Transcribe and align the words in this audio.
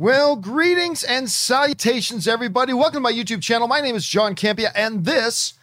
Well, 0.00 0.36
greetings 0.36 1.02
and 1.02 1.28
salutations, 1.28 2.28
everybody. 2.28 2.72
Welcome 2.72 2.98
to 2.98 3.00
my 3.00 3.12
YouTube 3.12 3.42
channel. 3.42 3.66
My 3.66 3.80
name 3.80 3.96
is 3.96 4.06
John 4.06 4.36
Campea, 4.36 4.70
and 4.76 5.04
this 5.04 5.54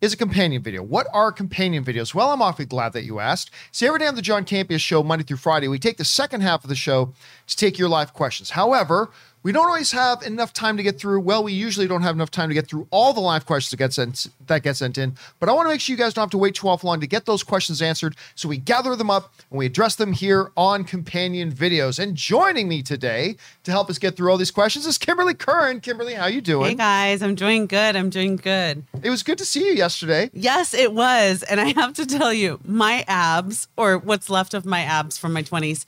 is 0.00 0.12
a 0.12 0.16
companion 0.16 0.62
video. 0.62 0.80
What 0.80 1.08
are 1.12 1.32
companion 1.32 1.84
videos? 1.84 2.14
Well, 2.14 2.30
I'm 2.30 2.40
awfully 2.40 2.66
glad 2.66 2.92
that 2.92 3.02
you 3.02 3.18
asked. 3.18 3.50
See, 3.72 3.88
every 3.88 3.98
day 3.98 4.06
on 4.06 4.14
the 4.14 4.22
John 4.22 4.44
Campea 4.44 4.78
Show, 4.78 5.02
Monday 5.02 5.24
through 5.24 5.38
Friday, 5.38 5.66
we 5.66 5.80
take 5.80 5.96
the 5.96 6.04
second 6.04 6.42
half 6.42 6.62
of 6.62 6.68
the 6.68 6.76
show 6.76 7.14
to 7.48 7.56
take 7.56 7.80
your 7.80 7.88
live 7.88 8.14
questions. 8.14 8.50
However, 8.50 9.10
we 9.42 9.52
don't 9.52 9.66
always 9.66 9.90
have 9.92 10.22
enough 10.22 10.52
time 10.52 10.76
to 10.76 10.82
get 10.82 10.98
through. 10.98 11.20
Well, 11.20 11.42
we 11.42 11.52
usually 11.52 11.86
don't 11.86 12.02
have 12.02 12.14
enough 12.14 12.30
time 12.30 12.48
to 12.50 12.54
get 12.54 12.68
through 12.68 12.86
all 12.90 13.14
the 13.14 13.20
live 13.20 13.46
questions 13.46 13.70
that 13.70 13.78
get 13.78 13.92
sent 13.92 14.26
that 14.46 14.62
get 14.62 14.76
sent 14.76 14.98
in. 14.98 15.14
But 15.38 15.48
I 15.48 15.52
want 15.52 15.66
to 15.66 15.70
make 15.70 15.80
sure 15.80 15.94
you 15.94 15.98
guys 15.98 16.12
don't 16.12 16.22
have 16.24 16.30
to 16.30 16.38
wait 16.38 16.56
too 16.56 16.68
awful 16.68 16.88
long 16.88 17.00
to 17.00 17.06
get 17.06 17.24
those 17.24 17.42
questions 17.42 17.80
answered. 17.80 18.16
So 18.34 18.48
we 18.48 18.58
gather 18.58 18.94
them 18.96 19.10
up 19.10 19.32
and 19.50 19.58
we 19.58 19.66
address 19.66 19.96
them 19.96 20.12
here 20.12 20.50
on 20.56 20.84
companion 20.84 21.50
videos. 21.52 21.98
And 21.98 22.14
joining 22.16 22.68
me 22.68 22.82
today 22.82 23.36
to 23.64 23.70
help 23.70 23.88
us 23.88 23.98
get 23.98 24.16
through 24.16 24.30
all 24.30 24.36
these 24.36 24.50
questions 24.50 24.86
is 24.86 24.98
Kimberly 24.98 25.34
Curran. 25.34 25.80
Kimberly, 25.80 26.14
how 26.14 26.26
you 26.26 26.42
doing? 26.42 26.70
Hey 26.70 26.74
guys, 26.74 27.22
I'm 27.22 27.34
doing 27.34 27.66
good. 27.66 27.96
I'm 27.96 28.10
doing 28.10 28.36
good. 28.36 28.84
It 29.02 29.08
was 29.08 29.22
good 29.22 29.38
to 29.38 29.46
see 29.46 29.66
you 29.66 29.72
yesterday. 29.72 30.30
Yes, 30.34 30.74
it 30.74 30.92
was. 30.92 31.42
And 31.44 31.60
I 31.60 31.72
have 31.80 31.94
to 31.94 32.04
tell 32.04 32.34
you, 32.34 32.60
my 32.64 33.04
abs, 33.08 33.68
or 33.76 33.96
what's 33.96 34.28
left 34.28 34.52
of 34.52 34.66
my 34.66 34.82
abs 34.82 35.16
from 35.16 35.32
my 35.32 35.42
20s, 35.42 35.86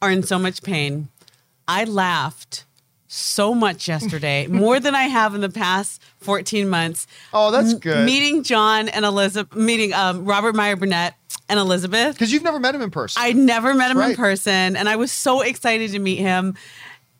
are 0.00 0.10
in 0.10 0.22
so 0.22 0.38
much 0.38 0.62
pain. 0.62 1.08
I 1.66 1.84
laughed 1.84 2.64
so 3.12 3.54
much 3.54 3.88
yesterday, 3.88 4.46
more 4.48 4.80
than 4.80 4.94
I 4.94 5.02
have 5.02 5.34
in 5.34 5.40
the 5.40 5.50
past 5.50 6.02
14 6.20 6.68
months. 6.68 7.06
Oh, 7.32 7.50
that's 7.50 7.74
good. 7.74 7.98
M- 7.98 8.06
meeting 8.06 8.42
John 8.42 8.88
and 8.88 9.04
Elizabeth, 9.04 9.56
meeting 9.56 9.92
um, 9.92 10.24
Robert 10.24 10.54
Meyer 10.54 10.76
Burnett 10.76 11.14
and 11.48 11.60
Elizabeth. 11.60 12.14
Because 12.14 12.32
you've 12.32 12.42
never 12.42 12.58
met 12.58 12.74
him 12.74 12.82
in 12.82 12.90
person. 12.90 13.22
I 13.22 13.32
never 13.32 13.74
met 13.74 13.90
him 13.90 13.98
right. 13.98 14.10
in 14.10 14.16
person, 14.16 14.76
and 14.76 14.88
I 14.88 14.96
was 14.96 15.12
so 15.12 15.42
excited 15.42 15.90
to 15.92 15.98
meet 15.98 16.18
him. 16.18 16.56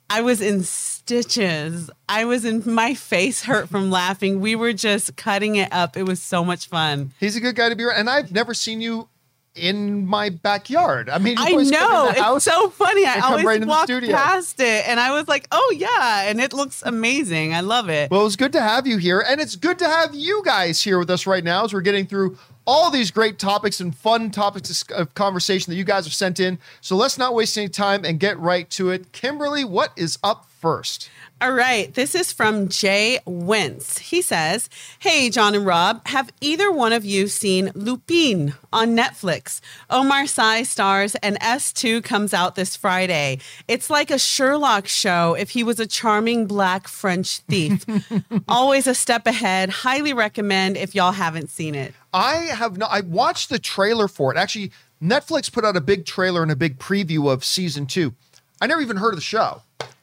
I 0.08 0.20
was 0.22 0.40
in 0.40 0.62
stitches. 0.62 1.90
I 2.08 2.24
was 2.24 2.44
in 2.44 2.62
my 2.66 2.94
face 2.94 3.42
hurt 3.42 3.68
from 3.68 3.90
laughing. 3.90 4.40
We 4.40 4.56
were 4.56 4.72
just 4.72 5.16
cutting 5.16 5.56
it 5.56 5.72
up. 5.72 5.96
It 5.96 6.02
was 6.02 6.20
so 6.20 6.44
much 6.44 6.66
fun. 6.66 7.12
He's 7.18 7.36
a 7.36 7.40
good 7.40 7.54
guy 7.54 7.70
to 7.70 7.76
be 7.76 7.84
around. 7.84 7.98
And 7.98 8.10
I've 8.10 8.30
never 8.30 8.52
seen 8.54 8.80
you 8.80 9.08
in 9.54 10.06
my 10.06 10.30
backyard. 10.30 11.10
I 11.10 11.18
mean, 11.18 11.36
I 11.38 11.50
know 11.52 12.12
the 12.12 12.22
house 12.22 12.46
it's 12.46 12.56
so 12.56 12.70
funny. 12.70 13.04
I 13.04 13.20
always 13.20 13.44
right 13.44 13.64
walk 13.64 13.88
past 13.88 14.60
it, 14.60 14.88
and 14.88 14.98
I 14.98 15.12
was 15.12 15.28
like, 15.28 15.46
"Oh 15.52 15.74
yeah," 15.76 16.28
and 16.28 16.40
it 16.40 16.52
looks 16.52 16.82
amazing. 16.84 17.54
I 17.54 17.60
love 17.60 17.88
it. 17.88 18.10
Well, 18.10 18.26
it's 18.26 18.36
good 18.36 18.52
to 18.52 18.60
have 18.60 18.86
you 18.86 18.98
here, 18.98 19.20
and 19.20 19.40
it's 19.40 19.56
good 19.56 19.78
to 19.80 19.86
have 19.88 20.14
you 20.14 20.42
guys 20.44 20.82
here 20.82 20.98
with 20.98 21.10
us 21.10 21.26
right 21.26 21.44
now 21.44 21.64
as 21.64 21.72
we're 21.72 21.80
getting 21.82 22.06
through 22.06 22.38
all 22.66 22.90
these 22.90 23.10
great 23.10 23.38
topics 23.38 23.80
and 23.80 23.94
fun 23.94 24.30
topics 24.30 24.82
of 24.90 25.14
conversation 25.14 25.70
that 25.70 25.76
you 25.76 25.84
guys 25.84 26.04
have 26.04 26.14
sent 26.14 26.38
in. 26.38 26.58
So 26.80 26.96
let's 26.96 27.18
not 27.18 27.34
waste 27.34 27.58
any 27.58 27.68
time 27.68 28.04
and 28.04 28.20
get 28.20 28.38
right 28.38 28.70
to 28.70 28.90
it. 28.90 29.12
Kimberly, 29.12 29.64
what 29.64 29.92
is 29.96 30.18
up 30.22 30.46
first? 30.60 31.10
All 31.42 31.50
right. 31.50 31.92
This 31.92 32.14
is 32.14 32.32
from 32.32 32.68
Jay 32.68 33.18
Wentz. 33.26 33.98
He 33.98 34.22
says, 34.22 34.70
Hey, 35.00 35.28
John 35.28 35.56
and 35.56 35.66
Rob, 35.66 36.06
have 36.06 36.32
either 36.40 36.70
one 36.70 36.92
of 36.92 37.04
you 37.04 37.26
seen 37.26 37.72
Lupin 37.74 38.54
on 38.72 38.96
Netflix? 38.96 39.60
Omar 39.90 40.28
Sy 40.28 40.62
stars 40.62 41.16
and 41.16 41.36
S2 41.40 42.04
comes 42.04 42.32
out 42.32 42.54
this 42.54 42.76
Friday. 42.76 43.40
It's 43.66 43.90
like 43.90 44.12
a 44.12 44.20
Sherlock 44.20 44.86
show 44.86 45.34
if 45.34 45.50
he 45.50 45.64
was 45.64 45.80
a 45.80 45.86
charming 45.88 46.46
black 46.46 46.86
French 46.86 47.38
thief. 47.48 47.84
Always 48.48 48.86
a 48.86 48.94
step 48.94 49.26
ahead. 49.26 49.68
Highly 49.68 50.12
recommend 50.12 50.76
if 50.76 50.94
y'all 50.94 51.10
haven't 51.10 51.50
seen 51.50 51.74
it. 51.74 51.92
I 52.14 52.34
have 52.34 52.78
not. 52.78 52.92
I 52.92 53.00
watched 53.00 53.48
the 53.48 53.58
trailer 53.58 54.06
for 54.06 54.32
it. 54.32 54.38
Actually, 54.38 54.70
Netflix 55.02 55.52
put 55.52 55.64
out 55.64 55.76
a 55.76 55.80
big 55.80 56.06
trailer 56.06 56.44
and 56.44 56.52
a 56.52 56.56
big 56.56 56.78
preview 56.78 57.32
of 57.32 57.44
season 57.44 57.86
two. 57.86 58.14
I 58.60 58.68
never 58.68 58.80
even 58.80 58.96
heard 58.96 59.10
of 59.10 59.16
the 59.16 59.22
show. 59.22 59.62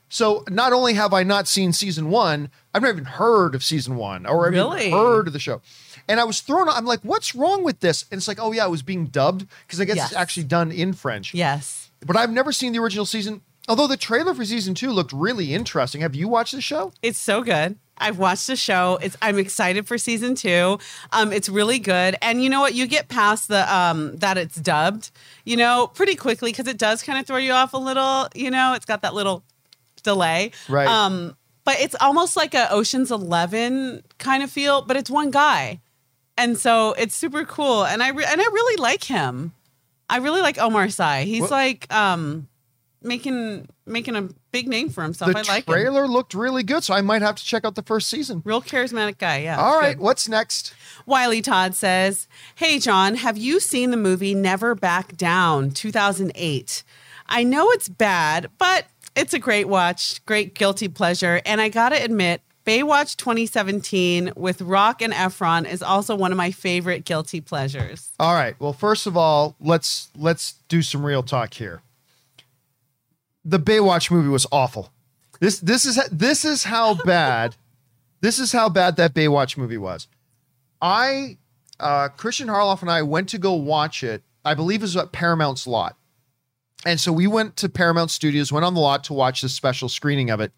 So 0.10 0.44
not 0.50 0.74
only 0.74 0.96
have 0.96 1.14
I 1.14 1.24
not 1.24 1.48
seen 1.48 1.72
season 1.72 2.10
one, 2.10 2.50
I've 2.74 2.82
never 2.82 2.94
even 2.94 3.06
heard 3.06 3.54
of 3.56 3.64
season 3.64 3.96
one 3.96 4.26
or 4.26 4.48
I've 4.48 4.54
Really? 4.54 4.90
heard 4.92 5.28
of 5.28 5.34
the 5.34 5.40
show. 5.40 5.62
And 6.08 6.20
I 6.20 6.24
was 6.24 6.42
thrown. 6.42 6.68
I'm 6.68 6.86
like, 6.86 7.02
what's 7.04 7.36
wrong 7.36 7.64
with 7.64 7.80
this? 7.82 8.06
And 8.12 8.18
it's 8.18 8.28
like, 8.28 8.40
oh 8.42 8.52
yeah, 8.52 8.66
it 8.66 8.72
was 8.72 8.82
being 8.82 9.06
dubbed 9.06 9.46
because 9.68 9.80
I 9.80 9.86
guess 9.86 9.98
Yes. 9.98 10.08
it's 10.12 10.20
actually 10.20 10.44
done 10.46 10.72
in 10.72 10.94
French. 10.94 11.34
Yes. 11.36 11.92
But 12.06 12.18
I've 12.18 12.32
never 12.32 12.52
seen 12.52 12.74
the 12.74 12.80
original 12.80 13.06
season. 13.06 13.42
Although 13.68 13.86
the 13.86 13.98
trailer 13.98 14.34
for 14.34 14.44
season 14.46 14.74
two 14.74 14.90
looked 14.90 15.14
really 15.14 15.54
interesting. 15.54 16.02
Have 16.02 16.16
you 16.16 16.28
watched 16.28 16.56
the 16.56 16.62
show? 16.62 16.92
It's 17.04 17.20
so 17.20 17.44
good. 17.44 17.78
I've 18.00 18.18
watched 18.18 18.48
the 18.48 18.56
show. 18.56 18.98
It's 19.04 19.16
I'm 19.22 19.38
excited 19.38 19.86
for 19.88 20.00
season 20.00 20.34
two. 20.34 20.80
Um, 21.12 21.32
it's 21.32 21.50
really 21.50 21.78
good. 21.78 22.16
And 22.22 22.42
you 22.44 22.50
know 22.50 22.62
what? 22.62 22.74
You 22.74 22.88
get 22.88 23.10
past 23.10 23.48
the 23.50 23.72
um 23.72 24.16
that 24.18 24.38
it's 24.40 24.56
dubbed, 24.56 25.12
you 25.46 25.56
know, 25.58 25.86
pretty 25.94 26.16
quickly 26.16 26.52
because 26.52 26.68
it 26.68 26.80
does 26.80 27.04
kind 27.04 27.20
of 27.20 27.28
throw 27.28 27.38
you 27.38 27.52
off 27.52 27.74
a 27.74 27.78
little. 27.78 28.28
You 28.34 28.50
know, 28.50 28.74
it's 28.74 28.86
got 28.86 29.04
that 29.04 29.14
little 29.14 29.44
delay. 30.02 30.52
Right. 30.68 30.88
Um, 30.88 31.36
but 31.66 31.80
it's 31.80 31.96
almost 32.00 32.36
like 32.36 32.54
a 32.54 32.72
Ocean's 32.72 33.12
Eleven 33.12 34.04
kind 34.18 34.42
of 34.44 34.50
feel, 34.52 34.82
but 34.82 34.98
it's 34.98 35.10
one 35.10 35.30
guy, 35.32 35.80
and 36.38 36.58
so 36.58 36.94
it's 36.94 37.16
super 37.16 37.46
cool. 37.46 37.86
And 37.86 38.02
I 38.02 38.10
re- 38.10 38.26
and 38.28 38.42
I 38.42 38.44
really 38.46 38.82
like 38.82 39.04
him. 39.04 39.54
I 40.10 40.18
really 40.18 40.42
like 40.42 40.58
Omar 40.58 40.90
Sy. 40.90 41.24
He's 41.26 41.42
Well- 41.42 41.52
like 41.52 41.94
um 41.94 42.48
making 43.02 43.68
making 43.86 44.16
a 44.16 44.28
big 44.52 44.68
name 44.68 44.90
for 44.90 45.04
himself. 45.04 45.32
the 45.32 45.38
I 45.40 45.42
like 45.44 45.68
him. 45.68 45.74
trailer 45.74 46.08
looked 46.08 46.34
really 46.34 46.64
good, 46.64 46.84
so 46.84 46.94
I 46.94 47.02
might 47.02 47.22
have 47.22 47.36
to 47.36 47.46
check 47.46 47.64
out 47.66 47.76
the 47.76 47.82
first 47.84 48.10
season. 48.10 48.42
Real 48.46 48.62
charismatic 48.62 49.18
guy. 49.20 49.38
Yeah. 49.42 49.58
All 49.60 49.78
right, 49.80 49.96
good. 49.96 50.04
what's 50.04 50.28
next? 50.28 50.74
Wiley 51.06 51.42
Todd 51.42 51.76
says, 51.76 52.28
Hey, 52.56 52.78
John, 52.80 53.16
have 53.16 53.38
you 53.38 53.60
seen 53.60 53.92
the 53.92 53.98
movie 53.98 54.36
Never 54.36 54.76
Back 54.76 55.16
Down 55.18 55.72
2008? 55.72 56.84
I 57.28 57.44
know 57.44 57.70
it's 57.72 57.90
bad, 57.90 58.50
but 58.58 58.86
it's 59.16 59.34
a 59.34 59.40
great 59.40 59.68
watch, 59.68 60.24
great 60.26 60.56
guilty 60.56 60.88
pleasure. 60.88 61.42
And 61.46 61.60
I 61.62 61.70
got 61.70 61.90
to 61.90 62.04
admit, 62.04 62.42
Baywatch 62.70 63.16
2017 63.18 64.34
with 64.36 64.62
Rock 64.62 65.02
and 65.02 65.12
Efron 65.12 65.68
is 65.68 65.82
also 65.82 66.16
one 66.16 66.32
of 66.32 66.38
my 66.38 66.52
favorite 66.52 67.04
guilty 67.04 67.42
pleasures. 67.42 68.12
All 68.20 68.36
right. 68.36 68.56
Well, 68.60 68.74
first 68.74 69.08
of 69.08 69.18
all, 69.18 69.56
let's 69.60 70.10
let's 70.16 70.54
do 70.68 70.84
some 70.84 71.04
real 71.04 71.24
talk 71.24 71.56
here. 71.56 71.82
The 73.44 73.60
Baywatch 73.60 74.12
movie 74.12 74.30
was 74.30 74.46
awful. 74.52 74.92
This 75.40 75.60
this 75.60 75.84
is 75.84 76.00
this 76.12 76.46
is 76.46 76.66
how 76.66 76.94
bad 77.06 77.56
this 78.22 78.38
is 78.38 78.52
how 78.52 78.70
bad 78.70 78.98
that 78.98 79.16
Baywatch 79.16 79.58
movie 79.58 79.78
was. 79.78 80.08
I 80.80 81.38
uh 81.80 82.10
Christian 82.10 82.50
Harloff 82.50 82.82
and 82.82 82.92
I 82.92 83.02
went 83.02 83.30
to 83.30 83.40
go 83.40 83.54
watch 83.54 84.04
it. 84.04 84.22
I 84.46 84.54
believe 84.54 84.82
it 84.82 84.84
was 84.84 84.98
at 84.98 85.12
Paramount's 85.12 85.66
lot. 85.66 85.98
And 86.86 87.00
so 87.00 87.12
we 87.12 87.28
went 87.28 87.58
to 87.58 87.70
Paramount 87.70 88.12
Studios, 88.12 88.52
went 88.52 88.66
on 88.66 88.74
the 88.74 88.80
lot 88.80 89.04
to 89.06 89.14
watch 89.14 89.42
this 89.42 89.54
special 89.54 89.90
screening 89.90 90.30
of 90.30 90.40
it. 90.40 90.52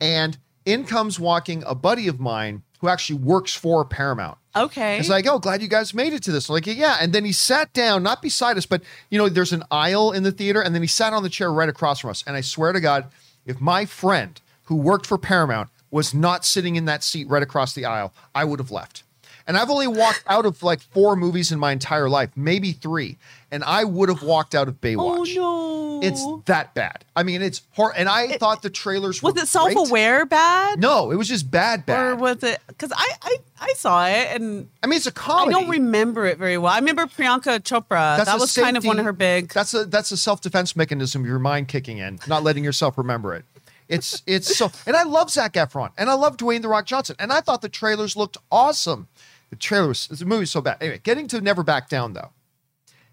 And 0.00 0.38
in 0.64 0.84
comes 0.84 1.20
walking 1.20 1.62
a 1.66 1.74
buddy 1.74 2.08
of 2.08 2.20
mine 2.20 2.62
who 2.80 2.88
actually 2.88 3.18
works 3.18 3.54
for 3.54 3.84
Paramount. 3.84 4.38
Okay. 4.56 4.98
It's 4.98 5.08
like, 5.08 5.26
oh, 5.26 5.38
glad 5.38 5.62
you 5.62 5.68
guys 5.68 5.92
made 5.92 6.12
it 6.12 6.22
to 6.24 6.32
this. 6.32 6.48
I'm 6.48 6.54
like, 6.54 6.66
yeah. 6.66 6.96
And 7.00 7.12
then 7.12 7.24
he 7.24 7.32
sat 7.32 7.72
down, 7.72 8.02
not 8.02 8.22
beside 8.22 8.56
us, 8.56 8.66
but 8.66 8.82
you 9.10 9.18
know, 9.18 9.28
there's 9.28 9.52
an 9.52 9.64
aisle 9.70 10.12
in 10.12 10.22
the 10.22 10.32
theater, 10.32 10.60
and 10.60 10.74
then 10.74 10.82
he 10.82 10.88
sat 10.88 11.12
on 11.12 11.22
the 11.22 11.28
chair 11.28 11.52
right 11.52 11.68
across 11.68 12.00
from 12.00 12.10
us. 12.10 12.24
And 12.26 12.36
I 12.36 12.40
swear 12.40 12.72
to 12.72 12.80
God, 12.80 13.10
if 13.46 13.60
my 13.60 13.84
friend 13.84 14.40
who 14.64 14.76
worked 14.76 15.06
for 15.06 15.18
Paramount 15.18 15.70
was 15.90 16.14
not 16.14 16.44
sitting 16.44 16.76
in 16.76 16.84
that 16.84 17.02
seat 17.02 17.28
right 17.28 17.42
across 17.42 17.74
the 17.74 17.84
aisle, 17.84 18.12
I 18.34 18.44
would 18.44 18.58
have 18.58 18.70
left. 18.70 19.02
And 19.46 19.56
I've 19.56 19.70
only 19.70 19.86
walked 19.86 20.22
out 20.26 20.44
of 20.44 20.62
like 20.62 20.80
four 20.80 21.16
movies 21.16 21.50
in 21.50 21.58
my 21.58 21.72
entire 21.72 22.08
life, 22.08 22.30
maybe 22.36 22.72
three, 22.72 23.16
and 23.50 23.64
I 23.64 23.84
would 23.84 24.08
have 24.08 24.22
walked 24.22 24.54
out 24.54 24.68
of 24.68 24.80
Baywatch. 24.80 25.36
oh, 25.38 26.00
no. 26.00 26.06
It's 26.06 26.24
that 26.46 26.74
bad. 26.74 27.04
I 27.16 27.22
mean, 27.22 27.42
it's 27.42 27.62
hor- 27.72 27.92
and 27.96 28.08
I 28.08 28.36
thought 28.36 28.62
the 28.62 28.70
trailers 28.70 29.22
were 29.22 29.32
was 29.32 29.42
it 29.42 29.48
self 29.48 29.74
aware 29.74 30.24
bad? 30.26 30.78
No, 30.78 31.10
it 31.10 31.16
was 31.16 31.28
just 31.28 31.50
bad, 31.50 31.86
bad. 31.86 32.00
Or 32.12 32.16
was 32.16 32.42
it? 32.42 32.60
Because 32.66 32.92
I, 32.92 33.08
I, 33.22 33.36
I 33.60 33.72
saw 33.74 34.06
it 34.06 34.28
and 34.34 34.68
I 34.82 34.86
mean, 34.86 34.96
it's 34.96 35.06
a 35.06 35.12
comedy. 35.12 35.56
I 35.56 35.60
don't 35.60 35.70
remember 35.70 36.26
it 36.26 36.38
very 36.38 36.58
well. 36.58 36.72
I 36.72 36.78
remember 36.78 37.06
Priyanka 37.06 37.60
Chopra. 37.60 38.16
That's 38.16 38.30
that 38.30 38.38
was 38.38 38.54
kind 38.54 38.76
of 38.76 38.84
one 38.84 38.98
of 38.98 39.04
her 39.04 39.12
big. 39.12 39.52
That's 39.52 39.74
a 39.74 39.84
that's 39.86 40.12
a 40.12 40.16
self 40.16 40.40
defense 40.40 40.76
mechanism. 40.76 41.24
Your 41.24 41.38
mind 41.38 41.68
kicking 41.68 41.98
in, 41.98 42.18
not 42.26 42.42
letting 42.44 42.64
yourself 42.64 42.96
remember 42.98 43.34
it. 43.34 43.44
It's 43.88 44.22
it's 44.26 44.56
so, 44.56 44.70
and 44.86 44.94
I 44.94 45.02
love 45.04 45.30
Zac 45.30 45.54
Efron, 45.54 45.90
and 45.96 46.10
I 46.10 46.14
love 46.14 46.36
Dwayne 46.36 46.60
the 46.62 46.68
Rock 46.68 46.84
Johnson, 46.84 47.16
and 47.18 47.32
I 47.32 47.40
thought 47.40 47.62
the 47.62 47.68
trailers 47.70 48.16
looked 48.16 48.36
awesome. 48.52 49.08
The 49.50 49.56
trailer 49.56 49.88
was 49.88 50.06
the 50.08 50.26
movie's 50.26 50.50
so 50.50 50.60
bad. 50.60 50.76
Anyway, 50.80 51.00
getting 51.02 51.26
to 51.28 51.40
Never 51.40 51.62
Back 51.62 51.88
Down 51.88 52.12
though. 52.12 52.30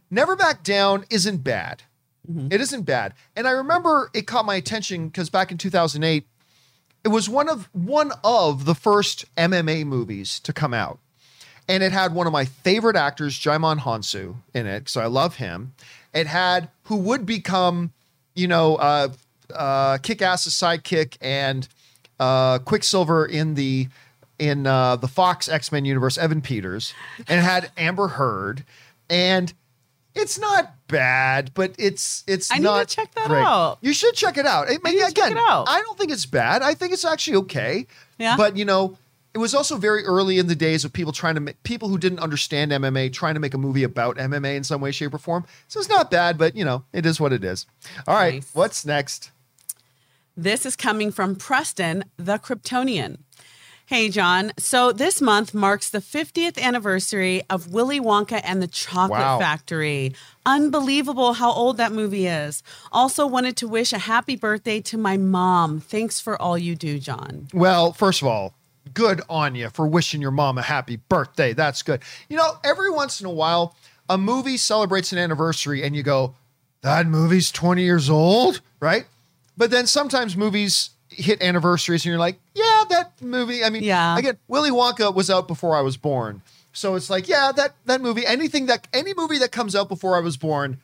Never 0.10 0.36
Back 0.36 0.64
Down 0.64 1.06
isn't 1.10 1.44
bad. 1.44 1.84
It 2.50 2.60
isn't 2.60 2.84
bad, 2.84 3.14
and 3.36 3.48
I 3.48 3.52
remember 3.52 4.10
it 4.12 4.26
caught 4.26 4.46
my 4.46 4.56
attention 4.56 5.10
because 5.10 5.30
back 5.30 5.52
in 5.52 5.60
2008, 5.60 6.26
it 7.04 7.08
was 7.10 7.30
one 7.30 7.48
of 7.48 7.70
one 7.72 8.14
of 8.24 8.66
the 8.66 8.74
first 8.74 9.26
MMA 9.36 9.86
movies 9.86 10.40
to 10.40 10.52
come 10.52 10.74
out 10.74 10.98
and 11.68 11.84
it 11.84 11.92
had 11.92 12.14
one 12.14 12.28
of 12.28 12.34
my 12.34 12.46
favorite 12.46 12.96
actors, 12.96 13.40
Djimon 13.40 13.80
Hounsou, 13.80 14.36
in 14.54 14.68
it. 14.68 14.90
So 14.90 15.02
I 15.02 15.08
love 15.08 15.38
him. 15.38 15.74
It 16.14 16.28
had 16.28 16.70
who 16.84 16.98
would 16.98 17.26
become, 17.26 17.92
you 18.36 18.48
know, 18.48 18.76
uh, 18.76 19.10
uh, 19.54 19.98
Kick-Ass's 20.00 20.54
sidekick 20.54 21.18
and 21.22 21.68
uh, 22.20 22.60
Quicksilver 22.60 23.26
in 23.26 23.56
the 23.56 23.88
in 24.38 24.68
uh, 24.68 24.98
the 24.98 25.08
Fox 25.08 25.48
X 25.48 25.72
Men 25.72 25.86
universe, 25.86 26.18
Evan 26.18 26.42
Peters, 26.42 26.94
and 27.28 27.40
it 27.40 27.44
had 27.44 27.72
Amber 27.78 28.10
Heard, 28.10 28.64
and 29.10 29.54
It's 30.16 30.40
not 30.40 30.74
bad, 30.88 31.52
but 31.54 31.76
it's 31.78 32.24
it's 32.26 32.52
I 32.52 32.58
need 32.58 32.64
to 32.64 32.86
check 32.86 33.14
that 33.16 33.28
great. 33.28 33.42
out. 33.44 33.80
You 33.82 33.94
should 33.94 34.16
check 34.16 34.38
it 34.38 34.46
out. 34.46 34.68
I 34.68 34.72
mean, 34.72 34.80
need 34.86 34.92
to 34.94 35.00
check 35.00 35.12
again, 35.12 35.32
it 35.34 35.38
out. 35.38 35.68
I 35.68 35.82
don't 35.82 35.98
think 35.98 36.12
it's 36.12 36.26
bad. 36.26 36.62
I 36.62 36.74
think 36.74 36.94
it's 36.94 37.04
actually 37.06 37.38
okay. 37.38 37.86
Yeah. 38.18 38.38
But 38.38 38.56
you 38.56 38.64
know, 38.66 38.98
it 39.34 39.40
was 39.40 39.54
also 39.54 39.76
very 39.76 40.06
early 40.06 40.40
in 40.40 40.48
the 40.48 40.56
days 40.56 40.86
of 40.86 40.94
people 40.94 41.12
trying 41.12 41.36
to 41.36 41.42
make 41.42 41.62
people 41.64 41.90
who 41.90 41.98
didn't 41.98 42.20
understand 42.20 42.72
MMA 42.72 43.12
trying 43.12 43.34
to 43.34 43.40
make 43.42 43.54
a 43.54 43.58
movie 43.58 43.84
about 43.84 44.16
MMA 44.16 44.56
in 44.56 44.64
some 44.64 44.80
way, 44.80 44.92
shape, 44.92 45.14
or 45.14 45.18
form. 45.18 45.46
So 45.68 45.80
it's 45.82 45.90
not 45.90 46.10
bad, 46.10 46.38
but 46.38 46.56
you 46.56 46.64
know, 46.64 46.86
it 46.94 47.06
is 47.06 47.20
what 47.20 47.34
it 47.34 47.44
is. 47.44 47.66
All 48.08 48.16
right, 48.16 48.36
Nice. 48.36 48.50
what's 48.56 48.86
next? 48.86 49.32
This 50.38 50.66
is 50.66 50.76
coming 50.76 51.12
from 51.12 51.36
Preston, 51.36 52.06
the 52.18 52.38
Kryptonian. 52.38 53.20
Hey, 53.88 54.10
John. 54.10 54.52
So 54.58 54.92
this 54.92 55.22
month 55.22 55.54
marks 55.54 55.92
the 55.92 56.00
50th 56.00 56.60
anniversary 56.60 57.44
of 57.52 57.72
Willy 57.72 58.00
Wonka 58.00 58.42
and 58.44 58.60
the 58.60 58.68
Chocolate 58.68 59.20
Wow. 59.20 59.38
Factory. 59.38 60.16
Unbelievable 60.44 61.34
how 61.34 61.52
old 61.52 61.78
that 61.78 61.92
movie 61.92 62.26
is. 62.26 62.64
Also, 62.92 63.28
wanted 63.28 63.56
to 63.58 63.68
wish 63.68 63.94
a 63.94 64.00
happy 64.00 64.36
birthday 64.36 64.82
to 64.82 64.98
my 64.98 65.18
mom. 65.18 65.82
Thanks 65.82 66.20
for 66.20 66.42
all 66.42 66.58
you 66.58 66.76
do, 66.76 66.98
John. 66.98 67.48
Well, 67.54 67.94
first 67.94 68.24
of 68.24 68.28
all, 68.28 68.56
good 68.96 69.22
on 69.30 69.54
you 69.54 69.70
for 69.70 69.86
wishing 69.86 70.20
your 70.20 70.32
mom 70.32 70.58
a 70.58 70.64
happy 70.64 70.96
birthday. 70.96 71.54
That's 71.54 71.84
good. 71.84 72.02
You 72.28 72.38
know, 72.38 72.54
every 72.64 72.90
once 72.90 73.20
in 73.22 73.28
a 73.28 73.32
while, 73.32 73.76
a 74.10 74.18
movie 74.18 74.58
celebrates 74.58 75.12
an 75.12 75.20
anniversary 75.20 75.84
and 75.84 75.96
you 75.96 76.02
go, 76.02 76.34
that 76.82 77.06
movie's 77.06 77.52
20 77.52 77.84
years 77.84 78.10
old, 78.10 78.62
right? 78.80 79.06
But 79.56 79.70
then 79.70 79.86
sometimes 79.86 80.36
movies 80.36 80.90
hit 81.16 81.42
anniversaries 81.42 82.06
and 82.06 82.10
you're 82.12 82.20
like, 82.20 82.40
yeah, 82.54 82.84
that 82.90 83.14
movie. 83.22 83.64
I 83.64 83.70
mean, 83.70 83.84
Yeah. 83.84 84.18
again, 84.18 84.38
Willy 84.48 84.72
Wonka 84.72 85.14
was 85.14 85.30
out 85.30 85.48
before 85.48 85.76
I 85.76 85.82
was 85.82 85.98
born. 85.98 86.42
So 86.74 86.96
it's 86.96 87.10
like, 87.10 87.28
yeah, 87.28 87.52
that 87.56 87.74
that 87.86 88.02
movie, 88.02 88.26
anything 88.26 88.66
that 88.66 88.88
any 88.94 89.14
movie 89.16 89.38
that 89.40 89.52
comes 89.52 89.76
out 89.76 89.88
before 89.90 90.18
I 90.18 90.20
was 90.20 90.36
born, 90.38 90.78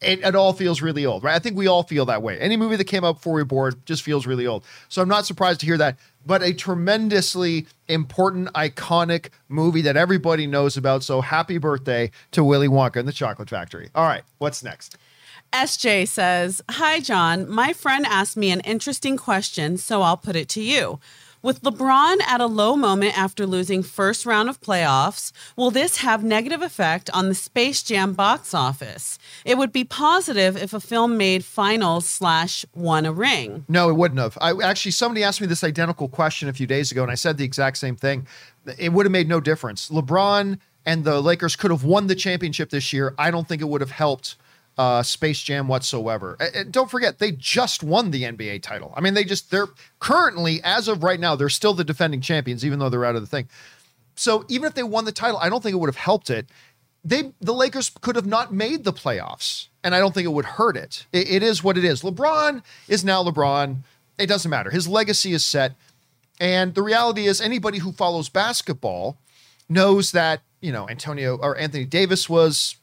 it, 0.00 0.20
it 0.20 0.34
all 0.36 0.52
feels 0.52 0.82
really 0.82 1.04
old, 1.06 1.24
right? 1.24 1.34
I 1.34 1.38
think 1.38 1.56
we 1.56 1.66
all 1.66 1.82
feel 1.82 2.04
that 2.06 2.22
way. 2.22 2.38
Any 2.38 2.56
movie 2.56 2.76
that 2.76 2.84
came 2.84 3.02
out 3.04 3.16
before 3.16 3.32
we 3.34 3.40
were 3.40 3.46
born 3.46 3.74
just 3.86 4.02
feels 4.02 4.26
really 4.26 4.46
old. 4.46 4.62
So 4.88 5.02
I'm 5.02 5.08
not 5.08 5.26
surprised 5.26 5.60
to 5.60 5.66
hear 5.66 5.78
that. 5.78 5.96
But 6.24 6.42
a 6.42 6.52
tremendously 6.52 7.66
important, 7.88 8.52
iconic 8.52 9.28
movie 9.48 9.82
that 9.82 9.96
everybody 9.96 10.46
knows 10.46 10.76
about. 10.76 11.02
So 11.02 11.20
happy 11.20 11.58
birthday 11.58 12.10
to 12.32 12.42
Willy 12.44 12.68
Wonka 12.68 12.96
and 12.96 13.08
the 13.08 13.12
Chocolate 13.12 13.48
Factory. 13.50 13.90
All 13.94 14.04
right, 14.06 14.22
what's 14.38 14.62
next? 14.62 14.96
SJ 15.52 16.08
says, 16.08 16.62
Hi, 16.70 17.00
John. 17.00 17.48
My 17.48 17.72
friend 17.72 18.04
asked 18.06 18.36
me 18.36 18.50
an 18.50 18.60
interesting 18.60 19.16
question, 19.16 19.76
so 19.76 20.02
I'll 20.02 20.16
put 20.16 20.36
it 20.36 20.48
to 20.50 20.62
you. 20.62 21.00
With 21.42 21.62
LeBron 21.62 22.20
at 22.22 22.40
a 22.40 22.46
low 22.46 22.74
moment 22.74 23.16
after 23.16 23.46
losing 23.46 23.84
first 23.84 24.26
round 24.26 24.48
of 24.48 24.60
playoffs, 24.60 25.30
will 25.54 25.70
this 25.70 25.98
have 25.98 26.24
negative 26.24 26.60
effect 26.60 27.08
on 27.10 27.28
the 27.28 27.36
Space 27.36 27.84
Jam 27.84 28.14
box 28.14 28.52
office? 28.52 29.16
It 29.44 29.56
would 29.56 29.70
be 29.70 29.84
positive 29.84 30.56
if 30.56 30.72
a 30.72 30.80
film 30.80 31.16
made 31.16 31.44
finals 31.44 32.08
slash 32.08 32.64
won 32.74 33.06
a 33.06 33.12
ring. 33.12 33.64
No, 33.68 33.88
it 33.88 33.92
wouldn't 33.92 34.18
have. 34.18 34.36
I 34.40 34.54
actually 34.60 34.90
somebody 34.90 35.22
asked 35.22 35.40
me 35.40 35.46
this 35.46 35.62
identical 35.62 36.08
question 36.08 36.48
a 36.48 36.52
few 36.52 36.66
days 36.66 36.90
ago, 36.90 37.02
and 37.04 37.12
I 37.12 37.14
said 37.14 37.36
the 37.36 37.44
exact 37.44 37.78
same 37.78 37.94
thing. 37.94 38.26
It 38.76 38.92
would 38.92 39.06
have 39.06 39.12
made 39.12 39.28
no 39.28 39.38
difference. 39.38 39.88
LeBron 39.88 40.58
and 40.84 41.04
the 41.04 41.20
Lakers 41.20 41.54
could 41.54 41.70
have 41.70 41.84
won 41.84 42.08
the 42.08 42.16
championship 42.16 42.70
this 42.70 42.92
year. 42.92 43.14
I 43.18 43.30
don't 43.30 43.46
think 43.46 43.62
it 43.62 43.68
would 43.68 43.82
have 43.82 43.92
helped 43.92 44.36
uh, 44.78 45.02
Space 45.02 45.42
Jam 45.42 45.68
whatsoever. 45.68 46.36
And- 46.40 46.72
don't 46.72 46.90
forget, 46.90 47.18
they 47.18 47.32
just 47.32 47.82
won 47.82 48.10
the 48.10 48.24
NBA 48.24 48.62
title. 48.62 48.92
I 48.96 49.00
mean, 49.00 49.14
they 49.14 49.24
just 49.24 49.50
they're 49.50 49.68
currently, 50.00 50.60
as 50.62 50.88
of 50.88 51.02
right 51.02 51.18
now, 51.20 51.34
they're 51.36 51.48
still 51.48 51.74
the 51.74 51.84
defending 51.84 52.20
champions, 52.20 52.64
even 52.64 52.78
though 52.78 52.88
they're 52.88 53.04
out 53.04 53.16
of 53.16 53.22
the 53.22 53.26
thing. 53.26 53.48
So 54.16 54.44
even 54.48 54.66
if 54.66 54.74
they 54.74 54.82
won 54.82 55.04
the 55.04 55.12
title, 55.12 55.38
I 55.38 55.48
don't 55.48 55.62
think 55.62 55.74
it 55.74 55.78
would 55.78 55.88
have 55.88 55.96
helped 55.96 56.30
it. 56.30 56.46
They 57.04 57.32
the 57.40 57.54
Lakers 57.54 57.90
could 58.00 58.16
have 58.16 58.26
not 58.26 58.52
made 58.52 58.84
the 58.84 58.92
playoffs, 58.92 59.68
and 59.84 59.94
I 59.94 60.00
don't 60.00 60.12
think 60.12 60.24
it 60.24 60.32
would 60.32 60.44
hurt 60.44 60.76
it. 60.76 61.06
It, 61.12 61.30
it 61.30 61.42
is 61.42 61.62
what 61.62 61.78
it 61.78 61.84
is. 61.84 62.02
LeBron 62.02 62.62
is 62.88 63.04
now 63.04 63.22
LeBron. 63.22 63.78
It 64.18 64.26
doesn't 64.26 64.50
matter. 64.50 64.70
His 64.70 64.88
legacy 64.88 65.32
is 65.32 65.44
set, 65.44 65.74
and 66.40 66.74
the 66.74 66.82
reality 66.82 67.26
is, 67.26 67.40
anybody 67.40 67.78
who 67.78 67.92
follows 67.92 68.28
basketball 68.28 69.18
knows 69.68 70.12
that 70.12 70.40
you 70.60 70.72
know 70.72 70.88
Antonio 70.88 71.36
or 71.36 71.56
Anthony 71.56 71.84
Davis 71.84 72.28
was 72.28 72.74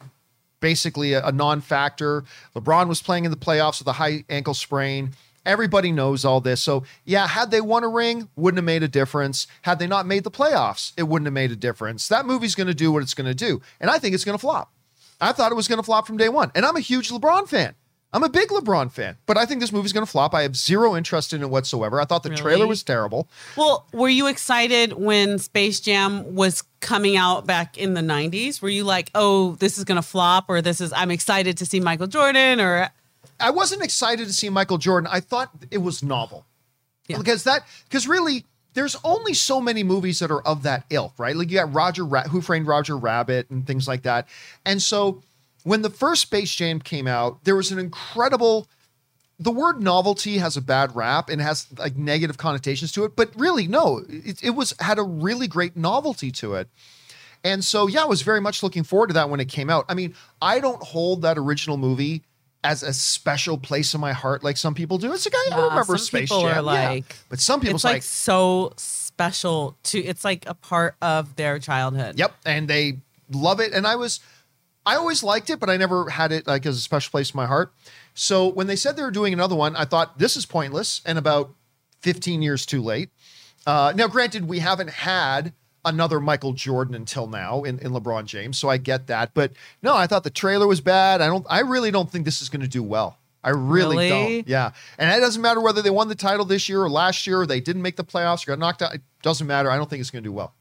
basically 0.63 1.12
a, 1.12 1.24
a 1.25 1.31
non-factor. 1.33 2.24
LeBron 2.56 2.88
was 2.88 3.01
playing 3.01 3.25
in 3.25 3.31
the 3.31 3.38
playoffs 3.38 3.80
with 3.80 3.88
a 3.89 3.94
high 3.94 4.24
ankle 4.30 4.54
sprain. 4.54 5.12
Everybody 5.45 5.92
knows 5.92 6.24
all 6.24 6.39
this. 6.39 6.63
So, 6.63 6.86
yeah, 7.04 7.27
had 7.27 7.51
they 7.51 7.60
won 7.60 7.83
a 7.83 7.89
ring, 7.89 8.30
wouldn't 8.38 8.60
have 8.60 8.65
made 8.65 8.81
a 8.81 8.88
difference. 8.88 9.45
Had 9.63 9.77
they 9.77 9.88
not 9.88 10.06
made 10.06 10.24
the 10.24 10.31
playoffs, 10.31 10.94
it 10.95 11.04
wouldn't 11.04 11.27
have 11.27 11.33
made 11.33 11.51
a 11.51 11.57
difference. 11.57 12.07
That 12.07 12.25
movie's 12.25 12.56
going 12.56 12.68
to 12.68 12.74
do 12.74 12.94
what 12.94 13.04
it's 13.04 13.13
going 13.13 13.27
to 13.27 13.36
do. 13.36 13.62
And 13.81 13.92
I 13.92 14.00
think 14.00 14.15
it's 14.15 14.24
going 14.24 14.38
to 14.38 14.42
flop. 14.42 14.71
I 15.19 15.33
thought 15.33 15.51
it 15.51 15.56
was 15.56 15.68
going 15.68 15.80
to 15.80 15.83
flop 15.83 16.07
from 16.07 16.15
day 16.15 16.30
one. 16.30 16.50
And 16.56 16.65
I'm 16.65 16.77
a 16.77 16.80
huge 16.81 17.10
LeBron 17.10 17.50
fan. 17.50 17.75
I'm 18.13 18.24
a 18.24 18.30
big 18.30 18.50
LeBron 18.50 18.92
fan, 18.92 19.18
but 19.25 19.38
I 19.38 19.45
think 19.45 19.60
this 19.60 19.71
movie's 19.71 19.92
going 19.92 20.06
to 20.06 20.12
flop. 20.12 20.36
I 20.36 20.44
have 20.44 20.56
zero 20.56 20.95
interest 20.95 21.33
in 21.33 21.42
it 21.42 21.50
whatsoever. 21.50 22.00
I 22.00 22.06
thought 22.06 22.21
the 22.21 22.30
trailer 22.30 22.68
was 22.68 22.83
terrible. 22.83 23.27
Well, 23.57 23.88
were 23.92 24.10
you 24.10 24.27
excited 24.27 24.94
when 24.94 25.39
Space 25.39 25.80
Jam 25.80 26.36
was 26.36 26.63
coming 26.80 27.18
out 27.18 27.48
back 27.48 27.77
in 27.77 27.95
the 27.95 28.01
90s? 28.01 28.62
Were 28.62 28.69
you 28.69 28.83
like, 28.83 29.10
oh, 29.15 29.56
this 29.56 29.80
is 29.80 29.83
going 29.83 29.95
to 29.95 30.07
flop, 30.07 30.45
or 30.48 30.62
this 30.62 30.80
is, 30.80 30.94
I'm 30.94 31.10
excited 31.10 31.57
to 31.57 31.65
see 31.65 31.80
Michael 31.80 32.07
Jordan, 32.07 32.62
or 32.62 32.89
I 33.39 33.50
wasn't 33.50 33.83
excited 33.83 34.27
to 34.27 34.33
see 34.33 34.50
Michael 34.50 34.77
Jordan. 34.77 35.10
I 35.12 35.19
thought 35.19 35.50
it 35.71 35.80
was 35.80 36.04
novel. 36.04 36.45
Yeah. 37.07 37.18
Because 37.18 37.44
that 37.44 37.65
because 37.86 38.07
really 38.07 38.45
there's 38.74 38.95
only 39.04 39.33
so 39.33 39.60
many 39.60 39.83
movies 39.83 40.19
that 40.19 40.31
are 40.31 40.42
of 40.42 40.63
that 40.63 40.86
ilk, 40.89 41.13
right? 41.18 41.36
Like 41.36 41.50
you 41.50 41.57
got 41.57 41.74
Roger 41.74 42.06
Ra- 42.06 42.24
Who 42.24 42.42
Framed 42.42 42.68
Roger 42.68 42.98
Rabbit 42.98 43.50
and 43.50 43.65
things 43.68 43.88
like 43.88 44.04
that. 44.04 44.27
And 44.65 44.81
so 44.81 45.21
when 45.63 45.81
the 45.81 45.89
first 45.89 46.24
Space 46.24 46.54
Jam 46.54 46.80
came 46.80 47.07
out, 47.07 47.44
there 47.44 47.56
was 47.56 47.71
an 47.71 47.80
incredible 47.80 48.68
the 49.39 49.51
word 49.51 49.81
novelty 49.81 50.38
has 50.38 50.56
a 50.56 50.62
bad 50.62 50.95
rap 50.95 51.30
and 51.30 51.42
has 51.42 51.68
like 51.77 51.98
negative 51.98 52.38
connotations 52.38 52.92
to 52.94 53.04
it, 53.04 53.15
but 53.15 53.31
really 53.36 53.68
no, 53.68 54.04
it, 54.07 54.44
it 54.44 54.51
was 54.51 54.74
had 54.80 55.00
a 55.00 55.04
really 55.04 55.48
great 55.48 55.75
novelty 55.75 56.31
to 56.31 56.54
it. 56.54 56.69
And 57.44 57.63
so, 57.63 57.88
yeah, 57.88 58.04
I 58.04 58.06
was 58.06 58.21
very 58.21 58.39
much 58.39 58.63
looking 58.63 58.83
forward 58.83 59.07
to 59.07 59.13
that 59.15 59.30
when 59.30 59.42
it 59.42 59.50
came 59.50 59.69
out. 59.69 59.86
I 59.89 59.95
mean, 59.95 60.15
I 60.42 60.60
don't 60.60 60.81
hold 60.81 61.24
that 61.24 61.38
original 61.38 61.75
movie 61.75 62.24
as 62.63 62.83
a 62.83 62.94
special 62.94 63.57
place 63.57 63.94
in 63.94 64.00
my 64.00 64.13
heart 64.13 64.44
like 64.44 64.56
some 64.56 64.74
people 64.74 64.98
do. 64.98 65.12
It's 65.12 65.25
like 65.25 65.36
I, 65.36 65.48
I 65.51 65.57
Nah, 65.57 65.68
remember 65.69 65.98
some 65.98 66.06
Space 66.06 66.30
people 66.30 66.45
are 66.45 66.54
Jam, 66.54 66.65
yeah. 66.98 67.00
but 67.27 67.42
some 67.42 67.60
people's 67.60 67.81
it's 67.81 67.83
like, 67.83 67.95
like, 67.95 68.04
so 68.04 68.71
special 68.77 69.75
to, 69.83 70.00
it's 70.00 70.24
like 70.24 70.48
a 70.48 70.54
part 70.54 70.95
of 71.01 71.36
their 71.36 71.60
childhood. 71.60 72.18
yep, 72.18 72.33
and 72.45 72.69
they 72.69 73.00
love 73.30 73.60
it. 73.60 73.74
And 73.74 73.86
I 73.86 73.98
was, 73.98 74.21
I 74.86 74.96
always 74.96 75.24
liked 75.24 75.50
it, 75.50 75.60
but 75.60 75.70
I 75.70 75.78
never 75.78 76.10
had 76.10 76.32
it 76.32 76.46
like 76.48 76.66
as 76.66 76.78
a 76.78 76.82
special 76.82 77.12
place 77.12 77.32
in 77.32 77.38
my 77.38 77.46
heart. 77.46 77.74
So 78.14 78.48
when 78.48 78.68
they 78.68 78.76
said 78.76 78.96
they 78.96 79.04
were 79.04 79.12
doing 79.12 79.34
another 79.34 79.56
one, 79.56 79.76
I 79.76 79.86
thought 79.86 80.20
this 80.20 80.36
is 80.36 80.46
pointless 80.46 81.02
and 81.06 81.18
about 81.18 81.54
15 82.02 82.42
years 82.42 82.66
too 82.66 82.82
late. 82.82 83.10
Uh, 83.66 83.94
now, 83.96 84.08
granted, 84.08 84.48
we 84.48 84.60
haven't 84.60 84.90
had 84.90 85.54
another 85.86 86.20
Michael 86.20 86.54
Jordan 86.54 86.96
until 86.96 87.28
now 87.28 87.63
in, 87.63 87.80
in 87.80 87.92
LeBron 87.92 88.25
James, 88.25 88.58
so 88.58 88.70
I 88.70 88.78
get 88.78 89.08
that. 89.08 89.34
But 89.34 89.54
no, 89.82 89.96
I 89.96 90.06
thought 90.08 90.24
the 90.24 90.30
trailer 90.30 90.68
was 90.68 90.82
bad. 90.82 91.22
I 91.22 91.28
don't. 91.28 91.46
I 91.50 91.60
really 91.62 91.92
don't 91.92 92.12
think 92.12 92.25
this 92.25 92.42
is 92.42 92.50
going 92.50 92.62
to 92.62 92.68
do 92.68 92.84
well. 92.84 93.18
I 93.46 93.50
really, 93.50 93.98
Really? 93.98 94.10
don't. 94.42 94.48
Yeah, 94.48 94.72
and 94.98 95.10
it 95.16 95.20
doesn't 95.20 95.42
matter 95.42 95.60
whether 95.62 95.82
they 95.82 95.90
won 95.90 96.08
the 96.08 96.16
title 96.16 96.46
this 96.46 96.68
year 96.70 96.82
or 96.82 96.90
last 96.90 97.28
year, 97.28 97.42
or 97.42 97.46
they 97.46 97.60
didn't 97.60 97.82
make 97.82 97.96
the 97.98 98.04
playoffs 98.04 98.46
or 98.48 98.52
got 98.52 98.60
knocked 98.60 98.82
out. 98.82 98.96
It 98.96 99.02
doesn't 99.22 99.48
matter. 99.48 99.70
I 99.70 99.75
don't 99.78 99.90
think 99.90 100.00
it's 100.02 100.10
going 100.12 100.24
to 100.24 100.30
do 100.30 100.34
well. 100.34 100.54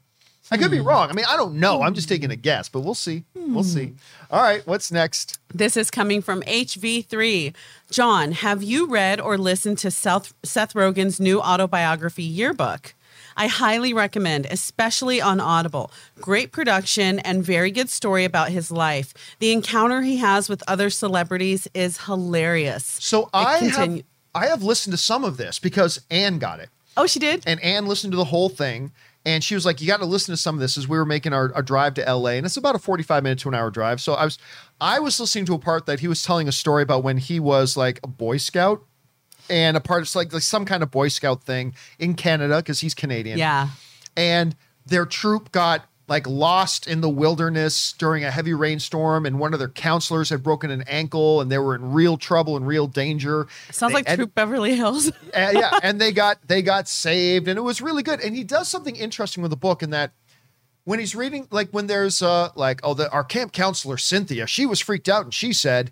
I 0.53 0.57
could 0.57 0.71
be 0.71 0.77
hmm. 0.77 0.87
wrong. 0.87 1.09
I 1.09 1.13
mean, 1.13 1.25
I 1.27 1.35
don't 1.35 1.55
know. 1.55 1.81
I'm 1.81 1.93
just 1.93 2.07
taking 2.07 2.31
a 2.31 2.35
hmm. 2.35 2.41
guess, 2.41 2.69
but 2.69 2.81
we'll 2.81 2.93
see. 2.93 3.23
We'll 3.35 3.63
hmm. 3.63 3.69
see. 3.69 3.93
All 4.31 4.41
right, 4.41 4.65
what's 4.67 4.91
next? 4.91 5.39
This 5.53 5.75
is 5.77 5.91
coming 5.91 6.21
from 6.21 6.41
HV3. 6.43 7.53
John, 7.91 8.31
have 8.31 8.63
you 8.63 8.87
read 8.87 9.19
or 9.19 9.37
listened 9.37 9.77
to 9.79 9.91
Seth, 9.91 10.33
Seth 10.43 10.73
Rogen's 10.73 11.19
new 11.19 11.41
autobiography 11.41 12.23
yearbook? 12.23 12.95
I 13.35 13.47
highly 13.47 13.93
recommend, 13.93 14.45
especially 14.49 15.21
on 15.21 15.39
Audible. 15.39 15.91
Great 16.19 16.51
production 16.51 17.19
and 17.19 17.43
very 17.43 17.71
good 17.71 17.89
story 17.89 18.25
about 18.25 18.49
his 18.49 18.71
life. 18.71 19.13
The 19.39 19.51
encounter 19.51 20.01
he 20.01 20.17
has 20.17 20.49
with 20.49 20.63
other 20.67 20.89
celebrities 20.89 21.67
is 21.73 22.05
hilarious. 22.05 22.85
So 22.85 23.29
I 23.33 23.59
continue- 23.59 23.97
have 23.97 24.05
I 24.35 24.47
have 24.47 24.63
listened 24.63 24.93
to 24.93 24.97
some 24.97 25.23
of 25.23 25.37
this 25.37 25.59
because 25.59 26.01
Anne 26.09 26.39
got 26.39 26.59
it. 26.59 26.69
Oh, 26.97 27.07
she 27.07 27.19
did? 27.19 27.43
and 27.45 27.59
Anne 27.61 27.87
listened 27.87 28.11
to 28.13 28.17
the 28.17 28.25
whole 28.25 28.49
thing. 28.49 28.91
And 29.25 29.43
she 29.43 29.55
was 29.55 29.65
like, 29.65 29.79
"You 29.79 29.87
got 29.87 30.01
to 30.01 30.05
listen 30.05 30.33
to 30.33 30.37
some 30.37 30.55
of 30.55 30.61
this." 30.61 30.77
As 30.77 30.87
we 30.87 30.97
were 30.97 31.05
making 31.05 31.31
our, 31.31 31.53
our 31.55 31.61
drive 31.61 31.93
to 31.93 32.01
LA, 32.13 32.31
and 32.31 32.45
it's 32.45 32.57
about 32.57 32.75
a 32.75 32.79
forty-five 32.79 33.23
minute 33.23 33.39
to 33.39 33.49
an 33.49 33.55
hour 33.55 33.71
drive. 33.71 34.01
So 34.01 34.13
I 34.13 34.25
was, 34.25 34.37
I 34.81 34.99
was 34.99 35.19
listening 35.19 35.45
to 35.45 35.53
a 35.53 35.59
part 35.59 35.85
that 35.85 36.01
he 36.01 36.07
was 36.09 36.21
telling 36.23 36.47
a 36.47 36.51
story 36.51 36.83
about 36.83 37.03
when 37.03 37.17
he 37.17 37.39
was 37.39 37.77
like 37.77 37.99
a 38.03 38.07
Boy 38.07 38.35
Scout, 38.37 38.83
and 39.49 39.77
a 39.77 39.79
part 39.79 40.01
it's 40.01 40.15
like, 40.15 40.33
like 40.33 40.41
some 40.41 40.65
kind 40.65 40.83
of 40.83 40.91
Boy 40.91 41.07
Scout 41.07 41.43
thing 41.43 41.73
in 41.99 42.15
Canada 42.15 42.57
because 42.57 42.81
he's 42.81 42.93
Canadian. 42.93 43.37
Yeah. 43.37 43.69
and 44.17 44.55
their 44.85 45.05
troop 45.05 45.53
got 45.53 45.85
like 46.13 46.27
lost 46.27 46.85
in 46.85 47.01
the 47.01 47.09
wilderness 47.09 47.95
during 47.97 48.23
a 48.23 48.29
heavy 48.29 48.53
rainstorm, 48.53 49.25
and 49.25 49.39
one 49.39 49.51
of 49.51 49.57
their 49.57 49.67
counselors 49.67 50.29
had 50.29 50.43
broken 50.43 50.69
an 50.69 50.83
ankle, 50.83 51.41
and 51.41 51.51
they 51.51 51.57
were 51.57 51.73
in 51.73 51.91
real 51.91 52.17
trouble 52.17 52.55
and 52.55 52.67
real 52.67 52.85
danger. 52.85 53.47
Sounds 53.71 53.91
They 53.91 53.95
like 53.95 54.09
ed- 54.09 54.17
Troop 54.17 54.35
Beverly 54.35 54.75
Hills. 54.75 55.09
uh, 55.33 55.51
yeah, 55.51 55.79
and 55.81 55.99
they 55.99 56.11
got 56.11 56.37
they 56.47 56.61
got 56.61 56.87
saved, 56.87 57.47
and 57.47 57.57
it 57.57 57.63
was 57.63 57.81
really 57.81 58.03
good. 58.03 58.19
And 58.19 58.35
he 58.35 58.43
does 58.43 58.69
something 58.69 58.95
interesting 58.95 59.41
with 59.41 59.49
the 59.49 59.57
book 59.57 59.81
in 59.81 59.89
that 59.89 60.11
when 60.83 60.99
he's 60.99 61.15
reading, 61.15 61.47
like 61.49 61.71
when 61.71 61.87
there's 61.87 62.21
uh 62.21 62.49
like, 62.53 62.79
oh, 62.83 62.93
the 62.93 63.11
our 63.11 63.23
camp 63.23 63.51
counselor 63.51 63.97
Cynthia, 63.97 64.45
she 64.45 64.67
was 64.67 64.79
freaked 64.79 65.09
out 65.09 65.23
and 65.23 65.33
she 65.33 65.51
said, 65.51 65.91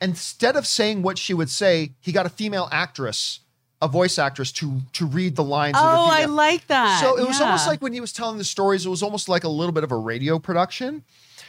instead 0.00 0.54
of 0.54 0.64
saying 0.64 1.02
what 1.02 1.18
she 1.18 1.34
would 1.34 1.50
say, 1.50 1.94
he 2.00 2.12
got 2.12 2.24
a 2.24 2.30
female 2.30 2.68
actress, 2.70 3.40
a 3.82 3.88
voice 3.88 4.18
actress, 4.18 4.52
to 4.52 4.80
to 4.92 5.06
read 5.06 5.36
the 5.36 5.44
lines. 5.44 5.76
of 5.76 5.82
the 5.82 5.88
Oh, 5.88 6.08
I 6.10 6.24
like 6.26 6.66
that. 6.66 7.00
so 7.00 7.18
it 7.18 7.26
was 7.26 7.40
almost 7.40 7.66
like 7.66 7.80
when 7.80 7.92
he 7.92 8.00
was 8.00 8.12
telling 8.12 8.38
the 8.38 8.44
stories, 8.44 8.84
it 8.86 8.90
was 8.90 9.02
almost 9.02 9.28
like 9.28 9.44
a 9.44 9.48
little 9.48 9.72
bit 9.72 9.84
of 9.84 9.92
a 9.92 9.96
radio 9.96 10.38
production. 10.38 11.02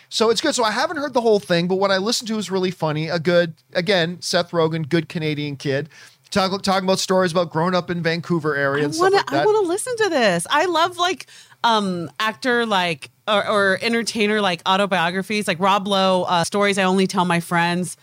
So 0.10 0.30
it's 0.30 0.42
good. 0.42 0.54
So 0.54 0.64
I 0.66 0.72
haven't 0.72 0.98
heard 0.98 1.14
the 1.14 1.22
whole 1.22 1.40
thing, 1.40 1.68
but 1.70 1.76
what 1.76 1.90
I 1.90 1.98
listened 1.98 2.28
to 2.28 2.36
was 2.36 2.52
really 2.52 2.72
funny. 2.72 3.08
A 3.08 3.18
good, 3.18 3.54
again, 3.74 4.22
Seth 4.22 4.52
Rogen, 4.52 4.88
good 4.90 5.08
Canadian 5.08 5.56
kid, 5.56 5.88
talk, 6.32 6.62
talking 6.64 6.86
about 6.86 7.00
stories 7.00 7.32
about 7.32 7.50
growing 7.50 7.74
up 7.76 7.90
in 7.90 8.04
Vancouver 8.04 8.56
area 8.56 8.84
I 8.84 8.86
and 8.88 8.98
want 8.98 9.14
like 9.14 9.32
I 9.32 9.46
want 9.46 9.64
to 9.64 9.68
listen 9.70 9.96
to 9.98 10.10
this. 10.10 10.46
I 10.50 10.66
love 10.66 10.98
like 10.98 11.28
um 11.64 12.10
actor 12.20 12.66
like 12.66 13.10
or, 13.28 13.48
or 13.48 13.80
entertainer 13.82 14.42
like 14.42 14.62
autobiographies, 14.66 15.48
like 15.48 15.60
Rob 15.60 15.88
Lowe 15.88 16.24
uh, 16.24 16.44
stories. 16.44 16.78
I 16.78 16.84
only 16.84 17.08
tell 17.08 17.26
my 17.26 17.40
friends. 17.40 17.96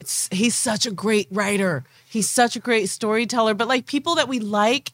It's 0.00 0.28
he's 0.32 0.56
such 0.56 0.84
a 0.86 0.90
great 0.90 1.28
writer. 1.30 1.84
He's 2.12 2.28
such 2.28 2.56
a 2.56 2.60
great 2.60 2.88
storyteller. 2.88 3.54
But 3.54 3.68
like 3.68 3.86
people 3.86 4.14
that 4.16 4.28
we 4.28 4.38
like 4.38 4.92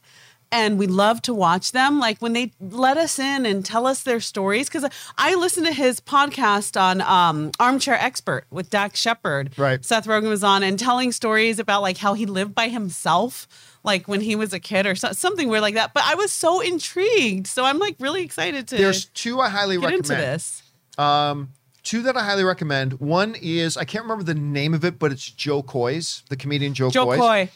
and 0.51 0.79
we 0.79 0.87
love 0.87 1.21
to 1.23 1.35
watch 1.35 1.73
them, 1.73 1.99
like 2.01 2.21
when 2.21 2.33
they 2.33 2.53
let 2.61 2.97
us 2.97 3.19
in 3.19 3.45
and 3.45 3.65
tell 3.65 3.87
us 3.87 4.03
their 4.03 4.21
stories. 4.21 4.69
Because 4.69 4.89
I 5.19 5.35
listened 5.35 5.67
to 5.67 5.73
his 5.73 6.01
podcast 6.01 6.81
on 6.81 7.03
um, 7.03 7.51
Armchair 7.61 7.95
Expert 7.95 8.47
with 8.51 8.71
Dax 8.71 8.99
Shepard. 8.99 9.59
Right. 9.59 9.85
Seth 9.85 10.07
Rogen 10.07 10.29
was 10.29 10.43
on 10.43 10.63
and 10.63 10.79
telling 10.79 11.13
stories 11.13 11.59
about 11.59 11.83
like 11.83 11.99
how 11.99 12.15
he 12.15 12.25
lived 12.25 12.55
by 12.55 12.69
himself, 12.69 13.47
like 13.85 14.09
when 14.09 14.23
he 14.23 14.37
was 14.37 14.55
a 14.55 14.61
kid 14.61 14.87
or 14.87 14.95
so, 14.95 15.13
something 15.13 15.49
weird 15.49 15.63
like 15.63 15.75
that. 15.75 15.93
But 15.93 16.05
I 16.05 16.15
was 16.15 16.33
so 16.33 16.61
intrigued, 16.61 17.47
so 17.47 17.65
I'm 17.65 17.79
like 17.79 17.97
really 17.99 18.23
excited 18.23 18.69
to 18.69 18.77
There's 18.77 19.07
two 19.07 19.41
I 19.41 19.51
highly 19.51 19.77
get 19.77 19.85
recommend. 19.87 20.11
into 20.11 20.15
this. 20.17 20.63
Um, 20.97 21.51
two 21.89 22.03
that 22.03 22.17
I 22.17 22.23
highly 22.25 22.45
recommend. 22.45 23.01
One 23.01 23.35
is 23.41 23.77
I 23.77 23.85
can't 23.85 24.05
remember 24.05 24.25
the 24.25 24.35
name 24.35 24.75
of 24.75 24.85
it, 24.85 24.99
but 24.99 25.11
it's 25.11 25.31
Jo 25.31 25.63
Koy's, 25.63 26.23
the 26.29 26.37
comedian 26.37 26.75
Jo, 26.75 26.91
Jo 26.91 27.07
Koy's. 27.07 27.19
Koy, 27.19 27.51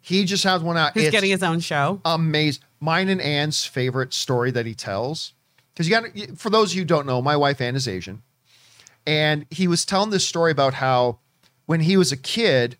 He 0.00 0.24
just 0.24 0.44
has 0.44 0.62
one 0.62 0.76
out. 0.78 0.94
He's 0.94 1.04
It's 1.04 1.12
getting 1.12 1.30
his 1.30 1.42
own 1.42 1.60
show. 1.60 2.00
amazing. 2.04 2.62
Mine 2.80 3.08
and 3.08 3.20
Anne's 3.20 3.64
favorite 3.64 4.12
story 4.14 4.50
that 4.50 4.66
he 4.66 4.74
tells. 4.74 5.32
Because 5.74 5.88
you 5.88 5.94
got 6.00 6.38
for 6.38 6.50
those 6.50 6.70
of 6.72 6.76
you 6.76 6.82
who 6.82 6.86
don't 6.86 7.06
know, 7.06 7.20
my 7.20 7.36
wife 7.36 7.60
Anne 7.60 7.74
is 7.76 7.86
Asian, 7.88 8.22
and 9.06 9.44
he 9.50 9.66
was 9.68 9.84
telling 9.84 10.10
this 10.10 10.26
story 10.26 10.50
about 10.52 10.74
how 10.74 11.18
when 11.66 11.80
he 11.80 11.96
was 11.96 12.12
a 12.12 12.16
kid, 12.16 12.76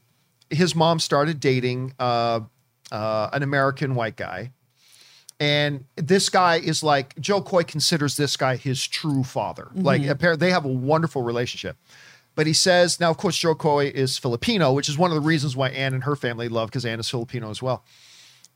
his 0.48 0.74
mom 0.74 1.00
started 1.00 1.40
dating 1.40 1.94
uh, 1.98 2.40
uh, 2.92 3.30
an 3.32 3.42
American 3.42 3.94
white 3.94 4.16
guy, 4.16 4.52
and 5.44 5.84
this 5.96 6.30
guy 6.30 6.56
is 6.56 6.82
like 6.82 7.18
Jo 7.20 7.42
Koy 7.42 7.64
considers 7.64 8.16
this 8.16 8.34
guy 8.36 8.56
his 8.56 8.86
true 8.86 9.22
father. 9.22 9.68
Like 9.74 10.06
apparently 10.06 10.46
they 10.46 10.52
have 10.52 10.64
a 10.64 10.68
wonderful 10.68 11.22
relationship. 11.22 11.76
But 12.34 12.46
he 12.46 12.52
says 12.54 12.98
now, 12.98 13.10
of 13.10 13.18
course, 13.18 13.36
Jo 13.36 13.54
Koy 13.54 13.92
is 13.94 14.16
Filipino, 14.16 14.72
which 14.72 14.88
is 14.88 14.96
one 14.96 15.10
of 15.10 15.14
the 15.16 15.20
reasons 15.20 15.54
why 15.54 15.68
Anne 15.68 15.92
and 15.92 16.04
her 16.04 16.16
family 16.16 16.48
love 16.48 16.70
because 16.70 16.86
Anne 16.86 16.98
is 16.98 17.10
Filipino 17.10 17.50
as 17.50 17.60
well. 17.60 17.84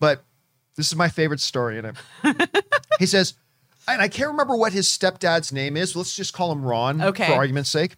But 0.00 0.25
this 0.76 0.87
is 0.87 0.97
my 0.97 1.09
favorite 1.09 1.40
story 1.40 1.76
in 1.78 1.85
it. 1.85 1.97
he 2.99 3.04
says, 3.07 3.35
and 3.87 4.00
I 4.00 4.09
can't 4.09 4.30
remember 4.30 4.57
what 4.57 4.73
his 4.73 4.88
stepdad's 4.88 5.52
name 5.52 5.76
is. 5.76 5.95
Let's 5.95 6.16
just 6.16 6.33
call 6.33 6.50
him 6.52 6.64
Ron 6.64 7.02
Okay. 7.02 7.26
for 7.26 7.33
argument's 7.35 7.71
sake. 7.71 7.97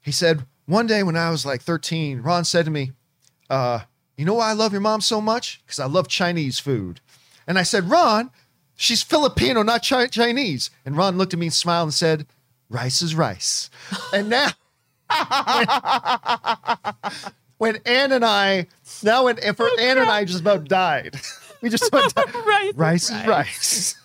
He 0.00 0.12
said, 0.12 0.46
one 0.66 0.86
day 0.86 1.02
when 1.02 1.16
I 1.16 1.30
was 1.30 1.44
like 1.44 1.60
13, 1.62 2.20
Ron 2.22 2.44
said 2.44 2.64
to 2.64 2.70
me, 2.70 2.92
uh, 3.50 3.80
you 4.16 4.24
know 4.24 4.34
why 4.34 4.50
I 4.50 4.54
love 4.54 4.72
your 4.72 4.80
mom 4.80 5.00
so 5.00 5.20
much? 5.20 5.60
Because 5.66 5.78
I 5.80 5.86
love 5.86 6.06
Chinese 6.08 6.58
food. 6.58 7.00
And 7.50 7.58
I 7.58 7.64
said, 7.64 7.90
Ron, 7.90 8.30
she's 8.76 9.02
Filipino, 9.02 9.64
not 9.64 9.84
Chi- 9.84 10.06
Chinese. 10.06 10.70
And 10.86 10.96
Ron 10.96 11.18
looked 11.18 11.34
at 11.34 11.40
me 11.40 11.46
and 11.46 11.52
smiled 11.52 11.88
and 11.88 11.94
said, 11.94 12.26
rice 12.68 13.02
is 13.02 13.16
rice. 13.16 13.70
and 14.14 14.28
now, 14.28 14.50
when 17.58 17.78
Ann 17.84 18.12
and 18.12 18.24
I, 18.24 18.68
now 19.02 19.24
when, 19.24 19.38
if 19.38 19.56
oh, 19.58 19.76
Ann 19.80 19.98
and 19.98 20.08
I 20.08 20.24
just 20.24 20.42
about 20.42 20.68
died, 20.68 21.20
we 21.60 21.70
just 21.70 21.88
about 21.88 22.14
died. 22.46 22.78
Rice 22.78 23.10
is 23.10 23.26
rice 23.26 23.72
is 23.72 23.96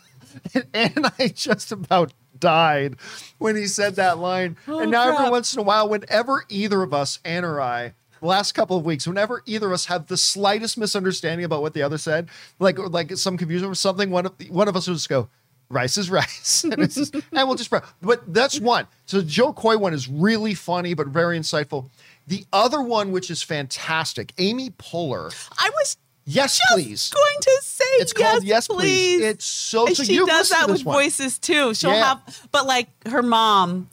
rice. 0.41 0.55
and 0.55 0.65
Ann 0.73 0.93
and 0.95 1.11
I 1.19 1.27
just 1.27 1.71
about 1.71 2.13
died 2.39 2.95
when 3.37 3.55
he 3.55 3.67
said 3.67 3.97
that 3.97 4.17
line. 4.17 4.57
Oh, 4.67 4.79
and 4.79 4.89
now 4.89 5.13
every 5.13 5.29
once 5.29 5.53
in 5.53 5.59
a 5.59 5.63
while, 5.63 5.87
whenever 5.87 6.45
either 6.49 6.81
of 6.81 6.95
us, 6.95 7.19
Ann 7.23 7.45
or 7.45 7.61
I, 7.61 7.93
last 8.25 8.53
couple 8.53 8.77
of 8.77 8.85
weeks, 8.85 9.07
whenever 9.07 9.41
either 9.45 9.67
of 9.67 9.73
us 9.73 9.85
have 9.85 10.07
the 10.07 10.17
slightest 10.17 10.77
misunderstanding 10.77 11.45
about 11.45 11.61
what 11.61 11.73
the 11.73 11.81
other 11.81 11.97
said, 11.97 12.29
like 12.59 12.77
or 12.79 12.87
like 12.89 13.15
some 13.17 13.37
confusion 13.37 13.67
or 13.69 13.75
something, 13.75 14.09
one 14.11 14.25
of 14.25 14.33
one 14.49 14.67
of 14.67 14.75
us 14.75 14.87
will 14.87 14.95
just 14.95 15.09
go, 15.09 15.29
"Rice 15.69 15.97
is 15.97 16.09
rice," 16.09 16.63
and, 16.69 16.73
it's 16.79 16.95
just, 16.95 17.13
and 17.15 17.23
we'll 17.33 17.55
just. 17.55 17.69
But 18.01 18.33
that's 18.33 18.59
one. 18.59 18.87
So 19.05 19.17
the 19.17 19.23
Jo 19.23 19.53
Koy 19.53 19.77
one 19.77 19.93
is 19.93 20.07
really 20.07 20.53
funny 20.53 20.93
but 20.93 21.07
very 21.07 21.39
insightful. 21.39 21.89
The 22.27 22.43
other 22.51 22.81
one, 22.81 23.11
which 23.11 23.29
is 23.29 23.43
fantastic, 23.43 24.33
Amy 24.37 24.71
Poehler. 24.71 25.31
I 25.59 25.69
was 25.69 25.97
Yes, 26.27 26.57
just 26.57 26.73
please. 26.73 27.09
going 27.11 27.37
to 27.41 27.59
say 27.61 27.85
It's 27.99 28.11
called 28.11 28.43
Yes, 28.43 28.67
Please. 28.67 29.21
It's 29.21 29.45
so. 29.45 29.85
And 29.85 29.95
so 29.95 30.03
she 30.03 30.17
does 30.25 30.49
that 30.49 30.67
with 30.67 30.83
one. 30.83 30.95
voices 30.95 31.37
too. 31.37 31.75
She'll 31.75 31.91
Yeah. 31.91 32.03
have, 32.25 32.47
but 32.51 32.65
like 32.65 32.87
her 33.07 33.21
mom, 33.21 33.91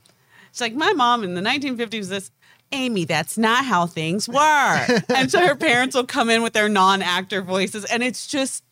she's 0.50 0.62
like, 0.62 0.72
my 0.74 0.94
mom 0.94 1.24
in 1.24 1.34
the 1.34 1.42
1950s 1.42 1.98
was 1.98 2.08
this. 2.08 2.30
Amy, 2.72 3.04
that's 3.04 3.38
not 3.38 3.64
how 3.64 3.86
things 3.86 4.28
were. 4.28 5.00
and 5.14 5.30
so 5.30 5.46
her 5.46 5.56
parents 5.56 5.94
will 5.94 6.06
come 6.06 6.30
in 6.30 6.42
with 6.42 6.52
their 6.52 6.68
non-actor 6.68 7.42
voices, 7.42 7.84
and 7.84 8.02
it's 8.02 8.26
just. 8.26 8.64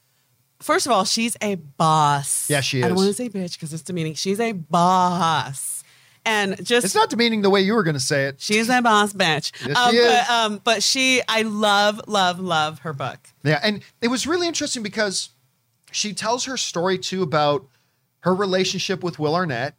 First 0.61 0.85
of 0.85 0.93
all, 0.93 1.07
she's 1.07 1.39
a 1.41 1.55
boss. 1.55 2.51
Yeah, 2.51 2.61
she 2.61 2.81
is. 2.81 2.85
I 2.85 2.89
don't 2.89 2.97
want 2.99 3.09
to 3.09 3.15
say 3.15 3.31
bitch 3.31 3.55
because 3.55 3.73
it's 3.73 3.83
demeaning. 3.83 4.13
She's 4.13 4.39
a 4.39 4.53
boss, 4.53 5.83
and 6.27 6.63
just 6.63 6.85
It's 6.85 6.95
not 6.95 7.09
demeaning 7.09 7.41
the 7.41 7.49
way 7.49 7.63
you 7.63 7.75
were 7.75 7.83
going 7.83 7.95
to 7.95 8.01
say 8.01 8.27
it. 8.27 8.41
she's 8.41 8.69
a 8.69 8.83
boss 8.83 9.15
bitch. 9.15 9.53
Yes, 9.67 9.77
um, 9.77 9.91
she 9.91 9.97
is. 9.97 10.13
But, 10.13 10.31
um, 10.31 10.61
but 10.63 10.83
she, 10.83 11.23
I 11.29 11.43
love, 11.43 12.03
love, 12.09 12.41
love 12.41 12.81
her 12.81 12.93
book. 12.93 13.19
Yeah, 13.43 13.59
and 13.63 13.83
it 14.03 14.09
was 14.09 14.27
really 14.27 14.47
interesting 14.47 14.83
because 14.83 15.31
she 15.93 16.13
tells 16.13 16.45
her 16.45 16.59
story 16.59 16.99
too 16.99 17.23
about 17.23 17.67
her 18.21 18.35
relationship 18.35 19.03
with 19.03 19.19
Will 19.19 19.35
Arnett 19.35 19.75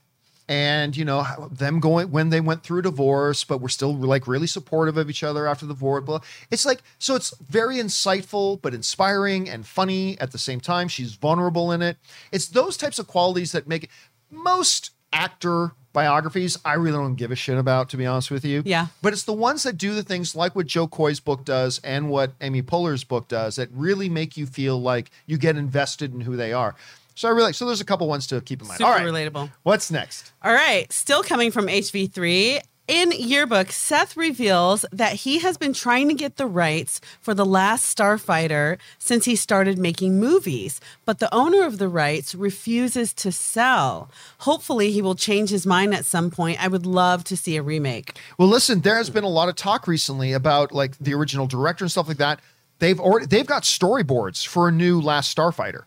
and 0.50 0.98
you 0.98 1.06
know 1.06 1.24
them 1.52 1.80
going 1.80 2.12
when 2.12 2.30
they 2.30 2.42
went 2.42 2.64
through 2.64 2.82
divorce 2.82 3.44
but 3.44 3.60
we're 3.60 3.68
still 3.70 3.96
like 3.96 4.28
really 4.28 4.48
supportive 4.48 4.98
of 4.98 5.10
each 5.10 5.24
other 5.24 5.48
after 5.48 5.66
the 5.66 5.74
divorce 5.74 6.04
blah. 6.04 6.20
it's 6.50 6.66
like 6.66 6.82
so 7.00 7.16
it's 7.16 7.34
very 7.48 7.78
insightful 7.78 8.62
but 8.62 8.74
inspiring 8.74 9.50
and 9.50 9.66
funny 9.66 10.20
at 10.20 10.32
the 10.32 10.38
same 10.38 10.60
time 10.60 10.88
she's 10.88 11.14
vulnerable 11.16 11.72
in 11.72 11.82
it 11.82 11.98
it's 12.32 12.48
those 12.50 12.76
types 12.78 13.00
of 13.00 13.08
qualities 13.08 13.52
that 13.52 13.68
make 13.68 13.84
it 13.86 13.90
most 14.30 14.92
actor 15.14 15.72
biographies 15.94 16.58
i 16.64 16.74
really 16.74 16.96
don't 16.98 17.16
give 17.16 17.32
a 17.32 17.36
shit 17.36 17.58
about 17.58 17.90
to 17.90 17.98
be 17.98 18.06
honest 18.06 18.32
with 18.32 18.46
you 18.46 18.62
Yeah. 18.66 18.88
but 19.02 19.12
it's 19.12 19.24
the 19.24 19.34
ones 19.34 19.64
that 19.64 19.78
do 19.78 19.94
the 19.94 20.04
things 20.04 20.36
like 20.38 20.56
what 20.56 20.66
Jo 20.68 20.88
Koy's 20.88 21.20
book 21.20 21.44
does 21.44 21.82
and 21.84 22.10
what 22.10 22.32
Amy 22.40 22.62
Poehler's 22.62 23.04
book 23.04 23.28
does 23.28 23.58
that 23.58 23.68
really 23.74 24.08
make 24.08 24.38
you 24.38 24.46
feel 24.46 24.82
like 24.82 25.12
you 25.26 25.38
get 25.38 25.58
invested 25.58 26.14
in 26.14 26.22
who 26.22 26.38
they 26.38 26.54
are. 26.54 26.76
So 27.16 27.28
I 27.28 27.32
really 27.32 27.54
so 27.54 27.66
there's 27.66 27.82
a 27.82 27.86
couple 27.86 28.08
ones 28.08 28.28
to 28.28 28.42
keep 28.42 28.62
in 28.62 28.68
mind. 28.68 28.80
Super 28.80 28.90
All 28.90 28.96
right, 28.96 29.06
relatable. 29.06 29.52
What's 29.64 29.92
next? 29.92 30.32
All 30.44 30.54
right, 30.54 30.92
still 30.92 31.24
coming 31.24 31.52
from 31.52 31.68
HV3. 31.68 32.62
In 32.88 33.12
yearbook, 33.12 33.72
Seth 33.72 34.18
reveals 34.18 34.86
that 34.92 35.14
he 35.14 35.40
has 35.40 35.56
been 35.56 35.72
trying 35.72 36.10
to 36.10 36.14
get 36.14 36.36
the 36.36 36.46
rights 36.46 37.00
for 37.22 37.34
The 37.34 37.46
Last 37.46 37.96
Starfighter 37.96 38.80
since 39.00 39.24
he 39.24 39.38
started 39.38 39.78
making 39.78 40.20
movies, 40.20 40.82
but 41.06 41.20
the 41.20 41.34
owner 41.34 41.64
of 41.66 41.78
the 41.78 41.88
rights 41.88 42.36
refuses 42.36 43.14
to 43.14 43.32
sell. 43.32 44.12
Hopefully, 44.40 44.92
he 44.92 45.02
will 45.02 45.16
change 45.16 45.52
his 45.52 45.66
mind 45.66 45.94
at 45.94 46.04
some 46.04 46.32
point. 46.32 46.62
I 46.62 46.68
would 46.68 46.86
love 46.86 47.24
to 47.26 47.38
see 47.38 47.56
a 47.56 47.62
remake. 47.62 48.18
Well, 48.38 48.50
listen, 48.50 48.82
there 48.82 48.98
has 48.98 49.10
been 49.10 49.24
a 49.24 49.30
lot 49.30 49.48
of 49.48 49.56
talk 49.56 49.88
recently 49.88 50.34
about 50.34 50.74
like 50.74 50.98
the 50.98 51.14
original 51.14 51.48
director 51.48 51.86
and 51.86 51.92
stuff 51.92 52.10
like 52.10 52.18
that. 52.18 52.42
They've 52.80 53.00
already 53.00 53.28
they've 53.28 53.48
got 53.48 53.64
storyboards 53.64 54.46
for 54.46 54.68
a 54.68 54.72
new 54.72 55.00
Last 55.00 55.34
Starfighter, 55.34 55.84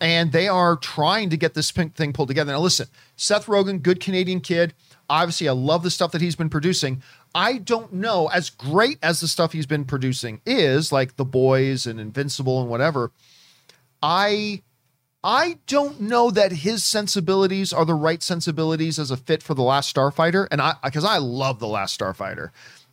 and 0.00 0.32
they 0.32 0.48
are 0.48 0.76
trying 0.76 1.30
to 1.30 1.36
get 1.36 1.54
this 1.54 1.72
pink 1.72 1.94
thing 1.94 2.12
pulled 2.12 2.28
together. 2.28 2.52
Now, 2.52 2.60
listen, 2.60 2.88
Seth 3.16 3.46
Rogen, 3.46 3.82
good 3.82 4.00
Canadian 4.00 4.40
kid. 4.40 4.74
Obviously, 5.10 5.48
I 5.48 5.52
love 5.52 5.82
the 5.82 5.90
stuff 5.90 6.12
that 6.12 6.20
he's 6.20 6.36
been 6.36 6.50
producing. 6.50 7.02
I 7.34 7.58
don't 7.58 7.92
know 7.92 8.28
as 8.28 8.50
great 8.50 8.98
as 9.02 9.20
the 9.20 9.28
stuff 9.28 9.52
he's 9.52 9.66
been 9.66 9.84
producing 9.84 10.40
is, 10.46 10.92
like 10.92 11.16
The 11.16 11.24
Boys 11.24 11.86
and 11.86 11.98
Invincible 11.98 12.60
and 12.60 12.70
whatever. 12.70 13.10
I 14.02 14.62
I 15.24 15.58
don't 15.66 16.00
know 16.00 16.30
that 16.30 16.52
his 16.52 16.84
sensibilities 16.84 17.72
are 17.72 17.84
the 17.84 17.94
right 17.94 18.22
sensibilities 18.22 18.98
as 18.98 19.10
a 19.10 19.16
fit 19.16 19.42
for 19.42 19.54
the 19.54 19.62
Last 19.62 19.94
Starfighter, 19.94 20.46
and 20.50 20.60
I 20.60 20.74
because 20.84 21.04
I 21.04 21.18
love 21.18 21.58
the 21.58 21.66
Last 21.66 21.98
Starfighter, 21.98 22.50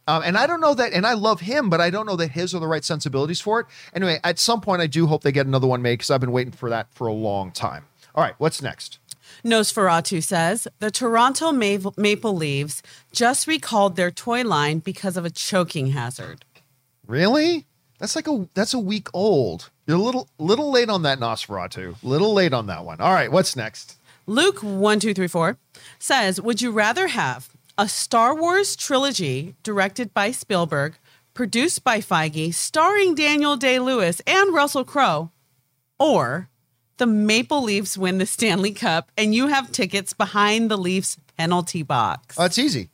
um, 0.07 0.21
and 0.24 0.38
I 0.38 0.45
don't 0.47 0.62
know 0.62 0.74
that, 0.74 0.93
and 0.93 1.05
I 1.05 1.13
love 1.13 1.41
him, 1.41 1.69
but 1.69 1.81
I 1.81 1.89
don't 1.89 2.05
know 2.05 2.15
that 2.15 2.31
his 2.31 2.53
are 2.53 2.59
the 2.59 2.67
right 2.67 2.83
sensibilities 2.83 3.41
for 3.41 3.62
it. 3.62 3.65
Anyway, 3.93 4.19
at 4.24 4.38
some 4.38 4.62
point, 4.62 4.81
I 4.81 4.88
do 4.88 5.07
hope 5.07 5.24
they 5.24 5.31
get 5.31 5.47
another 5.47 5.67
one 5.67 5.81
made 5.81 5.93
because 5.93 6.12
I've 6.12 6.21
been 6.21 6.31
waiting 6.31 6.53
for 6.53 6.69
that 6.69 6.88
for 6.93 7.07
a 7.07 7.13
long 7.13 7.51
time. 7.51 7.85
All 8.13 8.24
right, 8.24 8.35
what's 8.38 8.62
next? 8.62 9.00
Nosferatu 9.43 10.24
says 10.24 10.67
the 10.79 10.91
Toronto 10.91 11.51
Maple, 11.51 12.35
Leaves 12.35 12.81
just 13.12 13.47
recalled 13.47 13.95
their 13.95 14.12
toy 14.12 14.43
line 14.43 14.79
because 14.79 15.17
of 15.17 15.25
a 15.25 15.29
choking 15.29 15.88
hazard. 15.88 16.45
Really? 17.07 17.65
That's 18.00 18.15
like 18.15 18.27
a 18.27 18.47
that's 18.53 18.74
a 18.74 18.79
week 18.79 19.07
old. 19.13 19.69
You're 19.88 19.97
a 19.97 20.01
little 20.01 20.27
little 20.38 20.71
late 20.71 20.89
on 20.89 21.03
that 21.03 21.19
Nosferatu. 21.19 21.95
Little 22.03 22.33
late 22.33 22.53
on 22.53 22.67
that 22.67 22.85
one. 22.85 23.00
All 23.00 23.13
right, 23.13 23.31
what's 23.31 23.55
next? 23.55 23.97
Luke 24.27 24.59
one 24.59 25.00
two 25.00 25.13
three 25.13 25.27
four 25.27 25.57
says, 25.97 26.41
"Would 26.41 26.62
you 26.62 26.71
rather 26.71 27.07
have 27.07 27.50
a 27.77 27.88
Star 27.88 28.36
Wars 28.36 28.75
trilogy 28.75 29.55
directed 29.63 30.13
by 30.13 30.32
Spielberg, 30.32 30.96
produced 31.34 31.84
by 31.84 32.00
Feige, 32.00 32.53
starring 32.53 33.15
Daniel 33.15 33.58
Day 33.58 33.79
Lewis 33.79 34.22
and 34.25 34.53
Russell 34.53 34.86
Crowe, 34.86 35.32
or 36.00 36.50
the 36.98 37.05
Maple 37.05 37.63
Leafs 37.63 37.98
win 37.98 38.17
the 38.17 38.25
Stanley 38.25 38.72
Cup 38.72 39.12
and 39.17 39.36
you 39.36 39.48
have 39.48 39.72
tickets 39.72 40.13
behind 40.13 40.72
the 40.72 40.77
Leafs 40.77 41.17
penalty 41.38 41.84
box?" 41.84 42.39
Uh, 42.39 42.44
it's 42.44 42.58
easy. 42.58 42.89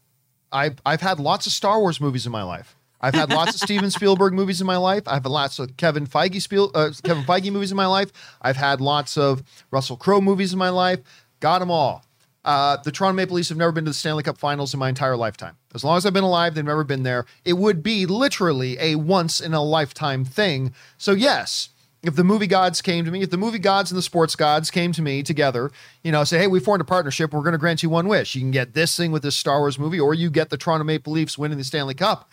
I've 0.51 0.79
I've 0.85 1.01
had 1.01 1.19
lots 1.19 1.45
of 1.45 1.53
Star 1.53 1.79
Wars 1.79 2.01
movies 2.01 2.25
in 2.25 2.31
my 2.31 2.43
life. 2.43 2.75
I've 2.99 3.15
had 3.15 3.29
lots 3.29 3.55
of 3.55 3.61
Steven 3.67 3.91
Spielberg 3.91 4.33
movies 4.33 4.61
in 4.61 4.67
my 4.67 4.77
life. 4.77 5.03
I've 5.07 5.23
had 5.23 5.31
lots 5.31 5.59
of 5.59 5.75
Kevin 5.77 6.07
Feige 6.07 6.41
Spiel, 6.41 6.71
uh, 6.73 6.91
Kevin 7.03 7.23
Feige 7.23 7.51
movies 7.51 7.71
in 7.71 7.77
my 7.77 7.87
life. 7.87 8.11
I've 8.41 8.57
had 8.57 8.81
lots 8.81 9.17
of 9.17 9.43
Russell 9.71 9.97
Crowe 9.97 10.21
movies 10.21 10.53
in 10.53 10.59
my 10.59 10.69
life. 10.69 10.99
Got 11.39 11.59
them 11.59 11.71
all. 11.71 12.03
Uh, 12.43 12.77
the 12.77 12.91
Toronto 12.91 13.15
Maple 13.15 13.35
Leafs 13.35 13.49
have 13.49 13.57
never 13.57 13.71
been 13.71 13.85
to 13.85 13.91
the 13.91 13.95
Stanley 13.95 14.23
Cup 14.23 14.37
Finals 14.37 14.73
in 14.73 14.79
my 14.79 14.89
entire 14.89 15.15
lifetime. 15.15 15.57
As 15.75 15.83
long 15.83 15.97
as 15.97 16.05
I've 16.05 16.13
been 16.13 16.23
alive, 16.23 16.55
they've 16.55 16.65
never 16.65 16.83
been 16.83 17.03
there. 17.03 17.25
It 17.45 17.53
would 17.53 17.83
be 17.83 18.05
literally 18.05 18.77
a 18.79 18.95
once 18.95 19.39
in 19.39 19.53
a 19.53 19.61
lifetime 19.61 20.25
thing. 20.25 20.73
So 20.97 21.11
yes, 21.11 21.69
if 22.03 22.15
the 22.15 22.23
movie 22.23 22.47
gods 22.47 22.81
came 22.81 23.05
to 23.05 23.11
me, 23.11 23.21
if 23.21 23.29
the 23.29 23.37
movie 23.37 23.59
gods 23.59 23.91
and 23.91 23.97
the 23.97 24.01
sports 24.01 24.35
gods 24.35 24.71
came 24.71 24.91
to 24.93 25.01
me 25.03 25.21
together, 25.21 25.69
you 26.03 26.11
know, 26.11 26.23
say, 26.23 26.39
hey, 26.39 26.47
we 26.47 26.59
formed 26.59 26.81
a 26.81 26.85
partnership. 26.85 27.31
We're 27.31 27.41
going 27.41 27.51
to 27.51 27.59
grant 27.59 27.83
you 27.83 27.89
one 27.89 28.07
wish. 28.07 28.33
You 28.33 28.41
can 28.41 28.51
get 28.51 28.73
this 28.73 28.97
thing 28.97 29.11
with 29.11 29.21
this 29.21 29.35
Star 29.35 29.59
Wars 29.59 29.77
movie, 29.77 29.99
or 29.99 30.13
you 30.13 30.31
get 30.31 30.49
the 30.49 30.57
Toronto 30.57 30.83
Maple 30.83 31.13
Leafs 31.13 31.37
winning 31.37 31.59
the 31.59 31.63
Stanley 31.63 31.93
Cup. 31.93 32.31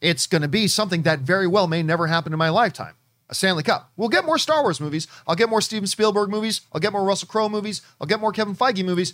It's 0.00 0.26
going 0.26 0.42
to 0.42 0.48
be 0.48 0.68
something 0.68 1.02
that 1.02 1.20
very 1.20 1.46
well 1.46 1.66
may 1.66 1.82
never 1.82 2.06
happen 2.06 2.32
in 2.32 2.38
my 2.38 2.50
lifetime. 2.50 2.94
A 3.30 3.34
Stanley 3.34 3.62
Cup. 3.62 3.92
We'll 3.96 4.08
get 4.08 4.24
more 4.24 4.38
Star 4.38 4.62
Wars 4.62 4.80
movies. 4.80 5.06
I'll 5.26 5.34
get 5.34 5.50
more 5.50 5.60
Steven 5.60 5.86
Spielberg 5.86 6.30
movies. 6.30 6.62
I'll 6.72 6.80
get 6.80 6.92
more 6.92 7.04
Russell 7.04 7.28
Crowe 7.28 7.48
movies. 7.48 7.82
I'll 8.00 8.06
get 8.06 8.20
more 8.20 8.32
Kevin 8.32 8.54
Feige 8.54 8.84
movies. 8.84 9.12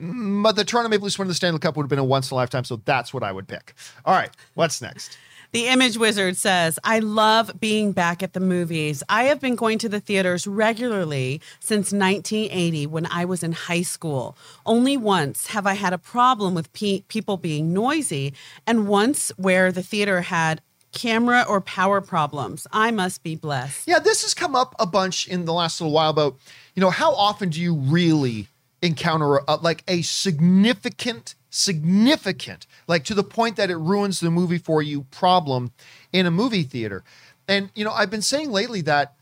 Mm, 0.00 0.42
But 0.42 0.56
the 0.56 0.64
Toronto 0.64 0.88
Maple 0.88 1.04
Leafs 1.04 1.18
winning 1.18 1.28
the 1.28 1.34
Stanley 1.34 1.58
Cup 1.58 1.76
would 1.76 1.84
have 1.84 1.90
been 1.90 1.98
a 1.98 2.04
once 2.04 2.30
in 2.30 2.34
a 2.34 2.36
lifetime, 2.36 2.64
so 2.64 2.80
that's 2.84 3.14
what 3.14 3.22
I 3.22 3.32
would 3.32 3.48
pick. 3.48 3.74
All 4.04 4.14
right, 4.14 4.30
what's 4.54 4.82
next? 4.82 5.16
The 5.52 5.68
Image 5.68 5.96
Wizard 5.96 6.36
says, 6.36 6.78
I 6.84 6.98
love 6.98 7.52
being 7.60 7.92
back 7.92 8.22
at 8.22 8.32
the 8.32 8.40
movies. 8.40 9.02
I 9.08 9.24
have 9.24 9.40
been 9.40 9.54
going 9.54 9.78
to 9.78 9.88
the 9.88 10.00
theaters 10.00 10.46
regularly 10.46 11.40
since 11.60 11.92
1980 11.92 12.86
when 12.88 13.06
I 13.06 13.24
was 13.24 13.42
in 13.42 13.52
high 13.52 13.82
school. 13.82 14.36
Only 14.66 14.96
once 14.96 15.46
have 15.46 15.66
I 15.66 15.74
had 15.74 15.92
a 15.92 15.98
problem 15.98 16.54
with 16.54 16.70
pe- 16.72 17.02
people 17.02 17.36
being 17.36 17.72
noisy, 17.72 18.34
and 18.66 18.88
once 18.88 19.30
where 19.36 19.70
the 19.72 19.82
theater 19.84 20.22
had 20.22 20.60
camera 20.92 21.44
or 21.48 21.60
power 21.60 22.00
problems. 22.00 22.66
I 22.72 22.90
must 22.90 23.22
be 23.22 23.36
blessed. 23.36 23.86
Yeah, 23.86 23.98
this 23.98 24.22
has 24.22 24.34
come 24.34 24.56
up 24.56 24.74
a 24.78 24.86
bunch 24.86 25.28
in 25.28 25.44
the 25.44 25.52
last 25.52 25.80
little 25.80 25.92
while 25.92 26.10
about, 26.10 26.36
you 26.74 26.80
know, 26.80 26.90
how 26.90 27.14
often 27.14 27.50
do 27.50 27.60
you 27.60 27.74
really 27.74 28.48
encounter 28.82 29.40
a, 29.48 29.56
like 29.56 29.82
a 29.88 30.02
significant, 30.02 31.34
significant, 31.50 32.66
like 32.86 33.04
to 33.04 33.14
the 33.14 33.24
point 33.24 33.56
that 33.56 33.70
it 33.70 33.76
ruins 33.76 34.20
the 34.20 34.30
movie 34.30 34.58
for 34.58 34.82
you 34.82 35.02
problem 35.10 35.72
in 36.12 36.26
a 36.26 36.30
movie 36.30 36.62
theater? 36.62 37.04
And, 37.48 37.70
you 37.74 37.84
know, 37.84 37.92
I've 37.92 38.10
been 38.10 38.22
saying 38.22 38.50
lately 38.50 38.80
that 38.82 39.14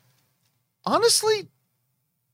honestly, 0.85 1.49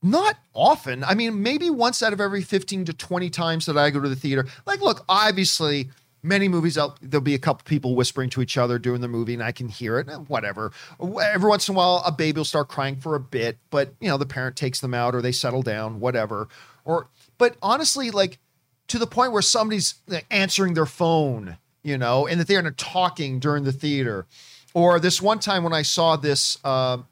not 0.03 0.37
often. 0.53 1.03
I 1.03 1.13
mean, 1.13 1.43
maybe 1.43 1.69
once 1.69 2.01
out 2.01 2.13
of 2.13 2.19
every 2.21 2.41
15 2.41 2.85
to 2.85 2.93
20 2.93 3.29
times 3.29 3.65
that 3.67 3.77
I 3.77 3.89
go 3.91 3.99
to 3.99 4.09
the 4.09 4.15
theater. 4.15 4.47
Like, 4.65 4.81
look, 4.81 5.05
obviously, 5.07 5.89
many 6.23 6.47
movies 6.47 6.77
out 6.77 6.97
there'll 7.01 7.23
be 7.23 7.35
a 7.35 7.39
couple 7.39 7.63
people 7.65 7.95
whispering 7.95 8.29
to 8.31 8.41
each 8.41 8.57
other 8.57 8.79
during 8.79 9.01
the 9.01 9.07
movie 9.07 9.33
and 9.33 9.43
I 9.43 9.51
can 9.51 9.67
hear 9.67 9.99
it. 9.99 10.09
eh, 10.09 10.15
Whatever. 10.15 10.71
Every 10.99 11.49
once 11.49 11.67
in 11.67 11.75
a 11.75 11.77
while, 11.77 12.01
a 12.05 12.11
baby 12.11 12.37
will 12.39 12.45
start 12.45 12.67
crying 12.67 12.95
for 12.95 13.15
a 13.15 13.19
bit, 13.19 13.57
but 13.69 13.93
you 13.99 14.07
know, 14.09 14.17
the 14.17 14.25
parent 14.25 14.55
takes 14.55 14.79
them 14.79 14.93
out 14.93 15.13
or 15.15 15.21
they 15.21 15.31
settle 15.31 15.61
down, 15.61 15.99
whatever. 15.99 16.47
Or, 16.85 17.07
but 17.37 17.55
honestly, 17.61 18.11
like 18.11 18.39
to 18.87 18.97
the 18.97 19.07
point 19.07 19.31
where 19.31 19.41
somebody's 19.41 19.95
like, 20.07 20.25
answering 20.31 20.73
their 20.73 20.85
phone, 20.85 21.57
you 21.83 21.97
know, 21.97 22.25
in 22.25 22.37
the 22.37 22.45
theater 22.45 22.67
and 22.67 22.77
talking 22.77 23.39
during 23.39 23.63
the 23.63 23.71
theater. 23.71 24.25
Or 24.73 24.99
this 24.99 25.21
one 25.21 25.39
time 25.39 25.63
when 25.63 25.73
I 25.73 25.81
saw 25.81 26.15
this, 26.15 26.63
um, 26.65 27.07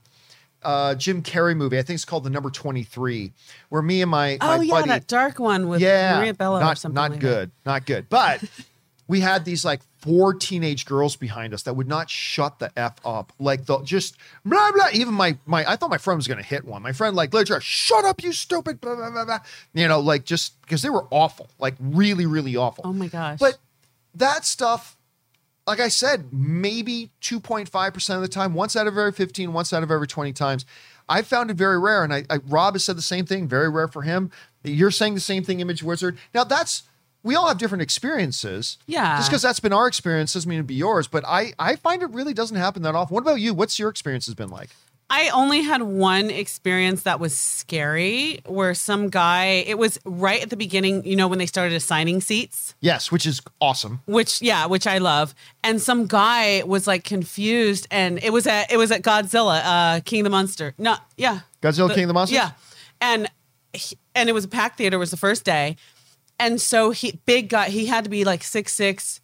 uh, 0.62 0.96
Jim 0.96 1.24
Carrey 1.24 1.56
movie. 1.56 1.78
I 1.78 1.82
think 1.82 1.96
it's 1.96 2.06
called 2.06 2.24
The 2.24 2.30
Number 2.30 2.50
Twenty 2.50 2.84
Three, 2.84 3.32
where 3.70 3.82
me 3.82 4.02
and 4.02 4.12
my 4.12 4.38
my 4.42 4.58
Oh, 4.58 4.62
yeah, 4.62 4.74
buddy, 4.74 4.90
that 4.90 5.08
dark 5.08 5.40
one 5.40 5.70
with 5.70 5.82
yeah, 5.82 6.18
Maria 6.18 6.34
Bello 6.34 6.60
not 6.60 6.74
or 6.74 6.76
something. 6.76 6.96
not 6.96 7.12
like 7.12 7.20
good, 7.20 7.52
not 7.66 7.86
good. 7.86 8.10
But 8.10 8.44
we 9.08 9.22
had 9.22 9.46
these 9.46 9.64
like 9.64 9.82
four 10.00 10.34
teenage 10.34 10.86
girls 10.86 11.16
behind 11.16 11.54
us 11.54 11.64
that 11.64 11.76
would 11.76 11.88
not 11.88 12.10
shut 12.10 12.60
the 12.60 12.72
f 12.78 12.96
up. 13.06 13.34
Like 13.40 13.66
the 13.66 13.80
just 13.82 14.18
blah 14.46 14.72
blah. 14.72 14.88
Even 14.94 15.14
my 15.14 15.38
my 15.46 15.70
I 15.70 15.76
thought 15.76 15.90
my 15.90 15.98
friend 15.98 16.18
was 16.18 16.28
gonna 16.28 16.44
hit 16.44 16.66
one. 16.66 16.82
My 16.82 16.94
friend 16.94 17.16
like 17.16 17.34
literally, 17.34 17.62
shut 17.64 18.06
up, 18.06 18.24
you 18.24 18.32
stupid. 18.32 18.82
Blah, 18.82 18.96
blah, 18.96 19.12
blah, 19.12 19.26
blah. 19.26 19.40
You 19.74 19.88
know, 19.88 20.00
like 20.00 20.26
just 20.26 20.60
because 20.62 20.82
they 20.82 20.90
were 20.90 21.06
awful, 21.12 21.50
like 21.60 21.76
really 21.80 22.26
really 22.26 22.56
awful. 22.56 22.84
Oh 22.88 22.94
my 22.94 23.08
gosh. 23.08 23.40
But 23.40 23.58
that 24.16 24.46
stuff, 24.46 24.98
like 25.68 25.80
I 25.80 25.88
said, 25.88 26.32
maybe 26.32 27.12
2.5% 27.22 28.16
of 28.16 28.22
the 28.22 28.28
time, 28.28 28.54
once 28.54 28.76
out 28.76 28.88
of 28.88 28.98
every 28.98 29.12
15, 29.12 29.54
once 29.54 29.72
out 29.72 29.84
of 29.84 29.92
every 29.92 30.08
20 30.08 30.34
times. 30.34 30.66
I 31.08 31.22
found 31.24 31.50
it 31.50 31.58
very 31.58 31.80
rare. 31.80 32.04
And 32.04 32.14
I, 32.14 32.24
I 32.30 32.38
Rob 32.48 32.76
has 32.76 32.84
said 32.84 32.98
the 32.98 33.02
same 33.02 33.26
thing, 33.26 33.48
very 33.48 33.70
rare 33.70 33.88
for 33.88 34.04
him. 34.04 34.32
You're 34.64 34.92
saying 34.92 35.16
the 35.16 35.20
same 35.20 35.44
thing, 35.44 35.60
Image 35.60 35.82
Wizard. 35.84 36.18
Now 36.34 36.44
that's 36.44 36.84
we 37.24 37.36
all 37.36 37.48
have 37.48 37.58
different 37.58 37.82
experiences. 37.82 38.78
Yeah. 38.88 39.18
Just 39.18 39.30
because 39.30 39.42
that's 39.42 39.60
been 39.60 39.74
our 39.74 39.88
experience 39.88 40.34
doesn't 40.34 40.50
mean 40.50 40.60
it'd 40.60 40.68
be 40.68 40.76
yours. 40.76 41.08
But 41.08 41.24
I 41.28 41.54
I 41.60 41.76
find 41.76 42.02
it 42.02 42.10
really 42.12 42.34
doesn't 42.34 42.58
happen 42.58 42.82
that 42.84 42.96
often. 42.96 43.14
What 43.14 43.22
about 43.22 43.40
you? 43.42 43.54
What's 43.54 43.78
your 43.80 43.90
experience 43.90 44.26
has 44.28 44.36
been 44.36 44.50
like? 44.50 44.70
I 45.12 45.30
only 45.30 45.64
had 45.64 45.82
one 45.82 46.30
experience 46.30 47.02
that 47.02 47.20
was 47.20 47.36
scary 47.36 48.42
where 48.46 48.76
some 48.76 49.10
guy, 49.10 49.64
it 49.66 49.80
was 49.80 49.98
right 50.06 50.40
at 50.40 50.52
the 50.52 50.56
beginning, 50.56 51.04
you 51.04 51.16
know, 51.16 51.28
when 51.28 51.40
they 51.40 51.48
started 51.48 51.74
assigning 51.76 52.22
seats, 52.22 52.76
Yes, 52.80 53.12
which 53.12 53.26
is 53.26 53.42
awesome. 53.60 54.02
which 54.06 54.40
yeah, 54.40 54.68
which 54.68 54.86
I 54.86 55.00
love. 55.00 55.34
And 55.64 55.82
some 55.82 56.06
guy 56.06 56.62
was 56.64 56.86
like 56.86 57.04
confused 57.06 57.88
and 57.90 58.22
it 58.24 58.32
was 58.32 58.46
at 58.46 58.72
it 58.72 58.78
was 58.78 58.92
at 58.92 59.02
Godzilla, 59.02 59.62
uh 59.66 60.00
King 60.02 60.22
of 60.22 60.26
the 60.26 60.30
Monster. 60.30 60.76
No, 60.78 60.96
yeah. 61.18 61.40
Godzilla 61.62 61.92
King 61.94 62.04
of 62.04 62.08
the 62.10 62.14
Monsters? 62.14 62.36
Yeah. 62.36 62.52
And 63.02 63.28
and 64.16 64.30
it 64.30 64.34
was 64.34 64.44
a 64.46 64.48
packed 64.48 64.78
theater, 64.78 64.96
it 64.98 65.00
was 65.00 65.12
the 65.12 65.18
first 65.18 65.44
day. 65.44 65.76
And 66.40 66.62
so 66.62 66.92
he 66.92 67.20
big 67.26 67.50
guy, 67.50 67.70
he 67.70 67.88
had 67.88 68.04
to 68.06 68.10
be 68.10 68.24
like 68.24 68.44
six 68.44 68.74
six, 68.74 69.20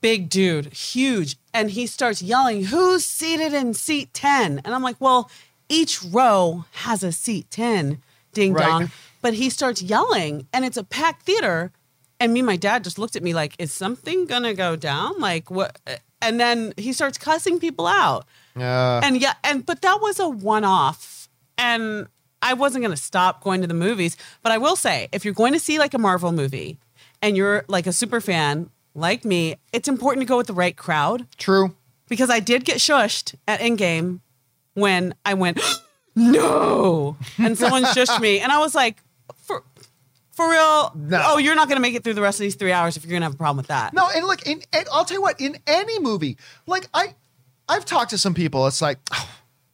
big 0.00 0.28
dude, 0.28 0.72
huge. 0.72 1.36
And 1.52 1.70
he 1.72 1.86
starts 1.86 2.22
yelling, 2.22 2.64
Who's 2.66 3.04
seated 3.04 3.52
in 3.52 3.74
seat 3.74 4.14
10? 4.14 4.60
And 4.64 4.74
I'm 4.74 4.82
like, 4.82 4.96
Well, 5.00 5.30
each 5.68 6.02
row 6.02 6.64
has 6.72 7.02
a 7.02 7.12
seat 7.12 7.50
10, 7.50 8.00
ding 8.32 8.54
Right. 8.54 8.68
dong. 8.68 8.90
But 9.20 9.34
he 9.34 9.50
starts 9.50 9.82
yelling, 9.82 10.46
and 10.52 10.64
it's 10.64 10.76
a 10.76 10.84
packed 10.84 11.22
theater. 11.22 11.72
And 12.18 12.32
me 12.32 12.40
and 12.40 12.46
my 12.46 12.56
dad 12.56 12.84
just 12.84 12.98
looked 12.98 13.16
at 13.16 13.22
me 13.22 13.34
like, 13.34 13.54
Is 13.58 13.72
something 13.72 14.26
gonna 14.26 14.54
go 14.54 14.76
down? 14.76 15.18
Like, 15.18 15.50
what? 15.50 15.78
And 16.20 16.38
then 16.38 16.72
he 16.76 16.92
starts 16.92 17.18
cussing 17.18 17.58
people 17.58 17.86
out 17.86 18.24
Uh, 18.56 19.00
and 19.02 19.20
yeah, 19.20 19.34
and 19.42 19.66
but 19.66 19.80
that 19.82 19.98
was 20.00 20.20
a 20.20 20.28
one 20.28 20.62
off. 20.64 21.28
And 21.58 22.06
I 22.42 22.54
wasn't 22.54 22.82
going 22.82 22.94
to 22.94 23.02
stop 23.02 23.42
going 23.42 23.60
to 23.62 23.66
the 23.66 23.74
movies. 23.74 24.16
But 24.42 24.52
I 24.52 24.58
will 24.58 24.76
say, 24.76 25.08
if 25.12 25.24
you're 25.24 25.34
going 25.34 25.52
to 25.52 25.60
see 25.60 25.78
like 25.78 25.94
a 25.94 25.98
Marvel 25.98 26.32
movie 26.32 26.78
and 27.22 27.36
you're 27.36 27.64
like 27.68 27.86
a 27.86 27.92
super 27.92 28.20
fan 28.20 28.70
like 28.94 29.24
me, 29.24 29.56
it's 29.72 29.88
important 29.88 30.22
to 30.22 30.28
go 30.28 30.36
with 30.36 30.48
the 30.48 30.52
right 30.52 30.76
crowd 30.76 31.26
true. 31.38 31.74
because 32.08 32.28
I 32.28 32.40
did 32.40 32.64
get 32.64 32.78
shushed 32.78 33.34
at 33.48 33.60
Endgame 33.60 34.20
when 34.74 35.14
I 35.24 35.34
went, 35.34 35.60
no. 36.16 37.16
And 37.38 37.56
someone 37.56 37.84
shushed 37.84 38.20
me. 38.20 38.40
And 38.40 38.52
I 38.52 38.58
was 38.58 38.74
like, 38.74 38.98
for, 39.36 39.62
for 40.32 40.50
real? 40.50 40.92
No. 40.94 41.22
Oh, 41.24 41.38
you're 41.38 41.54
not 41.54 41.68
going 41.68 41.76
to 41.76 41.82
make 41.82 41.94
it 41.94 42.04
through 42.04 42.14
the 42.14 42.22
rest 42.22 42.40
of 42.40 42.42
these 42.42 42.56
three 42.56 42.72
hours 42.72 42.96
if 42.96 43.04
you're 43.04 43.10
going 43.10 43.20
to 43.20 43.26
have 43.26 43.34
a 43.34 43.38
problem 43.38 43.58
with 43.58 43.68
that. 43.68 43.94
No, 43.94 44.08
and 44.14 44.26
look, 44.26 44.46
in 44.46 44.62
and 44.72 44.86
I'll 44.92 45.04
tell 45.04 45.16
you 45.16 45.22
what, 45.22 45.40
in 45.40 45.58
any 45.66 45.98
movie, 46.00 46.36
like 46.66 46.88
I, 46.92 47.14
I've 47.68 47.84
talked 47.84 48.10
to 48.10 48.18
some 48.18 48.34
people. 48.34 48.66
It's 48.66 48.82
like 48.82 48.98
oh, 49.12 49.28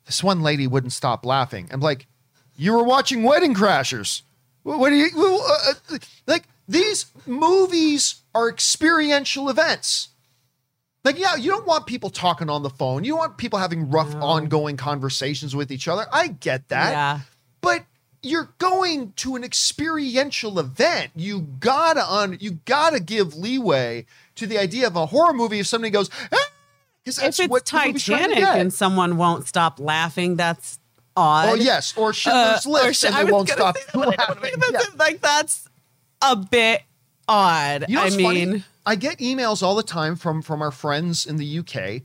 this 0.04 0.22
one 0.22 0.42
lady 0.42 0.66
wouldn't 0.66 0.92
stop 0.92 1.24
laughing. 1.24 1.68
I'm 1.70 1.80
like, 1.80 2.06
you 2.58 2.74
were 2.74 2.84
watching 2.84 3.22
Wedding 3.22 3.54
Crashers. 3.54 4.22
What, 4.64 4.78
what 4.78 4.90
do 4.90 4.96
you 4.96 5.08
uh, 5.16 5.72
uh, 5.94 5.98
like? 6.26 6.44
These 6.68 7.06
movies 7.26 8.16
are 8.34 8.50
experiential 8.50 9.48
events. 9.48 10.08
Like, 11.04 11.18
yeah, 11.18 11.36
you 11.36 11.50
don't 11.50 11.66
want 11.66 11.86
people 11.86 12.10
talking 12.10 12.50
on 12.50 12.62
the 12.62 12.68
phone. 12.68 13.04
You 13.04 13.16
want 13.16 13.38
people 13.38 13.58
having 13.58 13.90
rough, 13.90 14.14
ongoing 14.16 14.76
conversations 14.76 15.56
with 15.56 15.72
each 15.72 15.88
other. 15.88 16.04
I 16.12 16.26
get 16.28 16.68
that 16.68 16.90
Yeah. 16.90 17.20
but 17.62 17.84
you're 18.20 18.50
going 18.58 19.12
to 19.16 19.36
an 19.36 19.44
experiential 19.44 20.58
event. 20.58 21.12
You 21.14 21.40
gotta 21.60 22.04
un, 22.06 22.36
you 22.40 22.58
gotta 22.64 23.00
give 23.00 23.36
leeway 23.36 24.06
to 24.34 24.46
the 24.46 24.58
idea 24.58 24.88
of 24.88 24.96
a 24.96 25.06
horror 25.06 25.32
movie. 25.32 25.60
If 25.60 25.68
somebody 25.68 25.90
goes, 25.92 26.10
because 27.04 27.18
If 27.18 27.24
it's 27.24 27.48
what 27.48 27.64
the 27.64 27.76
movie's 27.86 28.04
trying 28.04 28.28
to 28.30 28.34
Titanic 28.34 28.60
and 28.60 28.74
someone 28.74 29.16
won't 29.16 29.46
stop 29.46 29.78
laughing, 29.80 30.36
that's 30.36 30.78
odd. 31.18 31.48
Oh 31.48 31.54
yes, 31.54 31.94
or 31.96 32.12
Schindler's 32.12 32.66
Uh, 32.66 32.70
or 32.70 32.92
sh- 32.92 33.04
and 33.04 33.14
they 33.16 33.30
won't 33.30 33.48
stop 33.48 33.76
say 33.76 33.84
that, 33.86 33.94
but 33.94 34.20
I 34.20 34.26
don't 34.26 34.42
laughing. 34.42 34.62
Yeah. 34.72 34.80
Like 34.96 35.20
that's 35.20 35.68
a 36.22 36.36
bit 36.36 36.82
odd. 37.28 37.86
You 37.88 37.96
know 37.96 38.02
I 38.02 38.10
mean, 38.10 38.50
funny? 38.50 38.64
I 38.86 38.94
get 38.94 39.18
emails 39.18 39.62
all 39.62 39.74
the 39.74 39.82
time 39.82 40.16
from 40.16 40.42
from 40.42 40.62
our 40.62 40.70
friends 40.70 41.26
in 41.26 41.36
the 41.36 41.58
UK 41.58 42.02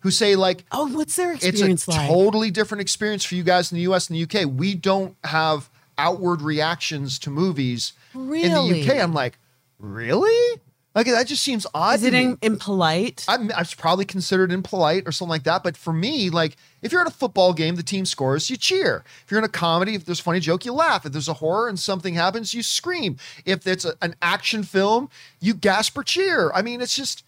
who 0.00 0.10
say 0.10 0.36
like, 0.36 0.64
oh, 0.72 0.86
what's 0.88 1.16
their 1.16 1.32
experience 1.32 1.82
it's 1.82 1.86
a 1.88 1.90
like? 1.90 2.08
totally 2.08 2.50
different 2.50 2.80
experience 2.82 3.24
for 3.24 3.34
you 3.34 3.42
guys 3.42 3.72
in 3.72 3.76
the 3.76 3.82
US 3.82 4.10
and 4.10 4.16
the 4.16 4.22
UK. 4.22 4.48
We 4.50 4.74
don't 4.74 5.16
have 5.24 5.70
outward 5.96 6.42
reactions 6.42 7.18
to 7.20 7.30
movies 7.30 7.92
really? 8.14 8.44
in 8.44 8.52
the 8.52 8.92
UK. 8.92 9.02
I'm 9.02 9.12
like, 9.12 9.38
really? 9.78 10.60
Like 10.94 11.06
that 11.06 11.26
just 11.28 11.44
seems 11.44 11.66
odd. 11.74 11.96
Is 11.96 12.00
to 12.00 12.08
it 12.08 12.14
in, 12.14 12.38
impolite? 12.42 13.24
I'm, 13.28 13.52
I 13.52 13.60
was 13.60 13.74
probably 13.74 14.04
considered 14.04 14.50
impolite 14.50 15.06
or 15.06 15.12
something 15.12 15.30
like 15.30 15.44
that. 15.44 15.62
But 15.62 15.76
for 15.76 15.92
me, 15.92 16.28
like 16.30 16.56
if 16.82 16.90
you're 16.90 17.00
at 17.02 17.06
a 17.06 17.10
football 17.12 17.52
game, 17.52 17.76
the 17.76 17.82
team 17.84 18.04
scores, 18.04 18.50
you 18.50 18.56
cheer. 18.56 19.04
If 19.24 19.30
you're 19.30 19.38
in 19.38 19.44
a 19.44 19.48
comedy, 19.48 19.94
if 19.94 20.04
there's 20.06 20.18
a 20.20 20.22
funny 20.22 20.40
joke, 20.40 20.64
you 20.64 20.72
laugh. 20.72 21.06
If 21.06 21.12
there's 21.12 21.28
a 21.28 21.34
horror 21.34 21.68
and 21.68 21.78
something 21.78 22.14
happens, 22.14 22.52
you 22.54 22.62
scream. 22.62 23.16
If 23.44 23.66
it's 23.66 23.84
a- 23.84 23.96
an 24.02 24.16
action 24.22 24.62
film, 24.64 25.08
you 25.40 25.54
gasp 25.54 25.96
or 25.96 26.02
cheer. 26.02 26.50
I 26.52 26.62
mean, 26.62 26.80
it's 26.80 26.96
just 26.96 27.22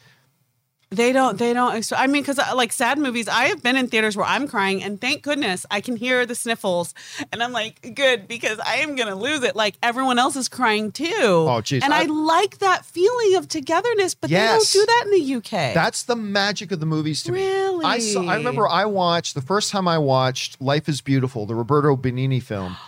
They 0.93 1.13
don't. 1.13 1.39
They 1.39 1.53
don't. 1.53 1.93
I 1.93 2.09
mean, 2.09 2.23
because 2.23 2.41
uh, 2.41 2.51
like 2.57 2.73
sad 2.73 2.99
movies, 2.99 3.29
I 3.29 3.45
have 3.45 3.63
been 3.63 3.77
in 3.77 3.87
theaters 3.87 4.17
where 4.17 4.27
I'm 4.27 4.49
crying, 4.49 4.83
and 4.83 5.01
thank 5.01 5.23
goodness 5.23 5.65
I 5.71 5.81
can 5.81 5.95
hear 5.95 6.27
the 6.27 6.35
sniffles, 6.35 6.95
and 7.31 7.41
I'm 7.45 7.53
like, 7.53 7.95
good 7.95 8.27
because 8.27 8.59
I 8.59 8.79
am 8.79 8.97
gonna 8.97 9.15
lose 9.15 9.45
it. 9.45 9.55
Like 9.55 9.77
everyone 9.85 10.19
else 10.19 10.35
is 10.35 10.49
crying 10.49 10.91
too. 10.91 11.07
Oh, 11.15 11.61
geez. 11.61 11.85
And 11.85 11.95
I, 11.95 12.03
I- 12.03 12.07
like 12.07 12.59
that 12.59 12.85
feeling 12.85 13.37
of 13.37 13.47
togetherness, 13.47 14.17
but 14.17 14.31
Yes. 14.31 14.73
they 14.73 14.79
don't 14.79 14.85
do 14.85 14.87
that 14.93 15.03
in 15.07 15.11
the 15.13 15.35
UK. 15.37 15.75
That's 15.75 16.03
the 16.03 16.17
magic 16.17 16.73
of 16.73 16.81
the 16.81 16.87
movies 16.87 17.23
to 17.23 17.31
me. 17.31 17.39
Really? 17.47 17.85
I 17.85 18.01
saw, 18.01 18.25
I 18.25 18.35
remember 18.35 18.67
I 18.69 18.85
watched 18.85 19.37
the 19.37 19.43
first 19.43 19.71
time 19.71 19.87
I 19.87 19.99
watched 19.99 20.61
Life 20.61 20.89
is 20.89 21.01
Beautiful, 21.01 21.47
the 21.47 21.55
Roberto 21.55 21.97
Benigni 21.97 22.43
film. 22.43 22.77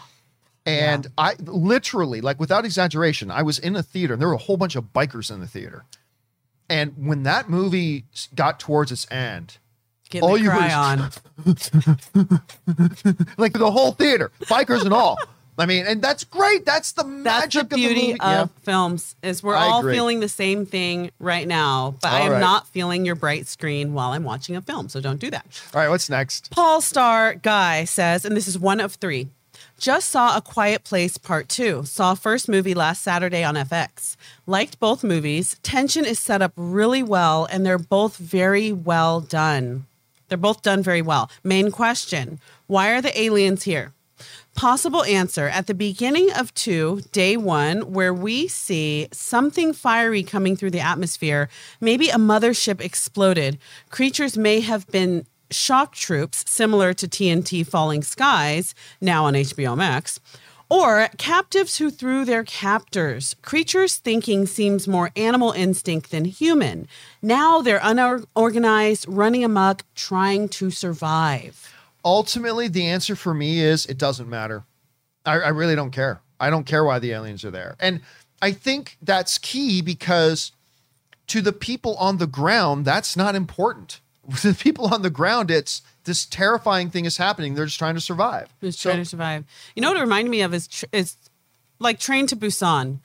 And 0.64 1.08
I 1.18 1.34
literally, 1.40 2.20
like 2.20 2.38
without 2.38 2.64
exaggeration, 2.64 3.32
I 3.32 3.42
was 3.42 3.58
in 3.58 3.74
a 3.74 3.82
theater 3.82 4.12
and 4.14 4.20
there 4.20 4.28
were 4.28 4.34
a 4.34 4.38
whole 4.38 4.56
bunch 4.56 4.76
of 4.76 4.92
bikers 4.92 5.28
in 5.32 5.40
the 5.40 5.48
theater. 5.48 5.84
And 6.72 6.94
when 6.96 7.24
that 7.24 7.50
movie 7.50 8.04
got 8.34 8.58
towards 8.58 8.90
its 8.90 9.06
end, 9.10 9.58
all 10.22 10.38
you 10.38 10.48
cry 10.48 10.72
on. 10.72 10.98
like 13.36 13.52
the 13.52 13.70
whole 13.70 13.92
theater, 13.92 14.30
bikers 14.44 14.82
and 14.86 14.94
all. 14.94 15.18
I 15.58 15.66
mean, 15.66 15.86
and 15.86 16.00
that's 16.00 16.24
great. 16.24 16.64
That's 16.64 16.92
the 16.92 17.02
That's 17.02 17.24
magic 17.24 17.68
the 17.68 17.76
beauty 17.76 18.12
of 18.12 18.18
the 18.18 18.24
movie. 18.26 18.40
of 18.40 18.50
films 18.62 19.16
is 19.22 19.42
we're 19.42 19.54
I 19.54 19.66
all 19.66 19.80
agree. 19.80 19.92
feeling 19.94 20.20
the 20.20 20.28
same 20.30 20.64
thing 20.64 21.10
right 21.18 21.46
now, 21.46 21.94
but 22.00 22.10
I 22.10 22.20
am 22.20 22.32
right. 22.32 22.40
not 22.40 22.68
feeling 22.68 23.04
your 23.04 23.16
bright 23.16 23.46
screen 23.46 23.92
while 23.92 24.12
I'm 24.12 24.24
watching 24.24 24.56
a 24.56 24.62
film. 24.62 24.88
So 24.88 24.98
don't 25.02 25.18
do 25.20 25.30
that. 25.30 25.44
All 25.74 25.80
right, 25.82 25.90
what's 25.90 26.08
next? 26.08 26.50
Paul 26.52 26.80
Star 26.80 27.34
Guy 27.34 27.84
says, 27.84 28.24
and 28.24 28.34
this 28.34 28.48
is 28.48 28.58
one 28.58 28.80
of 28.80 28.94
three. 28.94 29.28
Just 29.82 30.10
saw 30.10 30.36
A 30.36 30.40
Quiet 30.40 30.84
Place 30.84 31.18
Part 31.18 31.48
2. 31.48 31.86
Saw 31.86 32.14
first 32.14 32.48
movie 32.48 32.72
last 32.72 33.02
Saturday 33.02 33.42
on 33.42 33.56
FX. 33.56 34.14
Liked 34.46 34.78
both 34.78 35.02
movies. 35.02 35.56
Tension 35.64 36.04
is 36.04 36.20
set 36.20 36.40
up 36.40 36.52
really 36.54 37.02
well, 37.02 37.46
and 37.46 37.66
they're 37.66 37.78
both 37.78 38.16
very 38.16 38.70
well 38.70 39.20
done. 39.20 39.86
They're 40.28 40.38
both 40.38 40.62
done 40.62 40.84
very 40.84 41.02
well. 41.02 41.32
Main 41.42 41.72
question 41.72 42.38
Why 42.68 42.92
are 42.92 43.02
the 43.02 43.20
aliens 43.20 43.64
here? 43.64 43.92
Possible 44.54 45.02
answer 45.02 45.48
at 45.48 45.66
the 45.66 45.74
beginning 45.74 46.30
of 46.32 46.54
two, 46.54 47.02
day 47.10 47.36
one, 47.36 47.92
where 47.92 48.14
we 48.14 48.46
see 48.46 49.08
something 49.10 49.72
fiery 49.72 50.22
coming 50.22 50.54
through 50.54 50.70
the 50.70 50.78
atmosphere. 50.78 51.48
Maybe 51.80 52.08
a 52.08 52.18
mothership 52.18 52.80
exploded. 52.80 53.58
Creatures 53.90 54.38
may 54.38 54.60
have 54.60 54.86
been 54.92 55.26
shock 55.52 55.94
troops, 55.94 56.44
similar 56.50 56.92
to 56.94 57.06
TNT 57.08 57.66
Falling 57.66 58.02
Skies, 58.02 58.74
now 59.00 59.24
on 59.26 59.34
HBO 59.34 59.76
Max, 59.76 60.18
or 60.68 61.08
captives 61.18 61.76
who 61.78 61.90
threw 61.90 62.24
their 62.24 62.44
captors. 62.44 63.36
Creatures' 63.42 63.96
thinking 63.96 64.46
seems 64.46 64.88
more 64.88 65.10
animal 65.16 65.52
instinct 65.52 66.10
than 66.10 66.24
human. 66.24 66.88
Now 67.20 67.60
they're 67.60 67.80
unorganized, 67.82 69.06
running 69.06 69.44
amok, 69.44 69.84
trying 69.94 70.48
to 70.50 70.70
survive. 70.70 71.74
ultimately 72.04 72.66
the 72.68 72.84
answer 72.86 73.14
for 73.14 73.32
me 73.32 73.60
is 73.60 73.86
it 73.86 73.96
doesn't 73.96 74.28
matter 74.28 74.64
I, 75.24 75.34
I 75.34 75.48
really 75.50 75.76
don't 75.76 75.92
care 75.92 76.20
i 76.40 76.50
don't 76.50 76.66
care 76.66 76.84
why 76.84 76.98
the 76.98 77.12
aliens 77.12 77.44
are 77.44 77.50
there 77.52 77.76
and 77.78 78.00
i 78.40 78.50
think 78.50 78.96
that's 79.00 79.38
key 79.38 79.82
because 79.82 80.50
to 81.28 81.40
the 81.40 81.52
people 81.52 81.94
on 81.98 82.18
the 82.18 82.26
ground 82.26 82.84
that's 82.84 83.16
not 83.16 83.36
important 83.36 84.00
the 84.42 84.56
people 84.58 84.86
on 84.94 85.02
the 85.02 85.10
ground 85.10 85.50
it's 85.50 85.82
this 86.04 86.24
terrifying 86.26 86.90
thing 86.90 87.04
is 87.04 87.16
happening 87.16 87.54
they're 87.54 87.66
just 87.66 87.78
trying 87.78 87.94
to 87.94 88.00
survive 88.00 88.48
Who's 88.60 88.78
So- 88.78 88.90
trying 88.90 89.02
to 89.02 89.08
survive. 89.08 89.44
You 89.74 89.82
know 89.82 89.88
what 89.88 89.96
it 89.96 90.00
reminded 90.00 90.30
me 90.30 90.42
of 90.42 90.54
is 90.54 90.68
tr- 90.68 90.84
is 90.92 91.16
like 91.78 91.98
Train 91.98 92.26
to 92.28 92.36
Busan. 92.36 92.98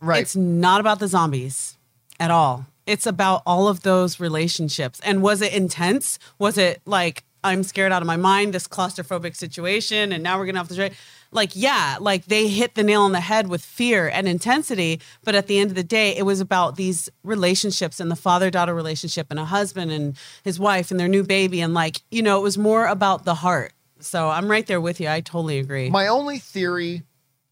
right 0.00 0.22
It's 0.22 0.34
not 0.36 0.80
about 0.80 0.98
the 0.98 1.08
zombies 1.08 1.76
at 2.18 2.30
all. 2.30 2.66
It's 2.86 3.06
about 3.06 3.42
all 3.46 3.68
of 3.68 3.82
those 3.82 4.18
relationships. 4.18 5.00
And 5.04 5.22
was 5.22 5.40
it 5.42 5.52
intense? 5.52 6.18
Was 6.38 6.56
it 6.58 6.80
like 6.86 7.24
I'm 7.44 7.62
scared 7.62 7.92
out 7.92 8.02
of 8.02 8.06
my 8.06 8.16
mind, 8.16 8.54
this 8.54 8.66
claustrophobic 8.68 9.36
situation, 9.36 10.12
and 10.12 10.22
now 10.22 10.38
we're 10.38 10.46
gonna 10.46 10.58
have 10.58 10.68
to 10.68 10.74
try? 10.76 10.90
Like, 11.32 11.52
yeah, 11.54 11.96
like 11.98 12.26
they 12.26 12.46
hit 12.48 12.74
the 12.74 12.82
nail 12.82 13.02
on 13.02 13.12
the 13.12 13.20
head 13.20 13.48
with 13.48 13.64
fear 13.64 14.08
and 14.08 14.28
intensity. 14.28 15.00
But 15.24 15.34
at 15.34 15.46
the 15.46 15.58
end 15.58 15.70
of 15.70 15.76
the 15.76 15.82
day, 15.82 16.14
it 16.14 16.24
was 16.24 16.40
about 16.40 16.76
these 16.76 17.08
relationships 17.24 17.98
and 18.00 18.10
the 18.10 18.16
father 18.16 18.50
daughter 18.50 18.74
relationship 18.74 19.28
and 19.30 19.40
a 19.40 19.46
husband 19.46 19.90
and 19.90 20.16
his 20.44 20.60
wife 20.60 20.90
and 20.90 21.00
their 21.00 21.08
new 21.08 21.24
baby. 21.24 21.60
And 21.60 21.72
like, 21.74 22.02
you 22.10 22.22
know, 22.22 22.38
it 22.38 22.42
was 22.42 22.58
more 22.58 22.86
about 22.86 23.24
the 23.24 23.34
heart. 23.34 23.72
So 24.00 24.28
I'm 24.28 24.50
right 24.50 24.66
there 24.66 24.80
with 24.80 25.00
you. 25.00 25.08
I 25.08 25.20
totally 25.20 25.58
agree. 25.58 25.88
My 25.88 26.08
only 26.08 26.38
theory 26.38 27.02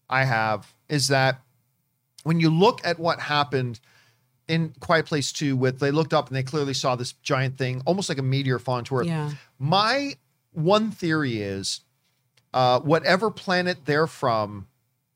I 0.09 0.25
have 0.25 0.73
is 0.87 1.07
that 1.07 1.41
when 2.23 2.39
you 2.39 2.49
look 2.49 2.81
at 2.83 2.99
what 2.99 3.19
happened 3.19 3.79
in 4.47 4.73
Quiet 4.79 5.05
Place 5.05 5.31
2 5.31 5.55
with 5.55 5.79
they 5.79 5.91
looked 5.91 6.13
up 6.13 6.27
and 6.27 6.35
they 6.35 6.43
clearly 6.43 6.73
saw 6.73 6.95
this 6.95 7.13
giant 7.13 7.57
thing, 7.57 7.81
almost 7.85 8.09
like 8.09 8.17
a 8.17 8.23
meteor 8.23 8.59
falling 8.59 8.83
to 8.85 8.97
Earth. 8.97 9.07
Yeah. 9.07 9.31
My 9.57 10.17
one 10.51 10.91
theory 10.91 11.41
is 11.41 11.81
uh, 12.53 12.79
whatever 12.79 13.31
planet 13.31 13.85
they're 13.85 14.07
from 14.07 14.67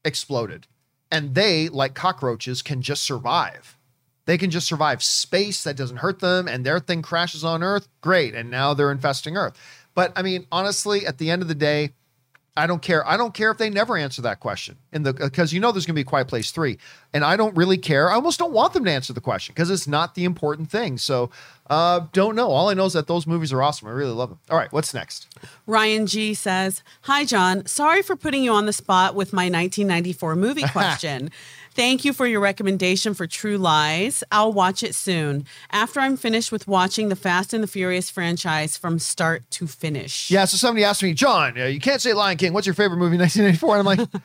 exploded. 0.04 0.68
And 1.12 1.36
they, 1.36 1.70
like 1.70 1.94
cockroaches, 1.94 2.62
can 2.62 2.82
just 2.82 3.04
survive. 3.04 3.78
They 4.26 4.38
can 4.38 4.50
just 4.50 4.68
survive 4.68 5.04
space 5.04 5.64
that 5.64 5.78
doesn't 5.78 5.98
hurt 5.98 6.20
them, 6.20 6.48
and 6.48 6.66
their 6.66 6.80
thing 6.80 7.02
crashes 7.02 7.44
on 7.44 7.62
Earth. 7.62 7.88
Great. 8.02 8.34
And 8.34 8.50
now 8.50 8.74
they're 8.74 8.92
infesting 8.92 9.38
Earth. 9.38 9.54
But 9.94 10.12
I 10.16 10.24
mean, 10.24 10.48
honestly, 10.52 11.06
at 11.06 11.20
the 11.20 11.30
end 11.30 11.42
of 11.42 11.48
the 11.48 11.56
day, 11.56 11.92
I 12.58 12.68
don't 12.68 12.82
care. 12.82 13.06
I 13.08 13.18
don't 13.18 13.34
care 13.34 13.52
if 13.52 13.58
they 13.58 13.70
never 13.70 13.98
answer 13.98 14.22
that 14.22 14.40
question 14.40 14.78
in 14.94 15.04
the 15.04 15.14
because 15.14 15.52
you 15.52 15.60
know 15.60 15.74
there's 15.74 15.86
going 15.86 15.96
to 15.96 16.00
be 16.00 16.06
Quiet 16.06 16.28
Place 16.30 16.52
three, 16.52 16.78
and 17.14 17.26
I 17.26 17.36
don't 17.36 17.56
really 17.56 17.78
care. 17.78 18.10
I 18.10 18.14
almost 18.14 18.40
don't 18.40 18.54
want 18.54 18.74
them 18.74 18.86
to 18.86 18.92
answer 18.92 19.12
the 19.12 19.20
question 19.22 19.54
because 19.54 19.70
it's 19.70 19.88
not 19.88 20.16
the 20.16 20.24
important 20.24 20.72
thing. 20.72 20.98
So, 20.98 21.32
uh, 21.70 22.02
don't 22.14 22.34
know. 22.34 22.48
All 22.50 22.70
I 22.70 22.74
know 22.74 22.86
is 22.86 22.94
that 22.94 23.08
those 23.08 23.28
movies 23.28 23.52
are 23.52 23.62
awesome. 23.62 23.90
I 23.90 23.92
really 23.92 24.14
love 24.14 24.30
them. 24.30 24.40
All 24.50 24.58
right, 24.58 24.72
what's 24.72 24.94
next? 24.94 25.28
Ryan 25.68 26.08
G 26.08 26.34
says, 26.34 26.82
Hi, 27.02 27.26
John. 27.26 27.66
Sorry 27.66 28.02
for 28.02 28.16
putting 28.16 28.44
you 28.44 28.54
on 28.54 28.66
the 28.68 28.74
spot 28.74 29.16
with 29.16 29.34
my 29.34 29.46
1994 29.50 30.36
movie 30.38 30.64
question. 30.72 31.32
Thank 31.76 32.06
you 32.06 32.14
for 32.14 32.26
your 32.26 32.40
recommendation 32.40 33.14
for 33.14 33.28
True 33.28 33.58
Lies. 33.58 34.24
I'll 34.32 34.54
watch 34.54 34.82
it 34.82 34.96
soon 34.96 35.46
after 35.72 36.00
I'm 36.00 36.16
finished 36.16 36.50
with 36.52 36.70
watching 36.70 37.10
the 37.10 37.18
Fast 37.18 37.54
and 37.54 37.62
the 37.62 37.68
Furious 37.68 38.10
franchise 38.10 38.78
from 38.78 38.98
start 38.98 39.44
to 39.52 39.68
finish. 39.68 40.32
Yeah. 40.32 40.46
So 40.46 40.56
somebody 40.56 40.86
asked 40.86 41.04
me, 41.04 41.14
John, 41.14 41.60
uh, 41.60 41.66
you 41.66 41.82
can't 41.82 42.02
say 42.02 42.14
Lion 42.14 42.38
King. 42.38 42.54
What's 42.54 42.66
your 42.66 42.76
favorite 42.76 42.98
movie, 42.98 43.18
1994? 43.18 43.78
And 43.80 43.90
I'm 43.90 43.98
like. 43.98 44.22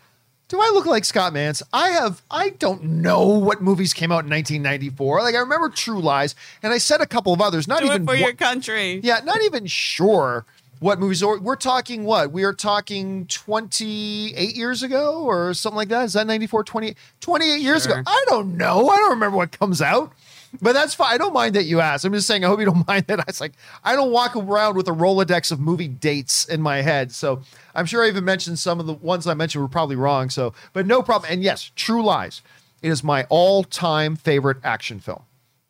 Do 0.49 0.61
I 0.61 0.71
look 0.75 0.85
like 0.85 1.05
Scott 1.05 1.33
Mantz? 1.33 1.63
I 1.73 1.91
have 1.91 2.23
I 2.29 2.49
don't 2.51 2.83
know 2.83 3.23
what 3.25 3.63
movies 3.63 3.95
came 3.95 4.11
out 4.11 4.25
in 4.25 4.31
1994. 4.31 5.23
Like 5.23 5.37
I 5.37 5.39
remember 5.39 5.69
True 5.69 6.01
Lies, 6.01 6.35
and 6.61 6.73
I 6.73 6.79
said 6.79 7.01
a 7.01 7.07
couple 7.07 7.33
of 7.33 7.41
others. 7.41 7.69
Not 7.69 7.79
Do 7.83 7.87
even 7.87 8.05
for 8.05 8.15
one- 8.15 8.19
your 8.19 8.33
country. 8.33 8.99
Yeah, 9.05 9.21
not 9.23 9.41
even 9.43 9.67
sure 9.67 10.45
what 10.81 10.99
movies 10.99 11.23
are. 11.23 11.39
We're 11.39 11.57
talking 11.57 12.05
what? 12.05 12.33
We 12.33 12.43
are 12.45 12.53
talking 12.53 13.27
28 13.27 14.57
years 14.57 14.83
ago 14.83 15.23
or 15.23 15.55
something 15.55 15.77
like 15.77 15.89
that. 15.89 16.05
Is 16.05 16.15
that 16.15 16.27
94, 16.27 16.65
20, 16.65 16.97
28 17.21 17.61
years 17.61 17.87
ago? 17.87 18.03
I 18.07 18.25
don't 18.29 18.57
know. 18.57 18.89
I 18.89 18.97
don't 18.97 19.11
remember 19.11 19.37
what 19.37 19.53
comes 19.53 19.81
out. 19.81 20.13
But 20.61 20.73
that's 20.73 20.95
fine. 20.95 21.15
I 21.15 21.19
don't 21.19 21.33
mind 21.33 21.55
that 21.55 21.65
you 21.65 21.81
asked. 21.81 22.05
I'm 22.05 22.13
just 22.13 22.27
saying, 22.27 22.45
I 22.45 22.49
hope 22.49 22.59
you 22.59 22.67
don't 22.67 22.85
mind 22.89 23.07
that. 23.07 23.21
I 23.21 23.25
was 23.27 23.41
like, 23.41 23.53
I 23.85 23.95
don't 23.95 24.11
walk 24.11 24.35
around 24.35 24.77
with 24.77 24.89
a 24.89 24.93
Rolodex 24.93 25.53
of 25.53 25.61
movie 25.61 25.87
dates 25.87 26.45
in 26.47 26.61
my 26.61 26.79
head. 26.81 27.13
So 27.13 27.43
I'm 27.75 27.87
sure 27.87 28.03
I 28.03 28.09
even 28.09 28.25
mentioned 28.25 28.59
some 28.59 28.81
of 28.81 28.87
the 28.87 28.95
ones 28.95 29.27
I 29.27 29.35
mentioned 29.35 29.63
were 29.63 29.69
probably 29.69 29.97
wrong. 29.97 30.29
So, 30.29 30.53
but 30.73 30.87
no 30.87 31.03
problem. 31.03 31.31
And 31.31 31.43
yes, 31.43 31.71
True 31.77 32.03
Lies. 32.03 32.43
It 32.83 32.89
is 32.89 33.05
my 33.05 33.27
all 33.29 33.63
time 33.63 34.17
favorite 34.17 34.57
action 34.65 34.99
film 34.99 35.23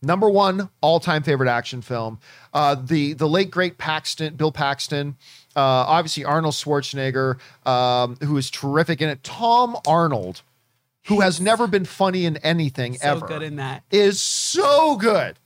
number 0.02 0.28
one 0.28 0.70
all-time 0.80 1.22
favorite 1.22 1.48
action 1.48 1.82
film. 1.82 2.18
Uh, 2.52 2.74
the 2.74 3.12
the 3.14 3.28
late 3.28 3.50
great 3.50 3.78
paxton 3.78 4.34
bill 4.34 4.52
paxton 4.52 5.16
uh, 5.56 5.60
obviously 5.60 6.24
arnold 6.24 6.54
schwarzenegger 6.54 7.38
um, 7.66 8.16
who 8.22 8.36
is 8.36 8.50
terrific 8.50 9.00
in 9.00 9.08
it. 9.08 9.22
Tom 9.22 9.76
arnold 9.86 10.42
who 11.06 11.20
has 11.20 11.40
never 11.40 11.66
been 11.66 11.84
funny 11.84 12.24
in 12.24 12.36
anything 12.38 12.94
So 12.94 13.08
ever 13.08 13.26
good 13.26 13.42
in 13.42 13.56
that. 13.56 13.82
is 13.90 14.20
so 14.20 14.96
good 14.96 15.38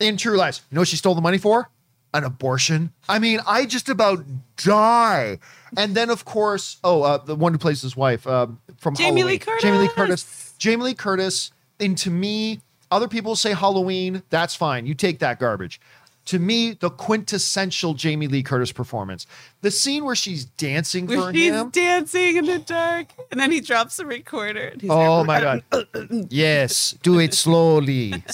in 0.00 0.16
true 0.16 0.36
lies. 0.36 0.60
You 0.70 0.76
know 0.76 0.80
what 0.80 0.88
she 0.88 0.96
stole 0.96 1.14
the 1.14 1.20
money 1.20 1.38
for? 1.38 1.70
An 2.12 2.22
abortion? 2.24 2.92
I 3.08 3.18
mean 3.18 3.40
i 3.46 3.66
just 3.66 3.88
about 3.88 4.24
die. 4.56 5.38
And 5.76 5.94
then 5.96 6.10
of 6.10 6.24
course 6.24 6.78
oh 6.84 7.02
uh, 7.02 7.18
the 7.18 7.34
one 7.34 7.52
who 7.52 7.58
plays 7.58 7.82
his 7.82 7.96
wife 7.96 8.26
um, 8.26 8.60
from 8.78 8.94
Jamie 8.94 9.24
Lee 9.24 9.38
Halloween. 9.38 9.60
jamie 9.60 9.78
lee 9.78 9.88
Curtis. 9.88 10.22
curtis. 10.22 10.54
Jamie 10.58 10.84
lee 10.84 10.94
curtis 10.94 11.50
and 11.80 11.98
to 11.98 12.10
me 12.10 12.60
other 12.94 13.08
people 13.08 13.36
say 13.36 13.52
halloween 13.52 14.22
that's 14.30 14.54
fine 14.54 14.86
you 14.86 14.94
take 14.94 15.18
that 15.18 15.38
garbage 15.38 15.80
to 16.26 16.38
me, 16.38 16.72
the 16.72 16.90
quintessential 16.90 17.94
Jamie 17.94 18.28
Lee 18.28 18.42
Curtis 18.42 18.72
performance. 18.72 19.26
The 19.60 19.70
scene 19.70 20.04
where 20.04 20.14
she's 20.14 20.44
dancing 20.46 21.06
for 21.06 21.30
he's 21.32 21.52
him. 21.52 21.70
dancing 21.70 22.36
in 22.36 22.46
the 22.46 22.58
dark, 22.58 23.08
and 23.30 23.38
then 23.38 23.50
he 23.52 23.60
drops 23.60 23.98
the 23.98 24.06
recorder. 24.06 24.68
and 24.68 24.80
he's 24.80 24.90
Oh 24.90 25.24
my 25.24 25.40
god. 25.40 25.64
yes, 26.30 26.96
do 27.02 27.18
it 27.20 27.34
slowly. 27.34 28.24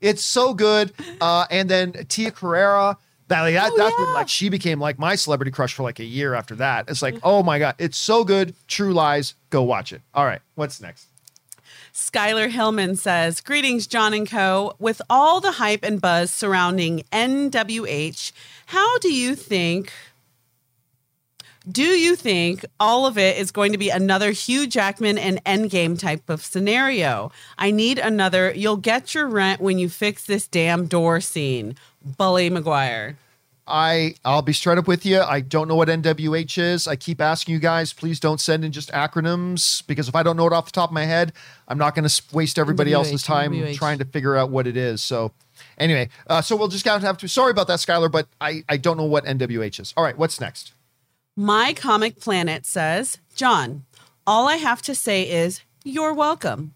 It's 0.00 0.22
so 0.22 0.52
good. 0.52 0.92
Uh, 1.20 1.46
and 1.50 1.68
then 1.68 1.92
Tia 2.08 2.30
Carrere. 2.30 2.96
That, 3.28 3.42
like, 3.42 3.54
that, 3.54 3.72
Oh, 3.72 3.76
that's 3.76 3.98
when, 3.98 4.06
yeah. 4.08 4.14
like 4.14 4.28
she 4.28 4.48
became 4.48 4.78
like 4.78 4.98
my 5.00 5.16
celebrity 5.16 5.50
crush 5.50 5.74
for 5.74 5.82
like 5.82 5.98
a 5.98 6.04
year 6.04 6.34
after 6.34 6.54
that. 6.56 6.88
It's 6.88 7.02
like, 7.02 7.16
oh 7.24 7.42
my 7.42 7.58
god, 7.58 7.74
it's 7.78 7.98
so 7.98 8.22
good. 8.22 8.54
True 8.68 8.92
Lies. 8.92 9.34
Go 9.50 9.62
watch 9.62 9.92
it. 9.92 10.00
All 10.14 10.24
right, 10.24 10.40
what's 10.54 10.80
next? 10.80 11.06
Skylar 11.96 12.50
Hillman 12.50 12.96
says, 12.96 13.40
Greetings, 13.40 13.86
John 13.86 14.12
and 14.12 14.28
Co. 14.28 14.76
With 14.78 15.00
all 15.08 15.40
the 15.40 15.52
hype 15.52 15.82
and 15.82 15.98
buzz 15.98 16.30
surrounding 16.30 17.04
NWH, 17.10 18.32
how 18.66 18.98
do 18.98 19.10
you 19.10 19.34
think? 19.34 19.90
Do 21.66 21.82
you 21.82 22.14
think 22.14 22.66
all 22.78 23.06
of 23.06 23.16
it 23.16 23.38
is 23.38 23.50
going 23.50 23.72
to 23.72 23.78
be 23.78 23.88
another 23.88 24.32
Hugh 24.32 24.66
Jackman 24.66 25.16
and 25.16 25.42
Endgame 25.44 25.98
type 25.98 26.28
of 26.28 26.44
scenario? 26.44 27.32
I 27.56 27.70
need 27.70 27.98
another, 27.98 28.52
you'll 28.54 28.76
get 28.76 29.14
your 29.14 29.26
rent 29.26 29.62
when 29.62 29.78
you 29.78 29.88
fix 29.88 30.26
this 30.26 30.46
damn 30.46 30.84
door 30.84 31.22
scene. 31.22 31.76
Bully 32.04 32.50
Maguire. 32.50 33.16
I 33.66 34.14
I'll 34.24 34.42
be 34.42 34.52
straight 34.52 34.78
up 34.78 34.86
with 34.86 35.04
you. 35.04 35.20
I 35.20 35.40
don't 35.40 35.66
know 35.66 35.74
what 35.74 35.88
NWH 35.88 36.58
is. 36.58 36.86
I 36.86 36.96
keep 36.96 37.20
asking 37.20 37.54
you 37.54 37.58
guys, 37.58 37.92
please 37.92 38.20
don't 38.20 38.40
send 38.40 38.64
in 38.64 38.72
just 38.72 38.90
acronyms 38.92 39.86
because 39.86 40.08
if 40.08 40.14
I 40.14 40.22
don't 40.22 40.36
know 40.36 40.46
it 40.46 40.52
off 40.52 40.66
the 40.66 40.72
top 40.72 40.90
of 40.90 40.94
my 40.94 41.04
head, 41.04 41.32
I'm 41.66 41.78
not 41.78 41.94
going 41.94 42.08
to 42.08 42.22
waste 42.32 42.58
everybody 42.58 42.92
NWH, 42.92 42.94
else's 42.94 43.22
time 43.22 43.52
NWH. 43.52 43.74
trying 43.74 43.98
to 43.98 44.04
figure 44.04 44.36
out 44.36 44.50
what 44.50 44.66
it 44.66 44.76
is. 44.76 45.02
So 45.02 45.32
anyway, 45.78 46.08
uh, 46.28 46.42
so 46.42 46.54
we'll 46.56 46.68
just 46.68 46.84
gotta 46.84 47.04
have 47.04 47.18
to. 47.18 47.28
Sorry 47.28 47.50
about 47.50 47.66
that, 47.68 47.80
Skylar, 47.80 48.10
but 48.10 48.28
I 48.40 48.62
I 48.68 48.76
don't 48.76 48.96
know 48.96 49.04
what 49.04 49.24
NWH 49.24 49.80
is. 49.80 49.94
All 49.96 50.04
right, 50.04 50.16
what's 50.16 50.40
next? 50.40 50.72
My 51.36 51.74
Comic 51.74 52.18
Planet 52.18 52.64
says, 52.64 53.18
John, 53.34 53.84
all 54.26 54.48
I 54.48 54.56
have 54.56 54.80
to 54.82 54.94
say 54.94 55.28
is 55.28 55.60
you're 55.84 56.14
welcome. 56.14 56.72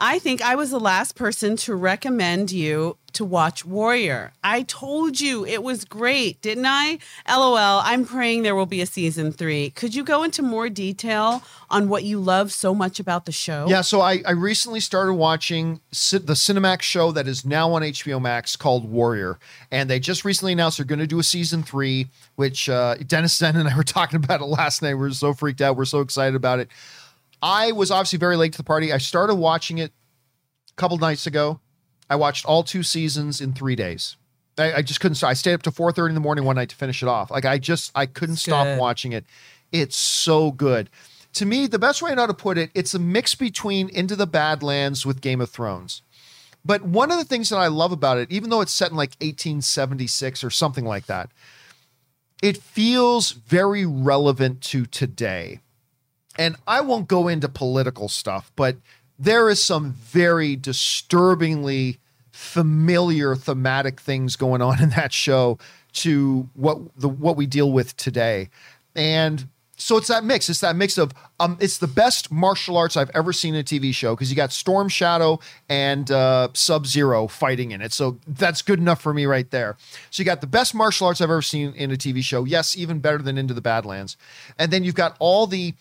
I 0.00 0.18
think 0.20 0.40
I 0.40 0.54
was 0.54 0.70
the 0.70 0.78
last 0.78 1.16
person 1.16 1.56
to 1.58 1.74
recommend 1.74 2.52
you 2.52 2.96
to 3.14 3.24
watch 3.24 3.64
Warrior. 3.64 4.32
I 4.44 4.62
told 4.62 5.20
you 5.20 5.44
it 5.44 5.62
was 5.62 5.84
great, 5.84 6.40
didn't 6.40 6.66
I? 6.66 6.98
LOL, 7.28 7.80
I'm 7.82 8.04
praying 8.04 8.42
there 8.42 8.54
will 8.54 8.66
be 8.66 8.80
a 8.80 8.86
season 8.86 9.32
three. 9.32 9.70
Could 9.70 9.94
you 9.94 10.04
go 10.04 10.22
into 10.22 10.42
more 10.42 10.68
detail 10.68 11.42
on 11.68 11.88
what 11.88 12.04
you 12.04 12.20
love 12.20 12.52
so 12.52 12.74
much 12.74 13.00
about 13.00 13.24
the 13.24 13.32
show? 13.32 13.66
Yeah, 13.68 13.80
so 13.80 14.00
I, 14.00 14.22
I 14.24 14.32
recently 14.32 14.78
started 14.78 15.14
watching 15.14 15.80
the 15.90 16.34
Cinemax 16.34 16.82
show 16.82 17.10
that 17.12 17.26
is 17.26 17.44
now 17.44 17.72
on 17.72 17.82
HBO 17.82 18.20
Max 18.20 18.54
called 18.54 18.88
Warrior, 18.88 19.38
and 19.72 19.90
they 19.90 19.98
just 19.98 20.24
recently 20.24 20.52
announced 20.52 20.78
they're 20.78 20.86
going 20.86 20.98
to 21.00 21.06
do 21.06 21.18
a 21.18 21.24
season 21.24 21.64
three, 21.64 22.06
which 22.36 22.68
uh, 22.68 22.94
Dennis 23.06 23.36
Zen 23.36 23.56
and 23.56 23.68
I 23.68 23.76
were 23.76 23.82
talking 23.84 24.22
about 24.22 24.42
it 24.42 24.46
last 24.46 24.80
night. 24.80 24.94
We 24.94 25.08
are 25.08 25.10
so 25.10 25.32
freaked 25.32 25.60
out. 25.60 25.76
We're 25.76 25.86
so 25.86 26.00
excited 26.00 26.36
about 26.36 26.60
it. 26.60 26.68
I 27.42 27.72
was 27.72 27.90
obviously 27.90 28.18
very 28.18 28.36
late 28.36 28.52
to 28.52 28.58
the 28.58 28.64
party. 28.64 28.92
I 28.92 28.98
started 28.98 29.36
watching 29.36 29.78
it 29.78 29.92
a 30.70 30.74
couple 30.74 30.98
nights 30.98 31.26
ago. 31.26 31.60
I 32.10 32.16
watched 32.16 32.44
all 32.46 32.62
two 32.62 32.82
seasons 32.82 33.40
in 33.40 33.52
three 33.52 33.76
days. 33.76 34.16
I, 34.58 34.74
I 34.74 34.82
just 34.82 35.00
couldn't 35.00 35.16
stop. 35.16 35.30
I 35.30 35.34
stayed 35.34 35.54
up 35.54 35.62
to 35.62 35.70
four 35.70 35.92
thirty 35.92 36.10
in 36.10 36.14
the 36.14 36.20
morning 36.20 36.44
one 36.44 36.56
night 36.56 36.70
to 36.70 36.76
finish 36.76 37.02
it 37.02 37.08
off. 37.08 37.30
Like 37.30 37.44
I 37.44 37.58
just 37.58 37.92
I 37.94 38.06
couldn't 38.06 38.34
It's 38.34 38.42
stop 38.42 38.64
good. 38.66 38.78
watching 38.80 39.12
it. 39.12 39.24
It's 39.72 39.96
so 39.96 40.50
good. 40.50 40.90
To 41.34 41.46
me, 41.46 41.66
the 41.66 41.78
best 41.78 42.00
way 42.02 42.10
I 42.10 42.14
know 42.14 42.26
to 42.26 42.34
put 42.34 42.56
it, 42.58 42.70
it's 42.74 42.94
a 42.94 42.98
mix 42.98 43.34
between 43.34 43.88
Into 43.90 44.16
the 44.16 44.26
Badlands 44.26 45.04
with 45.04 45.20
Game 45.20 45.40
of 45.40 45.50
Thrones. 45.50 46.02
But 46.64 46.82
one 46.82 47.10
of 47.12 47.18
the 47.18 47.24
things 47.24 47.50
that 47.50 47.58
I 47.58 47.68
love 47.68 47.92
about 47.92 48.18
it, 48.18 48.32
even 48.32 48.50
though 48.50 48.62
it's 48.62 48.72
set 48.72 48.90
in 48.90 48.96
like 48.96 49.10
1876 49.20 50.42
or 50.42 50.50
something 50.50 50.84
like 50.86 51.06
that, 51.06 51.30
it 52.42 52.56
feels 52.56 53.32
very 53.32 53.84
relevant 53.86 54.62
to 54.62 54.86
today. 54.86 55.60
And 56.38 56.56
I 56.66 56.80
won't 56.80 57.08
go 57.08 57.28
into 57.28 57.48
political 57.48 58.08
stuff, 58.08 58.50
but 58.56 58.76
there 59.18 59.50
is 59.50 59.62
some 59.62 59.92
very 59.92 60.54
disturbingly 60.54 61.98
familiar 62.30 63.34
thematic 63.34 64.00
things 64.00 64.36
going 64.36 64.62
on 64.62 64.80
in 64.82 64.90
that 64.90 65.12
show 65.12 65.58
to 65.92 66.48
what 66.54 66.78
the 66.96 67.08
what 67.08 67.36
we 67.36 67.46
deal 67.46 67.72
with 67.72 67.96
today. 67.96 68.48
And 68.94 69.48
so 69.80 69.96
it's 69.96 70.08
that 70.08 70.24
mix. 70.24 70.48
It's 70.48 70.60
that 70.60 70.74
mix 70.74 70.98
of 70.98 71.12
um, 71.38 71.56
it's 71.60 71.78
the 71.78 71.86
best 71.86 72.32
martial 72.32 72.76
arts 72.76 72.96
I've 72.96 73.10
ever 73.14 73.32
seen 73.32 73.54
in 73.54 73.60
a 73.60 73.64
TV 73.64 73.94
show 73.94 74.14
because 74.14 74.28
you 74.28 74.36
got 74.36 74.52
Storm 74.52 74.88
Shadow 74.88 75.38
and 75.68 76.10
uh, 76.10 76.48
Sub 76.52 76.86
Zero 76.86 77.28
fighting 77.28 77.70
in 77.70 77.80
it. 77.80 77.92
So 77.92 78.18
that's 78.26 78.60
good 78.60 78.80
enough 78.80 79.00
for 79.00 79.14
me 79.14 79.24
right 79.24 79.48
there. 79.50 79.76
So 80.10 80.20
you 80.20 80.24
got 80.24 80.40
the 80.40 80.48
best 80.48 80.74
martial 80.74 81.06
arts 81.06 81.20
I've 81.20 81.30
ever 81.30 81.42
seen 81.42 81.72
in 81.74 81.92
a 81.92 81.96
TV 81.96 82.22
show. 82.22 82.44
Yes, 82.44 82.76
even 82.76 82.98
better 82.98 83.18
than 83.18 83.38
Into 83.38 83.54
the 83.54 83.60
Badlands. 83.60 84.16
And 84.58 84.72
then 84.72 84.82
you've 84.82 84.96
got 84.96 85.16
all 85.20 85.46
the 85.46 85.74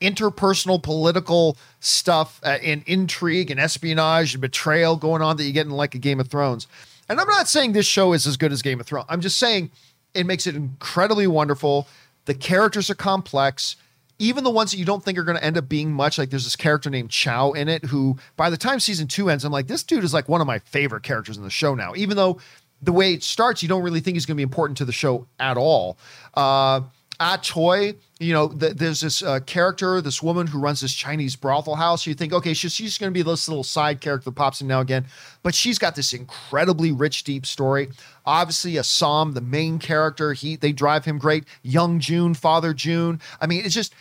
interpersonal 0.00 0.82
political 0.82 1.56
stuff 1.80 2.40
uh, 2.44 2.58
and 2.62 2.82
intrigue 2.86 3.50
and 3.50 3.58
espionage 3.58 4.34
and 4.34 4.40
betrayal 4.40 4.96
going 4.96 5.22
on 5.22 5.36
that 5.36 5.44
you 5.44 5.52
get 5.52 5.66
in 5.66 5.72
like 5.72 5.94
a 5.94 5.98
Game 5.98 6.20
of 6.20 6.28
Thrones. 6.28 6.66
And 7.08 7.20
I'm 7.20 7.28
not 7.28 7.48
saying 7.48 7.72
this 7.72 7.86
show 7.86 8.12
is 8.12 8.26
as 8.26 8.36
good 8.36 8.52
as 8.52 8.62
Game 8.62 8.80
of 8.80 8.86
Thrones. 8.86 9.06
I'm 9.08 9.20
just 9.20 9.38
saying 9.38 9.70
it 10.14 10.26
makes 10.26 10.46
it 10.46 10.54
incredibly 10.54 11.26
wonderful. 11.26 11.88
The 12.26 12.34
characters 12.34 12.90
are 12.90 12.94
complex. 12.94 13.76
Even 14.18 14.42
the 14.44 14.50
ones 14.50 14.72
that 14.72 14.78
you 14.78 14.84
don't 14.84 15.04
think 15.04 15.16
are 15.16 15.22
going 15.22 15.38
to 15.38 15.44
end 15.44 15.56
up 15.56 15.68
being 15.68 15.92
much, 15.92 16.18
like 16.18 16.30
there's 16.30 16.44
this 16.44 16.56
character 16.56 16.90
named 16.90 17.10
Chao 17.10 17.52
in 17.52 17.68
it, 17.68 17.84
who 17.84 18.18
by 18.36 18.50
the 18.50 18.56
time 18.56 18.80
season 18.80 19.06
two 19.06 19.30
ends, 19.30 19.44
I'm 19.44 19.52
like, 19.52 19.68
this 19.68 19.84
dude 19.84 20.02
is 20.04 20.12
like 20.12 20.28
one 20.28 20.40
of 20.40 20.46
my 20.46 20.58
favorite 20.58 21.04
characters 21.04 21.36
in 21.36 21.44
the 21.44 21.50
show 21.50 21.74
now. 21.74 21.94
Even 21.94 22.16
though 22.16 22.40
the 22.82 22.92
way 22.92 23.14
it 23.14 23.22
starts, 23.22 23.62
you 23.62 23.68
don't 23.68 23.82
really 23.82 24.00
think 24.00 24.16
he's 24.16 24.26
going 24.26 24.34
to 24.34 24.38
be 24.38 24.42
important 24.42 24.76
to 24.78 24.84
the 24.84 24.92
show 24.92 25.26
at 25.38 25.56
all. 25.56 25.98
Uh, 26.34 26.82
Ah 27.20 27.38
Toy, 27.42 27.96
you 28.20 28.32
know, 28.32 28.48
th- 28.48 28.74
there's 28.74 29.00
this 29.00 29.22
uh, 29.22 29.40
character, 29.40 30.00
this 30.00 30.22
woman 30.22 30.46
who 30.46 30.60
runs 30.60 30.80
this 30.80 30.94
Chinese 30.94 31.34
brothel 31.34 31.74
house. 31.74 32.06
You 32.06 32.14
think, 32.14 32.32
okay, 32.32 32.54
she's, 32.54 32.72
she's 32.72 32.96
going 32.96 33.12
to 33.12 33.14
be 33.14 33.22
this 33.22 33.48
little 33.48 33.64
side 33.64 34.00
character 34.00 34.30
that 34.30 34.36
pops 34.36 34.60
in 34.60 34.68
now 34.68 34.80
again, 34.80 35.06
but 35.42 35.52
she's 35.52 35.78
got 35.78 35.96
this 35.96 36.12
incredibly 36.12 36.92
rich, 36.92 37.24
deep 37.24 37.44
story. 37.44 37.88
Obviously, 38.24 38.78
Assam, 38.78 39.32
the 39.32 39.40
main 39.40 39.80
character, 39.80 40.32
he 40.32 40.54
they 40.54 40.72
drive 40.72 41.04
him 41.04 41.18
great. 41.18 41.44
Young 41.62 41.98
Jun, 41.98 42.34
Father 42.34 42.72
Jun. 42.72 43.20
I 43.40 43.46
mean, 43.48 43.64
it's 43.64 43.74
just 43.74 43.94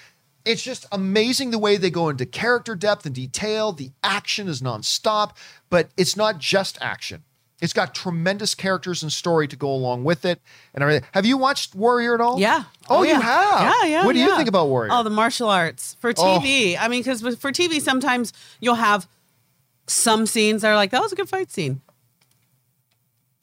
it's 0.45 0.63
just 0.63 0.85
amazing 0.91 1.51
the 1.51 1.59
way 1.59 1.77
they 1.77 1.89
go 1.89 2.09
into 2.09 2.25
character 2.25 2.75
depth 2.75 3.05
and 3.05 3.15
detail. 3.15 3.71
The 3.71 3.91
action 4.03 4.47
is 4.47 4.61
nonstop, 4.61 5.31
but 5.69 5.89
it's 5.97 6.15
not 6.15 6.37
just 6.37 6.77
action. 6.81 7.23
It's 7.59 7.73
got 7.73 7.95
tremendous 7.95 8.53
characters 8.53 9.01
and 9.01 9.11
story 9.11 9.47
to 9.47 9.55
go 9.55 9.69
along 9.71 10.03
with 10.03 10.25
it 10.25 10.39
and 10.75 10.83
everything. 10.83 11.07
Have 11.13 11.25
you 11.25 11.37
watched 11.37 11.73
Warrior 11.73 12.13
at 12.13 12.21
all? 12.21 12.39
Yeah. 12.39 12.65
Oh, 12.87 12.97
oh 12.99 13.03
you 13.03 13.09
yeah. 13.09 13.19
have? 13.19 13.61
Yeah, 13.61 13.89
yeah. 13.89 14.05
What 14.05 14.13
do 14.13 14.19
you 14.19 14.35
think 14.35 14.47
about 14.47 14.67
Warrior? 14.67 14.91
Oh, 14.93 15.01
the 15.01 15.09
martial 15.09 15.49
arts 15.49 15.95
for 15.99 16.11
Oh. 16.11 16.39
TV. 16.39 16.77
I 16.79 16.87
mean, 16.87 17.01
because 17.01 17.21
for 17.21 17.51
TV, 17.51 17.81
sometimes 17.81 18.31
you'll 18.59 18.75
have 18.75 19.07
some 19.87 20.27
scenes 20.27 20.61
that 20.61 20.69
are 20.69 20.75
like, 20.75 20.91
that 20.91 21.01
was 21.01 21.11
a 21.11 21.15
good 21.15 21.29
fight 21.29 21.49
scene. 21.49 21.81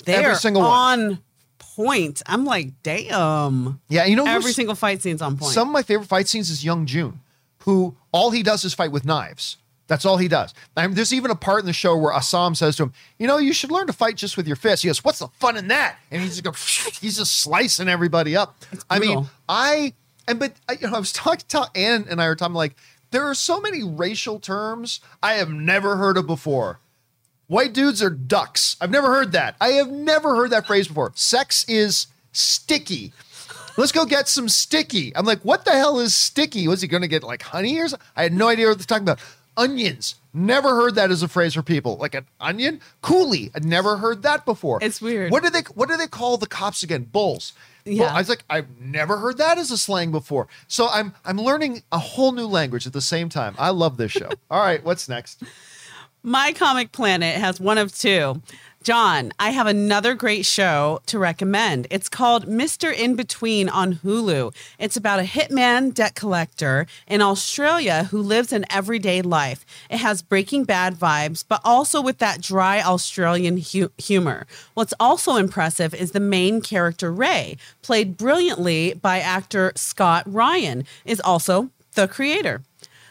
They're 0.05 0.23
Every 0.23 0.37
single 0.37 0.63
one. 0.63 1.19
point. 1.59 2.23
I'm 2.27 2.45
like, 2.45 2.71
damn. 2.83 3.81
yeah, 3.89 4.05
you 4.05 4.17
know 4.17 4.27
Every 4.27 4.53
single 4.53 4.75
fight 4.75 5.03
scene's 5.03 5.23
on 5.23 5.37
point. 5.37 5.53
Some 5.53 5.69
of 5.69 5.73
my 5.73 5.83
favorite 5.83 6.07
fight 6.07 6.29
scenes 6.29 6.51
is 6.51 6.65
Young 6.65 6.87
Jun, 6.87 7.21
who 7.61 7.97
all 8.13 8.31
he 8.31 8.43
does 8.43 8.65
is 8.65 8.75
fight 8.75 8.93
with 8.93 9.05
knives. 9.05 9.57
That's 9.87 10.05
all 10.05 10.17
he 10.17 10.29
does. 10.29 10.55
I 10.77 10.87
mean, 10.87 10.97
there's 10.97 11.13
even 11.13 11.31
a 11.31 11.35
part 11.35 11.61
in 11.61 11.67
the 11.67 11.73
show 11.73 11.97
where 11.97 12.13
Assam 12.13 12.55
says 12.55 12.77
to 12.77 12.85
him, 12.85 12.93
"You 13.19 13.27
know, 13.27 13.37
you 13.37 13.53
should 13.53 13.71
learn 13.71 13.87
to 13.87 13.93
fight 13.93 14.17
just 14.17 14.37
with 14.37 14.47
your 14.47 14.57
fists." 14.57 14.83
He 14.83 14.89
goes, 14.89 15.05
"What's 15.05 15.19
the 15.19 15.29
fun 15.39 15.57
in 15.57 15.69
that?" 15.69 15.99
And 16.11 16.23
he's 16.23 16.41
just 16.41 16.45
go, 16.45 16.53
he's 17.01 17.19
just 17.19 17.41
slicing 17.41 17.89
everybody 17.89 18.37
up. 18.37 18.57
I 18.89 18.99
mean. 18.99 19.29
I 19.49 19.93
and 20.27 20.39
but 20.39 20.53
I, 20.69 20.75
you 20.81 20.89
know, 20.89 20.97
I 20.97 20.99
was 20.99 21.13
talking 21.13 21.45
to 21.49 21.69
Ann 21.75 22.07
and 22.09 22.21
I 22.21 22.29
were 22.29 22.37
talking 22.37 22.55
like 22.55 22.77
there 23.11 23.25
are 23.25 23.35
so 23.35 23.61
many 23.61 23.85
racial 23.85 24.41
terms 24.41 25.01
I 25.23 25.35
have 25.35 25.51
never 25.51 25.97
heard 25.97 26.17
of 26.17 26.27
before. 26.27 26.81
White 27.47 27.75
dudes 27.75 28.03
are 28.03 28.11
ducks. 28.11 28.77
I've 28.81 28.91
never 28.91 29.09
heard 29.09 29.33
that. 29.33 29.55
I 29.61 29.69
have 29.73 29.91
never 29.91 30.35
heard 30.35 30.51
that 30.51 30.67
phrase 30.67 30.89
before. 30.89 31.13
Sex 31.15 31.65
is 31.69 32.07
sticky. 32.33 33.13
Let's 33.77 33.93
go 33.93 34.07
get 34.07 34.29
some 34.29 34.49
sticky. 34.49 35.15
I'm 35.15 35.27
like, 35.27 35.43
what 35.43 35.65
the 35.65 35.73
hell 35.73 36.01
is 36.01 36.15
sticky? 36.15 36.67
Was 36.69 36.81
he 36.81 36.89
going 36.89 37.03
to 37.03 37.09
get 37.09 37.23
like 37.23 37.43
honey 37.43 37.79
or 37.79 37.89
something? 37.89 38.07
I 38.17 38.23
had 38.23 38.33
no 38.33 38.49
idea 38.49 38.69
what 38.69 38.79
they're 38.79 38.87
talking 38.87 39.05
about. 39.05 39.21
Onions. 39.57 40.17
Never 40.33 40.71
heard 40.75 40.97
that 40.97 41.11
as 41.11 41.23
a 41.23 41.29
phrase 41.29 41.55
for 41.55 41.63
people. 41.63 41.97
Like 41.97 42.15
an 42.15 42.27
onion? 42.41 42.81
Coolie. 43.03 43.51
I'd 43.55 43.65
never 43.65 43.97
heard 43.99 44.23
that 44.23 44.45
before. 44.45 44.79
It's 44.83 45.01
weird. 45.01 45.31
What 45.31 45.43
do 45.45 45.51
they 45.51 45.61
what 45.75 45.89
do 45.89 45.97
they 45.97 46.09
call 46.09 46.37
the 46.39 46.47
cops 46.47 46.83
again? 46.83 47.05
Bulls. 47.05 47.53
Bull- 47.85 47.95
Yeah. 47.95 48.15
I 48.15 48.19
was 48.19 48.29
like, 48.29 48.45
I've 48.51 48.81
never 48.81 49.19
heard 49.19 49.39
that 49.39 49.59
as 49.59 49.71
a 49.71 49.79
slang 49.79 50.11
before. 50.11 50.49
So 50.67 50.89
I'm 50.89 51.15
I'm 51.25 51.39
learning 51.39 51.83
a 51.93 51.99
whole 51.99 52.33
new 52.33 52.47
language 52.47 52.87
at 52.87 52.93
the 52.93 53.01
same 53.01 53.29
time. 53.29 53.55
I 53.59 53.71
love 53.71 53.97
this 53.97 54.11
show. 54.13 54.31
All 54.51 54.61
right, 54.61 54.83
what's 54.85 55.09
next? 55.09 55.43
My 56.23 56.53
Comic 56.53 56.91
Planet 56.93 57.37
has 57.37 57.61
one 57.61 57.77
of 57.79 57.95
two. 57.97 58.41
John, 58.85 59.33
I 59.39 59.53
have 59.53 59.67
another 59.67 60.13
great 60.13 60.45
show 60.45 61.01
to 61.07 61.19
recommend. 61.19 61.87
It's 61.91 62.11
called 62.11 62.45
Mr. 62.47 62.93
Inbetween 62.93 63.73
on 63.73 63.95
Hulu. 63.95 64.55
It's 64.79 64.99
about 64.99 65.21
a 65.21 65.23
hitman 65.23 65.95
debt 65.95 66.15
collector 66.15 66.87
in 67.07 67.23
Australia 67.23 68.05
who 68.11 68.21
lives 68.21 68.53
an 68.53 68.67
everyday 68.69 69.23
life. 69.23 69.65
It 69.89 70.01
has 70.01 70.21
Breaking 70.21 70.65
Bad 70.65 70.97
vibes, 70.97 71.47
but 71.49 71.63
also 71.65 72.03
with 72.03 72.19
that 72.19 72.43
dry 72.43 72.83
Australian 72.83 73.57
hu- 73.57 73.91
humor. 73.97 74.47
What's 74.75 74.93
also 75.01 75.37
impressive 75.37 75.95
is 75.95 76.11
the 76.11 76.21
main 76.21 76.61
character, 76.61 77.11
Ray, 77.11 77.57
played 77.81 78.19
brilliantly 78.19 78.93
by 78.93 79.19
actor 79.19 79.73
Scott 79.77 80.25
Ryan, 80.27 80.85
is 81.07 81.21
also 81.21 81.71
the 81.95 82.07
creator. 82.07 82.61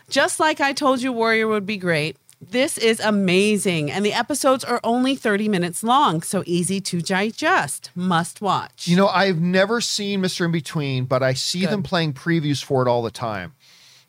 Just 0.08 0.40
like 0.40 0.62
I 0.62 0.74
told 0.74 1.02
you, 1.02 1.12
Warrior 1.12 1.48
would 1.48 1.66
be 1.66 1.78
great. 1.78 2.16
This 2.52 2.78
is 2.78 3.00
amazing. 3.00 3.92
And 3.92 4.06
the 4.06 4.14
episodes 4.14 4.64
are 4.64 4.80
only 4.84 5.16
30 5.16 5.50
minutes 5.50 5.84
long, 5.84 6.22
so 6.22 6.44
easy 6.46 6.82
to 6.82 7.02
digest. 7.02 7.92
Must 7.96 8.42
watch. 8.42 8.88
You 8.88 8.96
know, 8.96 9.08
I've 9.08 9.40
never 9.40 9.82
seen 9.82 10.22
Mr. 10.22 10.48
Inbetween, 10.50 11.08
but 11.08 11.24
I 11.24 11.34
see 11.34 11.62
Good. 11.62 11.70
them 11.70 11.84
playing 11.84 12.14
previews 12.14 12.64
for 12.64 12.86
it 12.86 12.90
all 12.90 13.02
the 13.02 13.12
time. 13.12 13.54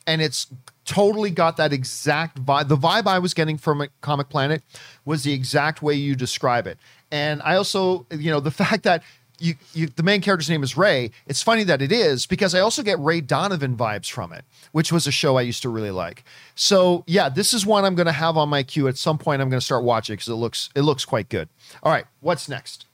And 0.06 0.20
it's 0.20 0.48
totally 0.84 1.30
got 1.30 1.56
that 1.56 1.72
exact 1.72 2.44
vibe. 2.44 2.68
The 2.68 2.76
vibe 2.76 3.06
I 3.06 3.18
was 3.18 3.34
getting 3.34 3.56
from 3.56 3.86
Comic 4.00 4.28
Planet 4.28 4.62
was 5.04 5.24
the 5.24 5.32
exact 5.32 5.82
way 5.82 5.94
you 5.94 6.14
describe 6.14 6.66
it. 6.66 6.78
And 7.10 7.40
I 7.42 7.56
also, 7.56 8.06
you 8.10 8.30
know, 8.30 8.40
the 8.40 8.50
fact 8.64 8.82
that 8.84 9.02
you, 9.38 9.54
you 9.72 9.86
the 9.88 10.02
main 10.02 10.20
character's 10.20 10.48
name 10.48 10.62
is 10.62 10.76
Ray. 10.76 11.10
It's 11.26 11.42
funny 11.42 11.64
that 11.64 11.82
it 11.82 11.92
is 11.92 12.26
because 12.26 12.54
I 12.54 12.60
also 12.60 12.82
get 12.82 12.98
Ray 12.98 13.20
Donovan 13.20 13.76
vibes 13.76 14.10
from 14.10 14.32
it, 14.32 14.44
which 14.72 14.92
was 14.92 15.06
a 15.06 15.12
show 15.12 15.36
I 15.36 15.42
used 15.42 15.62
to 15.62 15.68
really 15.68 15.90
like. 15.90 16.24
So 16.54 17.04
yeah, 17.06 17.28
this 17.28 17.52
is 17.52 17.66
one 17.66 17.84
I'm 17.84 17.94
going 17.94 18.06
to 18.06 18.12
have 18.12 18.36
on 18.36 18.48
my 18.48 18.62
queue 18.62 18.88
at 18.88 18.96
some 18.96 19.18
point. 19.18 19.42
I'm 19.42 19.50
going 19.50 19.60
to 19.60 19.64
start 19.64 19.84
watching 19.84 20.14
because 20.14 20.28
it 20.28 20.34
looks 20.34 20.70
it 20.74 20.82
looks 20.82 21.04
quite 21.04 21.28
good. 21.28 21.48
All 21.82 21.92
right, 21.92 22.06
what's 22.20 22.48
next? 22.48 22.86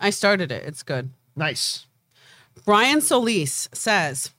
I 0.00 0.10
started 0.10 0.52
it. 0.52 0.64
It's 0.64 0.82
good. 0.82 1.10
Nice. 1.36 1.86
Brian 2.64 3.00
Solis 3.00 3.68
says, 3.72 4.32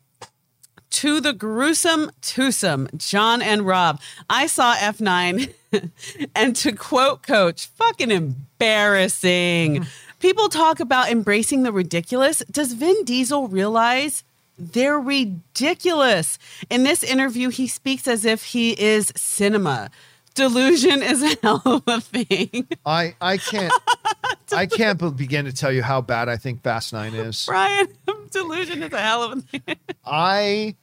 to 0.91 1.21
the 1.21 1.33
gruesome 1.33 2.11
twosome, 2.21 2.89
John 2.97 3.41
and 3.41 3.65
Rob. 3.65 4.01
I 4.29 4.47
saw 4.47 4.75
F9 4.75 5.53
and 6.35 6.55
to 6.57 6.71
quote 6.71 7.23
coach, 7.23 7.67
fucking 7.67 8.11
embarrassing. 8.11 9.85
People 10.19 10.49
talk 10.49 10.79
about 10.79 11.09
embracing 11.09 11.63
the 11.63 11.71
ridiculous. 11.71 12.39
Does 12.51 12.73
Vin 12.73 13.03
Diesel 13.05 13.47
realize 13.47 14.23
they're 14.57 14.99
ridiculous? 14.99 16.37
In 16.69 16.83
this 16.83 17.03
interview, 17.03 17.49
he 17.49 17.67
speaks 17.67 18.05
as 18.07 18.25
if 18.25 18.43
he 18.43 18.71
is 18.71 19.13
cinema. 19.15 19.89
Delusion 20.35 21.01
is 21.03 21.23
a 21.23 21.35
hell 21.41 21.61
of 21.65 21.83
a 21.87 22.01
thing. 22.01 22.67
I 22.85 23.15
I 23.21 23.37
can't 23.37 23.73
I 24.51 24.65
can't 24.65 24.99
begin 25.15 25.45
to 25.45 25.53
tell 25.53 25.71
you 25.71 25.83
how 25.83 26.01
bad 26.01 26.27
I 26.27 26.35
think 26.37 26.63
Fast 26.63 26.91
Nine 26.91 27.13
is. 27.13 27.45
Brian, 27.45 27.87
delusion 28.31 28.83
is 28.83 28.91
a 28.91 28.99
hell 28.99 29.23
of 29.23 29.37
a 29.37 29.41
thing. 29.41 29.77
I 30.05 30.75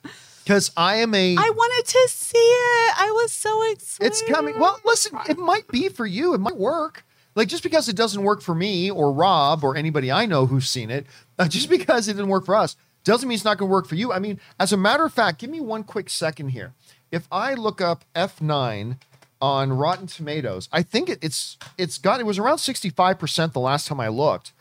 because 0.45 0.71
I 0.77 0.97
am 0.97 1.15
a 1.15 1.37
I 1.37 1.51
wanted 1.51 1.87
to 1.89 2.09
see 2.09 2.39
it. 2.39 2.95
I 3.01 3.11
was 3.11 3.33
so 3.33 3.71
excited. 3.71 4.07
it's 4.07 4.23
coming. 4.23 4.59
Well, 4.59 4.81
listen, 4.85 5.19
it 5.29 5.39
might 5.39 5.69
be 5.69 5.89
for 5.91 6.07
you. 6.07 6.33
It 6.33 6.39
might 6.41 6.57
work. 6.57 7.05
Like 7.37 7.49
just 7.49 7.63
because 7.63 7.89
it 7.89 7.95
doesn't 7.95 8.23
work 8.23 8.41
for 8.41 8.55
me 8.55 8.91
or 8.91 9.13
Rob 9.13 9.63
or 9.63 9.77
anybody 9.77 10.11
I 10.11 10.27
know 10.27 10.47
who's 10.47 10.69
seen 10.69 10.91
it, 10.91 11.07
uh, 11.39 11.47
just 11.47 11.69
because 11.71 12.09
it 12.09 12.15
didn't 12.15 12.29
work 12.29 12.47
for 12.47 12.57
us 12.57 12.77
doesn't 13.05 13.29
mean 13.29 13.37
it's 13.37 13.45
not 13.45 13.57
going 13.57 13.69
to 13.69 13.73
work 13.73 13.87
for 13.87 13.95
you. 13.95 14.13
I 14.13 14.19
mean, 14.19 14.41
as 14.59 14.73
a 14.73 14.77
matter 14.77 15.05
of 15.05 15.13
fact, 15.13 15.39
give 15.39 15.49
me 15.49 15.61
one 15.61 15.85
quick 15.85 16.11
second 16.11 16.49
here. 16.49 16.73
If 17.13 17.29
I 17.31 17.55
look 17.55 17.81
up 17.81 18.05
F9 18.17 18.97
on 19.41 19.73
Rotten 19.73 20.09
Tomatoes, 20.09 20.69
I 20.73 20.83
think 20.83 21.09
it, 21.09 21.19
it's 21.23 21.57
it's 21.79 21.99
got 21.99 22.19
it 22.19 22.27
was 22.27 22.39
around 22.39 22.57
65% 22.57 23.53
the 23.53 23.61
last 23.61 23.87
time 23.87 24.01
I 24.01 24.09
looked. 24.09 24.53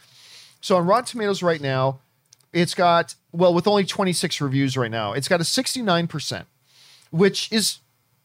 So 0.62 0.78
on 0.78 0.86
Rotten 0.86 1.06
Tomatoes 1.06 1.42
right 1.42 1.60
now, 1.60 2.00
it's 2.54 2.76
got 2.76 3.16
well 3.32 3.54
with 3.54 3.68
only 3.68 3.84
26 3.84 4.40
reviews 4.42 4.78
right 4.78 4.92
now, 4.92 5.14
it's 5.14 5.28
got 5.28 5.42
a 5.42 5.44
69%, 5.44 6.46
which 7.10 7.52
is 7.52 7.80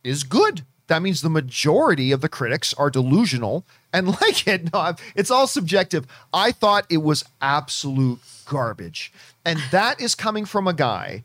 is 0.05 0.23
good. 0.23 0.67
That 0.89 1.03
means 1.03 1.23
the 1.23 1.31
majority 1.31 2.13
of 2.13 2.21
the 2.21 2.29
critics 2.29 2.75
are 2.75 2.91
delusional 2.91 3.65
and 3.92 4.09
like 4.20 4.46
it. 4.46 4.72
No, 4.72 4.94
it's 5.14 5.31
all 5.31 5.46
subjective. 5.46 6.07
I 6.33 6.53
thought 6.53 6.87
it 6.90 7.03
was 7.03 7.24
absolute 7.40 8.20
garbage. 8.46 9.12
And 9.44 9.59
that 9.70 10.00
is 10.00 10.14
coming 10.14 10.44
from 10.44 10.66
a 10.66 10.74
guy 10.74 11.24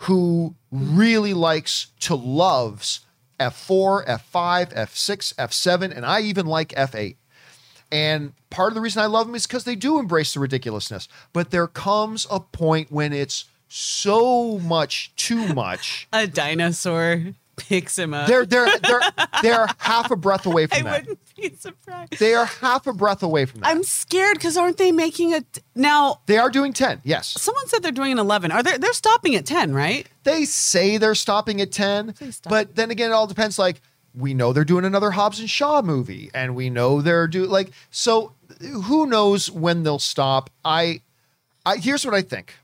who 0.00 0.54
really 0.70 1.34
likes 1.34 1.88
to 2.00 2.14
loves 2.14 3.00
F4, 3.40 4.06
F5, 4.06 4.74
F6, 4.74 5.34
F7, 5.34 5.96
and 5.96 6.04
I 6.04 6.20
even 6.20 6.46
like 6.46 6.70
F8. 6.70 7.16
And 7.92 8.32
part 8.50 8.68
of 8.68 8.74
the 8.74 8.80
reason 8.80 9.02
I 9.02 9.06
love 9.06 9.26
them 9.26 9.36
is 9.36 9.46
because 9.46 9.64
they 9.64 9.76
do 9.76 9.98
embrace 9.98 10.34
the 10.34 10.40
ridiculousness. 10.40 11.08
But 11.32 11.50
there 11.50 11.68
comes 11.68 12.26
a 12.30 12.40
point 12.40 12.90
when 12.90 13.12
it's 13.12 13.44
so 13.68 14.58
much 14.58 15.12
too 15.16 15.54
much. 15.54 16.08
a 16.12 16.26
dinosaur 16.26 17.34
picks 17.56 17.98
him 17.98 18.14
up. 18.14 18.28
They're 18.28 18.46
they're 18.46 18.68
they're 18.78 19.00
they're 19.42 19.66
half 19.78 20.10
a 20.10 20.16
breath 20.16 20.46
away 20.46 20.64
I 20.70 20.76
from 20.76 20.84
that. 20.84 20.94
I 20.94 20.98
wouldn't 21.00 21.18
be 21.36 21.54
surprised. 21.56 22.18
They 22.18 22.34
are 22.34 22.46
half 22.46 22.86
a 22.86 22.92
breath 22.92 23.22
away 23.22 23.46
from 23.46 23.60
that. 23.60 23.68
I'm 23.70 23.82
scared 23.82 24.34
because 24.34 24.56
aren't 24.56 24.76
they 24.76 24.92
making 24.92 25.34
a 25.34 25.42
now? 25.74 26.20
they 26.26 26.38
are 26.38 26.50
doing 26.50 26.72
10, 26.72 27.00
yes. 27.04 27.28
Someone 27.40 27.66
said 27.68 27.82
they're 27.82 27.92
doing 27.92 28.12
an 28.12 28.18
11. 28.18 28.52
Are 28.52 28.62
they? 28.62 28.76
They're 28.78 28.92
stopping 28.92 29.34
at 29.34 29.46
10, 29.46 29.74
right? 29.74 30.06
They 30.24 30.44
say 30.44 30.98
they're 30.98 31.14
stopping 31.14 31.60
at 31.60 31.72
10, 31.72 32.14
stop. 32.32 32.50
but 32.50 32.76
then 32.76 32.90
again, 32.90 33.10
it 33.10 33.14
all 33.14 33.26
depends. 33.26 33.58
Like, 33.58 33.80
we 34.14 34.34
know 34.34 34.52
they're 34.52 34.64
doing 34.64 34.84
another 34.84 35.10
Hobbs 35.10 35.40
and 35.40 35.48
Shaw 35.50 35.82
movie, 35.82 36.30
and 36.32 36.54
we 36.54 36.70
know 36.70 37.02
they're 37.02 37.28
doing 37.28 37.50
like 37.50 37.70
so. 37.90 38.32
Who 38.60 39.06
knows 39.06 39.50
when 39.50 39.82
they'll 39.82 39.98
stop? 39.98 40.50
I, 40.64 41.02
I 41.66 41.76
here's 41.76 42.04
what 42.04 42.14
I 42.14 42.22
think. 42.22 42.54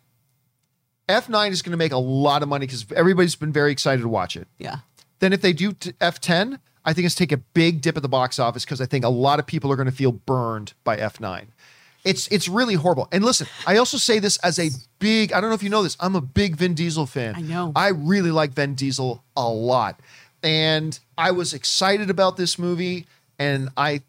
F9 1.09 1.51
is 1.51 1.63
going 1.63 1.73
to 1.73 1.77
make 1.77 1.93
a 1.93 1.99
lot 1.99 2.43
of 2.43 2.49
money 2.49 2.67
because 2.67 2.87
everybody's 2.95 3.35
been 3.35 3.53
very 3.53 3.73
excited 3.73 4.03
to 4.03 4.09
watch 4.09 4.37
it. 4.37 4.49
Yeah. 4.59 4.79
Then 5.19 5.33
if 5.33 5.41
they 5.41 5.53
do 5.53 5.73
t- 5.73 5.93
F10, 5.93 6.59
I 6.85 6.93
think 6.93 7.07
it's 7.07 7.15
take 7.15 7.33
a 7.33 7.37
big 7.37 7.81
dip 7.81 7.97
at 7.97 8.03
the 8.03 8.09
box 8.09 8.39
office 8.39 8.65
because 8.65 8.81
I 8.81 8.87
think 8.87 9.05
a 9.05 9.09
lot 9.09 9.39
of 9.39 9.47
people 9.47 9.71
are 9.71 9.77
going 9.77 9.87
to 9.87 9.95
feel 9.95 10.13
burned 10.13 10.75
by 10.85 10.97
F9. 10.97 11.47
It's 12.05 12.27
it's 12.29 12.49
really 12.49 12.75
horrible. 12.75 13.07
And 13.13 13.25
listen, 13.25 13.47
I 13.65 13.77
also 13.77 13.97
say 13.97 14.19
this 14.19 14.37
as 14.39 14.59
a 14.59 14.71
big 14.99 15.33
I 15.33 15.41
don't 15.41 15.51
know 15.51 15.55
if 15.55 15.63
you 15.63 15.71
know 15.71 15.85
this. 15.85 15.97
I'm 16.01 16.17
a 16.17 16.21
big 16.21 16.57
Vin 16.57 16.75
Diesel 16.75 17.07
fan. 17.07 17.37
I 17.37 17.41
know. 17.43 17.73
I 17.77 17.89
really 17.91 18.33
like 18.33 18.53
Vin 18.53 18.75
Diesel 18.75 19.23
a 19.37 19.49
lot. 19.49 20.01
And 20.43 20.99
I 21.17 21.31
was 21.31 21.55
excited 21.55 22.11
about 22.11 22.37
this 22.37 22.59
movie 22.59 23.07
and 23.39 23.69
I 23.77 24.03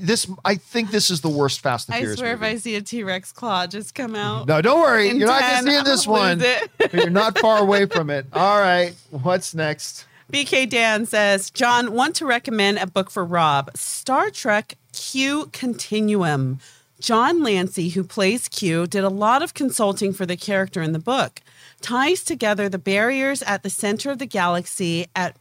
this 0.00 0.26
I 0.44 0.54
think 0.56 0.90
this 0.90 1.10
is 1.10 1.20
the 1.20 1.28
worst 1.28 1.60
Fast 1.60 1.88
and 1.88 1.94
I 1.96 2.00
Furious 2.00 2.18
swear, 2.18 2.34
if. 2.34 2.42
I 2.42 2.56
see 2.56 2.74
a 2.76 2.80
T 2.82 3.02
Rex 3.02 3.32
claw 3.32 3.66
just 3.66 3.94
come 3.94 4.14
out, 4.14 4.46
No, 4.46 4.60
don't 4.60 4.80
worry. 4.80 5.08
You're 5.10 5.26
not 5.28 5.40
10, 5.40 5.64
going 5.64 5.66
to 5.66 5.84
see 5.84 5.90
this 5.90 6.06
one. 6.06 6.38
but 6.38 6.92
You're 6.92 7.10
not 7.10 7.38
far 7.38 7.58
away 7.58 7.86
from 7.86 8.10
it. 8.10 8.26
All 8.32 8.58
right. 8.60 8.94
What's 9.10 9.54
next? 9.54 10.06
BK 10.32 10.68
Dan 10.68 11.06
says, 11.06 11.50
John, 11.50 11.92
want 11.92 12.14
to 12.16 12.26
recommend 12.26 12.78
a 12.78 12.86
book 12.86 13.10
for 13.10 13.24
Rob 13.24 13.70
Star 13.76 14.30
Trek 14.30 14.76
Q 14.92 15.46
Continuum. 15.52 16.60
John 17.00 17.42
Lancie, 17.42 17.88
who 17.88 18.04
plays 18.04 18.46
Q, 18.46 18.86
did 18.86 19.04
a 19.04 19.08
lot 19.08 19.42
of 19.42 19.54
consulting 19.54 20.12
for 20.12 20.26
the 20.26 20.36
character 20.36 20.82
in 20.82 20.92
the 20.92 20.98
book, 20.98 21.40
ties 21.80 22.22
together 22.22 22.68
the 22.68 22.78
barriers 22.78 23.42
at 23.42 23.62
the 23.62 23.70
center 23.70 24.10
of 24.10 24.18
the 24.18 24.26
galaxy 24.26 25.06
at, 25.16 25.34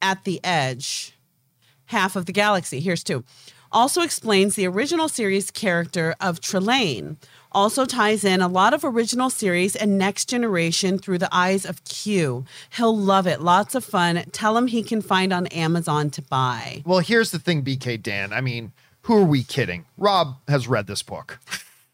at 0.00 0.22
the 0.22 0.40
edge, 0.44 1.14
half 1.86 2.14
of 2.14 2.26
the 2.26 2.32
galaxy. 2.32 2.78
Here's 2.80 3.02
two. 3.02 3.24
Also 3.70 4.02
explains 4.02 4.54
the 4.54 4.66
original 4.66 5.08
series 5.08 5.50
character 5.50 6.14
of 6.20 6.40
Trelane. 6.40 7.16
Also 7.52 7.84
ties 7.86 8.24
in 8.24 8.40
a 8.40 8.48
lot 8.48 8.74
of 8.74 8.84
original 8.84 9.30
series 9.30 9.74
and 9.74 9.96
next 9.96 10.28
generation 10.28 10.98
through 10.98 11.18
the 11.18 11.34
eyes 11.34 11.64
of 11.64 11.82
Q. 11.84 12.44
He'll 12.70 12.96
love 12.96 13.26
it. 13.26 13.40
Lots 13.40 13.74
of 13.74 13.84
fun. 13.84 14.24
Tell 14.32 14.56
him 14.56 14.66
he 14.66 14.82
can 14.82 15.00
find 15.00 15.32
on 15.32 15.46
Amazon 15.48 16.10
to 16.10 16.22
buy. 16.22 16.82
Well, 16.84 17.00
here's 17.00 17.30
the 17.30 17.38
thing, 17.38 17.62
BK 17.62 18.02
Dan. 18.02 18.32
I 18.32 18.40
mean, 18.40 18.72
who 19.02 19.16
are 19.16 19.24
we 19.24 19.42
kidding? 19.42 19.86
Rob 19.96 20.36
has 20.48 20.68
read 20.68 20.86
this 20.86 21.02
book. 21.02 21.38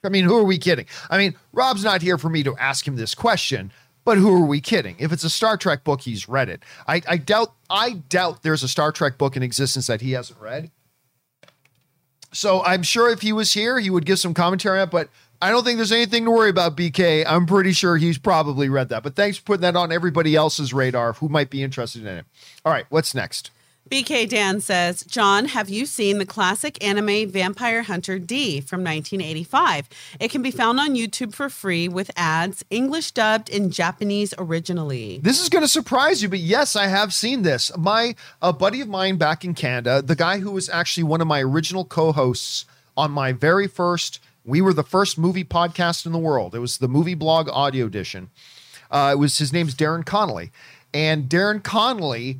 I 0.04 0.08
mean, 0.08 0.24
who 0.24 0.36
are 0.36 0.44
we 0.44 0.58
kidding? 0.58 0.86
I 1.08 1.18
mean, 1.18 1.34
Rob's 1.52 1.84
not 1.84 2.02
here 2.02 2.18
for 2.18 2.28
me 2.28 2.42
to 2.42 2.56
ask 2.56 2.86
him 2.86 2.96
this 2.96 3.14
question, 3.14 3.72
but 4.04 4.18
who 4.18 4.34
are 4.34 4.46
we 4.46 4.60
kidding? 4.60 4.96
If 4.98 5.12
it's 5.12 5.24
a 5.24 5.30
Star 5.30 5.56
Trek 5.56 5.82
book, 5.82 6.02
he's 6.02 6.28
read 6.28 6.48
it. 6.48 6.62
I, 6.86 7.00
I 7.08 7.16
doubt 7.16 7.54
I 7.70 8.02
doubt 8.08 8.42
there's 8.42 8.62
a 8.62 8.68
Star 8.68 8.92
Trek 8.92 9.16
book 9.16 9.36
in 9.36 9.42
existence 9.42 9.86
that 9.86 10.02
he 10.02 10.12
hasn't 10.12 10.40
read. 10.40 10.70
So 12.34 12.62
I'm 12.64 12.82
sure 12.82 13.10
if 13.10 13.20
he 13.22 13.32
was 13.32 13.52
here, 13.52 13.78
he 13.78 13.90
would 13.90 14.04
give 14.04 14.18
some 14.18 14.34
commentary 14.34 14.80
on 14.80 14.88
it, 14.88 14.90
but 14.90 15.08
I 15.40 15.50
don't 15.50 15.64
think 15.64 15.76
there's 15.76 15.92
anything 15.92 16.24
to 16.24 16.30
worry 16.30 16.50
about, 16.50 16.76
BK. 16.76 17.24
I'm 17.26 17.46
pretty 17.46 17.72
sure 17.72 17.96
he's 17.96 18.18
probably 18.18 18.68
read 18.68 18.88
that. 18.88 19.02
But 19.02 19.14
thanks 19.14 19.36
for 19.38 19.44
putting 19.44 19.62
that 19.62 19.76
on 19.76 19.92
everybody 19.92 20.34
else's 20.34 20.72
radar 20.72 21.14
who 21.14 21.28
might 21.28 21.50
be 21.50 21.62
interested 21.62 22.02
in 22.02 22.18
it. 22.18 22.26
All 22.64 22.72
right, 22.72 22.86
what's 22.88 23.14
next? 23.14 23.50
BK 23.90 24.26
Dan 24.26 24.62
says, 24.62 25.04
John, 25.04 25.44
have 25.44 25.68
you 25.68 25.84
seen 25.84 26.16
the 26.16 26.24
classic 26.24 26.82
anime 26.82 27.28
Vampire 27.28 27.82
Hunter 27.82 28.18
D 28.18 28.62
from 28.62 28.80
1985? 28.80 29.88
It 30.18 30.30
can 30.30 30.40
be 30.40 30.50
found 30.50 30.80
on 30.80 30.94
YouTube 30.94 31.34
for 31.34 31.50
free 31.50 31.86
with 31.86 32.10
ads, 32.16 32.64
English 32.70 33.10
dubbed 33.10 33.50
and 33.50 33.70
Japanese 33.70 34.32
originally. 34.38 35.20
This 35.22 35.42
is 35.42 35.50
going 35.50 35.62
to 35.62 35.68
surprise 35.68 36.22
you, 36.22 36.30
but 36.30 36.38
yes, 36.38 36.76
I 36.76 36.86
have 36.86 37.12
seen 37.12 37.42
this. 37.42 37.70
My 37.76 38.14
a 38.40 38.54
buddy 38.54 38.80
of 38.80 38.88
mine 38.88 39.16
back 39.18 39.44
in 39.44 39.52
Canada, 39.52 40.00
the 40.00 40.16
guy 40.16 40.38
who 40.38 40.52
was 40.52 40.70
actually 40.70 41.04
one 41.04 41.20
of 41.20 41.26
my 41.26 41.42
original 41.42 41.84
co-hosts 41.84 42.64
on 42.96 43.10
my 43.10 43.32
very 43.32 43.66
first, 43.66 44.18
we 44.46 44.62
were 44.62 44.72
the 44.72 44.82
first 44.82 45.18
movie 45.18 45.44
podcast 45.44 46.06
in 46.06 46.12
the 46.12 46.18
world. 46.18 46.54
It 46.54 46.60
was 46.60 46.78
the 46.78 46.88
movie 46.88 47.14
blog 47.14 47.50
audio 47.50 47.84
edition. 47.84 48.30
Uh, 48.90 49.10
it 49.12 49.18
was 49.18 49.36
his 49.36 49.52
name's 49.52 49.74
Darren 49.74 50.06
Connolly, 50.06 50.52
and 50.94 51.28
Darren 51.28 51.62
Connolly 51.62 52.38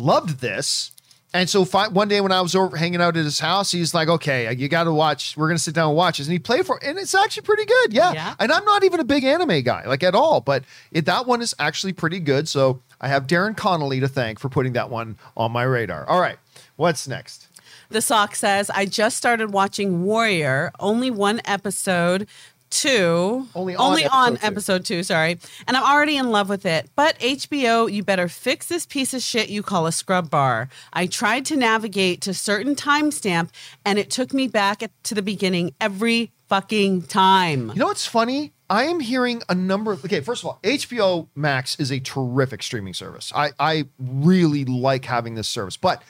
loved 0.00 0.40
this. 0.40 0.92
And 1.32 1.48
so 1.48 1.64
one 1.64 2.08
day 2.08 2.20
when 2.20 2.32
I 2.32 2.40
was 2.40 2.56
over 2.56 2.76
hanging 2.76 3.00
out 3.00 3.16
at 3.16 3.24
his 3.24 3.38
house, 3.38 3.70
he's 3.70 3.94
like, 3.94 4.08
"Okay, 4.08 4.52
you 4.52 4.68
got 4.68 4.84
to 4.84 4.92
watch. 4.92 5.36
We're 5.36 5.46
gonna 5.46 5.60
sit 5.60 5.76
down 5.76 5.90
and 5.90 5.96
watch 5.96 6.18
this." 6.18 6.26
And 6.26 6.32
he 6.32 6.40
played 6.40 6.66
for, 6.66 6.82
and 6.82 6.98
it's 6.98 7.14
actually 7.14 7.42
pretty 7.42 7.66
good. 7.66 7.92
Yeah. 7.92 8.12
Yeah. 8.12 8.34
And 8.40 8.50
I'm 8.50 8.64
not 8.64 8.82
even 8.82 8.98
a 8.98 9.04
big 9.04 9.22
anime 9.22 9.62
guy, 9.62 9.86
like 9.86 10.02
at 10.02 10.16
all, 10.16 10.40
but 10.40 10.64
it, 10.90 11.04
that 11.06 11.26
one 11.26 11.40
is 11.40 11.54
actually 11.60 11.92
pretty 11.92 12.18
good. 12.18 12.48
So 12.48 12.82
I 13.00 13.06
have 13.06 13.28
Darren 13.28 13.56
Connolly 13.56 14.00
to 14.00 14.08
thank 14.08 14.40
for 14.40 14.48
putting 14.48 14.72
that 14.72 14.90
one 14.90 15.18
on 15.36 15.52
my 15.52 15.62
radar. 15.62 16.04
All 16.08 16.20
right, 16.20 16.38
what's 16.74 17.06
next? 17.06 17.46
The 17.90 18.00
sock 18.00 18.36
says, 18.36 18.70
I 18.70 18.86
just 18.86 19.16
started 19.16 19.52
watching 19.52 20.04
Warrior, 20.04 20.70
only 20.78 21.10
one 21.10 21.40
episode. 21.44 22.28
Two 22.70 23.48
Only 23.54 23.74
on 23.76 23.98
episode 23.98 24.10
on 24.12 24.36
two. 24.36 24.46
episode 24.46 24.84
two, 24.84 25.02
sorry. 25.02 25.38
And 25.66 25.76
I'm 25.76 25.82
already 25.82 26.16
in 26.16 26.30
love 26.30 26.48
with 26.48 26.64
it. 26.64 26.88
But 26.94 27.18
HBO, 27.18 27.92
you 27.92 28.04
better 28.04 28.28
fix 28.28 28.68
this 28.68 28.86
piece 28.86 29.12
of 29.12 29.22
shit 29.22 29.50
you 29.50 29.62
call 29.62 29.86
a 29.86 29.92
scrub 29.92 30.30
bar. 30.30 30.68
I 30.92 31.06
tried 31.06 31.44
to 31.46 31.56
navigate 31.56 32.20
to 32.22 32.34
certain 32.34 32.76
timestamp 32.76 33.50
and 33.84 33.98
it 33.98 34.08
took 34.08 34.32
me 34.32 34.46
back 34.46 34.82
at, 34.82 34.92
to 35.04 35.14
the 35.14 35.22
beginning 35.22 35.74
every 35.80 36.30
fucking 36.48 37.02
time. 37.02 37.70
You 37.70 37.76
know 37.80 37.86
what's 37.86 38.06
funny? 38.06 38.52
I 38.70 38.84
am 38.84 39.00
hearing 39.00 39.42
a 39.48 39.54
number 39.54 39.92
of 39.92 40.04
okay, 40.04 40.20
first 40.20 40.42
of 40.44 40.46
all, 40.46 40.60
HBO 40.62 41.26
Max 41.34 41.78
is 41.80 41.90
a 41.90 41.98
terrific 41.98 42.62
streaming 42.62 42.94
service. 42.94 43.32
I, 43.34 43.50
I 43.58 43.88
really 43.98 44.64
like 44.64 45.04
having 45.04 45.34
this 45.34 45.48
service. 45.48 45.76
But 45.76 46.02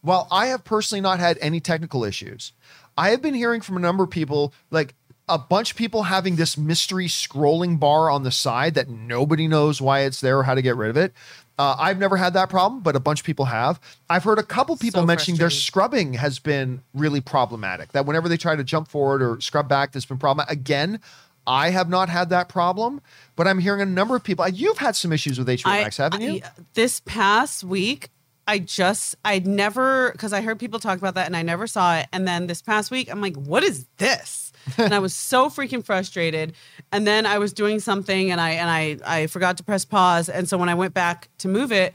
while 0.00 0.28
I 0.30 0.46
have 0.46 0.64
personally 0.64 1.02
not 1.02 1.18
had 1.20 1.36
any 1.42 1.60
technical 1.60 2.04
issues, 2.04 2.52
I 2.96 3.10
have 3.10 3.20
been 3.20 3.34
hearing 3.34 3.60
from 3.60 3.76
a 3.76 3.80
number 3.80 4.04
of 4.04 4.10
people, 4.10 4.54
like 4.70 4.94
a 5.28 5.38
bunch 5.38 5.72
of 5.72 5.76
people 5.76 6.04
having 6.04 6.36
this 6.36 6.56
mystery 6.56 7.06
scrolling 7.06 7.78
bar 7.80 8.10
on 8.10 8.22
the 8.22 8.30
side 8.30 8.74
that 8.74 8.88
nobody 8.88 9.48
knows 9.48 9.80
why 9.80 10.00
it's 10.00 10.20
there 10.20 10.38
or 10.38 10.44
how 10.44 10.54
to 10.54 10.62
get 10.62 10.76
rid 10.76 10.90
of 10.90 10.96
it. 10.96 11.12
Uh, 11.58 11.74
I've 11.78 11.98
never 11.98 12.16
had 12.16 12.34
that 12.34 12.50
problem, 12.50 12.80
but 12.82 12.96
a 12.96 13.00
bunch 13.00 13.20
of 13.20 13.26
people 13.26 13.46
have. 13.46 13.80
I've 14.10 14.24
heard 14.24 14.38
a 14.38 14.42
couple 14.42 14.76
people 14.76 15.00
So 15.02 15.06
mentioning 15.06 15.38
their 15.38 15.48
scrubbing 15.50 16.12
has 16.14 16.38
been 16.38 16.82
really 16.94 17.20
problematic. 17.22 17.92
That 17.92 18.04
whenever 18.04 18.28
they 18.28 18.36
try 18.36 18.54
to 18.56 18.62
jump 18.62 18.88
forward 18.88 19.22
or 19.22 19.40
scrub 19.40 19.68
back, 19.68 19.92
there's 19.92 20.04
been 20.04 20.18
problem. 20.18 20.46
Again, 20.50 21.00
I 21.46 21.70
have 21.70 21.88
not 21.88 22.08
had 22.08 22.28
that 22.28 22.48
problem, 22.48 23.00
but 23.36 23.48
I'm 23.48 23.58
hearing 23.58 23.80
a 23.80 23.86
number 23.86 24.16
of 24.16 24.22
people. 24.22 24.46
You've 24.48 24.78
had 24.78 24.96
some 24.96 25.12
issues 25.12 25.38
with 25.38 25.48
HBO 25.48 25.64
Max, 25.82 25.96
haven't 25.96 26.20
you? 26.20 26.40
I- 26.44 26.50
this 26.74 27.00
past 27.06 27.64
week, 27.64 28.10
I 28.48 28.58
just, 28.60 29.16
I'd 29.24 29.46
never, 29.46 30.12
because 30.12 30.32
I 30.32 30.40
heard 30.40 30.58
people 30.58 30.78
talk 30.78 30.98
about 30.98 31.14
that 31.14 31.26
and 31.26 31.36
I 31.36 31.42
never 31.42 31.66
saw 31.66 31.96
it. 31.96 32.06
And 32.12 32.26
then 32.28 32.46
this 32.46 32.62
past 32.62 32.90
week, 32.90 33.10
I'm 33.10 33.20
like, 33.20 33.34
what 33.36 33.64
is 33.64 33.86
this? 33.98 34.52
and 34.78 34.94
I 34.94 34.98
was 35.00 35.14
so 35.14 35.48
freaking 35.50 35.84
frustrated. 35.84 36.52
And 36.92 37.06
then 37.06 37.26
I 37.26 37.38
was 37.38 37.52
doing 37.52 37.80
something 37.80 38.30
and 38.30 38.40
I 38.40 38.50
and 38.50 38.70
I 38.70 39.20
I 39.22 39.26
forgot 39.28 39.56
to 39.58 39.64
press 39.64 39.84
pause. 39.84 40.28
And 40.28 40.48
so 40.48 40.58
when 40.58 40.68
I 40.68 40.74
went 40.74 40.94
back 40.94 41.28
to 41.38 41.48
move 41.48 41.72
it, 41.72 41.94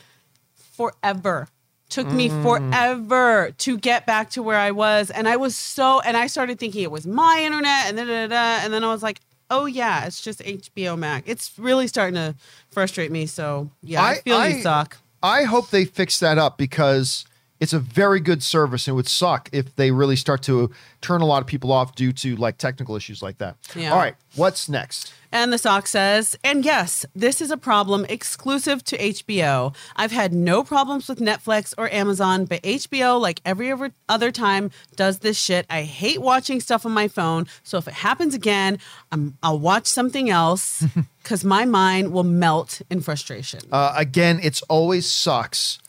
forever. 0.55 1.47
Took 1.89 2.09
me 2.09 2.29
Mm. 2.29 2.41
forever 2.43 3.51
to 3.57 3.77
get 3.77 4.05
back 4.05 4.29
to 4.31 4.41
where 4.43 4.57
I 4.57 4.71
was. 4.71 5.09
And 5.09 5.27
I 5.27 5.35
was 5.35 5.55
so 5.57 5.99
and 6.01 6.15
I 6.15 6.27
started 6.27 6.57
thinking 6.59 6.83
it 6.83 6.91
was 6.91 7.05
my 7.05 7.41
internet 7.43 7.87
and 7.87 7.97
da, 7.97 8.05
da, 8.05 8.27
da, 8.27 8.63
and 8.63 8.71
then 8.73 8.83
I 8.83 8.87
was 8.87 9.03
like, 9.03 9.19
oh 9.49 9.65
yeah, 9.65 10.05
it's 10.05 10.21
just 10.21 10.39
HBO 10.39 10.97
Max. 10.97 11.27
It's 11.27 11.51
really 11.59 11.87
starting 11.87 12.15
to 12.15 12.35
frustrate 12.71 13.11
me. 13.11 13.25
So 13.25 13.69
yeah, 13.83 14.01
I, 14.01 14.11
I- 14.11 14.15
feel 14.21 14.37
I- 14.37 14.47
you 14.47 14.61
suck. 14.61 14.97
I 15.23 15.43
hope 15.43 15.69
they 15.69 15.85
fix 15.85 16.19
that 16.19 16.37
up 16.37 16.57
because 16.57 17.25
it's 17.59 17.73
a 17.73 17.79
very 17.79 18.19
good 18.19 18.41
service 18.41 18.87
and 18.87 18.93
it 18.93 18.95
would 18.95 19.07
suck 19.07 19.49
if 19.53 19.75
they 19.75 19.91
really 19.91 20.15
start 20.15 20.41
to 20.43 20.71
turn 20.99 21.21
a 21.21 21.25
lot 21.25 21.41
of 21.41 21.47
people 21.47 21.71
off 21.71 21.95
due 21.95 22.11
to 22.13 22.35
like 22.35 22.57
technical 22.57 22.95
issues 22.95 23.21
like 23.21 23.37
that. 23.37 23.55
Yeah. 23.75 23.91
All 23.91 23.97
right, 23.99 24.15
what's 24.35 24.67
next? 24.67 25.13
And 25.31 25.53
the 25.53 25.57
sock 25.57 25.87
says, 25.87 26.37
and 26.43 26.65
yes, 26.65 27.05
this 27.15 27.41
is 27.41 27.51
a 27.51 27.57
problem 27.57 28.05
exclusive 28.09 28.83
to 28.85 28.97
HBO. 28.97 29.73
I've 29.95 30.11
had 30.11 30.33
no 30.33 30.63
problems 30.63 31.07
with 31.07 31.19
Netflix 31.19 31.73
or 31.77 31.91
Amazon, 31.93 32.45
but 32.45 32.61
HBO, 32.63 33.19
like 33.19 33.41
every 33.45 33.71
other- 34.09 34.31
time, 34.31 34.71
does 34.95 35.19
this 35.19 35.37
shit. 35.37 35.65
I 35.69 35.83
hate 35.83 36.21
watching 36.21 36.59
stuff 36.59 36.85
on 36.85 36.91
my 36.91 37.07
phone. 37.07 37.47
So 37.63 37.77
if 37.77 37.87
it 37.87 37.93
happens 37.93 38.33
again, 38.33 38.79
I'm, 39.11 39.37
I'll 39.43 39.59
watch 39.59 39.87
something 39.87 40.29
else 40.29 40.83
because 41.23 41.43
my 41.43 41.65
mind 41.65 42.11
will 42.11 42.23
melt 42.23 42.81
in 42.89 43.01
frustration. 43.01 43.61
Uh, 43.71 43.93
again, 43.95 44.39
it's 44.41 44.61
always 44.63 45.05
sucks 45.05 45.79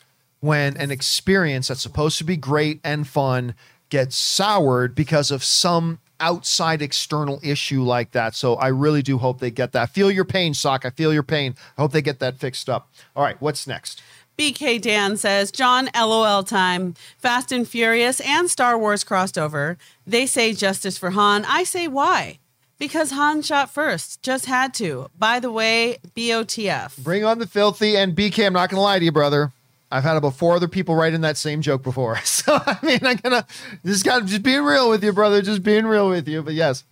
when 0.41 0.77
an 0.77 0.91
experience 0.91 1.69
that's 1.69 1.83
supposed 1.83 2.19
to 2.19 2.25
be 2.25 2.37
great 2.37 2.81
and 2.83 3.07
fun 3.07 3.55
gets 3.91 4.17
soured 4.17 4.95
because 4.95 5.31
of 5.31 5.45
some 5.45 5.99
outside 6.23 6.81
external 6.81 7.39
issue 7.43 7.83
like 7.83 8.13
that. 8.13 8.35
So 8.35 8.55
I 8.55 8.69
really 8.69 9.03
do 9.03 9.19
hope 9.19 9.41
they 9.41 9.51
get 9.51 9.73
that. 9.73 9.91
Feel 9.91 10.11
your 10.11 10.25
pain, 10.25 10.55
Sock. 10.55 10.87
I 10.87 10.91
feel 10.91 11.13
your 11.13 11.23
pain. 11.23 11.55
I 11.77 11.83
hope 11.83 11.93
they 11.93 12.01
get 12.01 12.21
that 12.21 12.39
fixed 12.39 12.71
up. 12.71 12.89
All 13.15 13.23
right, 13.23 13.39
what's 13.41 13.67
next? 13.67 14.01
BK 14.39 14.81
Dan 14.81 15.19
says, 15.19 15.51
John, 15.51 15.91
LOL 15.95 16.43
time. 16.43 16.95
Fast 17.19 17.53
and 17.53 17.69
Furious 17.69 18.21
and 18.21 18.51
Star 18.51 18.79
Wars 18.79 19.05
crossed 19.05 19.37
over. 19.37 19.77
They 20.07 20.25
say 20.25 20.55
justice 20.55 20.97
for 20.97 21.11
Han. 21.11 21.45
I 21.45 21.65
say 21.65 21.87
why? 21.87 22.39
Because 22.79 23.11
Han 23.11 23.43
shot 23.43 23.71
first. 23.71 24.23
Just 24.23 24.47
had 24.47 24.73
to. 24.75 25.11
By 25.19 25.39
the 25.39 25.53
way, 25.53 25.99
BOTF. 26.17 26.97
Bring 27.05 27.25
on 27.25 27.41
the 27.41 27.47
filthy 27.47 27.97
and 27.97 28.17
BK. 28.17 28.47
I'm 28.47 28.55
not 28.55 28.71
going 28.71 28.79
to 28.79 28.83
lie 28.83 28.99
to 28.99 29.05
you, 29.05 29.13
brother. 29.13 29.53
I've 29.93 30.05
had 30.05 30.17
about 30.17 30.35
four 30.35 30.57
other 30.57 30.69
people 30.69 30.95
write 30.95 31.13
in 31.13 31.21
that 31.21 31.37
same 31.37 31.61
joke 31.61 31.83
before. 31.83 32.19
So, 32.25 32.59
I 32.67 32.79
mean, 32.83 32.99
I'm 33.05 33.19
to 33.19 33.47
just 33.85 34.05
gotta 34.05 34.25
just 34.25 34.43
being 34.43 34.65
real 34.65 34.89
with 34.91 35.05
you, 35.05 35.13
brother. 35.13 35.43
Just 35.43 35.63
being 35.63 35.87
real 35.87 36.09
with 36.09 36.27
you. 36.27 36.43
But 36.43 36.55
yes, 36.55 36.83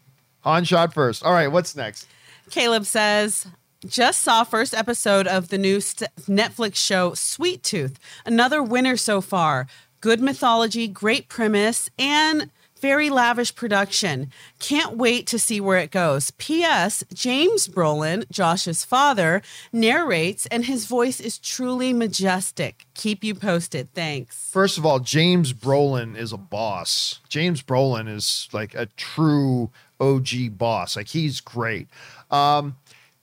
Han 0.41 0.65
shot 0.65 0.95
first. 0.95 1.25
All 1.25 1.33
right, 1.33 1.49
what's 1.49 1.75
next? 1.75 2.07
Caleb 2.51 2.85
says, 2.85 3.47
just 3.87 4.21
saw 4.21 4.45
first 4.45 4.75
episode 4.75 5.27
of 5.27 5.49
the 5.49 5.59
new 5.59 5.81
st- 5.81 6.11
Netflix 6.21 6.77
show 6.77 7.15
Sweet 7.15 7.63
Tooth. 7.63 7.99
Another 8.27 8.63
winner 8.63 8.97
so 8.97 9.21
far. 9.21 9.67
Good 10.01 10.21
mythology, 10.21 10.87
great 10.87 11.29
premise, 11.29 11.91
and 11.99 12.51
very 12.81 13.11
lavish 13.11 13.55
production. 13.55 14.31
Can't 14.59 14.97
wait 14.97 15.27
to 15.29 15.39
see 15.39 15.61
where 15.61 15.79
it 15.79 15.91
goes. 15.91 16.31
P.S. 16.33 17.05
James 17.13 17.69
Brolin, 17.69 18.29
Josh's 18.31 18.85
father, 18.85 19.43
narrates, 19.73 20.47
and 20.47 20.65
his 20.65 20.87
voice 20.87 21.21
is 21.21 21.39
truly 21.39 21.93
majestic. 21.93 22.87
Keep 22.95 23.25
you 23.25 23.35
posted. 23.35 23.93
Thanks. 23.95 24.51
First 24.51 24.79
of 24.79 24.87
all, 24.87 24.99
James 24.99 25.53
Brolin 25.53 26.17
is 26.17 26.33
a 26.33 26.39
boss. 26.39 27.21
James 27.29 27.63
Brolin 27.63 28.09
is 28.09 28.49
like 28.53 28.75
a 28.75 28.87
true 28.97 29.71
OG 30.01 30.59
boss. 30.59 30.97
Like 30.97 31.09
he's 31.09 31.41
great. 31.41 31.89
Um, 32.31 32.77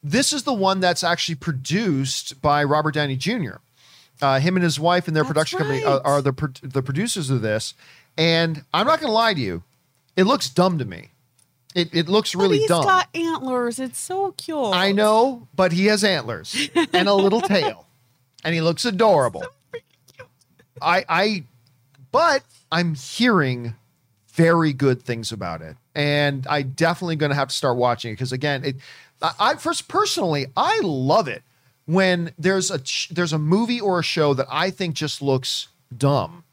this 0.03 0.31
is 0.31 0.43
the 0.43 0.53
one 0.53 0.79
that's 0.79 1.03
actually 1.03 1.35
produced 1.35 2.41
by 2.41 2.63
Robert 2.63 2.93
Downey 2.93 3.17
Jr. 3.17 3.55
Uh, 4.21 4.39
him 4.39 4.55
and 4.55 4.63
his 4.63 4.79
wife 4.79 5.07
and 5.07 5.15
their 5.15 5.23
That's 5.23 5.29
production 5.29 5.59
company 5.59 5.83
are, 5.83 6.01
are 6.03 6.21
the 6.21 6.33
pro- 6.33 6.53
the 6.63 6.81
producers 6.81 7.29
of 7.29 7.41
this. 7.41 7.73
And 8.17 8.63
I'm 8.73 8.87
not 8.87 8.99
going 8.99 9.09
to 9.09 9.13
lie 9.13 9.33
to 9.33 9.39
you, 9.39 9.63
it 10.15 10.23
looks 10.23 10.49
dumb 10.49 10.79
to 10.79 10.85
me. 10.85 11.09
It 11.75 11.93
it 11.93 12.07
looks 12.09 12.33
But 12.33 12.41
really 12.41 12.59
he's 12.59 12.69
dumb. 12.69 12.83
got 12.85 13.07
antlers. 13.15 13.77
It's 13.79 13.99
so 13.99 14.31
cute. 14.31 14.57
I 14.73 14.91
know, 14.91 15.47
but 15.55 15.71
he 15.71 15.85
has 15.87 16.03
antlers 16.03 16.55
and 16.93 17.07
a 17.07 17.13
little 17.13 17.41
tail, 17.55 17.85
and 18.43 18.55
he 18.55 18.61
looks 18.61 18.83
adorable. 18.85 19.43
So 20.17 20.25
I 20.81 21.05
I, 21.07 21.43
but 22.11 22.41
I'm 22.71 22.95
hearing 22.95 23.75
very 24.33 24.73
good 24.73 25.03
things 25.03 25.31
about 25.31 25.61
it, 25.61 25.75
and 25.93 26.47
I 26.47 26.63
definitely 26.63 27.15
going 27.17 27.29
to 27.31 27.35
have 27.35 27.49
to 27.49 27.55
start 27.55 27.77
watching 27.77 28.11
it 28.11 28.15
because 28.15 28.31
again, 28.31 28.63
it. 28.65 28.75
I, 29.21 29.31
I 29.39 29.55
first 29.55 29.87
personally, 29.87 30.47
I 30.55 30.79
love 30.81 31.27
it 31.27 31.43
when 31.85 32.31
there's 32.39 32.71
a 32.71 32.81
there's 33.13 33.33
a 33.33 33.39
movie 33.39 33.79
or 33.81 33.99
a 33.99 34.03
show 34.03 34.33
that 34.33 34.47
I 34.49 34.71
think 34.71 34.95
just 34.95 35.21
looks 35.21 35.67
dumb. 35.95 36.43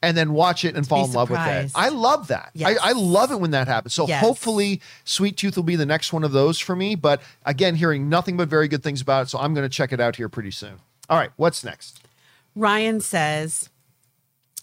And 0.00 0.16
then 0.16 0.32
watch 0.32 0.64
it 0.64 0.76
and 0.76 0.86
fall 0.86 1.06
in 1.06 1.12
love 1.12 1.28
with 1.28 1.40
it. 1.40 1.72
I 1.74 1.88
love 1.88 2.28
that. 2.28 2.50
Yes. 2.54 2.78
I, 2.80 2.90
I 2.90 2.92
love 2.92 3.32
it 3.32 3.40
when 3.40 3.50
that 3.50 3.66
happens. 3.66 3.94
So 3.94 4.06
Yes. 4.06 4.20
hopefully 4.22 4.80
Sweet 5.04 5.36
Tooth 5.36 5.56
will 5.56 5.64
be 5.64 5.74
the 5.74 5.86
next 5.86 6.12
one 6.12 6.22
of 6.22 6.30
those 6.30 6.60
for 6.60 6.76
me. 6.76 6.94
But 6.94 7.20
again, 7.44 7.74
hearing 7.74 8.08
nothing 8.08 8.36
but 8.36 8.48
very 8.48 8.68
good 8.68 8.84
things 8.84 9.00
about 9.00 9.22
it. 9.26 9.28
So 9.30 9.40
I'm 9.40 9.54
going 9.54 9.64
to 9.68 9.74
check 9.74 9.92
it 9.92 9.98
out 9.98 10.14
here 10.14 10.28
pretty 10.28 10.52
soon. 10.52 10.74
All 11.10 11.18
right, 11.18 11.30
what's 11.36 11.64
next? 11.64 12.00
Ryan 12.54 13.00
says, 13.00 13.70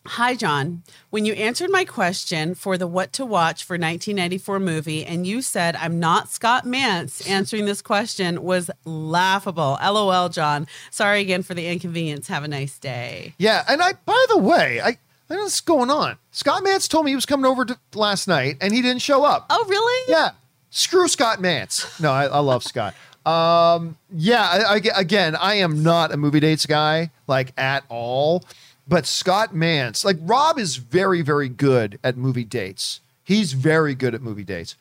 Hi, 0.07 0.35
John. 0.35 0.83
When 1.09 1.25
you 1.25 1.33
answered 1.33 1.71
my 1.71 1.83
question 1.83 2.53
for 2.53 2.77
the 2.77 2.85
what 2.85 3.11
to 3.13 3.25
watch 3.25 3.63
for 3.63 3.73
1994 3.73 4.59
movie, 4.59 5.03
and 5.03 5.25
you 5.25 5.41
said 5.41 5.75
I'm 5.77 5.99
not 5.99 6.29
Scott 6.29 6.63
Mantz, 6.63 7.27
answering 7.27 7.65
this 7.65 7.81
question 7.81 8.43
was 8.43 8.69
laughable. 8.85 9.79
LOL, 9.83 10.29
John. 10.29 10.67
Sorry 10.91 11.21
again 11.21 11.41
for 11.41 11.55
the 11.55 11.65
inconvenience. 11.67 12.27
Have 12.27 12.43
a 12.43 12.47
nice 12.47 12.77
day. 12.77 13.33
Yeah, 13.39 13.63
and 13.67 13.81
I. 13.81 13.93
By 14.05 14.25
the 14.29 14.37
way, 14.37 14.79
I. 14.79 14.99
I 15.29 15.35
know 15.35 15.41
what's 15.41 15.61
going 15.61 15.89
on. 15.89 16.17
Scott 16.31 16.63
Mantz 16.63 16.87
told 16.87 17.05
me 17.05 17.11
he 17.11 17.15
was 17.15 17.25
coming 17.25 17.45
over 17.45 17.65
to 17.65 17.77
last 17.95 18.27
night, 18.27 18.57
and 18.61 18.73
he 18.73 18.81
didn't 18.81 19.01
show 19.01 19.23
up. 19.23 19.45
Oh, 19.49 19.65
really? 19.67 20.11
Yeah. 20.11 20.31
Screw 20.69 21.07
Scott 21.07 21.39
Mantz. 21.39 21.99
No, 21.99 22.11
I, 22.11 22.25
I 22.25 22.39
love 22.39 22.63
Scott. 22.63 22.93
Um, 23.25 23.97
yeah, 24.13 24.43
I, 24.43 24.75
I, 24.75 24.81
again, 24.95 25.35
I 25.35 25.55
am 25.55 25.81
not 25.81 26.11
a 26.11 26.17
movie 26.17 26.39
dates 26.39 26.65
guy, 26.65 27.11
like 27.27 27.53
at 27.57 27.83
all. 27.89 28.43
But 28.87 29.07
Scott 29.07 29.53
Mantz, 29.53 30.05
like 30.05 30.17
Rob 30.21 30.59
is 30.59 30.75
very, 30.75 31.23
very 31.23 31.49
good 31.49 31.97
at 32.03 32.17
movie 32.17 32.43
dates. 32.43 33.01
He's 33.23 33.53
very 33.53 33.95
good 33.95 34.13
at 34.13 34.21
movie 34.21 34.43
dates. 34.43 34.75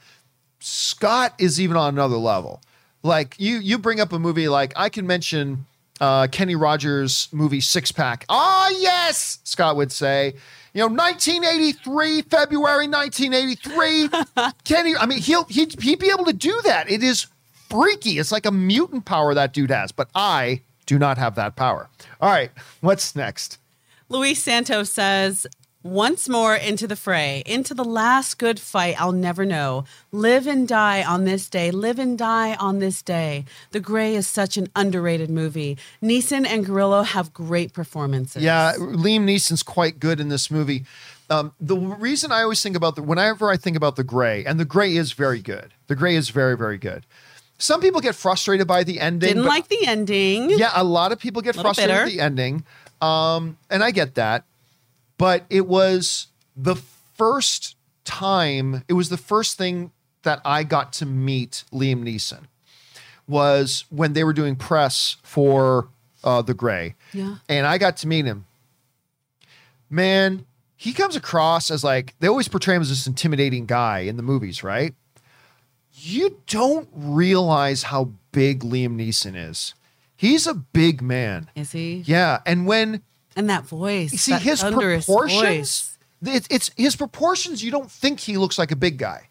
Scott 0.61 1.33
is 1.39 1.59
even 1.59 1.77
on 1.79 1.95
another 1.95 2.17
level. 2.17 2.61
Like 3.03 3.35
you, 3.39 3.57
you 3.57 3.79
bring 3.79 4.01
up 4.01 4.13
a 4.13 4.19
movie 4.19 4.49
like 4.49 4.75
I 4.77 4.91
can 4.91 5.07
mention 5.07 5.65
uh, 6.01 6.27
Kenny 6.31 6.55
Rogers 6.55 7.29
movie 7.33 7.61
Six 7.61 7.93
Pack. 7.93 8.25
Ah, 8.29 8.69
yes, 8.71 9.39
Scott 9.45 9.77
would 9.77 9.93
say. 9.93 10.35
You 10.73 10.81
know, 10.81 10.89
1983, 10.89 12.23
February 12.23 12.89
1983. 12.89 14.09
Kenny, 14.65 14.97
I 14.97 15.07
mean, 15.07 15.21
he'll 15.21 15.45
he'd, 15.45 15.81
he'd 15.81 16.01
be 16.01 16.11
able 16.11 16.25
to 16.25 16.33
do 16.33 16.61
that. 16.65 16.91
It 16.91 17.03
is 17.03 17.27
freaky. 17.71 18.19
It's 18.19 18.33
like 18.33 18.47
a 18.47 18.51
mutant 18.51 19.05
power 19.05 19.35
that 19.35 19.53
dude 19.53 19.71
has, 19.71 19.93
but 19.93 20.09
I 20.15 20.63
do 20.87 20.99
not 20.99 21.17
have 21.19 21.37
that 21.37 21.57
power. 21.57 21.89
All 22.21 22.31
right, 22.31 22.51
what's 22.81 23.15
next? 23.15 23.59
Luis 24.09 24.43
Santos 24.43 24.91
says, 24.91 25.47
once 25.85 26.31
more 26.31 26.57
into 26.57 26.87
the 26.89 26.97
fray, 26.97 27.43
into 27.45 27.75
the 27.75 27.85
last 27.85 28.39
good 28.39 28.59
fight 28.59 29.01
I'll 29.01 29.13
never 29.13 29.45
know. 29.45 29.85
Live 30.11 30.47
and 30.47 30.67
die 30.67 31.05
on 31.05 31.25
this 31.25 31.49
day, 31.49 31.71
live 31.71 31.99
and 31.99 32.17
die 32.19 32.55
on 32.55 32.79
this 32.79 33.03
day. 33.03 33.45
The 33.71 33.81
Grey 33.81 34.17
is 34.17 34.27
such 34.27 34.57
an 34.57 34.69
underrated 34.75 35.29
movie. 35.29 35.77
Neeson 36.03 36.47
and 36.47 36.65
Grillo 36.65 37.03
have 37.03 37.35
great 37.35 37.75
performances. 37.75 38.43
Yeah, 38.43 38.73
Liam 38.79 39.25
Neeson's 39.25 39.63
quite 39.63 40.01
good 40.01 40.21
in 40.21 40.31
this 40.31 40.51
movie. 40.51 40.87
Um, 41.29 41.53
the 41.61 41.77
reason 41.77 42.33
I 42.33 42.43
always 42.43 42.63
think 42.63 42.77
about 42.77 42.97
the 42.97 43.03
whenever 43.03 43.51
I 43.51 43.59
think 43.59 43.77
about 43.77 43.97
the 43.97 44.05
Grey, 44.05 44.45
and 44.45 44.59
the 44.59 44.65
Grey 44.65 44.97
is 44.97 45.13
very 45.13 45.41
good. 45.41 45.73
The 45.87 45.95
Grey 45.95 46.17
is 46.17 46.31
very, 46.31 46.57
very 46.57 46.79
good. 46.79 47.05
Some 47.59 47.81
people 47.81 48.01
get 48.01 48.15
frustrated 48.15 48.67
by 48.67 48.85
the 48.85 49.01
ending. 49.01 49.29
Didn't 49.29 49.43
but- 49.45 49.49
like 49.49 49.69
the 49.69 49.87
ending. 49.87 50.51
Yeah, 50.51 50.73
a 50.75 50.83
lot 50.83 51.13
of 51.13 51.19
people 51.19 51.43
get 51.43 51.55
frustrated 51.55 51.95
bitter. 51.95 52.05
with 52.05 52.15
the 52.15 52.21
ending. 52.21 52.65
Um, 53.01 53.59
and 53.71 53.85
I 53.85 53.91
get 53.91 54.15
that. 54.15 54.45
But 55.19 55.45
it 55.49 55.67
was 55.67 56.29
the 56.57 56.77
first 56.77 57.77
time, 58.05 58.85
it 58.89 58.95
was 58.95 59.09
the 59.09 59.17
first 59.17 59.57
thing 59.57 59.93
that 60.23 60.41
I 60.45 60.65
got 60.65 60.93
to 60.95 61.07
meet 61.07 61.65
Liam 61.73 62.03
Neeson 62.03 62.45
was 63.27 63.85
when 63.91 64.13
they 64.13 64.25
were 64.25 64.33
doing 64.33 64.57
press 64.57 65.17
for 65.23 65.89
uh, 66.23 66.43
The 66.43 66.55
Grey. 66.55 66.95
Yeah. 67.13 67.37
And 67.49 67.67
I 67.67 67.79
got 67.79 67.97
to 67.99 68.07
meet 68.07 68.25
him. 68.25 68.47
Man, 69.89 70.45
he 70.77 70.93
comes 70.93 71.17
across 71.17 71.71
as 71.71 71.85
like, 71.85 72.15
they 72.21 72.29
always 72.29 72.49
portray 72.49 72.75
him 72.75 72.83
as 72.83 72.89
this 72.89 73.07
intimidating 73.07 73.67
guy 73.67 74.01
in 74.01 74.17
the 74.17 74.23
movies, 74.23 74.63
right? 74.63 74.95
You 75.95 76.41
don't 76.47 76.89
realize 76.93 77.85
how 77.85 78.11
big 78.33 78.61
Liam 78.61 78.97
Neeson 78.97 79.37
is. 79.37 79.75
He's 80.17 80.47
a 80.47 80.55
big 80.55 81.01
man. 81.01 81.51
Is 81.55 81.73
he? 81.73 82.03
Yeah, 82.07 82.41
and 82.45 82.67
when 82.67 83.03
And 83.37 83.51
that 83.51 83.65
voice. 83.65 84.13
you 84.13 84.19
see 84.19 84.33
that 84.33 84.43
his 84.43 84.63
proportions, 84.63 85.99
it's, 86.23 86.47
it's 86.51 86.71
his 86.77 86.97
proportions. 86.97 87.65
You 87.65 87.71
don't 87.71 87.91
think 87.91 88.21
he 88.21 88.37
looks 88.37 88.59
like 88.59 88.71
a 88.71 88.77
big 88.77 88.99
guy, 88.99 89.29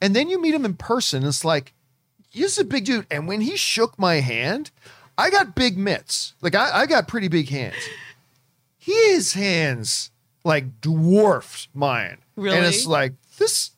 and 0.00 0.14
then 0.14 0.28
you 0.28 0.40
meet 0.40 0.54
him 0.54 0.64
in 0.64 0.74
person. 0.74 1.24
It's 1.24 1.44
like 1.44 1.74
he's 2.30 2.58
a 2.58 2.64
big 2.64 2.84
dude. 2.84 3.06
And 3.10 3.26
when 3.26 3.40
he 3.40 3.56
shook 3.56 3.98
my 3.98 4.16
hand, 4.16 4.70
I 5.18 5.30
got 5.30 5.54
big 5.54 5.76
mitts. 5.76 6.34
Like 6.40 6.54
I, 6.54 6.82
I 6.82 6.86
got 6.86 7.08
pretty 7.08 7.28
big 7.28 7.48
hands. 7.48 7.76
His 8.78 9.34
hands 9.34 10.10
like 10.44 10.80
dwarfed 10.80 11.68
mine. 11.74 12.18
Really? 12.36 12.56
And 12.56 12.66
it's 12.66 12.86
like 12.86 13.14
this. 13.38 13.71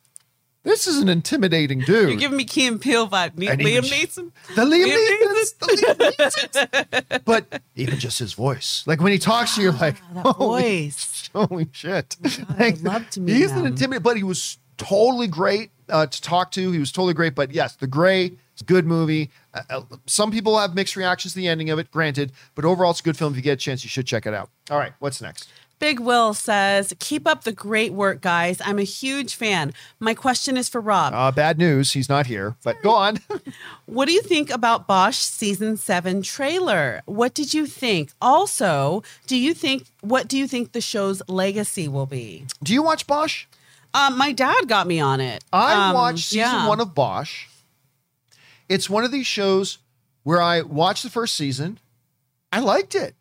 This 0.65 0.87
is 0.87 0.99
an 0.99 1.09
intimidating 1.11 1.81
dude. 1.81 2.09
You're 2.09 2.19
giving 2.19 2.37
me 2.39 2.45
Key 2.45 2.67
and 2.67 2.81
Peele 2.81 3.07
vibe. 3.09 3.37
Ne- 3.37 3.47
Liam 3.49 3.83
Neeson. 3.83 4.33
The 4.55 4.63
Liam 4.63 4.87
Liam 4.87 5.21
Neeson. 5.35 5.59
The 5.59 5.67
Liam 5.77 6.71
Neeson. 7.11 7.25
but 7.25 7.63
even 7.77 7.99
just 7.99 8.19
his 8.19 8.33
voice, 8.33 8.83
like 8.87 9.01
when 9.01 9.13
he 9.13 9.19
talks 9.19 9.55
to 9.57 9.61
you, 9.63 9.71
you're 9.71 9.79
like, 9.79 9.97
Ah, 10.17 10.23
that 10.23 10.27
holy, 10.37 10.63
voice. 10.89 11.31
holy 11.35 11.69
shit! 11.73 12.17
God, 12.23 12.47
I 12.59 12.63
Like, 12.65 12.83
love 12.83 13.09
to 13.11 13.21
meet 13.21 13.37
he's 13.37 13.53
an 13.53 13.67
intimidating, 13.67 14.03
but 14.03 14.17
he 14.17 14.23
was 14.23 14.59
totally 14.79 15.27
great 15.29 15.71
uh, 15.91 16.07
to 16.07 16.23
talk 16.23 16.51
to. 16.53 16.71
He 16.73 16.79
was 16.79 16.91
totally 16.93 17.15
great. 17.15 17.35
But 17.35 17.53
yes, 17.53 17.77
The 17.77 17.87
Grey, 17.87 18.33
it's 18.55 18.63
a 18.63 18.65
good 18.65 18.87
movie. 18.87 19.31
Uh, 19.53 19.63
uh, 19.69 19.83
some 20.07 20.31
people 20.31 20.59
have 20.59 20.75
mixed 20.75 20.97
reactions 20.97 21.35
to 21.35 21.39
the 21.41 21.47
ending 21.49 21.69
of 21.71 21.79
it, 21.79 21.91
granted, 21.91 22.33
but 22.55 22.65
overall, 22.65 22.91
it's 22.91 23.01
a 23.01 23.03
good 23.05 23.17
film. 23.19 23.33
If 23.35 23.37
you 23.37 23.43
get 23.43 23.53
a 23.53 23.57
chance, 23.57 23.85
you 23.85 23.91
should 23.91 24.07
check 24.07 24.25
it 24.27 24.33
out. 24.35 24.49
All 24.71 24.79
right, 24.79 24.93
what's 24.99 25.21
next? 25.21 25.49
Big 25.85 26.01
Will 26.01 26.33
says, 26.33 26.95
Keep 26.99 27.29
up 27.29 27.45
the 27.45 27.53
great 27.53 27.93
work, 27.93 28.23
guys. 28.23 28.59
I'm 28.65 28.79
a 28.79 28.85
huge 28.85 29.35
fan. 29.35 29.75
My 30.01 30.15
question 30.15 30.57
is 30.57 30.67
for 30.67 30.81
Rob. 30.81 31.13
Uh, 31.13 31.31
bad 31.31 31.59
news, 31.59 31.93
he's 31.93 32.09
not 32.09 32.27
here. 32.27 32.57
But 32.65 32.81
go 32.83 32.95
on. 32.95 33.19
What 33.85 34.07
do 34.07 34.13
you 34.13 34.23
think 34.23 34.49
about 34.49 34.87
Bosch 34.87 35.19
season 35.19 35.77
seven 35.77 36.23
trailer? 36.23 37.03
What 37.05 37.35
did 37.35 37.53
you 37.53 37.67
think? 37.67 38.13
Also, 38.23 39.03
do 39.27 39.37
you 39.37 39.53
think 39.53 39.85
what 40.01 40.27
do 40.27 40.39
you 40.39 40.49
think 40.49 40.73
the 40.73 40.81
show's 40.81 41.21
legacy 41.29 41.87
will 41.87 42.07
be? 42.07 42.47
Do 42.63 42.73
you 42.73 42.83
watch 42.83 43.07
Bosch? 43.07 43.45
Um, 43.93 44.17
my 44.17 44.33
dad 44.33 44.67
got 44.69 44.87
me 44.87 45.01
on 45.01 45.21
it. 45.21 45.45
I 45.53 45.89
Um, 45.91 45.95
watched 45.95 46.29
season 46.31 46.39
yeah. 46.63 46.67
one 46.67 46.81
of 46.81 46.95
Bosch. 46.95 47.45
It's 48.71 48.89
one 48.89 49.05
of 49.05 49.13
these 49.13 49.27
shows 49.27 49.79
where 50.23 50.41
I 50.41 50.63
watched 50.63 51.03
the 51.03 51.11
first 51.11 51.37
season. 51.37 51.79
I 52.51 52.61
liked 52.61 52.95
it, 52.95 53.15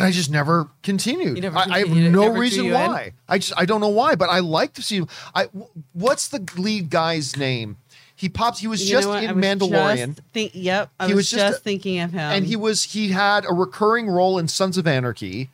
but 0.00 0.06
I 0.06 0.10
just 0.10 0.30
never 0.30 0.68
continued. 0.82 1.40
Never 1.42 1.56
I, 1.58 1.62
I 1.70 1.78
have 1.80 1.90
no 1.90 2.28
reason 2.28 2.64
you 2.66 2.74
in? 2.74 2.80
why. 2.90 3.12
I 3.28 3.38
just 3.38 3.52
I 3.56 3.64
don't 3.66 3.80
know 3.80 3.88
why, 3.88 4.14
but 4.14 4.28
I 4.28 4.40
like 4.40 4.74
to 4.74 4.82
see. 4.82 5.02
I 5.34 5.48
what's 5.92 6.28
the 6.28 6.44
lead 6.56 6.90
guy's 6.90 7.36
name? 7.36 7.76
He 8.18 8.30
pops. 8.30 8.60
He 8.60 8.66
was 8.66 8.82
You 8.88 8.96
just 8.96 9.08
in 9.08 9.36
was 9.36 9.44
Mandalorian. 9.44 10.14
just 10.16 10.28
think, 10.32 10.52
yep, 10.54 10.90
I 10.98 11.06
He 11.06 11.12
was, 11.12 11.24
was 11.24 11.30
just 11.30 11.52
just, 11.54 11.62
thinking 11.64 12.00
of 12.00 12.12
him. 12.12 12.20
and 12.20 12.46
he 12.46 12.56
was 12.56 12.82
he 12.84 13.08
had 13.08 13.44
a 13.44 13.52
recurring 13.52 14.08
role 14.08 14.38
in 14.38 14.48
Sons 14.48 14.78
of 14.78 14.86
Anarchy 14.86 15.50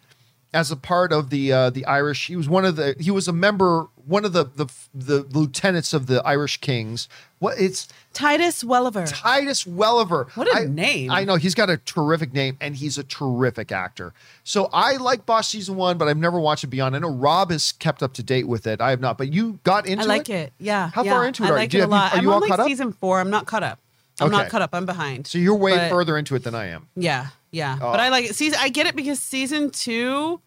as 0.55 0.71
a 0.71 0.77
part 0.77 1.13
of 1.13 1.31
the 1.31 1.53
uh, 1.53 1.71
the 1.71 1.85
Irish. 1.87 2.27
He 2.27 2.37
was 2.37 2.49
one 2.49 2.65
of 2.65 2.77
the 2.77 2.95
he 3.01 3.11
was 3.11 3.27
a 3.29 3.33
member 3.33 3.87
one 4.07 4.25
of 4.25 4.33
the 4.33 4.45
the 4.45 4.67
the 4.95 5.23
lieutenants 5.23 5.93
of 5.93 6.07
the 6.07 6.23
Irish 6.27 6.59
Kings. 6.59 7.09
What 7.39 7.59
it's 7.59 7.89
Titus 8.13 8.63
Welliver. 8.63 9.07
Titus 9.07 9.65
Welliver. 9.67 10.29
What 10.37 10.47
a 10.55 10.61
I- 10.63 10.65
name. 10.67 11.11
I 11.11 11.25
know 11.25 11.37
he's 11.37 11.55
got 11.55 11.71
a 11.71 11.77
terrific 11.79 12.33
name 12.33 12.57
and 12.61 12.77
he's 12.77 12.99
a 12.99 13.03
terrific 13.05 13.73
actor. 13.73 14.13
So 14.45 14.69
I 14.73 14.97
like 14.97 15.25
Bosch 15.27 15.49
season 15.49 15.77
one, 15.77 15.99
but 15.99 16.07
I've 16.09 16.17
never 16.19 16.39
watched 16.39 16.65
it 16.65 16.69
beyond. 16.69 16.95
I 16.95 16.99
know 17.01 17.11
Rob 17.11 17.51
has 17.51 17.73
kept 17.73 18.03
up 18.03 18.13
to 18.15 18.23
date 18.23 18.47
with 18.47 18.67
it. 18.67 18.81
I 18.81 18.91
have 18.91 19.01
not, 19.01 19.19
but 19.19 19.33
you 19.33 19.59
got 19.65 19.87
into 19.87 20.03
it. 20.03 20.05
I 20.05 20.09
like 20.09 20.29
it. 20.31 20.53
Yeah. 20.59 20.91
How 20.95 21.03
yeah. 21.03 21.13
far 21.13 21.27
into 21.27 21.43
it 21.43 21.47
I 21.47 21.49
are 21.49 21.53
you? 21.55 21.59
like 21.59 21.71
Do 21.71 21.77
you 21.79 21.83
it 21.83 21.87
a 21.87 21.91
lot. 21.91 22.13
are 22.13 22.19
I'm 22.19 22.23
you 22.25 22.29
all 22.31 22.35
on 22.37 22.41
like 22.43 22.51
caught 22.51 22.61
up? 22.61 22.67
season 22.69 22.93
four. 22.93 23.19
I'm 23.21 23.31
not 23.31 23.47
caught 23.47 23.63
up. 23.63 23.79
I'm 24.21 24.29
Okay. 24.29 24.37
not 24.37 24.51
caught 24.51 24.63
up. 24.63 24.71
I'm 24.75 24.87
behind. 24.87 25.27
So 25.27 25.39
you're 25.39 25.57
way 25.57 25.75
But- 25.75 25.91
further 25.91 26.17
into 26.19 26.35
it 26.37 26.45
than 26.45 26.55
I 26.55 26.67
am. 26.67 26.87
Yeah, 26.95 27.29
yeah. 27.53 27.79
Oh. 27.81 27.93
But 27.93 28.01
I 28.01 28.09
like 28.09 28.25
it. 28.31 28.35
Season. 28.35 28.59
I 28.61 28.69
get 28.69 28.87
it 28.87 28.97
because 28.97 29.21
season 29.21 29.71
two. 29.71 30.41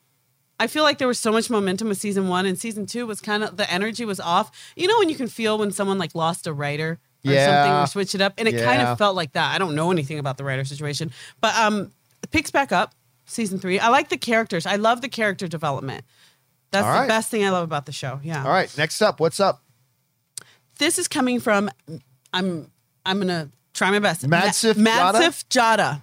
I 0.58 0.68
feel 0.68 0.84
like 0.84 0.99
there 0.99 1.08
was 1.08 1.20
so 1.20 1.32
much 1.34 1.49
momentum 1.49 1.89
with 1.89 1.97
season 1.97 2.28
one, 2.30 2.45
and 2.45 2.58
season 2.58 2.86
two 2.86 3.06
was 3.06 3.20
kind 3.22 3.43
of 3.43 3.58
the 3.58 3.70
energy 3.72 4.06
was 4.06 4.20
off. 4.20 4.51
You 4.76 4.88
know 4.88 4.97
when 4.99 5.10
you 5.10 5.16
can 5.16 5.28
feel 5.28 5.58
when 5.58 5.72
someone 5.72 5.97
like 5.97 6.16
lost 6.16 6.47
a 6.47 6.53
writer 6.53 6.99
or 7.26 7.32
Yeah. 7.32 7.45
something 7.64 7.84
or 7.84 7.88
switch 7.88 8.16
it 8.16 8.22
up, 8.22 8.34
and 8.38 8.47
it 8.47 8.64
kind 8.64 8.82
of 8.82 8.97
felt 8.97 9.16
like 9.18 9.34
that. 9.34 9.53
I 9.53 9.58
don't 9.58 9.76
know 9.76 9.91
anything 9.91 10.18
about 10.20 10.38
the 10.38 10.43
writer 10.45 10.64
situation, 10.64 11.12
but 11.41 11.53
um, 11.58 11.91
it 12.24 12.32
picks 12.32 12.51
back 12.51 12.72
up 12.72 12.93
season 13.26 13.60
three. 13.60 13.80
I 13.80 13.89
like 13.89 14.08
the 14.10 14.18
characters. 14.18 14.66
I 14.66 14.78
love 14.78 15.01
the 15.01 15.10
character 15.10 15.47
development. 15.47 16.06
That's 16.72 16.86
All 16.88 17.01
the 17.01 17.08
best 17.08 17.30
thing 17.32 17.43
I 17.45 17.49
love 17.49 17.64
about 17.66 17.86
the 17.86 17.91
show. 17.91 18.20
Yeah. 18.24 18.43
All 18.43 18.49
right, 18.49 18.74
next 18.78 19.01
up, 19.01 19.20
what's 19.20 19.39
up? 19.41 19.62
This 20.80 20.97
is 20.99 21.08
coming 21.10 21.39
from 21.41 21.70
I'm 22.34 22.72
I'm 23.06 23.20
gonna 23.20 23.49
try 23.74 23.91
my 23.91 23.99
best. 23.99 24.28
Madsif 24.28 24.78
Ma- 24.78 24.89
Jada? 24.89 25.14
Madsif 25.20 25.45
Jada. 25.49 26.01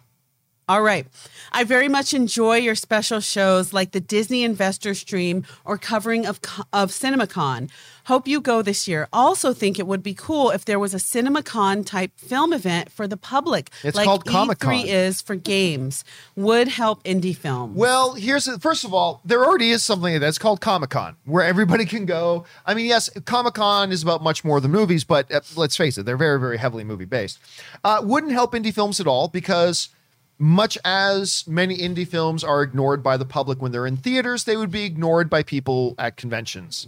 All 0.69 0.83
right. 0.83 1.07
I 1.51 1.65
very 1.65 1.89
much 1.89 2.15
enjoy 2.15 2.57
your 2.57 2.75
special 2.75 3.21
shows 3.21 3.73
like 3.73 3.91
the 3.91 4.01
Disney 4.01 4.45
Investor 4.45 4.95
Stream 4.95 5.45
or 5.65 5.77
covering 5.77 6.25
of 6.25 6.41
of 6.73 6.91
CinemaCon. 6.91 7.69
Hope 8.07 8.27
you 8.27 8.41
go 8.41 8.63
this 8.63 8.89
year. 8.89 9.07
Also 9.13 9.53
think 9.53 9.79
it 9.79 9.87
would 9.87 10.03
be 10.03 10.15
cool 10.15 10.51
if 10.51 10.65
there 10.65 10.79
was 10.79 10.93
a 10.93 10.99
CinemaCon 10.99 11.87
type 11.87 12.11
film 12.17 12.53
event 12.53 12.91
for 12.91 13.07
the 13.07 13.17
public 13.17 13.71
It's 13.85 13.97
like 13.97 14.07
called 14.07 14.25
Comic-Con. 14.25 14.87
Is 14.87 15.21
for 15.21 15.37
games. 15.37 16.05
Would 16.35 16.69
help 16.69 17.03
indie 17.05 17.37
films. 17.37 17.77
Well, 17.77 18.15
here's 18.15 18.47
the, 18.47 18.59
first 18.59 18.85
of 18.85 18.93
all, 18.93 19.21
there 19.25 19.45
already 19.45 19.71
is 19.71 19.83
something 19.83 20.19
that's 20.19 20.39
called 20.39 20.61
Comic 20.61 20.91
Con 20.91 21.17
where 21.25 21.45
everybody 21.45 21.85
can 21.85 22.07
go. 22.07 22.45
I 22.67 22.75
mean, 22.75 22.87
yes, 22.87 23.09
Comic 23.25 23.55
Con 23.55 23.93
is 23.93 24.03
about 24.03 24.23
much 24.23 24.45
more 24.45 24.61
than 24.61 24.71
movies, 24.71 25.05
but 25.05 25.33
uh, 25.33 25.41
let's 25.57 25.77
face 25.77 25.99
it, 25.99 26.05
they're 26.05 26.17
very, 26.17 26.41
very 26.41 26.59
heavily 26.59 26.85
movie 26.85 27.05
based. 27.05 27.39
Uh, 27.85 28.01
wouldn't 28.03 28.33
help 28.33 28.53
indie 28.53 28.75
films 28.75 29.01
at 29.01 29.07
all 29.07 29.29
because 29.29 29.91
much 30.39 30.76
as 30.85 31.47
many 31.47 31.78
indie 31.78 32.07
films 32.07 32.43
are 32.43 32.62
ignored 32.62 33.03
by 33.03 33.16
the 33.16 33.24
public 33.24 33.62
when 33.62 33.72
they're 33.72 33.87
in 33.87 33.97
theaters, 33.97 34.45
they 34.45 34.57
would 34.57 34.70
be 34.70 34.85
ignored 34.85 35.30
by 35.30 35.43
people 35.43 35.95
at 35.99 36.16
conventions. 36.16 36.87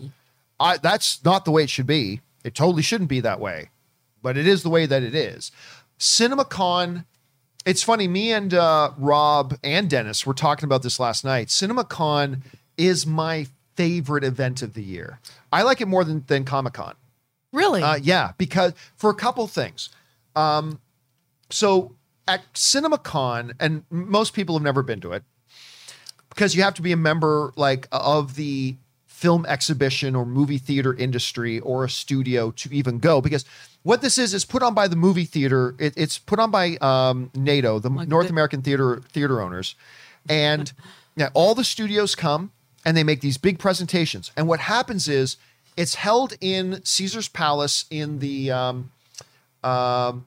I, 0.59 0.79
that's 0.79 1.25
not 1.25 1.45
the 1.45 1.51
way 1.51 1.65
it 1.65 1.71
should 1.71 1.87
be. 1.87 2.21
It 2.43 2.55
totally 2.55 2.83
shouldn't 2.83 3.11
be 3.11 3.21
that 3.21 3.41
way, 3.41 3.71
but 4.23 4.37
it 4.37 4.47
is 4.47 4.63
the 4.63 4.71
way 4.71 4.87
that 4.87 5.03
it 5.03 5.15
is. 5.15 5.51
CinemaCon, 5.99 7.05
it's 7.65 7.83
funny. 7.83 8.09
Me 8.09 8.33
and 8.33 8.53
uh, 8.53 8.91
Rob 8.99 9.57
and 9.63 9.89
Dennis 9.89 10.27
were 10.27 10.35
talking 10.35 10.67
about 10.67 10.83
this 10.83 11.01
last 11.01 11.25
night. 11.25 11.49
CinemaCon 11.49 12.43
is 12.77 13.07
my 13.07 13.47
favorite 13.77 14.25
event 14.25 14.63
of 14.63 14.75
the 14.75 14.83
year. 14.83 15.21
I 15.53 15.63
like 15.63 15.81
it 15.81 15.89
more 15.89 16.05
than 16.05 16.25
than 16.27 16.45
Comic 16.45 16.75
Con. 16.75 16.95
Really? 17.53 17.83
Uh, 17.83 17.97
yeah, 17.97 18.33
because 18.37 18.73
for 18.97 19.11
a 19.11 19.15
couple 19.15 19.47
things. 19.47 19.89
Um, 20.35 20.81
so 21.51 21.95
at 22.27 22.53
CinemaCon, 22.55 23.53
and 23.61 23.85
most 23.91 24.33
people 24.33 24.55
have 24.55 24.63
never 24.63 24.83
been 24.83 25.01
to 25.01 25.13
it, 25.13 25.23
because 26.31 26.55
you 26.55 26.63
have 26.63 26.75
to 26.75 26.83
be 26.83 26.93
a 26.93 26.97
member 26.97 27.53
like 27.57 27.87
of 27.93 28.37
the 28.37 28.77
film 29.07 29.47
exhibition 29.47 30.15
or 30.15 30.27
movie 30.27 30.59
theater 30.59 30.95
industry 30.95 31.61
or 31.61 31.85
a 31.85 31.91
studio 31.91 32.51
to 32.51 32.73
even 32.75 32.99
go. 32.99 33.21
Because 33.21 33.45
what 33.83 34.03
this 34.03 34.19
is 34.19 34.35
is 34.35 34.45
put 34.45 34.63
on 34.63 34.75
by 34.75 34.89
the 34.89 34.97
movie 34.97 35.25
theater. 35.25 35.75
It, 35.79 35.95
it's 35.97 36.19
put 36.19 36.39
on 36.39 36.51
by 36.51 36.77
um, 36.81 37.31
NATO, 37.35 37.79
the 37.79 37.91
Like 37.91 38.09
North 38.09 38.27
the- 38.27 38.33
American 38.33 38.63
theater 38.63 39.01
theater 39.13 39.41
owners, 39.41 39.75
and 40.29 40.73
yeah, 41.17 41.31
all 41.35 41.55
the 41.55 41.65
studios 41.65 42.15
come 42.15 42.51
and 42.85 42.97
they 42.97 43.05
make 43.05 43.21
these 43.21 43.39
big 43.39 43.59
presentations. 43.59 44.31
And 44.37 44.49
what 44.49 44.61
happens 44.61 45.09
is 45.09 45.37
it's 45.77 45.95
held 45.95 46.35
in 46.41 46.85
Caesar's 46.85 47.29
Palace 47.29 47.87
in 47.91 48.19
the 48.19 48.51
um, 48.51 48.91
um, 49.63 50.27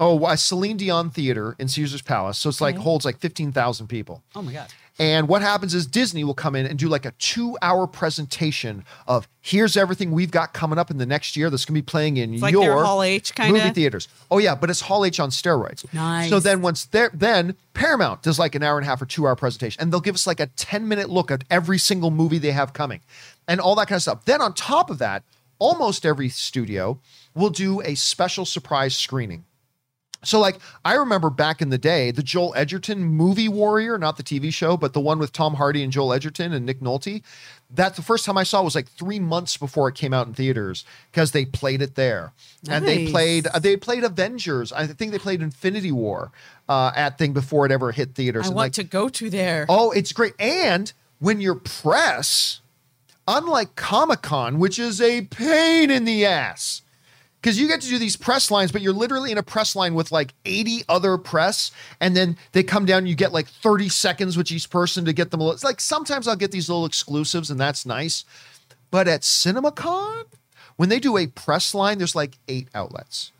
oh 0.00 0.24
uh, 0.24 0.36
Celine 0.36 0.76
Dion 0.76 1.10
Theater 1.10 1.54
in 1.58 1.68
Caesar's 1.68 2.02
Palace. 2.02 2.38
So 2.38 2.48
it's 2.48 2.60
like 2.60 2.74
Okay. 2.76 2.84
holds 2.84 3.04
like 3.04 3.18
fifteen 3.18 3.52
thousand 3.52 3.86
people. 3.88 4.22
oh 4.34 4.42
my 4.42 4.52
god. 4.52 4.68
And 4.96 5.26
what 5.26 5.42
happens 5.42 5.74
is 5.74 5.88
Disney 5.88 6.22
will 6.22 6.34
come 6.34 6.54
in 6.54 6.66
and 6.66 6.78
do 6.78 6.88
like 6.88 7.04
a 7.04 7.10
two 7.18 7.58
hour 7.60 7.88
presentation 7.88 8.84
of 9.08 9.26
here's 9.40 9.76
everything 9.76 10.12
we've 10.12 10.30
got 10.30 10.52
coming 10.54 10.78
up 10.78 10.88
in 10.88 10.98
the 10.98 11.04
next 11.06 11.36
year 11.36 11.50
that's 11.50 11.64
going 11.64 11.74
to 11.74 11.82
be 11.82 11.84
playing 11.84 12.16
in 12.16 12.34
It's 12.34 12.48
your 12.52 12.62
their 12.62 12.84
Hall 12.84 13.02
H 13.02 13.34
kind 13.34 13.52
movie 13.52 13.70
theaters. 13.70 14.06
Oh 14.30 14.38
yeah, 14.38 14.54
but 14.54 14.70
it's 14.70 14.82
Hall 14.82 15.04
H 15.04 15.18
on 15.18 15.30
steroids. 15.30 15.92
Nice. 15.92 16.30
So 16.30 16.38
then 16.38 16.62
once 16.62 16.84
there, 16.84 17.10
then 17.12 17.56
Paramount 17.72 18.22
does 18.22 18.38
like 18.38 18.54
an 18.54 18.62
hour 18.62 18.78
and 18.78 18.86
a 18.86 18.88
half 18.88 19.02
or 19.02 19.06
two 19.06 19.26
hour 19.26 19.34
presentation, 19.34 19.82
and 19.82 19.92
they'll 19.92 20.00
give 20.00 20.14
us 20.14 20.28
like 20.28 20.38
a 20.38 20.46
ten 20.46 20.86
minute 20.86 21.10
look 21.10 21.32
at 21.32 21.42
every 21.50 21.78
single 21.78 22.12
movie 22.12 22.38
they 22.38 22.52
have 22.52 22.72
coming, 22.72 23.00
and 23.48 23.60
all 23.60 23.74
that 23.74 23.88
kind 23.88 23.96
of 23.96 24.02
stuff. 24.02 24.24
Then 24.26 24.40
on 24.40 24.54
top 24.54 24.90
of 24.90 24.98
that, 24.98 25.24
almost 25.58 26.06
every 26.06 26.28
studio 26.28 27.00
will 27.34 27.50
do 27.50 27.80
a 27.82 27.96
special 27.96 28.44
surprise 28.44 28.94
screening. 28.96 29.44
So, 30.24 30.40
like, 30.40 30.58
I 30.84 30.94
remember 30.94 31.30
back 31.30 31.62
in 31.62 31.70
the 31.70 31.78
day, 31.78 32.10
the 32.10 32.22
Joel 32.22 32.52
Edgerton 32.56 33.02
movie 33.04 33.48
Warrior, 33.48 33.98
not 33.98 34.16
the 34.16 34.22
TV 34.22 34.52
show, 34.52 34.76
but 34.76 34.92
the 34.92 35.00
one 35.00 35.18
with 35.18 35.32
Tom 35.32 35.54
Hardy 35.54 35.82
and 35.82 35.92
Joel 35.92 36.12
Edgerton 36.12 36.52
and 36.52 36.66
Nick 36.66 36.80
Nolte. 36.80 37.22
That's 37.70 37.96
the 37.96 38.02
first 38.02 38.24
time 38.24 38.38
I 38.38 38.44
saw 38.44 38.60
it 38.60 38.64
was 38.64 38.74
like 38.74 38.88
three 38.88 39.18
months 39.18 39.56
before 39.56 39.88
it 39.88 39.94
came 39.94 40.12
out 40.12 40.26
in 40.26 40.34
theaters 40.34 40.84
because 41.10 41.32
they 41.32 41.44
played 41.44 41.82
it 41.82 41.96
there, 41.96 42.32
and 42.68 42.86
they 42.86 43.10
played 43.10 43.46
uh, 43.48 43.58
they 43.58 43.76
played 43.76 44.04
Avengers. 44.04 44.72
I 44.72 44.86
think 44.86 45.10
they 45.12 45.18
played 45.18 45.42
Infinity 45.42 45.90
War 45.90 46.30
uh, 46.68 46.92
at 46.94 47.18
thing 47.18 47.32
before 47.32 47.66
it 47.66 47.72
ever 47.72 47.90
hit 47.90 48.14
theaters. 48.14 48.44
I 48.44 48.48
and 48.48 48.56
want 48.56 48.64
like, 48.66 48.72
to 48.74 48.84
go 48.84 49.08
to 49.08 49.30
there. 49.30 49.66
Oh, 49.68 49.90
it's 49.90 50.12
great. 50.12 50.34
And 50.38 50.92
when 51.18 51.40
you're 51.40 51.56
press, 51.56 52.60
unlike 53.26 53.76
Comic 53.76 54.22
Con, 54.22 54.58
which 54.58 54.78
is 54.78 55.00
a 55.00 55.22
pain 55.22 55.90
in 55.90 56.04
the 56.04 56.26
ass, 56.26 56.82
because 57.44 57.60
you 57.60 57.68
get 57.68 57.82
to 57.82 57.88
do 57.88 57.98
these 57.98 58.16
press 58.16 58.50
lines, 58.50 58.72
but 58.72 58.80
you're 58.80 58.94
literally 58.94 59.30
in 59.30 59.36
a 59.36 59.42
press 59.42 59.76
line 59.76 59.94
with 59.94 60.10
like 60.10 60.32
80 60.46 60.84
other 60.88 61.18
press, 61.18 61.70
and 62.00 62.16
then 62.16 62.38
they 62.52 62.62
come 62.62 62.86
down, 62.86 63.04
you 63.04 63.14
get 63.14 63.34
like 63.34 63.46
30 63.48 63.90
seconds 63.90 64.34
with 64.38 64.50
each 64.50 64.70
person 64.70 65.04
to 65.04 65.12
get 65.12 65.30
them. 65.30 65.42
a 65.42 65.44
little- 65.44 65.54
It's 65.54 65.62
like 65.62 65.78
sometimes 65.78 66.26
I'll 66.26 66.36
get 66.36 66.52
these 66.52 66.70
little 66.70 66.86
exclusives, 66.86 67.50
and 67.50 67.60
that's 67.60 67.84
nice. 67.84 68.24
But 68.90 69.08
at 69.08 69.20
CinemaCon, 69.20 70.24
when 70.76 70.88
they 70.88 70.98
do 70.98 71.18
a 71.18 71.26
press 71.26 71.74
line, 71.74 71.98
there's 71.98 72.14
like 72.14 72.38
eight 72.48 72.68
outlets. 72.74 73.30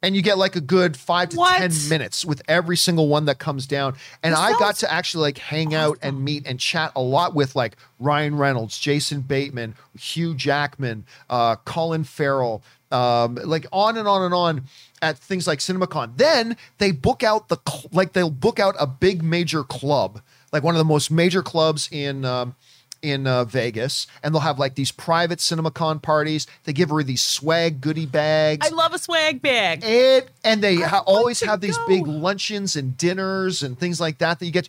And 0.00 0.14
you 0.14 0.22
get 0.22 0.38
like 0.38 0.54
a 0.54 0.60
good 0.60 0.96
five 0.96 1.30
to 1.30 1.36
What? 1.36 1.58
10 1.58 1.72
minutes 1.90 2.24
with 2.24 2.40
every 2.48 2.76
single 2.76 3.08
one 3.08 3.24
that 3.24 3.38
comes 3.40 3.66
down. 3.66 3.96
And 4.22 4.32
That 4.32 4.38
I 4.40 4.52
got 4.52 4.76
to 4.76 4.90
actually 4.92 5.22
like 5.22 5.38
hang 5.38 5.74
out 5.74 5.98
and 6.02 6.24
meet 6.24 6.46
and 6.46 6.58
chat 6.60 6.92
a 6.94 7.00
lot 7.00 7.34
with 7.34 7.56
like 7.56 7.76
Ryan 7.98 8.36
Reynolds, 8.38 8.78
Jason 8.78 9.22
Bateman, 9.22 9.74
Hugh 9.98 10.34
Jackman, 10.36 11.04
uh, 11.28 11.56
Colin 11.56 12.04
Farrell, 12.04 12.62
um, 12.90 13.36
like 13.36 13.66
on 13.72 13.96
and 13.96 14.08
on 14.08 14.22
and 14.22 14.34
on 14.34 14.64
at 15.02 15.18
things 15.18 15.46
like 15.46 15.58
CinemaCon. 15.58 16.16
Then 16.16 16.56
they 16.78 16.90
book 16.90 17.22
out 17.22 17.48
the 17.48 17.58
cl- 17.68 17.88
like 17.92 18.12
they'll 18.12 18.30
book 18.30 18.58
out 18.58 18.74
a 18.78 18.86
big 18.86 19.22
major 19.22 19.64
club, 19.64 20.20
like 20.52 20.62
one 20.62 20.74
of 20.74 20.78
the 20.78 20.84
most 20.84 21.10
major 21.10 21.42
clubs 21.42 21.88
in 21.92 22.24
um, 22.24 22.54
in 23.02 23.26
uh, 23.26 23.44
Vegas, 23.44 24.06
and 24.22 24.34
they'll 24.34 24.40
have 24.40 24.58
like 24.58 24.74
these 24.74 24.90
private 24.90 25.38
CinemaCon 25.38 26.02
parties. 26.02 26.46
They 26.64 26.72
give 26.72 26.90
her 26.90 27.02
these 27.02 27.22
swag 27.22 27.80
goodie 27.80 28.06
bags. 28.06 28.66
I 28.66 28.74
love 28.74 28.92
a 28.92 28.98
swag 28.98 29.42
bag. 29.42 29.84
It 29.84 30.30
and 30.44 30.62
they 30.62 30.76
ha- 30.76 31.04
always 31.06 31.40
have 31.40 31.60
these 31.60 31.76
go. 31.76 31.86
big 31.86 32.06
luncheons 32.06 32.76
and 32.76 32.96
dinners 32.96 33.62
and 33.62 33.78
things 33.78 34.00
like 34.00 34.18
that 34.18 34.38
that 34.38 34.46
you 34.46 34.52
get. 34.52 34.68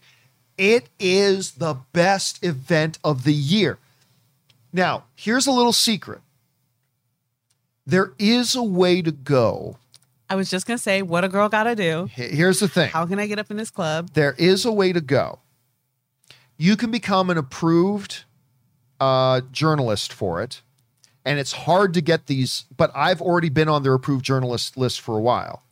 It 0.58 0.90
is 1.00 1.52
the 1.54 1.78
best 1.94 2.44
event 2.44 3.00
of 3.02 3.24
the 3.24 3.34
year. 3.34 3.78
Now, 4.74 5.06
here's 5.16 5.48
a 5.48 5.52
little 5.52 5.72
secret. 5.74 6.20
There 7.90 8.14
is 8.20 8.56
a 8.56 8.62
way 8.64 9.02
to 9.02 9.12
go. 9.12 9.78
I 10.30 10.36
was 10.36 10.50
just 10.52 10.68
gonna 10.68 10.78
say, 10.78 11.02
what 11.02 11.24
a 11.24 11.28
girl 11.28 11.50
gotta 11.50 11.76
do. 11.76 12.08
Here's 12.14 12.60
the 12.60 12.68
thing. 12.68 12.92
How 12.92 13.08
can 13.08 13.18
I 13.18 13.26
get 13.26 13.40
up 13.40 13.50
in 13.50 13.58
this 13.58 13.72
club? 13.72 14.12
there 14.14 14.36
is 14.38 14.64
a 14.64 14.72
way 14.72 14.94
to 14.94 15.02
go. 15.02 15.40
You 16.56 16.76
can 16.78 16.92
become 16.92 17.30
an 17.32 17.38
approved 17.38 18.26
uh, 19.00 19.42
journalist 19.52 20.14
for 20.14 20.44
it, 20.44 20.62
and 21.26 21.40
it's 21.40 21.52
hard 21.54 21.96
to 21.96 22.02
get 22.02 22.28
these. 22.28 22.66
But 22.76 22.92
I've 22.96 23.22
already 23.22 23.50
been 23.50 23.68
on 23.70 23.82
their 23.82 23.96
approved 23.96 24.24
journalist 24.24 24.78
list 24.78 25.02
for 25.02 25.18
a 25.18 25.22
while, 25.22 25.64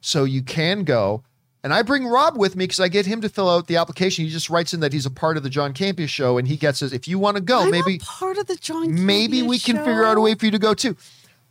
so 0.00 0.22
you 0.22 0.42
can 0.42 0.84
go. 0.84 1.24
And 1.64 1.72
I 1.72 1.82
bring 1.82 2.04
Rob 2.06 2.36
with 2.36 2.56
me 2.56 2.64
because 2.64 2.80
I 2.80 2.88
get 2.88 3.06
him 3.06 3.20
to 3.20 3.28
fill 3.28 3.48
out 3.48 3.68
the 3.68 3.76
application. 3.76 4.24
He 4.24 4.30
just 4.30 4.50
writes 4.50 4.74
in 4.74 4.80
that 4.80 4.92
he's 4.92 5.06
a 5.06 5.10
part 5.10 5.36
of 5.36 5.44
the 5.44 5.50
John 5.50 5.72
Campea 5.72 6.08
show, 6.08 6.36
and 6.38 6.46
he 6.46 6.56
gets 6.56 6.82
us. 6.82 6.92
If 6.92 7.08
you 7.08 7.18
want 7.18 7.36
to 7.36 7.42
go, 7.42 7.62
I'm 7.62 7.70
maybe 7.70 7.96
a 7.96 7.98
part 7.98 8.36
of 8.38 8.46
the 8.46 8.56
John. 8.56 9.04
maybe 9.06 9.40
Campea 9.40 9.48
we 9.48 9.58
can 9.58 9.76
figure 9.78 10.04
out 10.04 10.16
a 10.18 10.20
way 10.20 10.34
for 10.36 10.44
you 10.44 10.52
to 10.52 10.58
go 10.58 10.74
too. 10.74 10.96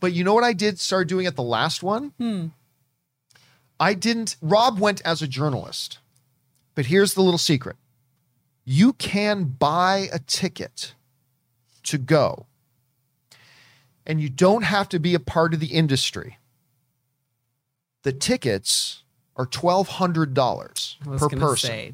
But 0.01 0.11
you 0.11 0.25
know 0.25 0.33
what 0.33 0.43
I 0.43 0.51
did 0.51 0.79
start 0.79 1.07
doing 1.07 1.25
at 1.25 1.37
the 1.37 1.43
last 1.43 1.81
one? 1.81 2.11
Hmm. 2.17 2.47
I 3.79 3.93
didn't. 3.93 4.35
Rob 4.41 4.79
went 4.79 5.01
as 5.05 5.21
a 5.21 5.27
journalist, 5.27 5.99
but 6.75 6.87
here's 6.87 7.13
the 7.13 7.21
little 7.21 7.37
secret: 7.37 7.77
you 8.65 8.91
can 8.93 9.45
buy 9.45 10.09
a 10.11 10.19
ticket 10.19 10.95
to 11.83 11.97
go, 11.97 12.47
and 14.05 14.19
you 14.19 14.29
don't 14.29 14.63
have 14.63 14.89
to 14.89 14.99
be 14.99 15.13
a 15.13 15.19
part 15.19 15.53
of 15.53 15.61
the 15.61 15.67
industry. 15.67 16.37
The 18.03 18.11
tickets 18.11 19.03
are 19.37 19.45
twelve 19.45 19.87
hundred 19.87 20.33
dollars 20.33 20.97
per 21.05 21.29
person. 21.29 21.69
say, 21.69 21.93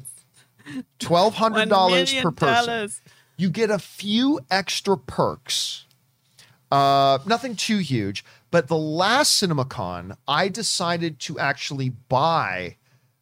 $1,200 1.00 2.22
per 2.22 2.30
person 2.30 2.90
you 3.38 3.48
get 3.48 3.70
a 3.70 3.78
few 3.78 4.40
extra 4.50 4.98
perks. 4.98 5.86
Uh, 6.70 7.18
nothing 7.24 7.56
too 7.56 7.78
huge, 7.78 8.24
but 8.50 8.68
the 8.68 8.76
last 8.76 9.42
CinemaCon, 9.42 10.16
I 10.26 10.48
decided 10.48 11.18
to 11.20 11.38
actually 11.38 11.90
buy 12.08 12.76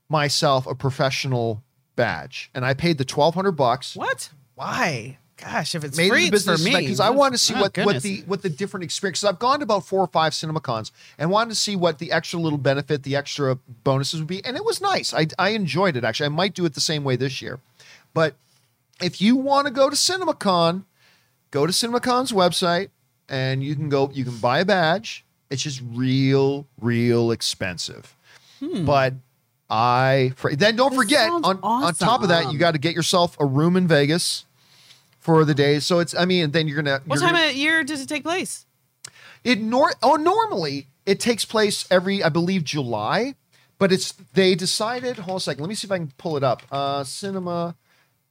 myself 0.09 0.67
a 0.67 0.75
professional 0.75 1.63
badge, 1.95 2.51
and 2.55 2.65
I 2.65 2.75
paid 2.75 2.99
the 2.99 3.05
twelve 3.05 3.35
hundred 3.35 3.53
bucks. 3.53 3.95
What? 3.95 4.31
Why? 4.57 5.19
Gosh, 5.37 5.75
if 5.75 5.85
it's 5.85 5.99
Made 5.99 6.09
free, 6.09 6.21
it's 6.23 6.29
for 6.29 6.53
business 6.53 6.65
me. 6.65 6.81
because 6.81 6.99
I 6.99 7.11
wanted 7.11 7.33
to 7.33 7.39
see 7.39 7.55
Oh, 7.55 7.61
what, 7.61 7.77
what 7.79 8.03
the 8.03 8.23
what 8.27 8.43
the 8.43 8.49
different 8.49 8.85
experience. 8.85 9.21
'cause 9.21 9.29
I've 9.29 9.39
gone 9.39 9.59
to 9.59 9.65
about 9.65 9.85
four 9.87 10.01
or 10.01 10.07
five 10.07 10.33
CinemaCons 10.33 10.91
and 11.19 11.31
wanted 11.31 11.51
to 11.51 11.57
see 11.57 11.77
what 11.77 11.99
the 11.99 12.11
extra 12.11 12.41
little 12.41 12.59
benefit, 12.59 13.03
the 13.03 13.15
extra 13.17 13.57
bonuses 13.85 14.19
would 14.21 14.27
be, 14.29 14.43
and 14.45 14.57
it 14.57 14.65
was 14.65 14.81
nice. 14.81 15.13
I 15.13 15.27
I 15.39 15.51
enjoyed 15.51 15.95
it 15.97 16.05
actually. 16.05 16.27
I 16.27 16.31
might 16.31 16.55
do 16.55 16.65
it 16.65 16.73
the 16.75 16.81
same 16.81 17.05
way 17.05 17.17
this 17.17 17.43
year, 17.43 17.61
but 18.15 18.35
if 19.03 19.21
you 19.21 19.37
want 19.37 19.67
to 19.67 19.73
go 19.73 19.91
to 19.91 19.95
CinemaCon, 19.97 20.85
go 21.51 21.67
to 21.67 21.73
CinemaCon's 21.73 22.33
website 22.33 22.89
and 23.29 23.63
you 23.63 23.75
can 23.75 23.89
go. 23.89 24.11
You 24.13 24.25
can 24.25 24.37
buy 24.39 24.61
a 24.61 24.65
badge. 24.65 25.25
It's 25.51 25.63
just 25.63 25.83
real, 25.93 26.67
real 26.81 27.31
expensive, 27.31 28.15
but. 28.61 29.15
I 29.69 30.33
then 30.53 30.77
don't 30.77 30.91
This 30.91 30.97
forget 31.01 31.29
on 31.29 31.43
on 31.61 31.93
top 31.95 32.23
of 32.23 32.29
that 32.29 32.53
you 32.53 32.59
got 32.59 32.75
to 32.75 32.79
get 32.79 32.95
yourself 32.95 33.37
a 33.41 33.45
room 33.45 33.77
in 33.77 33.89
Vegas 33.89 34.45
for 35.19 35.45
the 35.45 35.55
day. 35.55 35.81
So 35.81 35.99
it's 35.99 36.15
I 36.15 36.25
mean 36.25 36.53
then 36.53 36.69
you're 36.69 36.81
gonna 36.81 37.01
What 37.05 37.19
you're 37.19 37.27
time 37.27 37.35
gonna- 37.35 37.49
of 37.51 37.57
year 37.57 37.83
does 37.83 38.01
it 38.01 38.09
take 38.09 38.23
place? 38.23 38.65
it 39.43 39.61
nor 39.61 39.93
oh 40.05 40.15
normally 40.15 40.87
it 41.05 41.19
takes 41.19 41.45
place 41.45 41.85
every 41.91 42.23
I 42.23 42.29
believe 42.29 42.63
July, 42.63 43.35
but 43.81 43.91
it's 43.91 44.13
they 44.35 44.55
decided. 44.55 45.17
Hold 45.19 45.31
on 45.31 45.37
a 45.39 45.41
second. 45.41 45.63
Let 45.65 45.69
me 45.69 45.75
see 45.75 45.89
if 45.89 45.91
I 45.91 45.99
can 45.99 46.13
pull 46.17 46.37
it 46.37 46.45
up. 46.45 46.63
Uh, 46.71 47.03
cinema, 47.03 47.75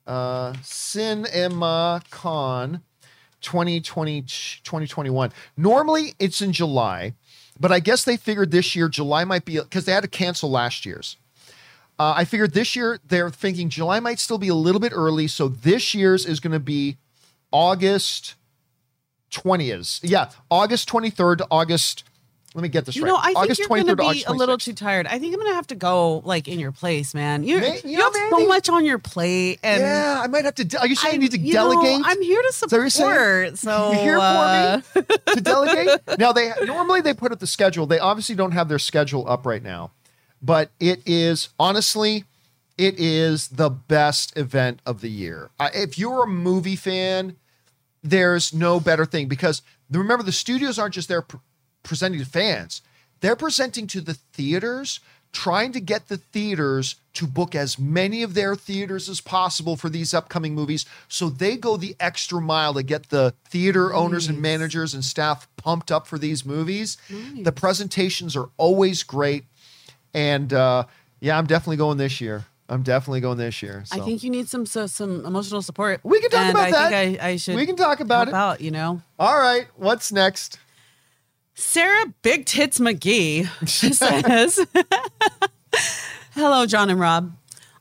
uh, 0.07 0.53
Cinema 0.63 2.01
Con 2.11 2.81
2020 3.41 4.21
2021. 4.21 5.31
Normally 5.57 6.15
it's 6.19 6.41
in 6.41 6.51
July, 6.51 7.13
but 7.59 7.71
I 7.71 7.79
guess 7.79 8.03
they 8.03 8.17
figured 8.17 8.51
this 8.51 8.75
year 8.75 8.89
July 8.89 9.23
might 9.23 9.45
be 9.45 9.59
because 9.59 9.85
they 9.85 9.91
had 9.91 10.03
to 10.03 10.09
cancel 10.09 10.49
last 10.49 10.85
year's. 10.85 11.17
Uh, 11.97 12.13
I 12.17 12.25
figured 12.25 12.53
this 12.53 12.75
year 12.75 12.99
they're 13.07 13.29
thinking 13.29 13.69
July 13.69 13.99
might 13.99 14.19
still 14.19 14.37
be 14.37 14.49
a 14.49 14.55
little 14.55 14.81
bit 14.81 14.91
early, 14.93 15.27
so 15.27 15.47
this 15.47 15.93
year's 15.93 16.25
is 16.25 16.39
going 16.39 16.51
to 16.51 16.59
be 16.59 16.97
August 17.51 18.35
20th. 19.31 20.01
Yeah, 20.03 20.29
August 20.49 20.89
23rd 20.89 21.37
to 21.39 21.47
August. 21.49 22.03
Let 22.55 22.61
me 22.61 22.69
get 22.69 22.85
this 22.85 22.95
You 22.95 23.03
right. 23.03 23.09
know, 23.09 23.17
I 23.17 23.25
think 23.25 23.37
August 23.37 23.59
you're 23.59 23.67
going 23.67 23.87
to 23.87 23.97
be 23.97 24.23
a 24.25 24.31
little 24.31 24.57
too 24.57 24.71
tired. 24.71 25.07
I 25.07 25.19
think 25.19 25.33
I'm 25.33 25.41
going 25.41 25.51
to 25.51 25.55
have 25.55 25.67
to 25.67 25.75
go 25.75 26.19
like 26.19 26.47
in 26.47 26.57
your 26.57 26.71
place, 26.71 27.13
man. 27.13 27.43
You 27.43 27.59
May- 27.59 27.81
you 27.83 27.97
yeah, 27.97 28.03
have 28.03 28.13
so 28.29 28.47
much 28.47 28.69
on 28.69 28.85
your 28.85 28.97
plate, 28.97 29.59
and 29.61 29.81
yeah, 29.81 30.21
I 30.23 30.27
might 30.27 30.45
have 30.45 30.55
to. 30.55 30.63
De- 30.63 30.79
are 30.79 30.87
you 30.87 30.95
saying 30.95 31.15
I, 31.15 31.17
I 31.17 31.19
need 31.19 31.31
to 31.31 31.37
you 31.37 31.53
know, 31.53 31.69
delegate? 31.73 32.01
I'm 32.05 32.21
here 32.21 32.41
to 32.41 32.53
support. 32.53 32.91
saying? 32.93 33.57
So 33.57 33.91
You're 33.91 34.01
here 34.01 34.17
uh, 34.21 34.79
for 34.79 34.99
me 35.01 35.05
to 35.35 35.41
delegate. 35.41 36.17
Now 36.17 36.31
they 36.31 36.53
normally 36.65 37.01
they 37.01 37.13
put 37.13 37.33
up 37.33 37.39
the 37.39 37.47
schedule. 37.47 37.85
They 37.87 37.99
obviously 37.99 38.35
don't 38.35 38.53
have 38.53 38.69
their 38.69 38.79
schedule 38.79 39.27
up 39.29 39.45
right 39.45 39.61
now, 39.61 39.91
but 40.41 40.71
it 40.79 41.01
is 41.05 41.49
honestly, 41.59 42.23
it 42.77 42.97
is 42.97 43.49
the 43.49 43.69
best 43.69 44.37
event 44.37 44.79
of 44.85 45.01
the 45.01 45.09
year. 45.09 45.49
Uh, 45.59 45.71
if 45.73 45.99
you're 45.99 46.23
a 46.23 46.27
movie 46.27 46.77
fan, 46.77 47.35
there's 48.01 48.53
no 48.53 48.79
better 48.79 49.05
thing 49.05 49.27
because 49.27 49.61
remember 49.91 50.23
the 50.23 50.31
studios 50.31 50.79
aren't 50.79 50.93
just 50.93 51.09
there 51.09 51.21
pr- 51.21 51.35
presenting 51.85 52.19
to 52.19 52.25
fans; 52.25 52.81
they're 53.21 53.37
presenting 53.37 53.87
to 53.87 54.01
the 54.01 54.15
theaters, 54.15 54.99
trying 55.31 55.71
to 55.71 55.79
get 55.79 56.07
the 56.09 56.17
theaters 56.17 56.95
to 57.13 57.25
book 57.25 57.55
as 57.55 57.79
many 57.79 58.23
of 58.23 58.33
their 58.33 58.55
theaters 58.55 59.07
as 59.07 59.21
possible 59.21 59.77
for 59.77 59.89
these 59.89 60.13
upcoming 60.13 60.53
movies. 60.53 60.85
So 61.07 61.29
they 61.29 61.55
go 61.55 61.77
the 61.77 61.95
extra 61.99 62.41
mile 62.41 62.73
to 62.73 62.83
get 62.83 63.09
the 63.09 63.33
theater 63.47 63.93
owners 63.93 64.27
and 64.27 64.41
managers 64.41 64.93
and 64.93 65.03
staff 65.03 65.47
pumped 65.55 65.91
up 65.91 66.07
for 66.07 66.17
these 66.17 66.45
movies. 66.45 66.97
The 67.41 67.51
presentations 67.53 68.35
are 68.35 68.49
always 68.57 69.03
great, 69.03 69.45
and 70.13 70.51
uh, 70.51 70.83
yeah, 71.21 71.37
I'm 71.37 71.47
definitely 71.47 71.77
going 71.77 71.97
this 71.97 72.19
year. 72.19 72.45
I'm 72.67 72.81
definitely 72.81 73.21
going 73.21 73.37
this 73.37 73.61
year. 73.61 73.83
I 73.91 73.99
think 73.99 74.23
you 74.23 74.29
need 74.31 74.49
some 74.49 74.65
so, 74.65 74.87
some 74.87 75.23
emotional 75.25 75.61
support. 75.61 76.01
We 76.03 76.19
can 76.19 76.31
talk 76.31 76.39
and 76.41 76.49
about 76.51 76.67
I 76.67 76.71
that. 76.71 76.89
Think 76.89 77.21
I, 77.21 77.27
I 77.27 77.35
should. 77.35 77.55
we 77.55 77.65
can 77.65 77.75
talk 77.75 77.99
about 77.99 78.27
it. 78.27 78.33
out. 78.33 78.59
You 78.59 78.71
know, 78.71 79.01
All 79.19 79.39
right, 79.39 79.67
what's 79.75 80.11
next? 80.11 80.57
Sarah 81.55 82.13
Big 82.21 82.45
Tits 82.45 82.79
McGee 82.79 83.47
says, 83.67 84.59
"Hello, 86.33 86.65
John 86.65 86.89
and 86.89 86.99
Rob. 86.99 87.35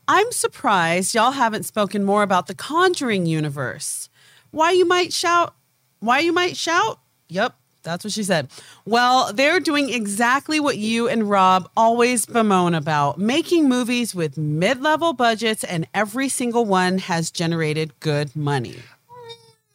I'm 0.07 0.31
surprised 0.31 1.13
y'all 1.15 1.31
haven't 1.31 1.63
spoken 1.63 2.03
more 2.03 2.23
about 2.23 2.47
the 2.47 2.55
Conjuring 2.55 3.25
universe. 3.25 4.09
Why 4.51 4.71
you 4.71 4.85
might 4.85 5.11
shout? 5.11 5.55
Why 5.99 6.19
you 6.19 6.31
might 6.33 6.57
shout? 6.57 6.99
Yep." 7.29 7.53
That's 7.83 8.03
what 8.03 8.13
she 8.13 8.23
said. 8.23 8.47
Well, 8.85 9.31
they're 9.31 9.59
doing 9.59 9.91
exactly 9.93 10.59
what 10.59 10.77
you 10.79 11.07
and 11.07 11.29
Rob 11.29 11.69
always 11.77 12.25
bemoan 12.25 12.73
about 12.73 13.19
making 13.19 13.69
movies 13.69 14.15
with 14.15 14.39
mid 14.39 14.81
level 14.81 15.13
budgets, 15.13 15.63
and 15.63 15.85
every 15.93 16.27
single 16.27 16.65
one 16.65 16.97
has 16.97 17.29
generated 17.29 17.91
good 17.99 18.35
money. 18.35 18.77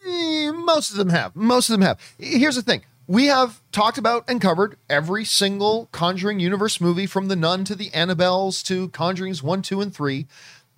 Eh, 0.04 0.50
Most 0.50 0.90
of 0.90 0.96
them 0.96 1.10
have. 1.10 1.36
Most 1.36 1.68
of 1.70 1.74
them 1.74 1.82
have. 1.82 2.00
Here's 2.18 2.56
the 2.56 2.62
thing. 2.62 2.82
We 3.10 3.26
have 3.26 3.60
talked 3.72 3.98
about 3.98 4.24
and 4.30 4.40
covered 4.40 4.76
every 4.88 5.24
single 5.24 5.88
Conjuring 5.90 6.38
universe 6.38 6.80
movie 6.80 7.06
from 7.06 7.26
The 7.26 7.34
Nun 7.34 7.64
to 7.64 7.74
the 7.74 7.90
Annabelles 7.90 8.62
to 8.66 8.88
Conjurings 8.90 9.42
1, 9.42 9.62
2, 9.62 9.80
and 9.80 9.92
3. 9.92 10.28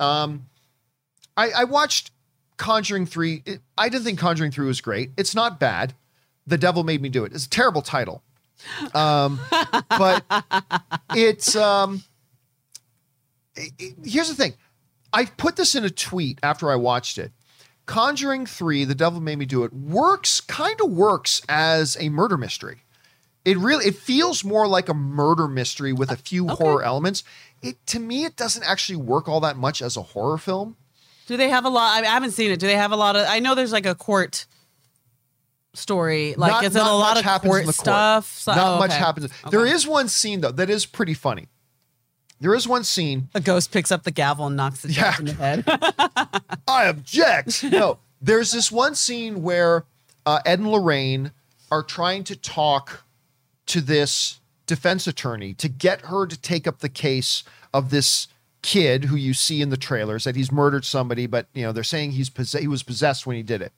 Um, 0.00 0.46
I, 1.36 1.50
I 1.50 1.64
watched 1.64 2.10
Conjuring 2.56 3.04
3. 3.04 3.42
It- 3.44 3.60
I 3.76 3.90
didn't 3.90 4.04
think 4.04 4.18
Conjuring 4.18 4.50
3 4.50 4.66
was 4.66 4.80
great. 4.80 5.10
It's 5.18 5.34
not 5.34 5.60
bad. 5.60 5.92
The 6.46 6.56
Devil 6.56 6.84
Made 6.84 7.02
Me 7.02 7.10
Do 7.10 7.24
It. 7.24 7.34
It's 7.34 7.44
a 7.44 7.50
terrible 7.50 7.82
title. 7.82 8.22
Um, 8.94 9.38
but 9.90 10.24
it's. 11.14 11.54
Um, 11.54 12.02
it- 13.56 13.72
it- 13.78 13.94
here's 14.06 14.30
the 14.30 14.34
thing. 14.34 14.54
I 15.12 15.26
put 15.26 15.56
this 15.56 15.74
in 15.74 15.84
a 15.84 15.90
tweet 15.90 16.38
after 16.42 16.70
I 16.70 16.76
watched 16.76 17.18
it. 17.18 17.30
Conjuring 17.92 18.46
3, 18.46 18.86
The 18.86 18.94
Devil 18.94 19.20
Made 19.20 19.36
Me 19.36 19.44
Do 19.44 19.64
It, 19.64 19.72
works, 19.74 20.40
kind 20.40 20.80
of 20.80 20.90
works 20.90 21.42
as 21.46 21.94
a 22.00 22.08
murder 22.08 22.38
mystery. 22.38 22.84
It 23.44 23.58
really 23.58 23.84
it 23.84 23.96
feels 23.96 24.42
more 24.42 24.66
like 24.66 24.88
a 24.88 24.94
murder 24.94 25.46
mystery 25.46 25.92
with 25.92 26.10
a 26.10 26.16
few 26.16 26.48
horror 26.48 26.82
elements. 26.82 27.22
It 27.60 27.84
to 27.88 28.00
me 28.00 28.24
it 28.24 28.34
doesn't 28.34 28.62
actually 28.62 28.96
work 28.96 29.28
all 29.28 29.40
that 29.40 29.58
much 29.58 29.82
as 29.82 29.98
a 29.98 30.02
horror 30.02 30.38
film. 30.38 30.76
Do 31.26 31.36
they 31.36 31.50
have 31.50 31.66
a 31.66 31.68
lot? 31.68 32.02
I 32.02 32.06
haven't 32.06 32.30
seen 32.30 32.50
it. 32.50 32.60
Do 32.60 32.66
they 32.66 32.76
have 32.76 32.92
a 32.92 32.96
lot 32.96 33.14
of? 33.14 33.26
I 33.28 33.40
know 33.40 33.54
there's 33.54 33.72
like 33.72 33.84
a 33.84 33.94
court 33.94 34.46
story. 35.74 36.34
Like, 36.34 36.52
Not- 36.52 36.64
is 36.64 36.74
it 36.74 36.80
a 36.80 36.84
lot 36.84 37.18
of 37.18 37.42
court 37.42 37.64
court. 37.64 37.74
stuff? 37.74 38.32
So- 38.38 38.54
Not 38.54 38.76
oh, 38.76 38.78
much 38.78 38.92
okay. 38.92 39.00
happens. 39.00 39.26
Okay. 39.26 39.50
There 39.50 39.66
is 39.66 39.86
one 39.86 40.08
scene 40.08 40.40
though 40.40 40.52
that 40.52 40.70
is 40.70 40.86
pretty 40.86 41.12
funny. 41.12 41.48
There 42.42 42.54
is 42.54 42.66
one 42.68 42.84
scene 42.84 43.28
A 43.34 43.40
ghost 43.40 43.70
picks 43.72 43.90
up 43.90 44.02
the 44.02 44.10
gavel 44.10 44.46
and 44.48 44.56
knocks 44.56 44.82
the 44.82 44.88
judge 44.88 44.96
Yeah. 44.96 45.18
in 45.18 45.24
the 45.24 45.32
head. 45.34 45.64
I 46.68 46.84
object. 46.86 47.62
No, 47.64 47.98
there's 48.20 48.50
this 48.52 48.70
one 48.70 48.94
scene 48.94 49.42
where 49.42 49.84
uh, 50.26 50.40
Ed 50.44 50.58
and 50.58 50.70
Lorraine 50.70 51.30
are 51.70 51.82
trying 51.82 52.24
to 52.24 52.36
talk 52.36 53.04
to 53.66 53.80
this 53.80 54.40
defense 54.66 55.06
attorney 55.06 55.54
to 55.54 55.68
get 55.68 56.02
her 56.02 56.26
to 56.26 56.36
take 56.40 56.66
up 56.66 56.80
the 56.80 56.88
case 56.88 57.44
of 57.72 57.90
this 57.90 58.28
kid 58.60 59.06
who 59.06 59.16
you 59.16 59.34
see 59.34 59.60
in 59.62 59.70
the 59.70 59.76
trailers 59.76 60.24
that 60.24 60.36
he's 60.36 60.52
murdered 60.52 60.84
somebody, 60.84 61.26
but 61.26 61.46
you 61.54 61.62
know 61.62 61.72
they're 61.72 61.82
saying 61.84 62.12
he's 62.12 62.28
possess- 62.30 62.60
he 62.60 62.68
was 62.68 62.82
possessed 62.82 63.26
when 63.26 63.36
he 63.36 63.42
did 63.42 63.62
it. 63.62 63.72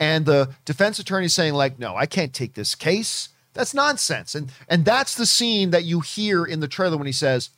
And 0.00 0.26
the 0.26 0.50
defense 0.64 0.98
attorney 0.98 1.28
saying 1.28 1.54
like, 1.54 1.78
"No, 1.78 1.94
I 1.96 2.06
can't 2.06 2.32
take 2.34 2.54
this 2.54 2.74
case. 2.74 3.28
That's 3.54 3.74
nonsense." 3.74 4.34
And 4.34 4.52
and 4.68 4.84
that's 4.84 5.14
the 5.14 5.26
scene 5.26 5.70
that 5.70 5.84
you 5.84 6.00
hear 6.00 6.44
in 6.44 6.60
the 6.60 6.68
trailer 6.68 6.96
when 6.96 7.06
he 7.06 7.12
says, 7.12 7.50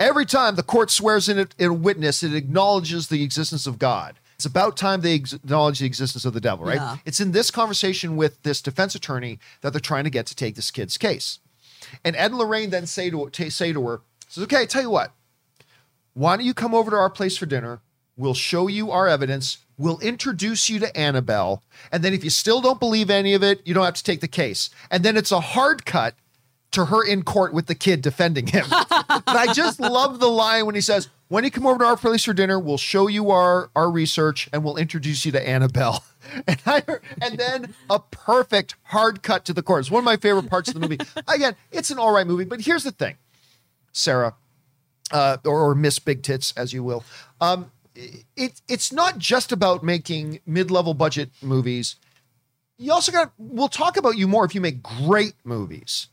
"Every 0.00 0.26
time 0.26 0.56
the 0.56 0.62
court 0.62 0.90
swears 0.90 1.28
in, 1.28 1.38
it, 1.38 1.54
in 1.58 1.70
a 1.70 1.74
witness, 1.74 2.22
it 2.22 2.34
acknowledges 2.34 3.08
the 3.08 3.22
existence 3.22 3.66
of 3.66 3.78
God. 3.78 4.18
It's 4.34 4.46
about 4.46 4.76
time 4.76 5.00
they 5.00 5.14
acknowledge 5.14 5.78
the 5.78 5.86
existence 5.86 6.24
of 6.24 6.34
the 6.34 6.40
devil." 6.40 6.66
Right? 6.66 6.76
Yeah. 6.76 6.96
It's 7.04 7.20
in 7.20 7.32
this 7.32 7.50
conversation 7.50 8.16
with 8.16 8.42
this 8.42 8.60
defense 8.60 8.94
attorney 8.94 9.38
that 9.60 9.72
they're 9.72 9.80
trying 9.80 10.04
to 10.04 10.10
get 10.10 10.26
to 10.26 10.34
take 10.34 10.56
this 10.56 10.70
kid's 10.70 10.98
case. 10.98 11.38
And 12.04 12.16
Ed 12.16 12.32
and 12.32 12.38
Lorraine 12.38 12.70
then 12.70 12.86
say 12.86 13.10
to 13.10 13.30
t- 13.30 13.50
say 13.50 13.72
to 13.72 13.86
her, 13.86 14.00
"says 14.28 14.44
Okay, 14.44 14.66
tell 14.66 14.82
you 14.82 14.90
what." 14.90 15.12
why 16.14 16.36
don't 16.36 16.46
you 16.46 16.54
come 16.54 16.74
over 16.74 16.90
to 16.90 16.96
our 16.96 17.10
place 17.10 17.36
for 17.36 17.46
dinner? 17.46 17.80
We'll 18.16 18.34
show 18.34 18.68
you 18.68 18.90
our 18.90 19.08
evidence. 19.08 19.58
We'll 19.76 19.98
introduce 20.00 20.68
you 20.68 20.78
to 20.80 20.96
Annabelle. 20.96 21.62
And 21.90 22.02
then 22.02 22.14
if 22.14 22.22
you 22.22 22.30
still 22.30 22.60
don't 22.60 22.78
believe 22.78 23.10
any 23.10 23.34
of 23.34 23.42
it, 23.42 23.60
you 23.64 23.74
don't 23.74 23.84
have 23.84 23.94
to 23.94 24.04
take 24.04 24.20
the 24.20 24.28
case. 24.28 24.70
And 24.90 25.04
then 25.04 25.16
it's 25.16 25.32
a 25.32 25.40
hard 25.40 25.84
cut 25.84 26.14
to 26.72 26.86
her 26.86 27.04
in 27.04 27.22
court 27.22 27.52
with 27.52 27.66
the 27.66 27.74
kid 27.74 28.00
defending 28.02 28.46
him. 28.46 28.66
but 28.70 29.28
I 29.28 29.52
just 29.52 29.80
love 29.80 30.20
the 30.20 30.28
line 30.28 30.66
when 30.66 30.74
he 30.74 30.80
says, 30.80 31.08
when 31.28 31.42
you 31.44 31.50
come 31.50 31.66
over 31.66 31.78
to 31.78 31.84
our 31.84 31.96
place 31.96 32.24
for 32.24 32.34
dinner, 32.34 32.58
we'll 32.58 32.78
show 32.78 33.08
you 33.08 33.30
our, 33.30 33.70
our 33.74 33.90
research 33.90 34.48
and 34.52 34.62
we'll 34.62 34.76
introduce 34.76 35.24
you 35.24 35.32
to 35.32 35.48
Annabelle. 35.48 36.04
And, 36.48 36.58
I, 36.64 36.82
and 37.20 37.38
then 37.38 37.74
a 37.90 37.98
perfect 37.98 38.76
hard 38.84 39.22
cut 39.22 39.44
to 39.44 39.52
the 39.52 39.62
court. 39.62 39.80
It's 39.80 39.90
one 39.90 39.98
of 39.98 40.04
my 40.06 40.16
favorite 40.16 40.48
parts 40.48 40.68
of 40.68 40.74
the 40.74 40.80
movie. 40.80 40.98
Again, 41.28 41.54
it's 41.70 41.90
an 41.90 41.98
all 41.98 42.12
right 42.12 42.26
movie, 42.26 42.46
but 42.46 42.62
here's 42.62 42.82
the 42.82 42.92
thing, 42.92 43.16
Sarah 43.92 44.34
uh, 45.14 45.36
or, 45.44 45.70
or 45.70 45.74
Miss 45.74 45.98
Big 45.98 46.22
Tits, 46.22 46.52
as 46.56 46.72
you 46.72 46.82
will. 46.82 47.04
Um, 47.40 47.70
it 47.94 48.60
it's 48.68 48.92
not 48.92 49.18
just 49.18 49.52
about 49.52 49.82
making 49.82 50.40
mid 50.46 50.70
level 50.70 50.94
budget 50.94 51.30
movies. 51.42 51.96
You 52.76 52.92
also 52.92 53.12
got. 53.12 53.32
We'll 53.38 53.68
talk 53.68 53.96
about 53.96 54.16
you 54.18 54.26
more 54.26 54.44
if 54.44 54.54
you 54.54 54.60
make 54.60 54.82
great 54.82 55.34
movies. 55.44 56.08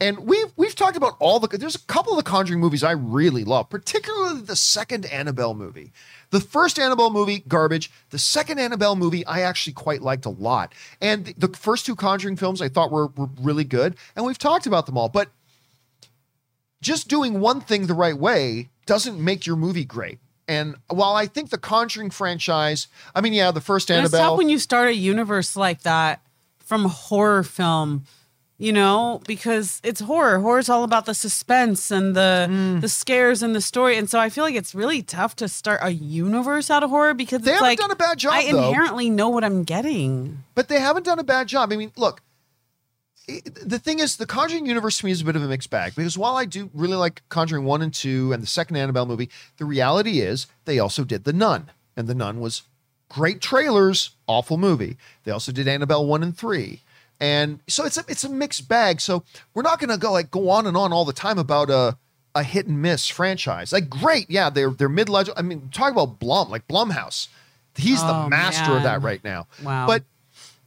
And 0.00 0.26
we've 0.26 0.52
we've 0.56 0.74
talked 0.74 0.96
about 0.96 1.14
all 1.20 1.38
the. 1.38 1.56
There's 1.56 1.76
a 1.76 1.86
couple 1.86 2.12
of 2.12 2.16
the 2.16 2.28
Conjuring 2.28 2.58
movies 2.58 2.82
I 2.82 2.90
really 2.90 3.44
love, 3.44 3.70
particularly 3.70 4.40
the 4.40 4.56
second 4.56 5.06
Annabelle 5.06 5.54
movie. 5.54 5.92
The 6.30 6.40
first 6.40 6.78
Annabelle 6.80 7.10
movie, 7.10 7.44
garbage. 7.46 7.88
The 8.10 8.18
second 8.18 8.58
Annabelle 8.58 8.96
movie, 8.96 9.24
I 9.26 9.42
actually 9.42 9.74
quite 9.74 10.02
liked 10.02 10.24
a 10.26 10.30
lot. 10.30 10.74
And 11.00 11.26
the 11.38 11.48
first 11.48 11.86
two 11.86 11.94
Conjuring 11.94 12.36
films, 12.36 12.60
I 12.60 12.68
thought 12.68 12.90
were, 12.90 13.08
were 13.08 13.28
really 13.40 13.64
good. 13.64 13.94
And 14.16 14.26
we've 14.26 14.38
talked 14.38 14.66
about 14.66 14.86
them 14.86 14.98
all. 14.98 15.08
But 15.08 15.28
just 16.80 17.06
doing 17.06 17.38
one 17.38 17.60
thing 17.60 17.86
the 17.86 17.94
right 17.94 18.18
way 18.18 18.70
doesn't 18.86 19.22
make 19.22 19.46
your 19.46 19.54
movie 19.56 19.84
great. 19.84 20.18
And 20.52 20.76
while 20.88 21.14
I 21.14 21.26
think 21.26 21.50
the 21.50 21.58
Conjuring 21.58 22.10
franchise, 22.10 22.86
I 23.14 23.20
mean, 23.20 23.32
yeah, 23.32 23.50
the 23.50 23.60
first 23.60 23.90
And 23.90 24.04
it's 24.04 24.12
tough 24.14 24.36
when 24.38 24.48
you 24.48 24.58
start 24.58 24.88
a 24.88 24.94
universe 24.94 25.56
like 25.56 25.82
that 25.82 26.20
from 26.58 26.84
a 26.86 26.88
horror 26.88 27.42
film, 27.42 28.04
you 28.58 28.72
know, 28.72 29.20
because 29.26 29.80
it's 29.82 30.00
horror. 30.00 30.38
Horror's 30.38 30.68
all 30.68 30.84
about 30.84 31.06
the 31.06 31.14
suspense 31.14 31.90
and 31.90 32.14
the 32.14 32.46
Mm. 32.48 32.80
the 32.80 32.88
scares 32.88 33.42
and 33.42 33.54
the 33.54 33.60
story. 33.60 33.96
And 33.96 34.08
so 34.08 34.20
I 34.20 34.28
feel 34.28 34.44
like 34.44 34.54
it's 34.54 34.74
really 34.74 35.02
tough 35.02 35.34
to 35.36 35.48
start 35.48 35.80
a 35.82 35.90
universe 35.92 36.70
out 36.70 36.82
of 36.84 36.90
horror 36.90 37.14
because 37.14 37.42
They 37.42 37.50
it's 37.52 37.60
haven't 37.60 37.68
like 37.70 37.78
done 37.78 37.90
a 37.90 37.96
bad 37.96 38.18
job, 38.18 38.32
I 38.34 38.50
though. 38.50 38.68
inherently 38.68 39.10
know 39.10 39.28
what 39.30 39.42
I'm 39.44 39.64
getting. 39.64 40.44
but 40.54 40.68
they 40.68 40.78
haven't 40.80 41.04
done 41.04 41.18
a 41.18 41.24
bad 41.24 41.48
job. 41.48 41.72
I 41.72 41.76
mean, 41.76 41.90
look, 41.96 42.22
the 43.26 43.78
thing 43.78 43.98
is, 44.00 44.16
the 44.16 44.26
Conjuring 44.26 44.66
universe 44.66 44.98
to 44.98 45.06
me 45.06 45.12
is 45.12 45.20
a 45.20 45.24
bit 45.24 45.36
of 45.36 45.42
a 45.42 45.48
mixed 45.48 45.70
bag 45.70 45.94
because 45.94 46.18
while 46.18 46.36
I 46.36 46.44
do 46.44 46.70
really 46.74 46.96
like 46.96 47.22
Conjuring 47.28 47.64
1 47.64 47.82
and 47.82 47.94
2 47.94 48.32
and 48.32 48.42
the 48.42 48.46
second 48.46 48.76
Annabelle 48.76 49.06
movie, 49.06 49.30
the 49.58 49.64
reality 49.64 50.20
is 50.20 50.46
they 50.64 50.78
also 50.78 51.04
did 51.04 51.24
The 51.24 51.32
Nun, 51.32 51.70
and 51.96 52.08
The 52.08 52.14
Nun 52.14 52.40
was 52.40 52.62
great 53.08 53.40
trailers, 53.40 54.10
awful 54.26 54.56
movie. 54.56 54.96
They 55.24 55.30
also 55.30 55.52
did 55.52 55.68
Annabelle 55.68 56.06
1 56.06 56.22
and 56.22 56.36
3. 56.36 56.80
And 57.20 57.60
so 57.68 57.84
it's 57.84 57.96
a 57.96 58.04
it's 58.08 58.24
a 58.24 58.28
mixed 58.28 58.68
bag. 58.68 59.00
So 59.00 59.22
we're 59.54 59.62
not 59.62 59.78
going 59.78 59.90
to 59.90 59.96
go 59.96 60.10
like 60.10 60.30
go 60.32 60.50
on 60.50 60.66
and 60.66 60.76
on 60.76 60.92
all 60.92 61.04
the 61.04 61.12
time 61.12 61.38
about 61.38 61.70
a 61.70 61.96
a 62.34 62.42
hit 62.42 62.66
and 62.66 62.82
miss 62.82 63.06
franchise. 63.06 63.72
Like 63.72 63.88
great, 63.88 64.28
yeah, 64.28 64.50
they're 64.50 64.70
they're 64.70 64.88
mid 64.88 65.08
legend. 65.08 65.38
I 65.38 65.42
mean, 65.42 65.68
talk 65.72 65.92
about 65.92 66.18
Blum, 66.18 66.50
like 66.50 66.66
Blumhouse. 66.66 67.28
He's 67.76 68.00
the 68.02 68.12
Oh, 68.12 68.28
master 68.28 68.72
of 68.76 68.82
that 68.82 69.02
right 69.02 69.22
now. 69.22 69.46
Wow. 69.62 69.86
But 69.86 70.02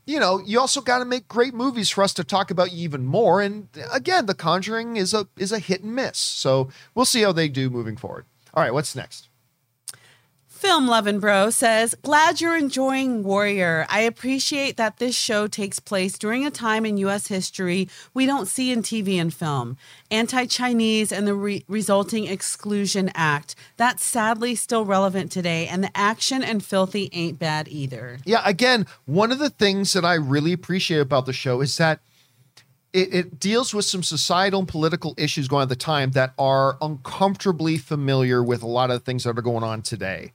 you 0.05 0.19
know, 0.19 0.41
you 0.45 0.59
also 0.59 0.81
got 0.81 0.99
to 0.99 1.05
make 1.05 1.27
great 1.27 1.53
movies 1.53 1.89
for 1.89 2.03
us 2.03 2.13
to 2.15 2.23
talk 2.23 2.51
about 2.51 2.69
even 2.69 3.05
more. 3.05 3.41
And 3.41 3.67
again, 3.91 4.25
The 4.25 4.35
Conjuring 4.35 4.97
is 4.97 5.13
a 5.13 5.27
is 5.37 5.51
a 5.51 5.59
hit 5.59 5.83
and 5.83 5.95
miss. 5.95 6.17
So 6.17 6.69
we'll 6.93 7.05
see 7.05 7.21
how 7.21 7.31
they 7.31 7.49
do 7.49 7.69
moving 7.69 7.97
forward. 7.97 8.25
All 8.53 8.63
right, 8.63 8.73
what's 8.73 8.95
next? 8.95 9.29
Film 10.55 10.87
Lovin' 10.87 11.19
Bro 11.19 11.49
says, 11.49 11.95
Glad 12.01 12.39
you're 12.39 12.57
enjoying 12.57 13.23
Warrior. 13.23 13.85
I 13.89 13.99
appreciate 13.99 14.77
that 14.77 14.99
this 14.99 15.13
show 15.13 15.47
takes 15.47 15.81
place 15.81 16.17
during 16.17 16.45
a 16.45 16.49
time 16.49 16.85
in 16.85 16.95
U.S. 16.99 17.27
history 17.27 17.89
we 18.13 18.25
don't 18.25 18.47
see 18.47 18.71
in 18.71 18.81
TV 18.81 19.19
and 19.19 19.33
film. 19.33 19.75
Anti 20.09 20.45
Chinese 20.45 21.11
and 21.11 21.27
the 21.27 21.33
re- 21.33 21.65
resulting 21.67 22.25
Exclusion 22.25 23.11
Act. 23.15 23.55
That's 23.75 24.05
sadly 24.05 24.55
still 24.55 24.85
relevant 24.85 25.29
today, 25.29 25.67
and 25.67 25.83
the 25.83 25.91
action 25.93 26.41
and 26.41 26.63
filthy 26.63 27.09
ain't 27.11 27.37
bad 27.37 27.67
either. 27.67 28.19
Yeah, 28.23 28.41
again, 28.45 28.87
one 29.03 29.33
of 29.33 29.39
the 29.39 29.49
things 29.49 29.91
that 29.91 30.05
I 30.05 30.13
really 30.13 30.53
appreciate 30.53 31.01
about 31.01 31.25
the 31.25 31.33
show 31.33 31.59
is 31.59 31.75
that 31.77 31.99
it, 32.95 33.13
it 33.13 33.39
deals 33.39 33.73
with 33.73 33.83
some 33.83 34.03
societal 34.03 34.61
and 34.61 34.69
political 34.69 35.13
issues 35.17 35.49
going 35.49 35.59
on 35.59 35.63
at 35.63 35.69
the 35.69 35.75
time 35.75 36.11
that 36.11 36.33
are 36.39 36.77
uncomfortably 36.81 37.77
familiar 37.77 38.41
with 38.41 38.63
a 38.63 38.67
lot 38.67 38.89
of 38.89 38.99
the 38.99 39.05
things 39.05 39.25
that 39.25 39.37
are 39.37 39.41
going 39.41 39.63
on 39.63 39.81
today. 39.81 40.31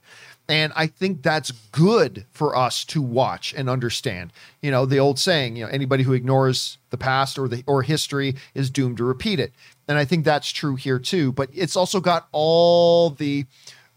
And 0.47 0.71
I 0.75 0.87
think 0.87 1.23
that's 1.23 1.51
good 1.71 2.25
for 2.31 2.55
us 2.55 2.85
to 2.85 3.01
watch 3.01 3.53
and 3.55 3.69
understand. 3.69 4.31
You 4.61 4.69
know, 4.69 4.85
the 4.85 4.99
old 4.99 5.17
saying, 5.17 5.55
you 5.55 5.65
know, 5.65 5.71
anybody 5.71 6.03
who 6.03 6.13
ignores 6.13 6.77
the 6.91 6.97
past 6.97 7.39
or 7.39 7.47
the 7.47 7.63
or 7.65 7.81
history 7.81 8.35
is 8.53 8.69
doomed 8.69 8.97
to 8.97 9.05
repeat 9.05 9.39
it. 9.39 9.53
And 9.87 9.97
I 9.97 10.05
think 10.05 10.23
that's 10.23 10.51
true 10.51 10.75
here 10.75 10.99
too. 10.99 11.31
But 11.31 11.49
it's 11.53 11.75
also 11.75 11.99
got 11.99 12.27
all 12.31 13.11
the 13.11 13.45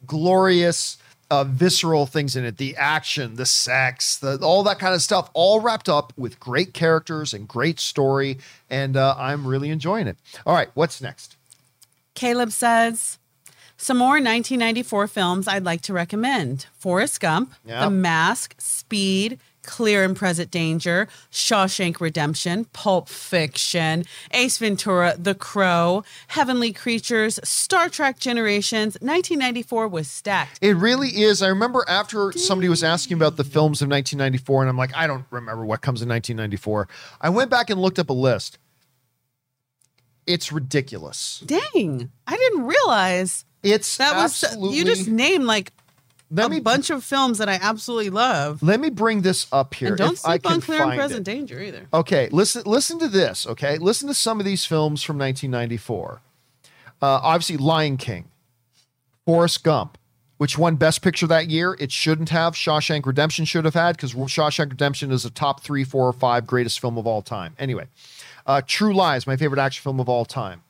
glorious 0.06 0.96
uh, 1.31 1.45
visceral 1.45 2.07
things 2.07 2.37
in 2.37 2.45
it 2.45 2.59
the 2.59 2.77
action 2.77 3.35
the 3.37 3.47
sex 3.47 4.16
the, 4.18 4.39
all 4.43 4.62
that 4.62 4.79
kind 4.79 4.95
of 4.95 5.03
stuff 5.03 5.31
all 5.35 5.61
wrapped 5.61 5.89
up 5.89 6.12
with 6.16 6.39
great 6.39 6.75
characters 6.75 7.33
and 7.33 7.49
great 7.49 7.81
story 7.81 8.39
and 8.70 8.97
uh, 8.97 9.14
i'm 9.18 9.47
really 9.47 9.70
enjoying 9.70 10.07
it. 10.07 10.16
All 10.47 10.55
right 10.55 10.68
what's 10.75 11.01
next? 11.01 11.37
Caleb 12.14 12.53
says, 12.53 13.18
some 13.77 13.99
more 13.99 14.12
1994 14.14 15.09
films 15.09 15.49
I'd 15.49 15.64
like 15.64 15.81
to 15.83 15.93
recommend. 15.93 16.66
Forrest 16.79 17.20
Gump, 17.20 17.53
Yeah. 17.64 17.85
The 17.85 17.91
Mask, 17.91 18.55
Speed, 18.59 19.41
Clear 19.64 20.04
and 20.04 20.16
Present 20.16 20.50
Danger, 20.50 21.08
Shawshank 21.32 22.00
Redemption, 22.00 22.66
Pulp 22.66 23.08
Fiction, 23.08 24.04
Ace 24.32 24.58
Ventura, 24.58 25.14
The 25.18 25.34
Crow, 25.34 26.04
Heavenly 26.28 26.72
Creatures, 26.72 27.40
Star 27.42 27.88
Trek 27.88 28.18
Generations. 28.18 28.94
1994 29.00 29.88
was 29.88 30.08
stacked. 30.08 30.58
it 30.60 30.74
really 30.74 31.08
is 31.08 31.42
i 31.42 31.48
remember 31.48 31.84
after 31.88 32.32
somebody 32.32 32.68
was 32.68 32.84
asking 32.84 33.16
about 33.16 33.36
the 33.36 33.44
films 33.44 33.80
of 33.82 33.88
1994 33.88 34.62
and 34.62 34.70
i'm 34.70 34.76
like 34.76 34.94
i 34.94 35.06
don't 35.06 35.24
remember 35.30 35.64
what 35.64 35.80
comes 35.80 36.02
in 36.02 36.08
1994 36.08 36.88
i 37.20 37.28
went 37.28 37.50
back 37.50 37.70
and 37.70 37.80
looked 37.80 37.98
up 37.98 38.10
a 38.10 38.12
list 38.12 38.58
it's 40.26 40.52
ridiculous 40.52 41.42
Dang, 41.46 42.10
I 42.26 42.36
didn't 42.36 42.64
realize 42.66 43.44
it's 43.62 43.96
that 43.98 44.14
was 44.16 44.44
you 44.74 44.84
just 44.84 45.08
named 45.08 45.44
like 45.44 45.72
let 46.37 46.47
a 46.47 46.49
me 46.51 46.61
bunch 46.61 46.91
of 46.91 47.03
films 47.05 47.39
that 47.39 47.49
I 47.49 47.55
absolutely 47.61 48.11
love. 48.11 48.62
let 48.62 48.80
me 48.80 48.91
bring 48.91 49.22
this 49.22 49.47
up 49.53 49.74
here 49.74 49.89
And 49.89 49.97
don't 49.97 50.18
sleep 50.18 50.49
on 50.51 50.61
Clear 50.61 50.82
and 50.82 50.95
Present 50.95 51.26
it. 51.28 51.30
Danger 51.32 51.61
either. 51.61 51.87
Okay, 51.93 52.28
listen 52.32 52.62
listen 52.66 52.99
to 52.99 53.09
this, 53.09 53.47
okay? 53.47 53.78
Listen 53.78 54.09
to 54.09 54.14
some 54.14 54.39
of 54.41 54.47
these 54.47 54.64
films 54.64 55.03
from 55.03 55.18
1994. 55.18 56.20
Uh, 57.03 57.07
obviously 57.22 57.57
Lion 57.57 57.97
King, 57.97 58.28
Forrest 59.26 59.62
Gump, 59.64 59.99
which 60.39 60.57
won 60.59 60.76
Best 60.76 61.03
Picture 61.03 61.26
that 61.26 61.49
year. 61.49 61.76
It 61.78 61.93
shouldn't 61.93 62.30
have. 62.30 62.55
Shawshank 62.55 63.07
Redemption 63.07 63.45
should 63.45 63.64
have 63.64 63.74
had 63.74 63.97
because 63.97 64.14
Shawshank 64.14 64.70
Redemption 64.70 65.12
is 65.12 65.24
a 65.24 65.30
top 65.30 65.62
three, 65.62 65.85
four, 65.85 66.09
or 66.09 66.12
five 66.12 66.47
greatest 66.47 66.80
film 66.80 66.97
of 66.99 67.07
all 67.07 67.22
time. 67.22 67.55
Anyway, 67.59 67.87
uh, 68.47 68.62
True 68.66 68.95
Lies, 68.95 69.26
my 69.26 69.37
favorite 69.37 69.61
action 69.61 69.82
film 69.82 70.01
of 70.01 70.09
all 70.09 70.24
time. 70.24 70.62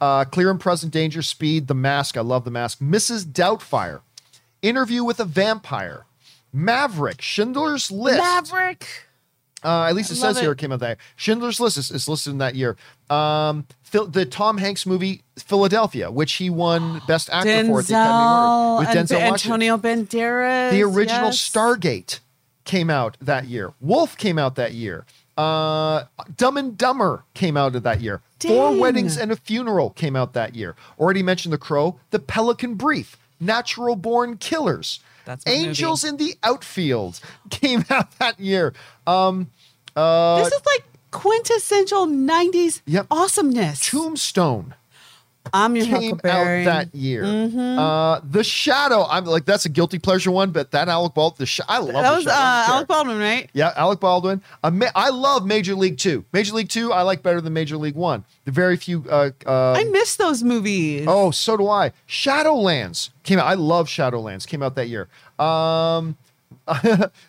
Uh, 0.00 0.24
Clear 0.24 0.50
and 0.50 0.60
Present 0.60 0.92
Danger, 0.92 1.22
Speed, 1.22 1.66
The 1.66 1.74
Mask. 1.74 2.16
I 2.16 2.20
love 2.20 2.44
The 2.44 2.50
Mask. 2.52 2.78
Mrs. 2.78 3.24
Doubtfire, 3.24 4.00
Interview 4.62 5.04
with 5.04 5.20
a 5.20 5.24
Vampire, 5.24 6.06
Maverick, 6.52 7.22
Schindler's 7.22 7.90
List. 7.90 8.18
Maverick. 8.18 8.86
Uh, 9.64 9.86
at 9.86 9.94
least 9.96 10.10
it 10.10 10.14
says 10.14 10.38
here 10.38 10.52
it. 10.52 10.58
came 10.58 10.70
out 10.70 10.80
that. 10.80 10.98
Schindler's 11.16 11.58
List 11.58 11.78
is, 11.78 11.90
is 11.90 12.08
listed 12.08 12.32
in 12.32 12.38
that 12.38 12.54
year. 12.54 12.76
Um, 13.10 13.66
Phil, 13.82 14.06
the 14.06 14.24
Tom 14.24 14.58
Hanks 14.58 14.86
movie 14.86 15.22
Philadelphia, 15.36 16.10
which 16.10 16.34
he 16.34 16.48
won 16.48 17.02
Best 17.08 17.28
Actor 17.30 17.66
for 17.66 17.80
at 17.80 17.86
the 17.86 17.94
Academy 17.94 18.24
Award 18.24 18.80
with 18.80 18.88
Denzel 18.88 19.30
Washington. 19.30 19.62
Antonio 19.62 19.78
Banderas. 19.78 20.70
The 20.70 20.82
original 20.82 21.26
yes. 21.26 21.48
Stargate 21.48 22.20
came 22.64 22.90
out 22.90 23.16
that 23.20 23.46
year. 23.46 23.72
Wolf 23.80 24.16
came 24.16 24.38
out 24.38 24.54
that 24.56 24.74
year. 24.74 25.06
Uh, 25.36 26.04
Dumb 26.36 26.56
and 26.56 26.76
Dumber 26.76 27.24
came 27.34 27.56
out 27.56 27.74
of 27.74 27.82
that 27.84 28.00
year. 28.00 28.20
Four 28.40 28.78
Weddings 28.78 29.16
and 29.16 29.32
a 29.32 29.36
Funeral 29.36 29.90
came 29.90 30.14
out 30.16 30.32
that 30.34 30.54
year. 30.54 30.76
Already 30.98 31.22
mentioned 31.22 31.52
The 31.52 31.58
Crow, 31.58 31.98
The 32.10 32.18
Pelican 32.18 32.74
Brief, 32.74 33.16
Natural 33.40 33.96
Born 33.96 34.36
Killers, 34.36 35.00
That's 35.24 35.44
my 35.46 35.52
movie. 35.52 35.66
Angels 35.68 36.04
in 36.04 36.16
the 36.16 36.34
Outfield 36.42 37.20
came 37.50 37.84
out 37.90 38.10
that 38.18 38.38
year. 38.40 38.74
Um, 39.06 39.50
this 39.94 40.46
is 40.52 40.60
like 40.66 40.84
quintessential 41.10 42.06
90s 42.06 42.82
Yep. 42.86 43.06
awesomeness. 43.10 43.90
Tombstone 43.90 44.74
I'm 45.52 45.76
your 45.76 45.86
came 45.86 46.14
out 46.14 46.20
that 46.22 46.94
year. 46.94 47.22
Mm-hmm. 47.22 47.78
Uh, 47.78 48.20
the 48.28 48.42
Shadow. 48.44 49.04
I'm 49.08 49.24
like 49.24 49.44
that's 49.44 49.64
a 49.64 49.68
guilty 49.68 49.98
pleasure 49.98 50.30
one, 50.30 50.50
but 50.50 50.70
that 50.72 50.88
Alec 50.88 51.14
Baldwin. 51.14 51.36
The 51.38 51.46
Sh- 51.46 51.60
I 51.68 51.78
love 51.78 51.92
that 51.94 52.10
the 52.10 52.16
was 52.16 52.24
Shadow. 52.24 52.34
uh, 52.34 52.38
I 52.38 52.56
don't 52.58 52.66
care. 52.66 52.74
Alec 52.76 52.88
Baldwin, 52.88 53.18
right? 53.18 53.50
Yeah, 53.52 53.72
Alec 53.76 54.00
Baldwin. 54.00 54.42
Ma- 54.70 54.86
I 54.94 55.10
love 55.10 55.46
Major 55.46 55.74
League 55.74 55.98
Two. 55.98 56.24
Major 56.32 56.54
League 56.54 56.68
Two, 56.68 56.92
I 56.92 57.02
like 57.02 57.22
better 57.22 57.40
than 57.40 57.52
Major 57.52 57.76
League 57.76 57.94
One. 57.96 58.24
The 58.44 58.52
very 58.52 58.76
few. 58.76 59.04
Uh, 59.08 59.30
uh, 59.46 59.72
I 59.72 59.84
miss 59.84 60.16
those 60.16 60.42
movies. 60.42 61.06
oh, 61.08 61.30
so 61.30 61.56
do 61.56 61.68
I. 61.68 61.92
Shadowlands 62.08 63.10
came 63.22 63.38
out. 63.38 63.46
I 63.46 63.54
love 63.54 63.88
Shadowlands. 63.88 64.46
Came 64.46 64.62
out 64.62 64.74
that 64.76 64.88
year. 64.88 65.08
Um, 65.38 66.16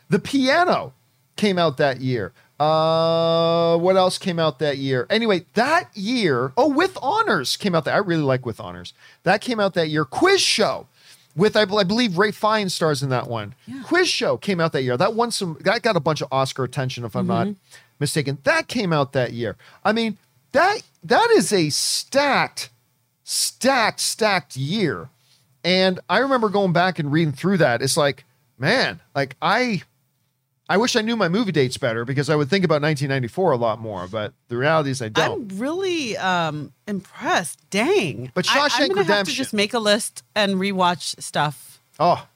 the 0.10 0.20
Piano 0.24 0.94
came 1.36 1.58
out 1.58 1.78
that 1.78 2.02
year. 2.02 2.32
Uh, 2.60 3.78
what 3.78 3.96
else 3.96 4.18
came 4.18 4.38
out 4.38 4.60
that 4.60 4.78
year? 4.78 5.08
Anyway, 5.10 5.46
that 5.54 5.90
year. 5.96 6.52
Oh, 6.58 6.68
With 6.68 6.98
Honors 7.02 7.56
came 7.56 7.74
out 7.74 7.86
that. 7.86 7.94
I 7.94 8.00
really 8.00 8.24
like 8.24 8.46
With 8.46 8.60
Honors. 8.60 8.94
That 9.24 9.42
came 9.42 9.60
out 9.60 9.74
that 9.76 9.90
year. 9.90 10.04
Quiz 10.06 10.42
Show. 10.42 10.88
With 11.36 11.56
I, 11.56 11.62
I 11.62 11.84
believe 11.84 12.18
Ralph 12.18 12.36
Fiennes 12.36 12.74
stars 12.74 13.02
in 13.02 13.10
that 13.10 13.28
one. 13.28 13.56
Quiz 13.84 14.10
Show 14.10 14.36
came 14.36 14.60
out 14.60 14.74
that 14.74 14.84
year. 14.84 14.98
That 14.98 15.14
won 15.14 15.32
some. 15.32 15.58
That 15.62 15.84
got 15.84 15.96
a 15.96 16.02
bunch 16.02 16.22
of 16.22 16.28
Oscar 16.32 16.64
attention, 16.66 17.06
if 17.06 17.16
I'm 17.16 17.28
not 17.28 17.48
mistaken. 18.00 18.40
That 18.44 18.68
came 18.68 18.92
out 18.92 19.14
that 19.14 19.32
year. 19.32 19.56
I 19.86 19.94
mean, 19.94 20.18
that 20.52 20.82
that 21.04 21.30
is 21.32 21.54
a 21.54 21.70
stacked, 21.70 22.72
stacked, 23.24 24.00
stacked 24.02 24.58
year. 24.58 25.10
And 25.64 26.00
I 26.10 26.18
remember 26.18 26.50
going 26.50 26.74
back 26.74 27.00
and 27.00 27.12
reading 27.12 27.34
through 27.34 27.58
that. 27.58 27.82
It's 27.82 27.96
like, 27.98 28.26
man, 28.58 29.00
like 29.16 29.36
I 29.42 29.84
I 30.70 30.78
wish 30.78 30.96
I 30.96 31.02
knew 31.02 31.16
my 31.16 31.30
movie 31.30 31.52
dates 31.52 31.78
better 31.78 32.06
because 32.06 32.30
I 32.30 32.36
would 32.36 32.48
think 32.48 32.64
about 32.64 32.84
1994 32.84 33.54
a 33.54 33.58
lot 33.58 33.80
more, 33.80 34.08
but 34.08 34.34
the 34.50 34.56
reality 34.56 34.92
is 34.92 35.02
I 35.02 35.10
don't. 35.10 35.52
I'm 35.52 35.60
really 35.60 36.16
um, 36.16 36.72
impressed. 36.88 37.68
Dang. 37.72 38.32
But 38.36 38.48
I, 38.48 38.60
I'm 38.60 38.70
Shawshank 38.70 38.90
gonna 38.90 38.90
have 38.90 38.96
to 38.96 39.02
Redemption. 39.02 39.36
just 39.36 39.54
make 39.54 39.74
a 39.74 39.80
list 39.80 40.24
and 40.36 40.56
rewatch 40.56 41.20
stuff. 41.20 41.82
oh, 42.00 42.28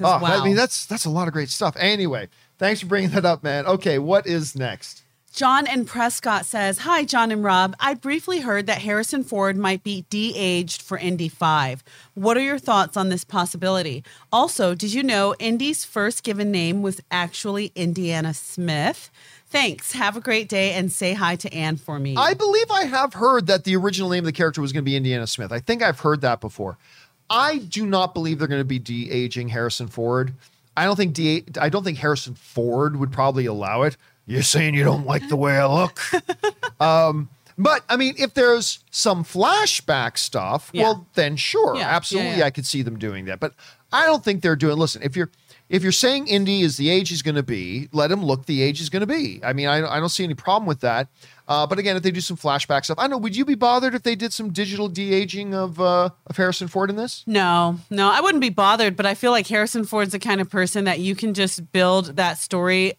oh, 0.00 0.04
wow. 0.04 0.22
I 0.22 0.44
mean 0.44 0.54
that's 0.54 0.84
that's 0.84 1.06
a 1.06 1.10
lot 1.10 1.28
of 1.28 1.32
great 1.32 1.48
stuff. 1.48 1.76
Anyway, 1.78 2.28
thanks 2.58 2.80
for 2.80 2.86
bringing 2.86 3.10
that 3.10 3.24
up, 3.24 3.42
man. 3.42 3.64
Okay, 3.64 3.98
what 3.98 4.26
is 4.26 4.54
next? 4.54 5.02
John 5.38 5.68
and 5.68 5.86
Prescott 5.86 6.46
says, 6.46 6.78
Hi, 6.78 7.04
John 7.04 7.30
and 7.30 7.44
Rob. 7.44 7.76
I 7.78 7.94
briefly 7.94 8.40
heard 8.40 8.66
that 8.66 8.82
Harrison 8.82 9.22
Ford 9.22 9.56
might 9.56 9.84
be 9.84 10.04
de 10.10 10.34
aged 10.34 10.82
for 10.82 10.98
Indy 10.98 11.28
5. 11.28 11.84
What 12.14 12.36
are 12.36 12.40
your 12.40 12.58
thoughts 12.58 12.96
on 12.96 13.08
this 13.08 13.22
possibility? 13.22 14.02
Also, 14.32 14.74
did 14.74 14.92
you 14.92 15.04
know 15.04 15.36
Indy's 15.38 15.84
first 15.84 16.24
given 16.24 16.50
name 16.50 16.82
was 16.82 17.00
actually 17.12 17.70
Indiana 17.76 18.34
Smith? 18.34 19.10
Thanks. 19.46 19.92
Have 19.92 20.16
a 20.16 20.20
great 20.20 20.48
day 20.48 20.72
and 20.72 20.90
say 20.90 21.14
hi 21.14 21.36
to 21.36 21.54
Anne 21.54 21.76
for 21.76 22.00
me. 22.00 22.16
I 22.16 22.34
believe 22.34 22.68
I 22.72 22.86
have 22.86 23.14
heard 23.14 23.46
that 23.46 23.62
the 23.62 23.76
original 23.76 24.10
name 24.10 24.24
of 24.24 24.26
the 24.26 24.32
character 24.32 24.60
was 24.60 24.72
going 24.72 24.84
to 24.84 24.90
be 24.90 24.96
Indiana 24.96 25.28
Smith. 25.28 25.52
I 25.52 25.60
think 25.60 25.84
I've 25.84 26.00
heard 26.00 26.20
that 26.22 26.40
before. 26.40 26.78
I 27.30 27.58
do 27.58 27.86
not 27.86 28.12
believe 28.12 28.40
they're 28.40 28.48
going 28.48 28.60
to 28.60 28.64
be 28.64 28.80
de-aging 28.80 29.50
Harrison 29.50 29.86
Ford. 29.86 30.34
I 30.76 30.84
don't 30.84 30.96
think 30.96 31.14
de- 31.14 31.44
I 31.60 31.68
don't 31.68 31.84
think 31.84 31.98
Harrison 31.98 32.34
Ford 32.34 32.96
would 32.96 33.12
probably 33.12 33.46
allow 33.46 33.82
it. 33.82 33.96
You're 34.28 34.42
saying 34.42 34.74
you 34.74 34.84
don't 34.84 35.06
like 35.06 35.28
the 35.28 35.36
way 35.36 35.56
I 35.58 35.66
look. 35.66 35.98
um, 36.80 37.28
but 37.56 37.82
I 37.88 37.96
mean, 37.96 38.14
if 38.18 38.34
there's 38.34 38.78
some 38.90 39.24
flashback 39.24 40.16
stuff, 40.18 40.70
Yeah. 40.72 40.82
well, 40.84 41.06
then 41.14 41.36
sure, 41.36 41.74
Yeah, 41.76 41.88
absolutely, 41.88 42.38
yeah. 42.38 42.44
I 42.44 42.50
could 42.50 42.66
see 42.66 42.82
them 42.82 42.98
doing 42.98 43.24
that. 43.24 43.40
But 43.40 43.54
I 43.92 44.04
don't 44.06 44.22
think 44.22 44.42
they're 44.42 44.54
doing. 44.54 44.76
Listen, 44.76 45.02
if 45.02 45.16
you're 45.16 45.30
if 45.68 45.82
you're 45.82 45.92
saying 45.92 46.28
Indy 46.28 46.62
is 46.62 46.76
the 46.76 46.88
age 46.88 47.08
he's 47.10 47.20
going 47.22 47.34
to 47.34 47.42
be, 47.42 47.88
let 47.92 48.10
him 48.10 48.24
look 48.24 48.46
the 48.46 48.62
age 48.62 48.78
he's 48.78 48.88
going 48.88 49.00
to 49.00 49.06
be. 49.06 49.40
I 49.44 49.52
mean, 49.52 49.66
I, 49.68 49.96
I 49.96 49.98
don't 50.00 50.08
see 50.08 50.24
any 50.24 50.32
problem 50.34 50.66
with 50.66 50.80
that. 50.80 51.08
Uh, 51.46 51.66
but 51.66 51.78
again, 51.78 51.94
if 51.96 52.02
they 52.02 52.10
do 52.10 52.20
some 52.22 52.36
flashback 52.38 52.84
stuff, 52.84 52.98
I 52.98 53.02
don't 53.02 53.10
know. 53.10 53.18
Would 53.18 53.36
you 53.36 53.44
be 53.44 53.54
bothered 53.54 53.94
if 53.94 54.02
they 54.02 54.14
did 54.14 54.32
some 54.32 54.50
digital 54.50 54.88
de 54.88 55.12
aging 55.14 55.54
of 55.54 55.80
uh, 55.80 56.10
of 56.26 56.36
Harrison 56.36 56.68
Ford 56.68 56.90
in 56.90 56.96
this? 56.96 57.24
No, 57.26 57.78
no, 57.90 58.10
I 58.10 58.20
wouldn't 58.20 58.40
be 58.42 58.50
bothered, 58.50 58.94
but 58.96 59.04
I 59.06 59.14
feel 59.14 59.30
like 59.30 59.46
Harrison 59.48 59.84
Ford's 59.84 60.12
the 60.12 60.18
kind 60.18 60.40
of 60.40 60.48
person 60.50 60.84
that 60.84 61.00
you 61.00 61.14
can 61.14 61.34
just 61.34 61.72
build 61.72 62.16
that 62.16 62.38
story 62.38 62.94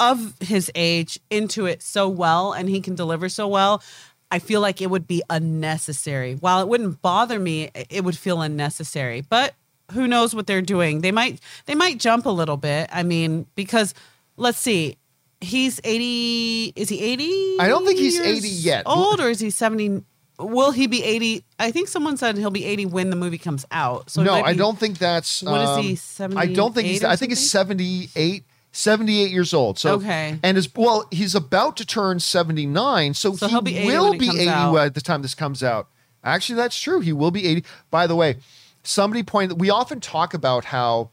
of 0.00 0.34
his 0.40 0.70
age 0.74 1.18
into 1.30 1.66
it 1.66 1.82
so 1.82 2.08
well 2.08 2.52
and 2.52 2.68
he 2.68 2.80
can 2.80 2.94
deliver 2.94 3.28
so 3.28 3.46
well. 3.46 3.82
I 4.30 4.38
feel 4.38 4.60
like 4.60 4.80
it 4.80 4.90
would 4.90 5.06
be 5.06 5.22
unnecessary. 5.28 6.34
While 6.34 6.62
it 6.62 6.68
wouldn't 6.68 7.02
bother 7.02 7.38
me, 7.38 7.70
it 7.90 8.02
would 8.02 8.16
feel 8.16 8.40
unnecessary. 8.40 9.20
But 9.20 9.54
who 9.92 10.08
knows 10.08 10.34
what 10.34 10.46
they're 10.46 10.62
doing? 10.62 11.02
They 11.02 11.12
might 11.12 11.38
they 11.66 11.74
might 11.74 11.98
jump 11.98 12.26
a 12.26 12.30
little 12.30 12.56
bit. 12.56 12.88
I 12.92 13.02
mean, 13.02 13.46
because 13.54 13.94
let's 14.36 14.58
see. 14.58 14.96
He's 15.40 15.80
80 15.84 16.72
is 16.76 16.88
he 16.88 17.02
80? 17.02 17.56
I 17.60 17.68
don't 17.68 17.84
think 17.84 17.98
he's 17.98 18.18
80 18.18 18.48
yet. 18.48 18.84
Old 18.86 19.20
or 19.20 19.28
is 19.28 19.40
he 19.40 19.50
70 19.50 20.02
Will 20.38 20.70
he 20.70 20.86
be 20.86 21.04
80? 21.04 21.44
I 21.58 21.70
think 21.70 21.88
someone 21.88 22.16
said 22.16 22.36
he'll 22.36 22.50
be 22.50 22.64
80 22.64 22.86
when 22.86 23.10
the 23.10 23.16
movie 23.16 23.38
comes 23.38 23.64
out. 23.70 24.10
So 24.10 24.22
no, 24.22 24.32
might 24.32 24.44
I 24.44 24.54
don't 24.54 24.78
think 24.78 24.98
that's. 24.98 25.42
What 25.42 25.78
is 25.78 25.84
he, 25.84 25.90
um, 25.92 25.96
78 25.96 26.40
I 26.40 26.52
don't 26.54 26.74
think 26.74 26.88
he's. 26.88 27.04
I 27.04 27.16
think 27.16 27.32
he's 27.32 27.50
78, 27.50 28.44
78 28.72 29.30
years 29.30 29.52
old. 29.54 29.78
So 29.78 29.94
Okay. 29.94 30.38
and 30.42 30.58
is 30.58 30.68
well, 30.74 31.06
he's 31.10 31.34
about 31.34 31.76
to 31.76 31.86
turn 31.86 32.18
seventy 32.20 32.66
nine. 32.66 33.14
So, 33.14 33.34
So 33.34 33.46
he 33.46 33.52
he'll 33.52 33.60
be 33.60 33.76
80 33.76 33.88
will 33.88 34.18
be 34.18 34.28
eighty 34.30 34.48
out. 34.48 34.76
at 34.76 34.94
the 34.94 35.00
time 35.00 35.22
this 35.22 35.34
comes 35.34 35.62
out. 35.62 35.88
Actually, 36.24 36.56
that's 36.56 36.80
true. 36.80 37.00
He 37.00 37.12
will 37.12 37.30
be 37.30 37.46
eighty. 37.46 37.64
By 37.90 38.06
the 38.06 38.16
way, 38.16 38.36
somebody 38.82 39.22
pointed. 39.22 39.60
We 39.60 39.70
often 39.70 40.00
talk 40.00 40.34
about 40.34 40.66
how 40.66 41.10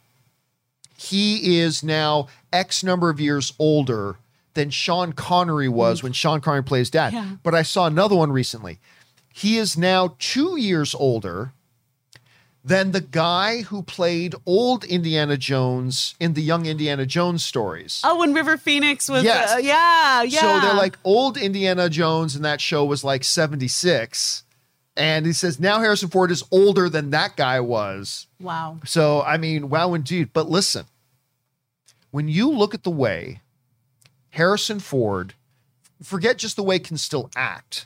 he 0.97 1.59
is 1.59 1.83
now 1.83 2.27
X 2.51 2.83
number 2.83 3.09
of 3.09 3.19
years 3.19 3.53
older 3.59 4.15
than 4.53 4.69
Sean 4.69 5.13
Connery 5.13 5.69
was 5.69 5.99
mm. 5.99 6.03
when 6.03 6.13
Sean 6.13 6.41
Connery 6.41 6.63
plays 6.63 6.89
dad. 6.89 7.13
Yeah. 7.13 7.35
But 7.43 7.55
I 7.55 7.61
saw 7.61 7.85
another 7.87 8.15
one 8.15 8.31
recently. 8.31 8.79
He 9.33 9.57
is 9.57 9.77
now 9.77 10.15
two 10.19 10.57
years 10.57 10.93
older 10.95 11.53
than 12.63 12.91
the 12.91 13.01
guy 13.01 13.61
who 13.63 13.81
played 13.81 14.35
old 14.45 14.83
Indiana 14.83 15.37
Jones 15.37 16.15
in 16.19 16.33
the 16.33 16.41
Young 16.41 16.65
Indiana 16.65 17.05
Jones 17.05 17.43
stories. 17.43 18.01
Oh, 18.03 18.19
when 18.19 18.33
River 18.33 18.57
Phoenix 18.57 19.07
was 19.09 19.23
Yes. 19.23 19.53
uh, 19.53 19.57
yeah, 19.57 20.23
yeah. 20.23 20.41
So 20.41 20.59
they're 20.67 20.75
like 20.75 20.97
old 21.03 21.37
Indiana 21.37 21.89
Jones 21.89 22.35
in 22.35 22.41
that 22.41 22.59
show 22.61 22.83
was 22.83 23.03
like 23.03 23.23
76. 23.23 24.43
And 24.97 25.25
he 25.25 25.31
says 25.31 25.59
now 25.59 25.79
Harrison 25.79 26.09
Ford 26.09 26.29
is 26.31 26.43
older 26.51 26.89
than 26.89 27.11
that 27.11 27.37
guy 27.37 27.59
was. 27.61 28.27
wow. 28.41 28.79
So, 28.85 29.21
I 29.21 29.37
mean, 29.37 29.69
wow, 29.69 29.93
indeed. 29.93 30.31
But 30.33 30.49
listen, 30.49 30.85
when 32.11 32.27
you 32.27 32.49
look 32.51 32.73
at 32.73 32.83
the 32.83 32.89
way 32.91 33.39
Harrison 34.31 34.79
Ford, 34.81 35.33
forget 36.03 36.37
just 36.37 36.57
the 36.57 36.63
way 36.63 36.75
he 36.75 36.79
can 36.79 36.97
still 36.97 37.29
act, 37.37 37.85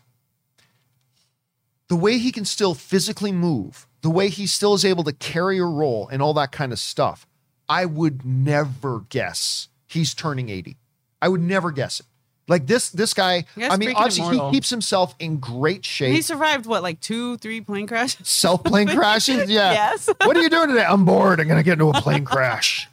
the 1.87 1.95
way 1.95 2.17
he 2.17 2.31
can 2.31 2.45
still 2.45 2.73
physically 2.73 3.31
move, 3.31 3.85
the 4.03 4.09
way 4.09 4.29
he 4.29 4.45
still 4.45 4.75
is 4.75 4.85
able 4.85 5.03
to 5.05 5.13
carry 5.13 5.57
a 5.57 5.65
role 5.65 6.07
and 6.09 6.21
all 6.21 6.33
that 6.35 6.51
kind 6.51 6.71
of 6.71 6.77
stuff, 6.77 7.25
I 7.67 7.85
would 7.85 8.23
never 8.23 9.05
guess 9.09 9.69
he's 9.87 10.13
turning 10.13 10.49
80. 10.49 10.77
I 11.21 11.29
would 11.29 11.41
never 11.41 11.71
guess 11.71 12.01
it. 12.01 12.05
Like 12.49 12.67
this, 12.67 12.89
this 12.89 13.13
guy. 13.13 13.45
I 13.55 13.77
mean, 13.77 13.93
obviously, 13.95 14.23
immortal. 14.23 14.49
he 14.49 14.57
keeps 14.57 14.69
himself 14.69 15.15
in 15.17 15.37
great 15.37 15.85
shape. 15.85 16.13
He 16.13 16.21
survived 16.21 16.65
what, 16.65 16.83
like 16.83 16.99
two, 16.99 17.37
three 17.37 17.61
plane 17.61 17.87
crashes? 17.87 18.27
Self 18.27 18.63
plane 18.65 18.89
crashes? 18.89 19.49
Yeah. 19.49 19.71
Yes. 19.71 20.09
what 20.23 20.35
are 20.35 20.41
you 20.41 20.49
doing 20.49 20.67
today? 20.67 20.83
I'm 20.83 21.05
bored. 21.05 21.39
I'm 21.39 21.47
going 21.47 21.57
to 21.57 21.63
get 21.63 21.73
into 21.73 21.89
a 21.89 21.93
plane 21.93 22.25
crash. 22.25 22.89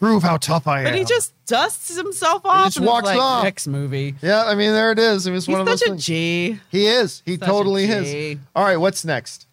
Prove 0.00 0.24
how 0.24 0.36
tough 0.36 0.66
I 0.66 0.80
am. 0.80 0.84
But 0.86 0.94
he 0.96 1.04
just 1.04 1.32
dusts 1.46 1.96
himself 1.96 2.44
off 2.44 2.66
just 2.66 2.78
and 2.78 2.86
walks 2.86 3.06
like, 3.06 3.18
off. 3.18 3.44
next 3.44 3.68
movie. 3.68 4.16
Yeah, 4.20 4.44
I 4.44 4.56
mean, 4.56 4.72
there 4.72 4.90
it 4.90 4.98
is. 4.98 5.26
I 5.26 5.30
mean, 5.30 5.36
it's 5.36 5.46
He's 5.46 5.52
one 5.52 5.60
of 5.60 5.66
those 5.66 5.78
such 5.78 5.88
a 5.88 5.90
things. 5.92 6.04
G. 6.04 6.60
He 6.70 6.86
is. 6.86 7.22
He 7.24 7.36
Such 7.36 7.46
totally 7.46 7.84
is. 7.84 8.38
All 8.56 8.64
right, 8.64 8.76
what's 8.76 9.04
next? 9.04 9.46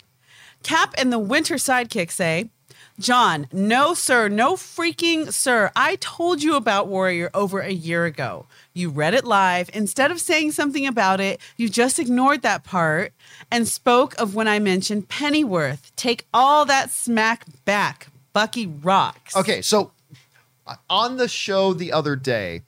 Cap 0.63 0.93
and 0.97 1.11
the 1.11 1.19
Winter 1.19 1.55
Sidekick 1.55 2.11
say, 2.11 2.49
John, 2.99 3.47
no, 3.51 3.93
sir, 3.93 4.27
no 4.27 4.55
freaking 4.55 5.31
sir. 5.31 5.71
I 5.75 5.97
told 5.97 6.41
you 6.41 6.55
about 6.55 6.87
Warrior 6.87 7.29
over 7.31 7.59
a 7.59 7.71
year 7.71 8.05
ago. 8.05 8.47
You 8.73 8.89
read 8.89 9.13
it 9.13 9.23
live. 9.23 9.69
Instead 9.71 10.09
of 10.09 10.19
saying 10.19 10.53
something 10.53 10.87
about 10.87 11.19
it, 11.19 11.39
you 11.57 11.69
just 11.69 11.99
ignored 11.99 12.41
that 12.41 12.63
part 12.63 13.13
and 13.51 13.67
spoke 13.67 14.19
of 14.19 14.33
when 14.33 14.47
I 14.47 14.57
mentioned 14.57 15.09
Pennyworth. 15.09 15.95
Take 15.95 16.25
all 16.33 16.65
that 16.65 16.89
smack 16.89 17.45
back. 17.65 18.07
Bucky 18.33 18.65
rocks. 18.65 19.35
Okay, 19.35 19.61
so 19.61 19.91
uh, 20.65 20.75
on 20.89 21.17
the 21.17 21.27
show 21.27 21.73
the 21.73 21.91
other 21.91 22.15
day, 22.15 22.63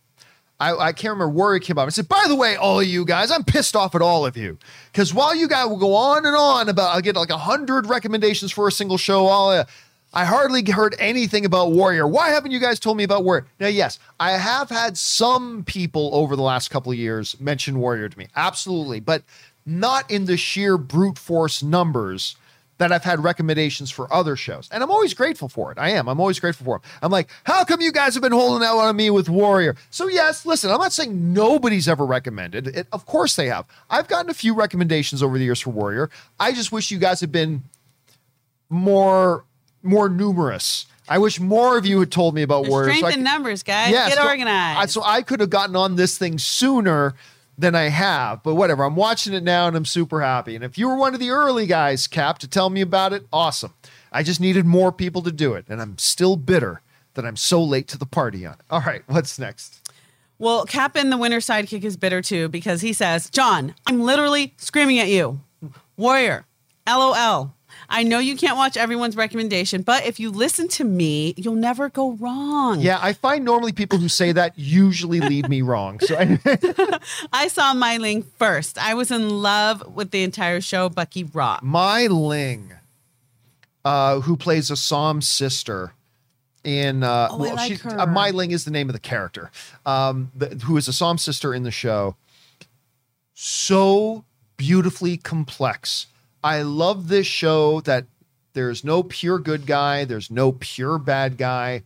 I, 0.59 0.75
I 0.75 0.91
can't 0.91 1.13
remember 1.13 1.29
where 1.29 1.53
he 1.53 1.59
came 1.59 1.77
up. 1.77 1.87
I 1.87 1.89
said, 1.89 2.09
by 2.09 2.25
the 2.27 2.35
way, 2.35 2.55
all 2.55 2.81
of 2.81 2.85
you 2.85 3.05
guys, 3.05 3.31
I'm 3.31 3.43
pissed 3.43 3.75
off 3.75 3.95
at 3.95 4.01
all 4.01 4.25
of 4.25 4.35
you. 4.35 4.57
Because 4.91 5.13
while 5.13 5.33
you 5.33 5.47
guys 5.47 5.67
will 5.67 5.77
go 5.77 5.95
on 5.95 6.25
and 6.25 6.35
on 6.35 6.67
about, 6.67 6.93
I'll 6.93 7.01
get 7.01 7.15
like 7.15 7.29
a 7.29 7.37
hundred 7.37 7.87
recommendations 7.87 8.51
for 8.51 8.67
a 8.67 8.71
single 8.71 8.97
show, 8.97 9.27
all 9.27 9.51
uh, 9.51 9.65
I 10.13 10.25
hardly 10.25 10.63
heard 10.69 10.95
anything 10.97 11.45
about 11.45 11.71
Warrior. 11.71 12.07
Why 12.07 12.29
haven't 12.29 12.51
you 12.51 12.59
guys 12.59 12.79
told 12.79 12.97
me 12.97 13.03
about 13.03 13.23
Warrior? 13.23 13.45
Now, 13.59 13.67
yes, 13.67 13.99
I 14.19 14.31
have 14.31 14.69
had 14.69 14.97
some 14.97 15.63
people 15.63 16.09
over 16.13 16.35
the 16.35 16.41
last 16.41 16.69
couple 16.71 16.91
of 16.91 16.97
years 16.97 17.39
mention 17.39 17.79
Warrior 17.79 18.09
to 18.09 18.17
me. 18.17 18.27
Absolutely. 18.35 18.99
But 18.99 19.23
not 19.65 20.09
in 20.09 20.25
the 20.25 20.35
sheer 20.35 20.77
brute 20.77 21.19
force 21.19 21.61
numbers 21.61 22.35
that 22.79 22.91
I've 22.91 23.03
had 23.03 23.23
recommendations 23.23 23.91
for 23.91 24.11
other 24.11 24.35
shows. 24.35 24.67
And 24.71 24.81
I'm 24.81 24.89
always 24.89 25.13
grateful 25.13 25.47
for 25.49 25.71
it. 25.71 25.77
I 25.77 25.89
am. 25.91 26.07
I'm 26.09 26.19
always 26.19 26.39
grateful 26.39 26.65
for 26.65 26.77
it. 26.77 26.81
I'm 27.01 27.11
like, 27.11 27.29
how 27.43 27.63
come 27.65 27.81
you 27.81 27.91
guys 27.91 28.15
have 28.15 28.23
been 28.23 28.31
holding 28.31 28.65
out 28.67 28.77
on 28.77 28.95
me 28.95 29.09
with 29.11 29.29
Warrior? 29.29 29.75
So, 29.91 30.07
yes, 30.07 30.45
listen, 30.45 30.71
I'm 30.71 30.79
not 30.79 30.91
saying 30.93 31.33
nobody's 31.33 31.87
ever 31.87 32.05
recommended 32.05 32.67
it. 32.67 32.87
Of 32.91 33.05
course 33.05 33.35
they 33.35 33.47
have. 33.47 33.65
I've 33.89 34.07
gotten 34.07 34.31
a 34.31 34.33
few 34.33 34.55
recommendations 34.55 35.21
over 35.21 35.37
the 35.37 35.43
years 35.43 35.59
for 35.59 35.69
Warrior. 35.69 36.09
I 36.39 36.51
just 36.53 36.71
wish 36.71 36.89
you 36.89 36.97
guys 36.99 37.19
had 37.21 37.31
been 37.31 37.63
more 38.69 39.45
more 39.83 40.09
numerous. 40.09 40.85
I 41.07 41.17
wish 41.17 41.39
more 41.39 41.77
of 41.77 41.85
you 41.85 41.99
had 41.99 42.11
told 42.11 42.35
me 42.35 42.43
about 42.43 42.67
Warrior. 42.67 42.93
Strength 42.93 43.13
so 43.13 43.17
in 43.19 43.23
numbers, 43.23 43.63
guys. 43.63 43.91
Yes, 43.91 44.09
Get 44.09 44.17
so 44.19 44.23
I- 44.23 44.27
organized. 44.29 44.91
so 44.91 45.01
I 45.03 45.21
could 45.21 45.39
have 45.39 45.49
gotten 45.49 45.75
on 45.75 45.95
this 45.95 46.17
thing 46.17 46.37
sooner 46.37 47.15
than 47.59 47.75
I 47.75 47.89
have, 47.89 48.41
but 48.41 48.55
whatever. 48.55 48.83
I'm 48.83 48.95
watching 48.95 49.33
it 49.33 49.43
now 49.43 49.67
and 49.67 49.75
I'm 49.75 49.85
super 49.85 50.21
happy. 50.21 50.55
And 50.55 50.63
if 50.63 50.77
you 50.77 50.87
were 50.87 50.95
one 50.95 51.13
of 51.13 51.19
the 51.19 51.29
early 51.29 51.67
guys, 51.67 52.07
Cap, 52.07 52.39
to 52.39 52.47
tell 52.47 52.69
me 52.69 52.79
about 52.81 53.11
it, 53.11 53.27
awesome. 53.33 53.73
I 54.11 54.23
just 54.23 54.39
needed 54.39 54.65
more 54.65 54.91
people 54.91 55.21
to 55.23 55.31
do 55.31 55.53
it, 55.53 55.65
and 55.69 55.81
I'm 55.81 55.97
still 55.97 56.35
bitter 56.35 56.81
that 57.13 57.25
I'm 57.25 57.35
so 57.35 57.61
late 57.61 57.87
to 57.89 57.97
the 57.97 58.05
party 58.05 58.45
on 58.45 58.53
it. 58.53 58.61
All 58.71 58.81
right, 58.81 59.03
what's 59.07 59.37
next? 59.37 59.91
Well, 60.39 60.65
Cap 60.65 60.95
in 60.95 61.09
the 61.09 61.17
winter 61.17 61.39
sidekick 61.39 61.83
is 61.83 61.97
bitter 61.97 62.21
too 62.21 62.47
because 62.47 62.81
he 62.81 62.93
says, 62.93 63.29
John, 63.29 63.75
I'm 63.85 64.01
literally 64.01 64.53
screaming 64.57 64.99
at 64.99 65.09
you. 65.09 65.41
Warrior, 65.97 66.45
LOL. 66.87 67.53
I 67.89 68.03
know 68.03 68.19
you 68.19 68.35
can't 68.37 68.55
watch 68.55 68.77
everyone's 68.77 69.15
recommendation, 69.15 69.81
but 69.81 70.05
if 70.05 70.19
you 70.19 70.29
listen 70.29 70.67
to 70.69 70.83
me, 70.83 71.33
you'll 71.37 71.55
never 71.55 71.89
go 71.89 72.11
wrong. 72.11 72.81
Yeah, 72.81 72.99
I 73.01 73.13
find 73.13 73.43
normally 73.43 73.71
people 73.71 73.97
who 73.97 74.07
say 74.07 74.31
that 74.31 74.53
usually 74.57 75.19
lead 75.19 75.49
me 75.49 75.61
wrong. 75.63 75.99
So 75.99 76.15
I, 76.15 76.39
I 77.33 77.47
saw 77.47 77.73
Mai 77.73 77.97
Ling 77.97 78.23
first. 78.37 78.77
I 78.77 78.93
was 78.93 79.09
in 79.09 79.29
love 79.41 79.95
with 79.95 80.11
the 80.11 80.23
entire 80.23 80.61
show, 80.61 80.89
Bucky 80.89 81.23
Rock. 81.23 81.63
Mai 81.63 82.05
Ling, 82.05 82.73
uh, 83.83 84.19
who 84.21 84.37
plays 84.37 84.69
a 84.69 84.73
Assam's 84.73 85.27
sister 85.27 85.93
in 86.63 87.03
uh, 87.03 87.29
Oh, 87.31 87.43
I 87.43 87.53
like 87.53 87.85
uh, 87.85 88.05
Mai 88.05 88.29
Ling 88.29 88.51
is 88.51 88.65
the 88.65 88.71
name 88.71 88.89
of 88.89 88.93
the 88.93 88.99
character, 88.99 89.49
um, 89.85 90.31
the, 90.35 90.47
who 90.65 90.77
is 90.77 90.87
Assam's 90.87 91.23
sister 91.23 91.53
in 91.55 91.63
the 91.63 91.71
show. 91.71 92.15
So 93.33 94.25
beautifully 94.57 95.17
complex. 95.17 96.07
I 96.43 96.61
love 96.61 97.07
this 97.07 97.27
show 97.27 97.81
that 97.81 98.05
there's 98.53 98.83
no 98.83 99.03
pure 99.03 99.39
good 99.39 99.65
guy, 99.65 100.05
there's 100.05 100.31
no 100.31 100.51
pure 100.53 100.97
bad 100.97 101.37
guy. 101.37 101.83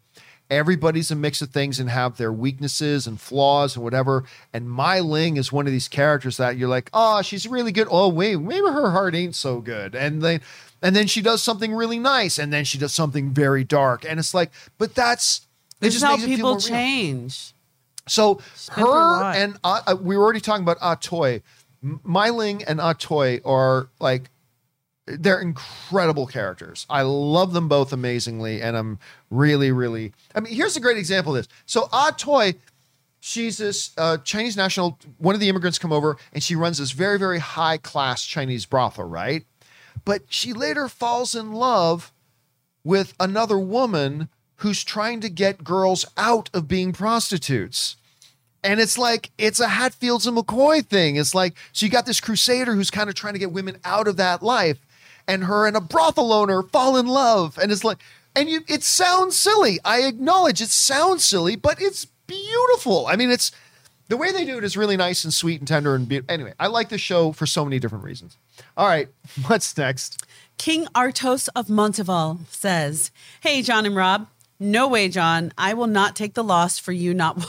Everybody's 0.49 1.10
a 1.10 1.16
mix 1.16 1.41
of 1.41 1.49
things 1.49 1.80
and 1.80 1.89
have 1.89 2.18
their 2.18 2.32
weaknesses 2.32 3.08
and 3.08 3.20
flaws 3.20 3.76
and 3.76 3.84
whatever. 3.84 4.24
And 4.54 4.70
Mai 4.70 4.99
Ling 4.99 5.38
is 5.38 5.51
one 5.51 5.66
of 5.66 5.72
these 5.74 5.88
characters 5.88 6.38
that 6.38 6.58
you're 6.58 6.70
like, 6.70 6.89
oh, 6.93 7.22
she's 7.24 7.47
really 7.47 7.72
good. 7.72 7.88
Oh, 7.89 8.10
wait, 8.10 8.36
maybe 8.39 8.68
her 8.68 8.91
heart 8.91 9.16
ain't 9.16 9.36
so 9.36 9.62
good. 9.62 9.95
And 9.95 10.22
then 10.22 10.41
and 10.82 10.95
then 10.95 11.08
she 11.08 11.22
does 11.22 11.41
something 11.41 11.74
really 11.74 11.97
nice, 11.97 12.38
and 12.38 12.51
then 12.54 12.66
she 12.66 12.78
does 12.78 12.93
something 12.93 13.32
very 13.34 13.64
dark. 13.64 14.06
And 14.08 14.20
it's 14.20 14.34
like, 14.34 14.51
but 14.78 14.93
that's 14.93 15.47
it 15.82 15.86
This 15.86 15.95
is 15.95 16.01
just 16.01 16.06
how 16.06 16.24
it 16.24 16.28
people 16.28 16.49
more 16.49 16.58
real. 16.58 16.60
change. 16.60 17.54
So 18.08 18.41
her 18.74 19.24
and 19.34 19.58
uh, 19.64 19.82
uh, 19.88 19.95
we 19.99 20.18
were 20.18 20.24
already 20.24 20.41
talking 20.41 20.64
about 20.64 20.80
Atoy. 20.80 21.41
M- 21.84 21.99
Mai 22.04 22.30
Ling 22.30 22.64
and 22.66 22.80
Atoy 22.80 23.41
are 23.45 23.88
like 23.99 24.30
they're 25.06 25.41
incredible 25.41 26.28
characters. 26.28 26.86
I 26.89 27.01
love 27.01 27.54
them 27.54 27.68
both 27.68 27.91
amazingly, 27.91 28.62
and 28.62 28.78
I'm 28.78 28.99
really, 29.30 29.72
really. 29.72 30.14
I 30.34 30.39
mean, 30.39 30.54
here's 30.54 30.78
a 30.78 30.80
great 30.80 30.97
example 30.97 31.36
of 31.36 31.43
this. 31.43 31.54
So 31.66 31.84
Atoy, 31.88 32.56
she's 33.20 33.58
this 33.58 33.91
uh, 33.97 34.18
Chinese 34.18 34.56
national. 34.56 34.99
One 35.18 35.36
of 35.36 35.41
the 35.41 35.49
immigrants 35.49 35.78
come 35.78 35.91
over, 35.91 36.18
and 36.32 36.41
she 36.41 36.56
runs 36.56 36.78
this 36.78 36.91
very, 36.91 37.20
very 37.20 37.39
high 37.39 37.78
class 37.78 38.24
Chinese 38.24 38.66
brothel, 38.66 39.06
right? 39.06 39.45
But 40.06 40.24
she 40.30 40.54
later 40.54 40.88
falls 40.88 41.36
in 41.36 41.51
love 41.51 42.14
with 42.84 43.14
another 43.20 43.58
woman 43.58 44.30
who's 44.58 44.84
trying 44.84 45.20
to 45.22 45.30
get 45.30 45.64
girls 45.64 46.06
out 46.18 46.49
of 46.54 46.68
being 46.68 46.93
prostitutes. 46.93 47.95
And 48.64 48.80
it's 48.80 48.97
like 48.97 49.32
it's 49.38 49.60
a 49.60 49.68
Hatfields 49.68 50.26
and 50.26 50.38
McCoy 50.38 50.86
thing. 50.86 51.18
It's 51.18 51.36
like 51.36 51.56
so 51.74 51.86
you 51.86 51.91
got 51.91 52.06
this 52.06 52.22
crusader 52.22 52.74
who's 52.74 52.89
kind 52.89 53.10
of 53.10 53.16
trying 53.16 53.34
to 53.34 53.39
get 53.39 53.51
women 53.51 53.78
out 53.84 54.08
of 54.08 54.16
that 54.18 54.41
life, 54.41 54.80
and 55.28 55.45
her 55.45 55.67
and 55.67 55.76
a 55.76 55.82
brothel 55.82 56.34
owner 56.34 56.63
fall 56.63 56.97
in 56.97 57.07
love, 57.07 57.57
and 57.57 57.71
it's 57.71 57.84
like, 57.84 57.99
and 58.36 58.49
you 58.49 58.61
it 58.67 58.84
sounds 58.84 59.38
silly. 59.38 59.80
I 59.86 60.01
acknowledge 60.01 60.61
it 60.61 60.69
sounds 60.69 61.24
silly, 61.26 61.55
but 61.55 61.82
it's 61.82 62.05
beautiful. 62.28 63.07
I 63.07 63.15
mean, 63.15 63.30
it's 63.30 63.51
the 64.09 64.17
way 64.17 64.32
they 64.32 64.45
do 64.45 64.57
it 64.57 64.63
is 64.63 64.76
really 64.76 64.97
nice 64.97 65.24
and 65.24 65.34
sweet 65.34 65.59
and 65.61 65.67
tender 65.67 65.95
and 65.95 66.07
beautiful. 66.07 66.34
Anyway, 66.34 66.53
I 66.59 66.67
like 66.67 66.89
the 66.89 66.97
show 66.97 67.32
for 67.32 67.45
so 67.45 67.63
many 67.63 67.80
different 67.80 68.03
reasons. 68.03 68.38
All 68.78 68.88
right, 68.88 69.07
what's 69.47 69.78
next? 69.78 70.26
King 70.57 70.86
Artos 70.95 71.49
of 71.55 71.67
Monteval 71.67 72.39
says, 72.49 73.11
Hey, 73.41 73.61
John 73.61 73.86
and 73.86 73.95
Rob. 73.95 74.28
No 74.59 74.88
way, 74.88 75.09
John. 75.09 75.51
I 75.57 75.74
will 75.74 75.88
not 75.88 76.15
take 76.15 76.36
the 76.36 76.43
loss 76.43 76.80
for 76.80 76.91
you 76.91 77.13
not. 77.13 77.43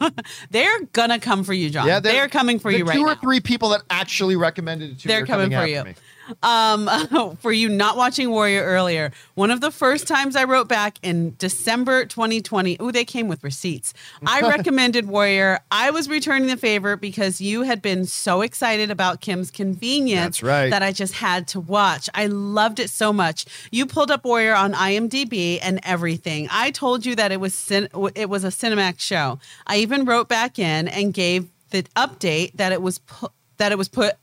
they're 0.50 0.80
gonna 0.92 1.18
come 1.18 1.44
for 1.44 1.52
you, 1.52 1.70
John. 1.70 1.86
Yeah, 1.86 2.00
they're, 2.00 2.28
coming 2.28 2.58
for 2.58 2.70
you 2.70 2.84
right 2.84 2.94
two 2.94 3.04
or 3.04 3.14
three 3.14 3.40
people 3.40 3.70
that 3.70 3.82
actually 3.88 4.36
recommended 4.36 4.90
it 4.90 4.98
to 5.00 5.08
me 5.08 5.14
They're 5.14 5.22
are 5.22 5.26
coming 5.26 5.50
for 5.50 5.66
you. 5.66 5.84
me. 5.84 5.94
Um, 6.42 7.36
for 7.40 7.52
you 7.52 7.68
not 7.68 7.96
watching 7.96 8.30
Warrior 8.30 8.62
earlier. 8.62 9.12
One 9.34 9.50
of 9.50 9.60
the 9.60 9.70
first 9.70 10.06
times 10.06 10.36
I 10.36 10.44
wrote 10.44 10.68
back 10.68 10.98
in 11.02 11.34
December 11.38 12.04
2020. 12.04 12.78
Oh, 12.80 12.90
they 12.90 13.04
came 13.04 13.28
with 13.28 13.42
receipts. 13.44 13.94
I 14.26 14.40
recommended 14.48 15.06
Warrior. 15.06 15.60
I 15.70 15.90
was 15.90 16.08
returning 16.08 16.48
the 16.48 16.56
favor 16.56 16.96
because 16.96 17.40
you 17.40 17.62
had 17.62 17.82
been 17.82 18.04
so 18.06 18.42
excited 18.42 18.90
about 18.90 19.20
Kim's 19.20 19.50
convenience 19.50 20.38
That's 20.38 20.42
right. 20.42 20.70
that 20.70 20.82
I 20.82 20.92
just 20.92 21.14
had 21.14 21.48
to 21.48 21.60
watch. 21.60 22.08
I 22.14 22.26
loved 22.26 22.80
it 22.80 22.90
so 22.90 23.12
much. 23.12 23.46
You 23.70 23.86
pulled 23.86 24.10
up 24.10 24.24
Warrior 24.24 24.54
on 24.54 24.72
IMDb 24.72 25.58
and 25.62 25.80
everything. 25.82 26.48
I 26.50 26.70
told 26.70 27.06
you 27.06 27.14
that 27.16 27.32
it 27.32 27.40
was 27.40 27.54
cin- 27.54 27.88
it 28.14 28.28
was 28.28 28.44
a 28.44 28.48
Cinemax 28.48 29.00
show. 29.00 29.38
I 29.66 29.78
even 29.78 30.04
wrote 30.04 30.28
back 30.28 30.58
in 30.58 30.88
and 30.88 31.14
gave 31.14 31.48
the 31.70 31.82
update 31.96 32.52
that 32.54 32.72
it 32.72 32.82
was 32.82 32.98
pu- 32.98 33.28
that 33.58 33.72
it 33.72 33.78
was 33.78 33.88
put 33.88 34.14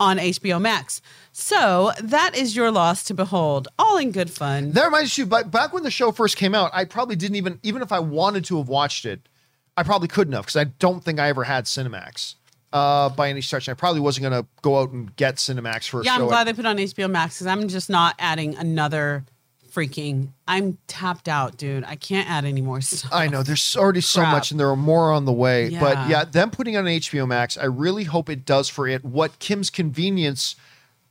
on 0.00 0.18
HBO 0.18 0.60
Max. 0.60 1.00
So 1.30 1.92
that 2.02 2.34
is 2.34 2.56
your 2.56 2.72
loss 2.72 3.04
to 3.04 3.14
behold, 3.14 3.68
all 3.78 3.98
in 3.98 4.10
good 4.10 4.30
fun. 4.30 4.72
That 4.72 4.86
reminds 4.86 5.16
you, 5.16 5.26
but 5.26 5.50
back 5.50 5.72
when 5.72 5.84
the 5.84 5.90
show 5.90 6.10
first 6.10 6.36
came 6.36 6.54
out, 6.54 6.70
I 6.74 6.86
probably 6.86 7.14
didn't 7.14 7.36
even, 7.36 7.60
even 7.62 7.82
if 7.82 7.92
I 7.92 8.00
wanted 8.00 8.44
to 8.46 8.56
have 8.56 8.68
watched 8.68 9.04
it, 9.04 9.28
I 9.76 9.82
probably 9.82 10.08
couldn't 10.08 10.32
have 10.32 10.42
because 10.42 10.56
I 10.56 10.64
don't 10.64 11.04
think 11.04 11.20
I 11.20 11.28
ever 11.28 11.44
had 11.44 11.66
Cinemax 11.66 12.34
uh, 12.72 13.10
by 13.10 13.28
any 13.28 13.40
stretch. 13.40 13.68
I 13.68 13.74
probably 13.74 14.00
wasn't 14.00 14.28
going 14.28 14.42
to 14.42 14.48
go 14.62 14.80
out 14.80 14.90
and 14.90 15.14
get 15.16 15.36
Cinemax 15.36 15.88
for 15.88 16.00
a 16.00 16.04
yeah. 16.04 16.16
I'm 16.16 16.26
glad 16.26 16.46
they 16.46 16.52
put 16.52 16.66
on 16.66 16.76
HBO 16.78 17.10
Max 17.10 17.36
because 17.36 17.46
I'm 17.46 17.68
just 17.68 17.90
not 17.90 18.14
adding 18.18 18.56
another 18.56 19.24
freaking. 19.72 20.28
I'm 20.46 20.78
tapped 20.86 21.28
out, 21.28 21.56
dude. 21.56 21.84
I 21.84 21.96
can't 21.96 22.28
add 22.28 22.44
any 22.44 22.60
more 22.60 22.80
stuff. 22.80 23.12
I 23.12 23.28
know 23.28 23.42
there's 23.42 23.76
already 23.76 24.00
so 24.00 24.22
much, 24.22 24.50
and 24.50 24.58
there 24.58 24.68
are 24.68 24.76
more 24.76 25.12
on 25.12 25.24
the 25.24 25.32
way. 25.32 25.68
Yeah. 25.68 25.80
But 25.80 26.08
yeah, 26.08 26.24
them 26.24 26.50
putting 26.50 26.76
on 26.76 26.84
HBO 26.84 27.26
Max, 27.26 27.56
I 27.56 27.64
really 27.64 28.04
hope 28.04 28.28
it 28.28 28.44
does 28.44 28.68
for 28.68 28.88
it 28.88 29.04
what 29.04 29.38
Kim's 29.38 29.70
Convenience. 29.70 30.56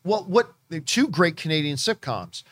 what 0.03 0.29
what 0.29 0.53
the 0.69 0.79
two 0.79 1.07
great 1.07 1.35
Canadian 1.35 1.77
sitcoms, 1.77 2.43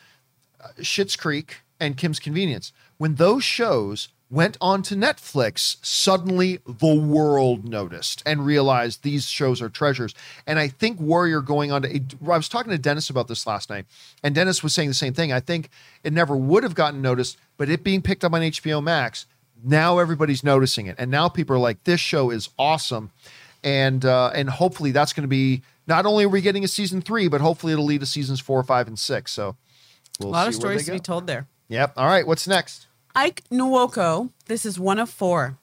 uh, 0.62 0.68
Schitt's 0.80 1.16
Creek 1.16 1.58
and 1.80 1.96
Kim's 1.96 2.18
Convenience. 2.18 2.72
When 2.96 3.14
those 3.14 3.44
shows 3.44 4.08
went 4.30 4.56
on 4.60 4.82
to 4.82 4.94
Netflix, 4.94 5.76
suddenly 5.82 6.60
the 6.66 6.94
world 6.94 7.64
noticed 7.64 8.22
and 8.26 8.44
realized 8.44 9.02
these 9.02 9.26
shows 9.26 9.62
are 9.62 9.68
treasures. 9.68 10.14
And 10.46 10.58
I 10.58 10.68
think 10.68 11.00
Warrior 11.00 11.40
going 11.40 11.72
on 11.72 11.82
to, 11.82 12.00
I 12.24 12.36
was 12.36 12.48
talking 12.48 12.70
to 12.70 12.78
Dennis 12.78 13.08
about 13.08 13.28
this 13.28 13.46
last 13.46 13.70
night, 13.70 13.86
and 14.22 14.34
Dennis 14.34 14.62
was 14.62 14.74
saying 14.74 14.88
the 14.88 14.94
same 14.94 15.14
thing. 15.14 15.32
I 15.32 15.40
think 15.40 15.70
it 16.04 16.12
never 16.12 16.36
would 16.36 16.62
have 16.62 16.74
gotten 16.74 17.00
noticed, 17.00 17.38
but 17.56 17.70
it 17.70 17.82
being 17.82 18.02
picked 18.02 18.24
up 18.24 18.34
on 18.34 18.42
HBO 18.42 18.82
Max, 18.82 19.26
now 19.64 19.98
everybody's 19.98 20.44
noticing 20.44 20.86
it. 20.86 20.96
And 20.98 21.10
now 21.10 21.28
people 21.28 21.56
are 21.56 21.60
like, 21.60 21.84
this 21.84 22.00
show 22.00 22.30
is 22.30 22.50
awesome. 22.58 23.10
And 23.64 24.04
uh, 24.04 24.30
and 24.34 24.48
hopefully 24.48 24.92
that's 24.92 25.12
going 25.12 25.24
to 25.24 25.28
be 25.28 25.62
not 25.88 26.06
only 26.06 26.24
are 26.24 26.28
we 26.28 26.40
getting 26.40 26.62
a 26.62 26.68
season 26.68 27.00
three, 27.00 27.26
but 27.26 27.40
hopefully 27.40 27.72
it'll 27.72 27.84
lead 27.84 28.00
to 28.00 28.06
seasons 28.06 28.38
four, 28.38 28.62
five, 28.62 28.86
and 28.86 28.96
six. 28.96 29.32
So 29.32 29.56
we'll 30.20 30.28
a 30.28 30.30
lot 30.30 30.46
of 30.46 30.54
stories 30.54 30.84
to 30.84 30.92
be 30.92 31.00
told 31.00 31.26
there. 31.26 31.48
Yep. 31.68 31.94
All 31.96 32.06
right. 32.06 32.24
What's 32.24 32.46
next? 32.46 32.87
Ike 33.18 33.42
Nwoko, 33.50 34.30
this 34.46 34.64
is 34.64 34.78
one 34.78 35.00
of 35.00 35.10
four, 35.10 35.58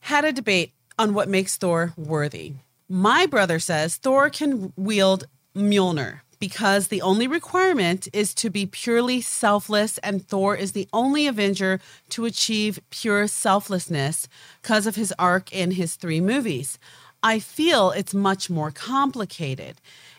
had 0.00 0.24
a 0.24 0.32
debate 0.32 0.72
on 0.98 1.14
what 1.14 1.28
makes 1.28 1.56
Thor 1.56 1.92
worthy. 1.96 2.54
My 2.88 3.26
brother 3.26 3.60
says 3.60 3.94
Thor 3.94 4.28
can 4.28 4.72
wield 4.76 5.28
Mjolnir 5.54 6.22
because 6.40 6.88
the 6.88 7.00
only 7.00 7.28
requirement 7.28 8.08
is 8.12 8.34
to 8.34 8.50
be 8.50 8.66
purely 8.66 9.20
selfless, 9.20 9.98
and 9.98 10.26
Thor 10.26 10.56
is 10.56 10.72
the 10.72 10.88
only 10.92 11.28
Avenger 11.28 11.78
to 12.08 12.24
achieve 12.24 12.80
pure 12.90 13.28
selflessness 13.28 14.26
because 14.60 14.88
of 14.88 14.96
his 14.96 15.14
arc 15.16 15.52
in 15.52 15.70
his 15.70 15.94
three 15.94 16.20
movies. 16.20 16.76
I 17.22 17.38
feel 17.38 17.92
it's 17.92 18.14
much 18.14 18.50
more 18.50 18.72
complicated. 18.72 19.76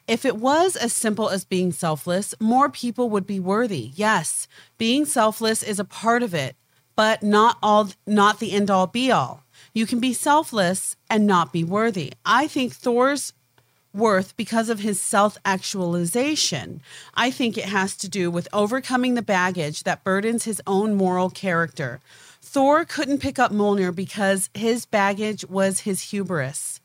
If 0.08 0.26
it 0.26 0.36
was 0.36 0.76
as 0.76 0.92
simple 0.92 1.30
as 1.30 1.46
being 1.46 1.72
selfless, 1.72 2.36
more 2.40 2.70
people 2.70 3.10
would 3.10 3.26
be 3.26 3.40
worthy. 3.40 3.92
Yes, 3.96 4.48
being 4.78 5.06
selfless 5.06 5.64
is 5.64 5.80
a 5.80 5.86
part 5.86 6.24
of 6.24 6.34
it, 6.34 6.58
but 6.96 7.24
not 7.24 7.58
all 7.64 7.90
not 8.06 8.40
the 8.40 8.52
end 8.52 8.70
all 8.70 8.88
be 8.88 9.12
all. 9.12 9.44
You 9.74 9.86
can 9.86 10.00
be 10.00 10.14
selfless 10.14 10.98
and 11.10 11.26
not 11.26 11.54
be 11.54 11.64
worthy. 11.64 12.14
I 12.26 12.48
think 12.48 12.74
Thor's 12.74 13.34
worth 13.94 14.36
because 14.36 14.70
of 14.70 14.80
his 14.80 15.02
self 15.02 15.38
actualization. 15.46 16.82
I 17.14 17.32
think 17.32 17.58
it 17.58 17.66
has 17.66 17.96
to 17.98 18.10
do 18.10 18.30
with 18.30 18.48
overcoming 18.52 19.14
the 19.14 19.22
baggage 19.22 19.84
that 19.84 20.04
burdens 20.04 20.44
his 20.44 20.62
own 20.68 20.96
moral 20.96 21.30
character. 21.30 22.02
Thor 22.42 22.84
couldn't 22.84 23.20
pick 23.20 23.40
up 23.40 23.52
Mjolnir 23.52 23.96
because 23.96 24.50
his 24.54 24.86
baggage 24.86 25.46
was 25.46 25.82
his 25.82 26.12
hubris. 26.12 26.82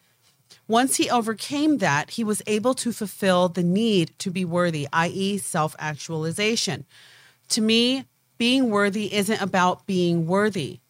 Once 0.69 0.97
he 0.97 1.09
overcame 1.09 1.79
that, 1.79 2.11
he 2.11 2.23
was 2.23 2.43
able 2.47 2.75
to 2.75 2.93
fulfill 2.93 3.49
the 3.49 3.62
need 3.62 4.12
to 4.19 4.31
be 4.31 4.45
worthy, 4.45 4.87
i.e., 4.93 5.39
self 5.39 5.75
actualization. 5.79 6.85
To 7.49 7.62
me, 7.62 8.05
being 8.37 8.71
worthy 8.71 9.12
isn't 9.12 9.41
about 9.41 9.87
being 9.87 10.27
worthy, 10.27 10.81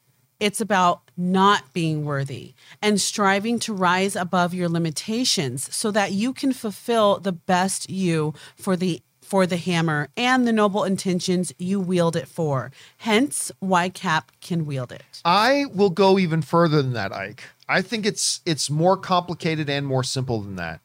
it's 0.40 0.60
about 0.60 1.02
not 1.16 1.72
being 1.72 2.04
worthy 2.04 2.54
and 2.82 3.00
striving 3.00 3.58
to 3.60 3.72
rise 3.72 4.14
above 4.14 4.52
your 4.54 4.68
limitations 4.68 5.74
so 5.74 5.90
that 5.90 6.12
you 6.12 6.32
can 6.32 6.52
fulfill 6.52 7.18
the 7.18 7.32
best 7.32 7.88
you 7.88 8.34
for 8.56 8.76
the 8.76 9.02
for 9.20 9.46
the 9.46 9.58
hammer 9.58 10.08
and 10.16 10.48
the 10.48 10.52
noble 10.52 10.84
intentions 10.84 11.52
you 11.58 11.78
wield 11.78 12.16
it 12.16 12.26
for. 12.26 12.72
Hence 12.96 13.52
why 13.58 13.90
Cap 13.90 14.32
can 14.40 14.64
wield 14.64 14.90
it. 14.90 15.20
I 15.22 15.66
will 15.74 15.90
go 15.90 16.18
even 16.18 16.40
further 16.40 16.80
than 16.80 16.94
that, 16.94 17.12
Ike. 17.12 17.44
I 17.68 17.82
think 17.82 18.06
it's 18.06 18.40
it's 18.46 18.70
more 18.70 18.96
complicated 18.96 19.68
and 19.68 19.86
more 19.86 20.04
simple 20.04 20.40
than 20.40 20.56
that. 20.56 20.80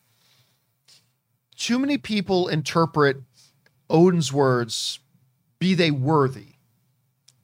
Too 1.56 1.80
many 1.80 1.98
people 1.98 2.48
interpret 2.48 3.18
Odin's 3.90 4.34
words, 4.34 5.00
be 5.60 5.74
they 5.74 5.92
worthy, 5.92 6.56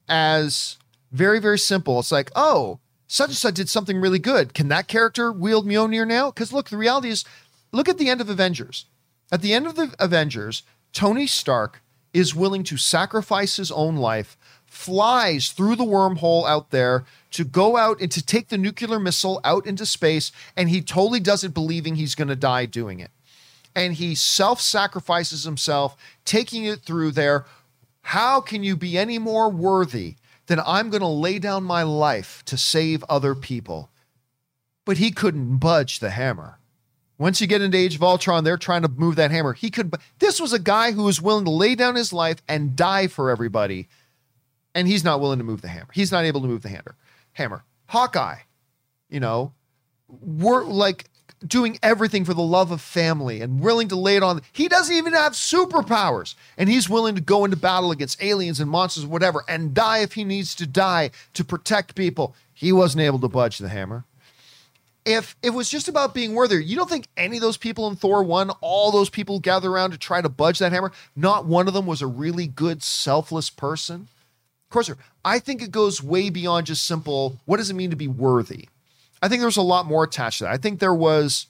as 0.08 0.76
very, 1.10 1.38
very 1.38 1.58
simple. 1.58 1.98
It's 2.00 2.12
like, 2.12 2.30
oh, 2.34 2.80
such 3.06 3.30
and 3.30 3.36
such 3.36 3.54
did 3.54 3.68
something 3.68 4.00
really 4.00 4.18
good. 4.18 4.54
Can 4.54 4.68
that 4.68 4.88
character 4.88 5.32
wield 5.32 5.66
Mjolnir 5.66 6.06
now? 6.06 6.30
Because 6.30 6.52
look, 6.52 6.68
the 6.68 6.76
reality 6.76 7.08
is, 7.08 7.24
look 7.72 7.88
at 7.88 7.98
the 7.98 8.08
end 8.08 8.20
of 8.20 8.28
Avengers. 8.28 8.86
At 9.32 9.42
the 9.42 9.52
end 9.52 9.66
of 9.66 9.76
the 9.76 9.94
Avengers, 9.98 10.64
Tony 10.92 11.26
Stark 11.26 11.82
is 12.12 12.34
willing 12.34 12.64
to 12.64 12.76
sacrifice 12.76 13.56
his 13.56 13.70
own 13.70 13.96
life, 13.96 14.36
flies 14.80 15.52
through 15.52 15.76
the 15.76 15.84
wormhole 15.84 16.48
out 16.48 16.70
there 16.70 17.04
to 17.30 17.44
go 17.44 17.76
out 17.76 18.00
and 18.00 18.10
to 18.10 18.24
take 18.24 18.48
the 18.48 18.56
nuclear 18.56 18.98
missile 18.98 19.38
out 19.44 19.66
into 19.66 19.84
space, 19.84 20.32
and 20.56 20.70
he 20.70 20.80
totally 20.80 21.20
does 21.20 21.44
it 21.44 21.52
believing 21.52 21.96
he's 21.96 22.14
going 22.14 22.28
to 22.28 22.36
die 22.36 22.64
doing 22.64 22.98
it. 22.98 23.10
And 23.76 23.94
he 23.94 24.14
self 24.14 24.60
sacrifices 24.60 25.44
himself, 25.44 25.96
taking 26.24 26.64
it 26.64 26.80
through 26.80 27.12
there. 27.12 27.44
How 28.02 28.40
can 28.40 28.64
you 28.64 28.74
be 28.74 28.96
any 28.96 29.18
more 29.18 29.50
worthy 29.50 30.14
than 30.46 30.60
I'm 30.66 30.88
going 30.88 31.02
to 31.02 31.06
lay 31.06 31.38
down 31.38 31.62
my 31.62 31.82
life 31.82 32.42
to 32.46 32.56
save 32.56 33.04
other 33.04 33.34
people? 33.34 33.90
But 34.86 34.96
he 34.96 35.10
couldn't 35.10 35.58
budge 35.58 35.98
the 35.98 36.10
hammer. 36.10 36.58
Once 37.18 37.38
you 37.38 37.46
get 37.46 37.60
into 37.60 37.76
Age 37.76 37.96
of 37.96 38.02
Ultron, 38.02 38.44
they're 38.44 38.56
trying 38.56 38.80
to 38.80 38.88
move 38.88 39.16
that 39.16 39.30
hammer. 39.30 39.52
He 39.52 39.70
could. 39.70 39.94
This 40.20 40.40
was 40.40 40.54
a 40.54 40.58
guy 40.58 40.92
who 40.92 41.02
was 41.02 41.20
willing 41.20 41.44
to 41.44 41.50
lay 41.50 41.74
down 41.74 41.94
his 41.94 42.14
life 42.14 42.42
and 42.48 42.74
die 42.74 43.08
for 43.08 43.28
everybody, 43.28 43.88
and 44.74 44.86
he's 44.88 45.04
not 45.04 45.20
willing 45.20 45.38
to 45.38 45.44
move 45.44 45.62
the 45.62 45.68
hammer. 45.68 45.88
He's 45.92 46.12
not 46.12 46.24
able 46.24 46.40
to 46.42 46.48
move 46.48 46.62
the 46.62 46.68
hammer. 46.68 46.96
Hammer. 47.32 47.64
Hawkeye, 47.86 48.40
you 49.08 49.20
know, 49.20 49.52
we're 50.08 50.64
like 50.64 51.06
doing 51.46 51.78
everything 51.82 52.24
for 52.24 52.34
the 52.34 52.42
love 52.42 52.70
of 52.70 52.80
family 52.80 53.40
and 53.40 53.60
willing 53.60 53.88
to 53.88 53.96
lay 53.96 54.16
it 54.16 54.22
on. 54.22 54.42
He 54.52 54.68
doesn't 54.68 54.94
even 54.94 55.14
have 55.14 55.32
superpowers, 55.32 56.34
and 56.58 56.68
he's 56.68 56.88
willing 56.88 57.14
to 57.14 57.20
go 57.20 57.44
into 57.44 57.56
battle 57.56 57.90
against 57.90 58.22
aliens 58.22 58.60
and 58.60 58.70
monsters, 58.70 59.06
whatever, 59.06 59.42
and 59.48 59.72
die 59.72 59.98
if 59.98 60.12
he 60.12 60.24
needs 60.24 60.54
to 60.56 60.66
die 60.66 61.10
to 61.34 61.44
protect 61.44 61.94
people. 61.94 62.34
He 62.52 62.72
wasn't 62.72 63.02
able 63.02 63.18
to 63.20 63.28
budge 63.28 63.58
the 63.58 63.70
hammer. 63.70 64.04
if 65.04 65.34
it 65.42 65.50
was 65.50 65.68
just 65.68 65.88
about 65.88 66.14
being 66.14 66.34
worthy, 66.34 66.62
you 66.62 66.76
don't 66.76 66.90
think 66.90 67.08
any 67.16 67.36
of 67.36 67.42
those 67.42 67.56
people 67.56 67.88
in 67.88 67.96
Thor 67.96 68.22
1, 68.22 68.50
all 68.60 68.92
those 68.92 69.10
people 69.10 69.40
gather 69.40 69.70
around 69.70 69.92
to 69.92 69.98
try 69.98 70.20
to 70.20 70.28
budge 70.28 70.58
that 70.58 70.72
hammer, 70.72 70.92
not 71.16 71.46
one 71.46 71.68
of 71.68 71.74
them 71.74 71.86
was 71.86 72.02
a 72.02 72.06
really 72.06 72.46
good, 72.46 72.82
selfless 72.82 73.50
person? 73.50 74.08
Course, 74.70 74.90
I 75.24 75.40
think 75.40 75.62
it 75.62 75.72
goes 75.72 76.02
way 76.02 76.30
beyond 76.30 76.66
just 76.66 76.86
simple, 76.86 77.38
what 77.44 77.56
does 77.56 77.70
it 77.70 77.74
mean 77.74 77.90
to 77.90 77.96
be 77.96 78.08
worthy? 78.08 78.68
I 79.20 79.28
think 79.28 79.40
there's 79.40 79.56
a 79.56 79.62
lot 79.62 79.86
more 79.86 80.04
attached 80.04 80.38
to 80.38 80.44
that. 80.44 80.52
I 80.52 80.56
think 80.56 80.78
there 80.78 80.94
was 80.94 81.46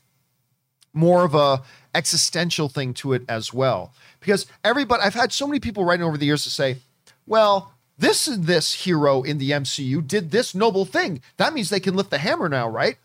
more 0.93 1.25
of 1.25 1.35
a 1.35 1.63
existential 1.95 2.69
thing 2.69 2.95
to 2.95 3.13
it 3.13 3.23
as 3.29 3.53
well. 3.53 3.93
Because 4.21 4.47
everybody, 4.65 5.03
I've 5.03 5.15
had 5.15 5.33
so 5.33 5.47
many 5.47 5.61
people 5.61 5.85
writing 5.85 6.05
over 6.05 6.17
the 6.17 6.27
years 6.27 6.45
to 6.45 6.51
say, 6.51 6.79
well, 7.27 7.75
this 7.99 8.27
and 8.27 8.45
this 8.45 8.73
hero 8.73 9.23
in 9.23 9.39
the 9.39 9.51
MCU 9.51 10.07
did 10.07 10.31
this 10.31 10.55
noble 10.55 10.85
thing. 10.85 11.21
That 11.37 11.53
means 11.53 11.69
they 11.69 11.81
can 11.81 11.95
lift 11.95 12.11
the 12.11 12.19
hammer 12.19 12.49
now, 12.49 12.69
right? 12.69 12.97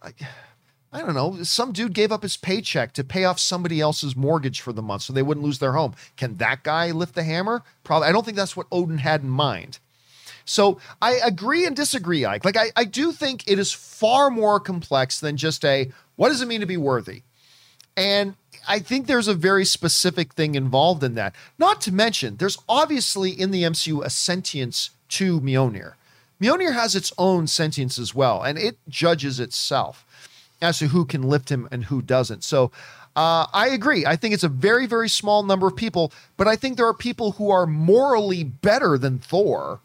I, 0.00 0.12
I 0.92 1.00
don't 1.00 1.14
know. 1.14 1.42
Some 1.42 1.72
dude 1.72 1.92
gave 1.92 2.10
up 2.12 2.22
his 2.22 2.38
paycheck 2.38 2.94
to 2.94 3.04
pay 3.04 3.24
off 3.24 3.38
somebody 3.38 3.80
else's 3.80 4.16
mortgage 4.16 4.60
for 4.60 4.72
the 4.72 4.82
month 4.82 5.02
so 5.02 5.12
they 5.12 5.22
wouldn't 5.22 5.44
lose 5.44 5.58
their 5.58 5.74
home. 5.74 5.94
Can 6.16 6.36
that 6.36 6.62
guy 6.62 6.90
lift 6.90 7.14
the 7.14 7.24
hammer? 7.24 7.62
Probably. 7.84 8.08
I 8.08 8.12
don't 8.12 8.24
think 8.24 8.36
that's 8.38 8.56
what 8.56 8.66
Odin 8.72 8.98
had 8.98 9.22
in 9.22 9.28
mind. 9.28 9.78
So 10.46 10.80
I 11.02 11.20
agree 11.22 11.66
and 11.66 11.76
disagree, 11.76 12.24
Ike. 12.24 12.44
Like 12.44 12.56
I, 12.56 12.70
I 12.74 12.84
do 12.84 13.12
think 13.12 13.46
it 13.46 13.58
is 13.58 13.70
far 13.70 14.30
more 14.30 14.58
complex 14.58 15.20
than 15.20 15.36
just 15.36 15.62
a 15.64 15.92
what 16.16 16.30
does 16.30 16.40
it 16.40 16.48
mean 16.48 16.60
to 16.60 16.66
be 16.66 16.78
worthy? 16.78 17.22
And 17.94 18.34
I 18.66 18.78
think 18.78 19.06
there's 19.06 19.28
a 19.28 19.34
very 19.34 19.66
specific 19.66 20.32
thing 20.32 20.54
involved 20.54 21.04
in 21.04 21.16
that. 21.16 21.34
Not 21.58 21.82
to 21.82 21.92
mention, 21.92 22.36
there's 22.36 22.58
obviously 22.66 23.30
in 23.30 23.50
the 23.50 23.62
MCU 23.62 24.02
a 24.02 24.08
sentience 24.08 24.90
to 25.10 25.40
Mjolnir. 25.40 25.94
Mjolnir 26.40 26.72
has 26.72 26.94
its 26.94 27.12
own 27.18 27.46
sentience 27.46 27.98
as 27.98 28.14
well, 28.14 28.42
and 28.42 28.56
it 28.56 28.78
judges 28.88 29.40
itself 29.40 30.06
as 30.60 30.78
to 30.80 30.88
who 30.88 31.04
can 31.04 31.22
lift 31.22 31.50
him 31.50 31.68
and 31.70 31.84
who 31.84 32.02
doesn't. 32.02 32.42
So 32.44 32.70
uh, 33.16 33.46
I 33.52 33.68
agree. 33.68 34.06
I 34.06 34.16
think 34.16 34.34
it's 34.34 34.44
a 34.44 34.48
very, 34.48 34.86
very 34.86 35.08
small 35.08 35.42
number 35.42 35.66
of 35.66 35.76
people, 35.76 36.12
but 36.36 36.46
I 36.48 36.56
think 36.56 36.76
there 36.76 36.86
are 36.86 36.94
people 36.94 37.32
who 37.32 37.50
are 37.50 37.66
morally 37.66 38.44
better 38.44 38.96
than 38.98 39.18
Thor 39.18 39.80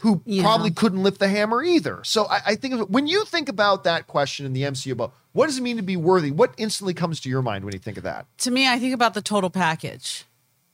who 0.00 0.20
Yeah. 0.24 0.42
probably 0.42 0.70
couldn't 0.72 1.02
lift 1.02 1.20
the 1.20 1.28
hammer 1.28 1.62
either. 1.62 2.00
So 2.04 2.26
I, 2.26 2.40
I 2.48 2.54
think 2.56 2.88
when 2.90 3.06
you 3.06 3.24
think 3.24 3.48
about 3.48 3.84
that 3.84 4.08
question 4.08 4.44
in 4.44 4.52
the 4.52 4.62
MCU 4.62 4.90
about 4.92 5.12
what 5.32 5.46
does 5.46 5.58
it 5.58 5.62
mean 5.62 5.76
to 5.76 5.82
be 5.82 5.96
worthy, 5.96 6.30
what 6.32 6.52
instantly 6.56 6.92
comes 6.92 7.20
to 7.20 7.28
your 7.30 7.40
mind 7.40 7.64
when 7.64 7.72
you 7.72 7.78
think 7.78 7.96
of 7.96 8.02
that? 8.02 8.26
to 8.38 8.50
me, 8.50 8.66
I 8.68 8.78
think 8.80 8.94
about 8.94 9.14
the 9.14 9.22
total 9.22 9.48
package 9.48 10.24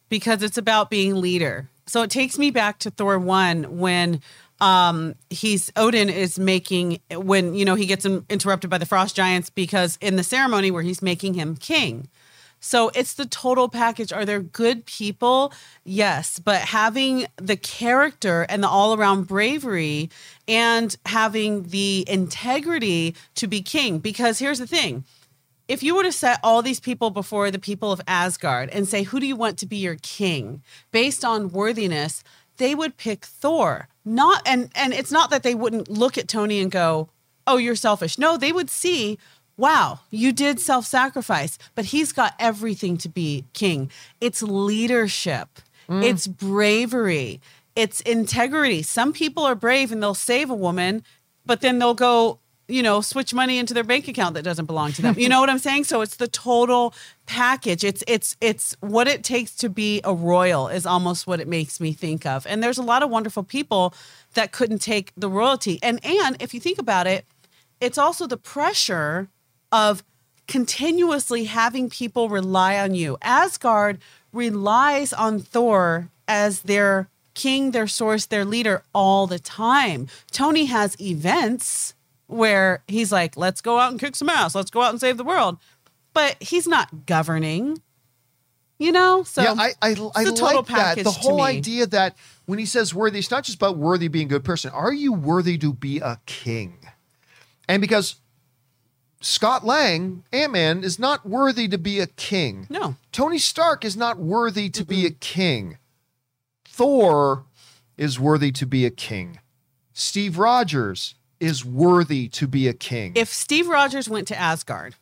because 0.08 0.42
it's 0.42 0.56
about 0.56 0.88
being 0.90 1.16
leader. 1.20 1.68
So 1.86 2.02
it 2.02 2.10
takes 2.10 2.38
me 2.38 2.50
back 2.50 2.78
to 2.80 2.90
Thor 2.90 3.18
one 3.18 3.78
when 3.78 4.20
um 4.60 5.14
he's 5.30 5.70
Odin 5.76 6.08
is 6.08 6.38
making 6.38 7.00
when 7.12 7.54
you 7.54 7.64
know 7.64 7.74
he 7.74 7.86
gets 7.86 8.04
in- 8.04 8.24
interrupted 8.28 8.70
by 8.70 8.78
the 8.78 8.86
frost 8.86 9.14
giants 9.14 9.50
because 9.50 9.98
in 10.00 10.16
the 10.16 10.24
ceremony 10.24 10.70
where 10.70 10.82
he's 10.82 11.02
making 11.02 11.34
him 11.34 11.56
king. 11.56 12.08
So 12.60 12.90
it's 12.94 13.14
the 13.14 13.26
total 13.26 13.68
package. 13.68 14.12
Are 14.12 14.24
there 14.24 14.40
good 14.40 14.84
people? 14.84 15.52
Yes, 15.84 16.38
but 16.40 16.60
having 16.62 17.26
the 17.36 17.56
character 17.56 18.46
and 18.48 18.62
the 18.62 18.68
all 18.68 18.94
around 18.94 19.28
bravery 19.28 20.10
and 20.48 20.96
having 21.06 21.64
the 21.68 22.04
integrity 22.08 23.14
to 23.36 23.46
be 23.46 23.62
king. 23.62 24.00
Because 24.00 24.40
here's 24.40 24.58
the 24.58 24.66
thing 24.66 25.04
if 25.68 25.82
you 25.82 25.94
were 25.94 26.02
to 26.02 26.12
set 26.12 26.40
all 26.42 26.62
these 26.62 26.80
people 26.80 27.10
before 27.10 27.50
the 27.50 27.58
people 27.58 27.92
of 27.92 28.00
Asgard 28.08 28.70
and 28.70 28.88
say, 28.88 29.02
who 29.02 29.20
do 29.20 29.26
you 29.26 29.36
want 29.36 29.58
to 29.58 29.66
be 29.66 29.76
your 29.76 29.96
king 30.02 30.62
based 30.90 31.24
on 31.24 31.50
worthiness, 31.50 32.24
they 32.58 32.74
would 32.74 32.96
pick 32.96 33.24
Thor. 33.24 33.88
Not 34.04 34.42
and 34.46 34.70
and 34.74 34.92
it's 34.92 35.10
not 35.10 35.30
that 35.30 35.42
they 35.42 35.54
wouldn't 35.54 35.88
look 35.88 36.18
at 36.18 36.28
Tony 36.28 36.60
and 36.60 36.70
go, 36.70 37.08
"Oh, 37.46 37.56
you're 37.56 37.74
selfish." 37.74 38.18
No, 38.18 38.36
they 38.36 38.52
would 38.52 38.70
see, 38.70 39.18
"Wow, 39.56 40.00
you 40.10 40.32
did 40.32 40.60
self-sacrifice, 40.60 41.58
but 41.74 41.86
he's 41.86 42.12
got 42.12 42.34
everything 42.38 42.96
to 42.98 43.08
be 43.08 43.44
king." 43.52 43.90
It's 44.20 44.42
leadership. 44.42 45.60
Mm. 45.88 46.04
It's 46.04 46.26
bravery. 46.26 47.40
It's 47.74 48.00
integrity. 48.02 48.82
Some 48.82 49.12
people 49.12 49.44
are 49.44 49.54
brave 49.54 49.92
and 49.92 50.02
they'll 50.02 50.14
save 50.14 50.50
a 50.50 50.54
woman, 50.54 51.04
but 51.46 51.60
then 51.60 51.78
they'll 51.78 51.94
go 51.94 52.38
you 52.68 52.82
know, 52.82 53.00
switch 53.00 53.32
money 53.32 53.58
into 53.58 53.72
their 53.72 53.82
bank 53.82 54.08
account 54.08 54.34
that 54.34 54.42
doesn't 54.42 54.66
belong 54.66 54.92
to 54.92 55.02
them. 55.02 55.14
You 55.18 55.28
know 55.28 55.40
what 55.40 55.48
I'm 55.48 55.58
saying? 55.58 55.84
So 55.84 56.02
it's 56.02 56.16
the 56.16 56.28
total 56.28 56.94
package. 57.26 57.82
It's 57.82 58.04
it's 58.06 58.36
it's 58.40 58.76
what 58.80 59.08
it 59.08 59.24
takes 59.24 59.54
to 59.56 59.70
be 59.70 60.00
a 60.04 60.14
royal 60.14 60.68
is 60.68 60.84
almost 60.84 61.26
what 61.26 61.40
it 61.40 61.48
makes 61.48 61.80
me 61.80 61.92
think 61.92 62.26
of. 62.26 62.46
And 62.46 62.62
there's 62.62 62.78
a 62.78 62.82
lot 62.82 63.02
of 63.02 63.10
wonderful 63.10 63.42
people 63.42 63.94
that 64.34 64.52
couldn't 64.52 64.80
take 64.80 65.12
the 65.16 65.30
royalty. 65.30 65.78
And 65.82 66.04
and 66.04 66.36
if 66.40 66.52
you 66.52 66.60
think 66.60 66.78
about 66.78 67.06
it, 67.06 67.24
it's 67.80 67.98
also 67.98 68.26
the 68.26 68.36
pressure 68.36 69.28
of 69.72 70.04
continuously 70.46 71.44
having 71.44 71.88
people 71.88 72.28
rely 72.28 72.78
on 72.78 72.94
you. 72.94 73.16
Asgard 73.22 73.98
relies 74.32 75.12
on 75.12 75.40
Thor 75.40 76.10
as 76.26 76.62
their 76.62 77.08
king, 77.34 77.70
their 77.70 77.86
source, 77.86 78.26
their 78.26 78.44
leader 78.44 78.82
all 78.94 79.26
the 79.26 79.38
time. 79.38 80.08
Tony 80.30 80.66
has 80.66 81.00
events 81.00 81.94
where 82.28 82.84
he's 82.86 83.10
like, 83.10 83.36
let's 83.36 83.60
go 83.60 83.78
out 83.78 83.90
and 83.90 83.98
kick 83.98 84.14
some 84.14 84.28
ass, 84.28 84.54
let's 84.54 84.70
go 84.70 84.80
out 84.82 84.90
and 84.90 85.00
save 85.00 85.16
the 85.16 85.24
world. 85.24 85.58
But 86.14 86.36
he's 86.40 86.68
not 86.68 87.06
governing, 87.06 87.82
you 88.78 88.92
know? 88.92 89.24
So 89.24 89.42
yeah, 89.42 89.54
I 89.58 89.72
I, 89.82 89.90
I 90.14 90.24
like 90.24 90.66
that. 90.66 90.98
The 91.02 91.10
whole 91.10 91.42
idea 91.42 91.86
that 91.86 92.16
when 92.46 92.58
he 92.58 92.66
says 92.66 92.94
worthy, 92.94 93.18
it's 93.18 93.30
not 93.30 93.44
just 93.44 93.56
about 93.56 93.76
worthy 93.76 94.08
being 94.08 94.26
a 94.26 94.30
good 94.30 94.44
person. 94.44 94.70
Are 94.70 94.92
you 94.92 95.12
worthy 95.12 95.58
to 95.58 95.72
be 95.72 95.98
a 95.98 96.20
king? 96.26 96.78
And 97.68 97.80
because 97.80 98.16
Scott 99.20 99.64
Lang, 99.64 100.24
Ant 100.32 100.52
Man, 100.52 100.84
is 100.84 100.98
not 100.98 101.26
worthy 101.26 101.66
to 101.68 101.78
be 101.78 101.98
a 101.98 102.06
king. 102.06 102.66
No. 102.70 102.96
Tony 103.10 103.38
Stark 103.38 103.84
is 103.84 103.96
not 103.96 104.18
worthy 104.18 104.70
to 104.70 104.84
be 104.84 105.06
a 105.06 105.10
king. 105.10 105.78
Thor 106.64 107.44
is 107.96 108.20
worthy 108.20 108.52
to 108.52 108.64
be 108.64 108.86
a 108.86 108.90
king. 108.90 109.40
Steve 109.92 110.38
Rogers 110.38 111.14
is 111.40 111.64
worthy 111.64 112.28
to 112.28 112.46
be 112.46 112.68
a 112.68 112.72
king. 112.72 113.12
if 113.14 113.28
Steve 113.32 113.68
Rogers 113.68 114.08
went 114.08 114.28
to 114.28 114.38
Asgard 114.38 114.94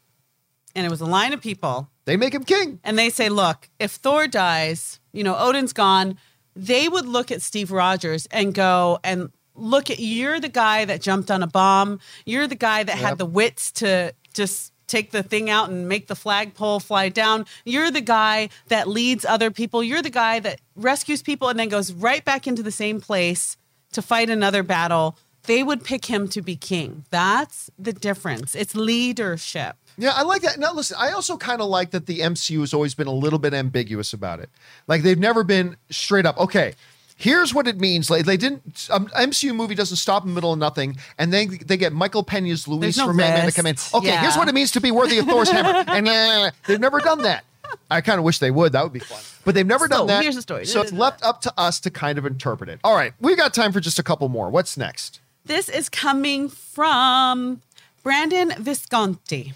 and 0.75 0.85
it 0.87 0.91
was 0.91 1.01
a 1.01 1.07
line 1.07 1.33
of 1.33 1.41
people 1.41 1.89
they 2.05 2.17
make 2.17 2.35
him 2.35 2.45
king. 2.45 2.79
and 2.85 2.99
they 2.99 3.11
say, 3.11 3.29
look, 3.29 3.69
if 3.81 3.93
Thor 3.93 4.29
dies, 4.29 5.01
you 5.13 5.25
know, 5.25 5.37
Odin's 5.37 5.73
gone, 5.73 6.19
they 6.55 6.89
would 6.89 7.07
look 7.07 7.33
at 7.33 7.43
Steve 7.43 7.73
Rogers 7.73 8.27
and 8.31 8.55
go 8.55 8.99
and 9.03 9.31
look 9.55 9.91
at 9.91 9.99
you're 9.99 10.39
the 10.39 10.49
guy 10.49 10.85
that 10.85 11.01
jumped 11.01 11.31
on 11.31 11.43
a 11.43 11.47
bomb. 11.47 11.99
You're 12.25 12.47
the 12.47 12.55
guy 12.55 12.85
that 12.85 12.97
Yep. 12.99 13.05
had 13.09 13.19
the 13.19 13.27
wits 13.27 13.73
to 13.73 14.15
just 14.35 14.73
take 14.87 15.11
the 15.11 15.23
thing 15.23 15.51
out 15.51 15.69
and 15.69 15.89
make 15.89 16.07
the 16.07 16.15
flagpole 16.15 16.79
fly 16.79 17.09
down. 17.09 17.45
You're 17.65 17.91
the 17.91 18.01
guy 18.03 18.51
that 18.69 18.87
leads 18.87 19.25
other 19.25 19.51
people. 19.51 19.83
You're 19.83 20.03
the 20.03 20.11
guy 20.11 20.39
that 20.41 20.61
rescues 20.77 21.23
people 21.23 21.49
and 21.49 21.59
then 21.59 21.69
goes 21.69 21.93
right 21.93 22.25
back 22.25 22.47
into 22.47 22.63
the 22.63 22.71
same 22.71 23.01
place 23.01 23.57
to 23.93 24.03
fight 24.03 24.31
another 24.31 24.63
battle. 24.63 25.19
They 25.47 25.63
would 25.63 25.85
pick 25.85 26.07
him 26.07 26.29
to 26.29 26.43
be 26.43 26.57
king. 26.57 27.05
That's 27.11 27.71
the 27.79 27.93
difference. 27.93 28.55
It's 28.55 28.75
leadership. 28.75 29.77
Yeah, 29.99 30.13
I 30.15 30.23
like 30.23 30.43
that. 30.43 30.59
Now, 30.59 30.73
listen, 30.75 30.97
I 31.01 31.13
also 31.13 31.37
kind 31.37 31.61
of 31.63 31.69
like 31.69 31.91
that 31.93 32.07
the 32.07 32.21
MCU 32.21 32.61
has 32.61 32.75
always 32.75 32.95
been 32.95 33.07
a 33.07 33.13
little 33.13 33.39
bit 33.39 33.55
ambiguous 33.55 34.13
about 34.13 34.41
it. 34.41 34.51
Like 34.87 35.03
they've 35.03 35.19
never 35.19 35.43
been 35.43 35.77
straight 35.91 36.27
up. 36.27 36.37
Okay, 36.39 36.75
here's 37.17 37.55
what 37.55 37.67
it 37.67 37.79
means. 37.81 38.11
Like 38.11 38.27
they 38.27 38.37
didn't. 38.37 38.89
Um, 38.91 39.07
MCU 39.09 39.55
movie 39.55 39.75
doesn't 39.75 39.97
stop 39.97 40.23
in 40.25 40.29
the 40.29 40.35
middle 40.35 40.53
of 40.53 40.59
nothing, 40.59 40.99
and 41.19 41.33
then 41.33 41.59
they 41.65 41.79
get 41.79 41.95
Michael 41.95 42.23
Pena's 42.25 42.69
Luis 42.69 42.99
no 42.99 43.11
Man 43.13 43.47
to 43.47 43.53
come 43.55 43.67
in. 43.67 43.77
Okay, 43.95 44.07
Yeah. 44.09 44.21
here's 44.21 44.37
what 44.37 44.49
it 44.49 44.55
means 44.55 44.73
to 44.73 44.81
be 44.83 44.91
worthy 44.91 45.17
of 45.19 45.27
Thor's 45.27 45.51
hammer, 45.51 45.83
and 45.89 46.07
uh, 46.09 46.51
they've 46.67 46.79
never 46.81 46.99
done 47.01 47.23
that. 47.23 47.45
I 47.91 48.01
kind 48.03 48.19
of 48.19 48.25
wish 48.25 48.39
they 48.39 48.51
would. 48.51 48.73
That 48.73 48.85
would 48.85 48.93
be 48.93 49.01
fun. 49.01 49.21
But 49.45 49.55
they've 49.55 49.67
never 49.67 49.87
So, 49.87 49.97
done 49.99 50.07
that. 50.09 50.23
here's 50.23 50.35
the 50.37 50.43
story. 50.43 50.67
So 50.67 50.83
it's 50.83 50.93
left 50.93 51.23
up 51.25 51.41
to 51.43 51.53
us 51.57 51.81
to 51.81 51.91
kind 51.91 52.19
of 52.19 52.27
interpret 52.27 52.69
it. 52.69 52.81
All 52.85 52.95
right, 52.95 53.13
we've 53.21 53.37
got 53.37 53.55
time 53.55 53.73
for 53.73 53.81
just 53.81 53.99
a 53.99 54.03
couple 54.03 54.29
more. 54.29 54.51
What's 54.51 54.77
next? 54.77 55.21
This 55.47 55.69
is 55.69 55.89
coming 55.89 56.49
from 56.49 57.63
Brandon 58.03 58.53
Visconti. 58.59 59.53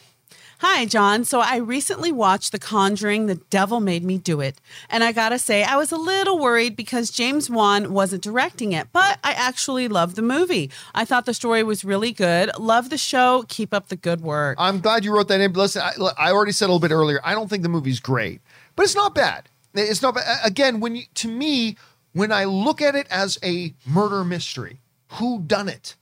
Hi, 0.60 0.86
John. 0.86 1.24
So 1.24 1.40
I 1.40 1.56
recently 1.56 2.12
watched 2.12 2.52
The 2.52 2.60
Conjuring, 2.60 3.26
The 3.26 3.34
Devil 3.50 3.80
Made 3.80 4.04
Me 4.04 4.16
Do 4.16 4.40
It. 4.40 4.60
And 4.88 5.02
I 5.02 5.10
gotta 5.10 5.36
say, 5.36 5.64
I 5.64 5.74
was 5.74 5.90
a 5.90 5.96
little 5.96 6.38
worried 6.38 6.76
because 6.76 7.10
James 7.10 7.50
Wan 7.50 7.92
wasn't 7.92 8.22
directing 8.22 8.70
it, 8.70 8.86
but 8.92 9.18
I 9.24 9.32
actually 9.32 9.88
loved 9.88 10.14
the 10.14 10.22
movie. 10.22 10.70
I 10.94 11.04
thought 11.04 11.26
the 11.26 11.34
story 11.34 11.64
was 11.64 11.84
really 11.84 12.12
good. 12.12 12.52
Love 12.56 12.90
the 12.90 12.96
show. 12.96 13.44
Keep 13.48 13.74
up 13.74 13.88
the 13.88 13.96
good 13.96 14.20
work. 14.20 14.58
I'm 14.60 14.78
glad 14.78 15.04
you 15.04 15.12
wrote 15.12 15.26
that 15.26 15.40
in. 15.40 15.52
Listen, 15.54 15.82
I, 15.82 15.94
I 16.16 16.30
already 16.30 16.52
said 16.52 16.66
a 16.66 16.68
little 16.68 16.78
bit 16.78 16.92
earlier. 16.92 17.18
I 17.24 17.32
don't 17.32 17.50
think 17.50 17.64
the 17.64 17.68
movie's 17.68 17.98
great, 17.98 18.42
but 18.76 18.84
it's 18.84 18.94
not 18.94 19.12
bad. 19.12 19.48
It's 19.74 20.02
not 20.02 20.14
bad. 20.14 20.38
Again, 20.44 20.78
when 20.78 20.94
you, 20.94 21.02
to 21.14 21.26
me, 21.26 21.76
when 22.12 22.30
I 22.30 22.44
look 22.44 22.80
at 22.80 22.94
it 22.94 23.08
as 23.10 23.40
a 23.42 23.74
murder 23.84 24.22
mystery, 24.22 24.79
who 25.12 25.40
done 25.40 25.68
it? 25.68 25.96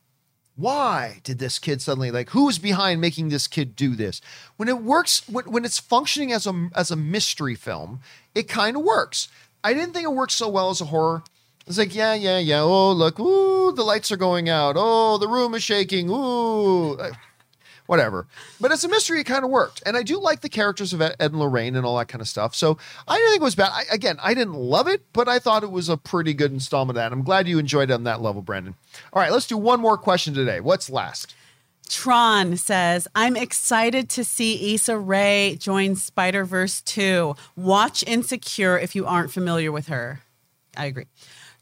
Why 0.56 1.20
did 1.22 1.38
this 1.38 1.60
kid 1.60 1.80
suddenly 1.80 2.10
like? 2.10 2.30
Who 2.30 2.48
is 2.48 2.58
behind 2.58 3.00
making 3.00 3.28
this 3.28 3.46
kid 3.46 3.76
do 3.76 3.94
this? 3.94 4.20
When 4.56 4.68
it 4.68 4.82
works, 4.82 5.28
when, 5.28 5.44
when 5.50 5.64
it's 5.64 5.78
functioning 5.78 6.32
as 6.32 6.46
a 6.48 6.70
as 6.74 6.90
a 6.90 6.96
mystery 6.96 7.54
film, 7.54 8.00
it 8.34 8.48
kind 8.48 8.76
of 8.76 8.82
works. 8.82 9.28
I 9.62 9.72
didn't 9.72 9.92
think 9.92 10.04
it 10.04 10.12
worked 10.12 10.32
so 10.32 10.48
well 10.48 10.70
as 10.70 10.80
a 10.80 10.86
horror. 10.86 11.22
It's 11.66 11.78
like, 11.78 11.94
yeah, 11.94 12.14
yeah, 12.14 12.38
yeah. 12.38 12.62
Oh, 12.62 12.92
look, 12.92 13.20
ooh, 13.20 13.72
the 13.72 13.82
lights 13.84 14.10
are 14.10 14.16
going 14.16 14.48
out. 14.48 14.74
Oh, 14.78 15.18
the 15.18 15.28
room 15.28 15.54
is 15.54 15.62
shaking. 15.62 16.08
Ooh, 16.10 16.98
whatever. 17.88 18.26
But 18.60 18.70
as 18.70 18.84
a 18.84 18.88
mystery, 18.88 19.20
it 19.20 19.24
kind 19.24 19.44
of 19.44 19.50
worked. 19.50 19.82
And 19.86 19.96
I 19.96 20.02
do 20.02 20.20
like 20.20 20.42
the 20.42 20.48
characters 20.50 20.92
of 20.92 21.00
Ed 21.00 21.16
and 21.18 21.38
Lorraine 21.38 21.74
and 21.74 21.86
all 21.86 21.96
that 21.96 22.08
kind 22.08 22.20
of 22.20 22.28
stuff. 22.28 22.54
So 22.54 22.76
I 23.08 23.16
didn't 23.16 23.30
think 23.30 23.40
it 23.40 23.44
was 23.44 23.54
bad. 23.54 23.70
I, 23.72 23.84
again, 23.90 24.18
I 24.22 24.34
didn't 24.34 24.54
love 24.54 24.86
it, 24.86 25.02
but 25.14 25.26
I 25.26 25.38
thought 25.38 25.64
it 25.64 25.70
was 25.70 25.88
a 25.88 25.96
pretty 25.96 26.34
good 26.34 26.52
installment 26.52 26.98
of 26.98 27.02
that. 27.02 27.12
I'm 27.12 27.22
glad 27.22 27.48
you 27.48 27.58
enjoyed 27.58 27.90
it 27.90 27.94
on 27.94 28.04
that 28.04 28.20
level, 28.20 28.42
Brandon. 28.42 28.74
All 29.12 29.22
right, 29.22 29.32
let's 29.32 29.46
do 29.46 29.56
one 29.56 29.80
more 29.80 29.96
question 29.96 30.34
today. 30.34 30.60
What's 30.60 30.90
last? 30.90 31.34
Tron 31.88 32.58
says, 32.58 33.08
I'm 33.14 33.36
excited 33.36 34.10
to 34.10 34.22
see 34.22 34.74
Issa 34.74 34.98
Rae 34.98 35.56
join 35.58 35.96
Spider 35.96 36.44
Verse 36.44 36.82
2. 36.82 37.34
Watch 37.56 38.04
Insecure 38.06 38.78
if 38.78 38.94
you 38.94 39.06
aren't 39.06 39.32
familiar 39.32 39.72
with 39.72 39.88
her. 39.88 40.20
I 40.76 40.84
agree. 40.84 41.06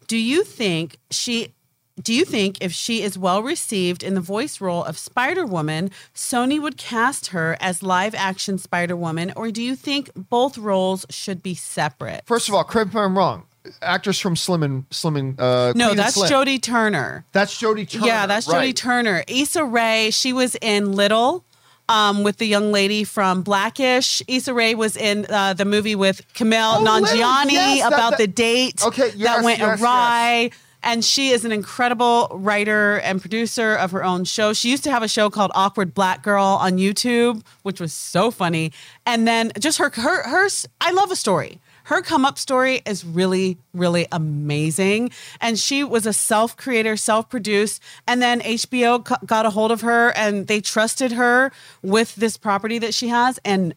Do 0.09 0.19
you 0.19 0.43
think 0.43 0.99
she 1.11 1.55
do 2.03 2.13
you 2.13 2.25
think 2.25 2.59
if 2.61 2.73
she 2.73 3.03
is 3.03 3.17
well 3.19 3.43
received 3.43 4.03
in 4.03 4.15
the 4.15 4.21
voice 4.21 4.61
role 4.61 4.85
of 4.85 4.99
Spider 4.99 5.47
Woman, 5.47 5.91
Sony 6.15 6.61
would 6.61 6.77
cast 6.77 7.29
her 7.29 7.57
as 7.61 7.83
live 7.83 8.15
action 8.15 8.59
Spider 8.59 8.97
Woman, 8.97 9.33
or 9.35 9.51
do 9.51 9.63
you 9.63 9.75
think 9.75 10.11
both 10.15 10.59
roles 10.59 11.07
should 11.11 11.43
be 11.43 11.55
separate? 11.55 12.23
First 12.27 12.49
of 12.49 12.55
all, 12.55 12.65
correct 12.65 12.93
me 12.95 13.01
if 13.01 13.05
I'm 13.07 13.17
wrong. 13.17 13.45
Actress 13.83 14.21
from 14.21 14.37
Slim 14.37 14.63
and 14.63 14.85
Slim 14.91 15.17
and 15.17 15.41
uh, 15.41 15.73
no, 15.75 15.87
Queen 15.87 15.91
and 15.91 15.99
that's 15.99 16.15
Slim. 16.15 16.31
Jodie 16.31 16.63
Turner. 16.63 17.25
That's 17.33 17.61
Jodie 17.61 17.89
Turner. 17.89 18.07
Yeah, 18.07 18.27
that's 18.27 18.47
right. 18.47 18.73
Jodie 18.73 18.77
Turner. 18.77 19.25
Issa 19.27 19.65
Rae, 19.65 20.11
she 20.13 20.33
was 20.33 20.55
in 20.63 20.93
Little. 20.93 21.45
Um, 21.89 22.25
with 22.25 22.39
the 22.39 22.47
young 22.47 22.73
lady 22.73 23.05
from 23.05 23.43
Blackish, 23.43 24.21
Issa 24.27 24.53
Rae 24.53 24.75
was 24.75 24.97
in 24.97 25.25
uh, 25.31 25.55
the 25.55 25.65
movie 25.65 25.95
with 25.95 26.21
Kumail 26.35 26.81
Oh, 26.81 26.85
Nanjiani 26.85 27.53
yes, 27.53 27.87
about 27.87 28.11
that- 28.11 28.19
the 28.19 28.27
date 28.27 28.83
Okay, 28.85 29.13
yes, 29.15 29.37
that 29.37 29.45
went 29.45 29.61
yes, 29.61 29.81
awry. 29.81 30.51
And 30.87 31.05
she 31.05 31.31
is 31.31 31.45
an 31.45 31.51
incredible 31.51 32.29
writer 32.33 33.01
and 33.01 33.21
producer 33.21 33.75
of 33.75 33.91
her 33.91 34.05
own 34.05 34.23
show. 34.25 34.53
She 34.53 34.71
used 34.71 34.85
to 34.85 34.91
have 34.93 35.03
a 35.03 35.09
show 35.09 35.29
called 35.29 35.51
Awkward 35.53 35.95
Black 35.95 36.23
Girl 36.23 36.45
on 36.45 36.79
YouTube, 36.79 37.45
which 37.65 37.81
was 37.81 37.93
so 37.93 38.31
funny. 38.31 38.73
And 39.05 39.27
then 39.27 39.51
just 39.59 39.79
her, 39.79 39.91
her, 39.91 40.23
her. 40.23 40.49
I 40.81 40.93
love 40.93 41.11
a 41.11 41.17
story. 41.17 41.61
Her 41.87 42.03
come 42.03 42.25
up 42.25 42.39
story 42.39 42.83
is 42.87 43.05
really, 43.05 43.59
really 43.75 44.07
amazing. 44.13 45.11
And 45.41 45.59
she 45.59 45.83
was 45.83 46.07
a 46.07 46.13
self 46.13 46.57
creator, 46.57 46.97
self 46.97 47.29
produced. 47.29 47.83
And 48.07 48.23
then 48.23 48.41
HBO 48.43 49.27
got 49.27 49.45
a 49.45 49.51
hold 49.51 49.73
of 49.73 49.81
her 49.81 50.11
and 50.17 50.47
they 50.47 50.61
trusted 50.61 51.11
her 51.13 51.51
with 51.83 52.15
this 52.15 52.37
property 52.37 52.79
that 52.79 52.95
she 52.95 53.09
has. 53.09 53.41
And 53.45 53.75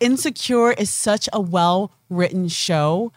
Insecure 0.00 0.72
is 0.72 0.90
such 0.90 1.28
a 1.32 1.40
well 1.40 1.92
written 2.10 2.48
show. 2.48 3.12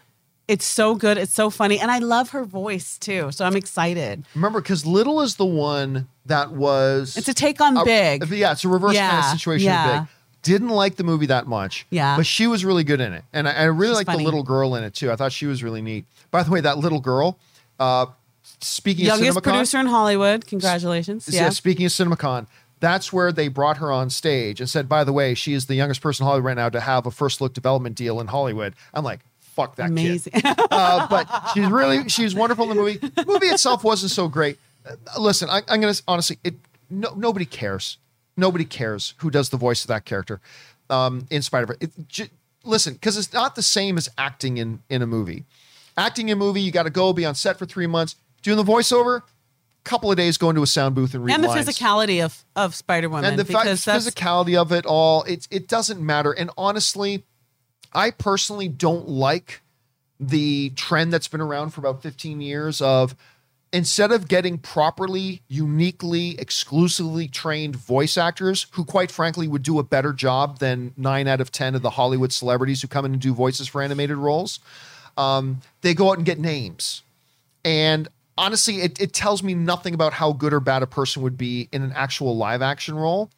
It's 0.49 0.65
so 0.65 0.95
good. 0.95 1.19
It's 1.19 1.34
so 1.34 1.51
funny. 1.51 1.80
And 1.80 1.91
I 1.91 1.99
love 1.99 2.31
her 2.31 2.43
voice 2.43 2.97
too. 2.97 3.31
So 3.31 3.45
I'm 3.45 3.55
excited. 3.55 4.26
Remember, 4.34 4.59
because 4.61 4.84
Little 4.84 5.21
is 5.21 5.35
the 5.35 5.45
one 5.45 6.07
that 6.26 6.51
was. 6.53 7.15
It's 7.15 7.27
a 7.27 7.35
take 7.35 7.61
on 7.61 7.77
a- 7.77 7.85
Big. 7.85 8.27
Yeah, 8.31 8.51
it's 8.53 8.65
a 8.65 8.67
reverse 8.67 8.97
kind 8.97 9.19
of 9.19 9.26
situation 9.26 9.67
yeah. 9.67 9.99
Big. 9.99 10.09
Didn't 10.41 10.69
like 10.69 10.95
the 10.95 11.03
movie 11.03 11.27
that 11.27 11.45
much. 11.45 11.85
Yeah. 11.91 12.17
But 12.17 12.26
she 12.26 12.47
was 12.47 12.65
really 12.65 12.84
good 12.84 12.99
in 12.99 13.13
it. 13.13 13.23
And 13.31 13.47
I, 13.47 13.51
I 13.51 13.63
really 13.65 13.91
She's 13.91 13.95
liked 13.97 14.07
funny. 14.07 14.17
the 14.19 14.23
little 14.23 14.41
girl 14.41 14.73
in 14.73 14.84
it 14.84 14.95
too. 14.95 15.11
I 15.11 15.15
thought 15.15 15.31
she 15.31 15.45
was 15.45 15.61
really 15.61 15.84
neat. 15.84 16.05
By 16.31 16.41
the 16.41 16.49
way, 16.49 16.61
that 16.61 16.80
little 16.80 16.99
girl, 16.99 17.38
uh, 17.80 18.07
speaking 18.59 19.05
Youngest 19.05 19.38
of 19.38 19.43
CinemaCon, 19.43 19.45
Youngest 19.45 19.71
producer 19.71 19.80
in 19.80 19.85
Hollywood. 19.85 20.47
Congratulations. 20.47 21.30
Yeah. 21.31 21.43
Yeah. 21.43 21.49
Speaking 21.49 21.85
of 21.85 21.91
CinemaCon, 21.91 22.47
that's 22.80 23.13
where 23.13 23.31
they 23.31 23.49
brought 23.49 23.77
her 23.77 23.91
on 23.91 24.09
stage 24.09 24.59
and 24.59 24.69
said, 24.69 24.89
by 24.89 25.03
the 25.03 25.13
way, 25.13 25.35
she 25.35 25.53
is 25.53 25.67
the 25.67 25.76
youngest 25.76 26.01
person 26.01 26.23
in 26.23 26.27
Hollywood 26.27 26.45
right 26.47 26.57
now 26.57 26.69
to 26.69 26.80
have 26.80 27.05
a 27.05 27.11
first 27.11 27.41
look 27.41 27.53
development 27.53 27.95
deal 27.95 28.19
in 28.19 28.27
Hollywood. 28.27 28.73
I'm 28.93 29.03
like, 29.03 29.19
fuck 29.60 29.76
that 29.76 29.90
Amazing. 29.90 30.34
kid. 30.34 30.45
Uh, 30.72 31.07
but 31.10 31.27
she's 31.53 31.68
really, 31.68 32.07
she's 32.10 32.34
wonderful 32.36 32.64
in 32.64 32.69
the 32.69 32.76
movie. 32.76 32.98
The 32.98 33.26
movie 33.27 33.48
itself 33.48 33.84
wasn't 33.84 34.11
so 34.11 34.27
great. 34.27 34.57
Uh, 34.88 34.95
listen, 35.19 35.49
I, 35.49 35.61
I'm 35.68 35.81
going 35.81 35.94
to 35.94 36.03
honestly, 36.07 36.38
it 36.44 36.56
no, 36.90 37.14
nobody 37.15 37.45
cares. 37.45 37.98
Nobody 38.38 38.64
cares 38.65 39.14
who 39.18 39.30
does 39.30 39.49
the 39.49 39.57
voice 39.57 39.84
of 39.84 39.90
that 39.90 40.06
character 40.06 40.40
um, 40.90 41.27
in 41.30 41.41
Spider 41.41 41.65
Verse. 41.68 41.77
J- 42.07 42.30
listen, 42.64 42.94
because 42.94 43.18
it's 43.18 43.34
not 43.34 43.56
the 43.56 43.61
same 43.61 43.98
as 43.98 44.07
acting 44.18 44.57
in 44.57 44.81
in 44.90 45.02
a 45.02 45.07
movie. 45.07 45.44
Acting 45.98 46.30
in 46.30 46.34
a 46.34 46.40
movie, 46.40 46.61
you 46.61 46.72
got 46.72 46.84
to 46.84 46.90
go 46.90 47.11
be 47.11 47.26
on 47.26 47.36
set 47.36 47.60
for 47.60 47.65
three 47.65 47.88
months. 47.88 48.15
Doing 48.41 48.56
the 48.57 48.64
voiceover, 48.64 49.18
a 49.19 49.23
couple 49.84 50.10
of 50.10 50.15
days, 50.15 50.38
going 50.38 50.56
to 50.56 50.64
a 50.64 50.68
sound 50.68 50.95
booth 50.95 51.14
and 51.14 51.26
read 51.26 51.34
and 51.34 51.44
the 51.44 51.49
lines. 51.49 51.68
physicality 51.68 52.23
of, 52.23 52.45
of 52.56 52.73
Spider 52.73 53.10
Woman. 53.10 53.26
and 53.26 53.38
the 53.38 53.44
physicality 53.44 54.56
of 54.57 54.72
it 54.72 54.86
all. 54.86 55.23
It 55.23 55.48
it 55.52 55.68
doesn't 55.68 55.99
matter. 55.99 56.31
And 56.31 56.49
honestly, 56.57 57.26
I 57.94 58.11
personally 58.11 58.68
don't 58.68 59.07
like 59.07 59.61
the 60.20 60.72
trend 60.72 61.14
that's 61.14 61.28
been 61.28 61.41
around 61.41 61.72
for 61.72 61.80
about 61.80 62.02
15 62.02 62.41
years 62.41 62.82
of 62.82 63.16
instead 63.72 64.11
of 64.11 64.28
getting 64.28 64.57
properly, 64.57 65.41
uniquely, 65.48 66.40
exclusively 66.40 67.28
trained 67.28 67.76
voice 67.76 68.18
actors 68.18 68.68
who, 68.72 68.84
quite 68.84 69.11
frankly, 69.11 69.48
would 69.48 69.64
do 69.64 69.80
a 69.80 69.84
better 69.84 70.11
job 70.11 70.60
than 70.60 70.94
nine 70.98 71.28
out 71.28 71.40
of 71.40 71.52
10 71.52 71.76
of 71.76 71.82
the 71.82 71.91
Hollywood 71.91 72.32
celebrities 72.32 72.82
who 72.82 72.88
come 72.88 73.06
in 73.06 73.14
and 73.14 73.22
do 73.22 73.34
voices 73.34 73.68
for 73.68 73.82
animated 73.82 74.18
roles, 74.18 74.60
um, 75.18 75.61
they 75.82 75.94
go 75.94 76.10
out 76.10 76.18
and 76.18 76.26
get 76.26 76.40
names. 76.40 77.03
And 77.64 78.07
honestly, 78.38 78.82
it, 78.82 78.99
it 78.99 79.14
tells 79.14 79.44
me 79.44 79.53
nothing 79.53 79.94
about 79.94 80.14
how 80.14 80.34
good 80.34 80.53
or 80.53 80.60
bad 80.60 80.82
a 80.82 80.88
person 80.88 81.22
would 81.22 81.38
be 81.38 81.70
in 81.72 81.84
an 81.84 81.91
actual 81.94 82.36
live 82.36 82.61
action 82.61 82.95
role. 82.95 83.30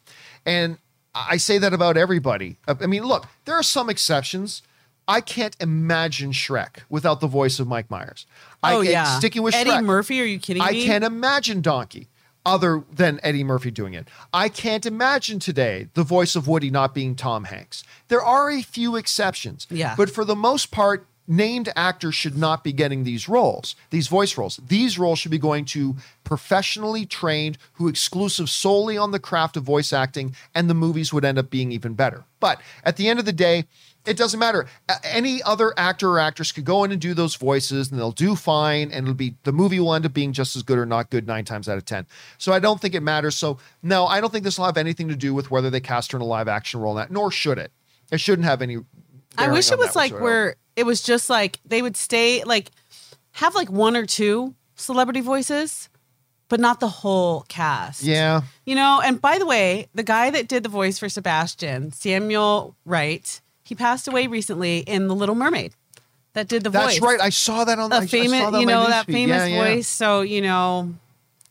And 0.46 0.78
I 1.14 1.36
say 1.36 1.58
that 1.58 1.72
about 1.72 1.96
everybody. 1.96 2.56
Uh, 2.66 2.74
I 2.80 2.86
mean, 2.86 3.04
look, 3.04 3.26
there 3.44 3.54
are 3.54 3.62
some 3.62 3.90
exceptions. 3.90 4.62
I 5.08 5.20
can't 5.20 5.56
imagine 5.60 6.32
Shrek 6.32 6.84
without 6.88 7.20
the 7.20 7.26
voice 7.26 7.58
of 7.58 7.66
Mike 7.66 7.90
Myers. 7.90 8.26
I, 8.62 8.74
oh, 8.74 8.80
yeah. 8.80 9.18
Sticking 9.18 9.42
with 9.42 9.54
Eddie 9.54 9.70
Shrek. 9.70 9.84
Murphy, 9.84 10.20
are 10.20 10.24
you 10.24 10.38
kidding 10.38 10.62
I 10.62 10.70
me? 10.70 10.84
I 10.84 10.86
can't 10.86 11.04
imagine 11.04 11.60
Donkey 11.60 12.08
other 12.46 12.84
than 12.90 13.20
Eddie 13.22 13.44
Murphy 13.44 13.70
doing 13.70 13.94
it. 13.94 14.08
I 14.32 14.48
can't 14.48 14.86
imagine 14.86 15.38
today 15.38 15.88
the 15.94 16.02
voice 16.02 16.34
of 16.34 16.48
Woody 16.48 16.70
not 16.70 16.94
being 16.94 17.14
Tom 17.14 17.44
Hanks. 17.44 17.84
There 18.08 18.22
are 18.22 18.50
a 18.50 18.62
few 18.62 18.96
exceptions. 18.96 19.66
Yeah. 19.70 19.94
But 19.96 20.10
for 20.10 20.24
the 20.24 20.36
most 20.36 20.70
part, 20.70 21.06
named 21.26 21.72
actors 21.76 22.14
should 22.14 22.36
not 22.36 22.64
be 22.64 22.72
getting 22.72 23.04
these 23.04 23.28
roles, 23.28 23.76
these 23.90 24.08
voice 24.08 24.36
roles. 24.36 24.60
These 24.66 24.98
roles 24.98 25.18
should 25.18 25.30
be 25.30 25.38
going 25.38 25.64
to 25.66 25.96
professionally 26.24 27.06
trained 27.06 27.58
who 27.74 27.88
exclusive 27.88 28.50
solely 28.50 28.98
on 28.98 29.12
the 29.12 29.20
craft 29.20 29.56
of 29.56 29.62
voice 29.62 29.92
acting 29.92 30.34
and 30.54 30.68
the 30.68 30.74
movies 30.74 31.12
would 31.12 31.24
end 31.24 31.38
up 31.38 31.50
being 31.50 31.72
even 31.72 31.94
better. 31.94 32.24
But 32.40 32.60
at 32.84 32.96
the 32.96 33.08
end 33.08 33.18
of 33.18 33.24
the 33.24 33.32
day, 33.32 33.64
it 34.04 34.16
doesn't 34.16 34.40
matter. 34.40 34.66
Any 35.04 35.40
other 35.44 35.72
actor 35.76 36.10
or 36.10 36.18
actress 36.18 36.50
could 36.50 36.64
go 36.64 36.82
in 36.82 36.90
and 36.90 37.00
do 37.00 37.14
those 37.14 37.36
voices 37.36 37.90
and 37.90 38.00
they'll 38.00 38.10
do 38.10 38.34
fine 38.34 38.90
and 38.90 39.06
it'll 39.06 39.14
be 39.14 39.36
the 39.44 39.52
movie 39.52 39.78
will 39.78 39.94
end 39.94 40.04
up 40.04 40.12
being 40.12 40.32
just 40.32 40.56
as 40.56 40.64
good 40.64 40.76
or 40.76 40.86
not 40.86 41.10
good 41.10 41.26
9 41.26 41.44
times 41.44 41.68
out 41.68 41.78
of 41.78 41.84
10. 41.84 42.06
So 42.36 42.52
I 42.52 42.58
don't 42.58 42.80
think 42.80 42.96
it 42.96 43.02
matters. 43.02 43.36
So 43.36 43.58
no, 43.80 44.06
I 44.06 44.20
don't 44.20 44.32
think 44.32 44.42
this 44.42 44.58
will 44.58 44.66
have 44.66 44.76
anything 44.76 45.08
to 45.08 45.16
do 45.16 45.34
with 45.34 45.52
whether 45.52 45.70
they 45.70 45.80
cast 45.80 46.10
her 46.12 46.18
in 46.18 46.22
a 46.22 46.26
live 46.26 46.48
action 46.48 46.80
role 46.80 46.94
or 46.94 47.00
not, 47.00 47.12
nor 47.12 47.30
should 47.30 47.58
it. 47.58 47.70
It 48.10 48.18
shouldn't 48.18 48.44
have 48.44 48.60
any 48.60 48.78
I 49.38 49.50
wish 49.50 49.70
it 49.72 49.78
was 49.78 49.96
like 49.96 50.12
where 50.12 50.56
it 50.76 50.84
was 50.84 51.02
just 51.02 51.28
like 51.30 51.60
they 51.64 51.82
would 51.82 51.96
stay 51.96 52.44
like 52.44 52.70
have 53.32 53.54
like 53.54 53.70
one 53.70 53.96
or 53.96 54.06
two 54.06 54.54
celebrity 54.74 55.20
voices, 55.20 55.88
but 56.48 56.60
not 56.60 56.80
the 56.80 56.88
whole 56.88 57.42
cast. 57.48 58.02
Yeah. 58.02 58.42
You 58.66 58.74
know, 58.74 59.00
and 59.02 59.20
by 59.20 59.38
the 59.38 59.46
way, 59.46 59.88
the 59.94 60.02
guy 60.02 60.30
that 60.30 60.48
did 60.48 60.62
the 60.62 60.68
voice 60.68 60.98
for 60.98 61.08
Sebastian, 61.08 61.92
Samuel 61.92 62.76
Wright, 62.84 63.40
he 63.64 63.74
passed 63.74 64.06
away 64.08 64.26
recently 64.26 64.78
in 64.80 65.08
The 65.08 65.14
Little 65.14 65.34
Mermaid. 65.34 65.72
That 66.34 66.48
did 66.48 66.64
the 66.64 66.70
That's 66.70 66.84
voice. 66.84 67.00
That's 67.00 67.04
right. 67.04 67.20
I 67.20 67.28
saw 67.28 67.64
that 67.64 67.78
on 67.78 67.90
the 67.90 68.06
famous, 68.08 68.32
I 68.32 68.40
saw 68.40 68.50
that 68.50 68.60
you 68.60 68.66
know, 68.66 68.86
that 68.86 69.06
famous 69.06 69.36
Yeah, 69.36 69.46
yeah. 69.46 69.64
voice. 69.64 69.88
So 69.88 70.22
you 70.22 70.40
know 70.40 70.94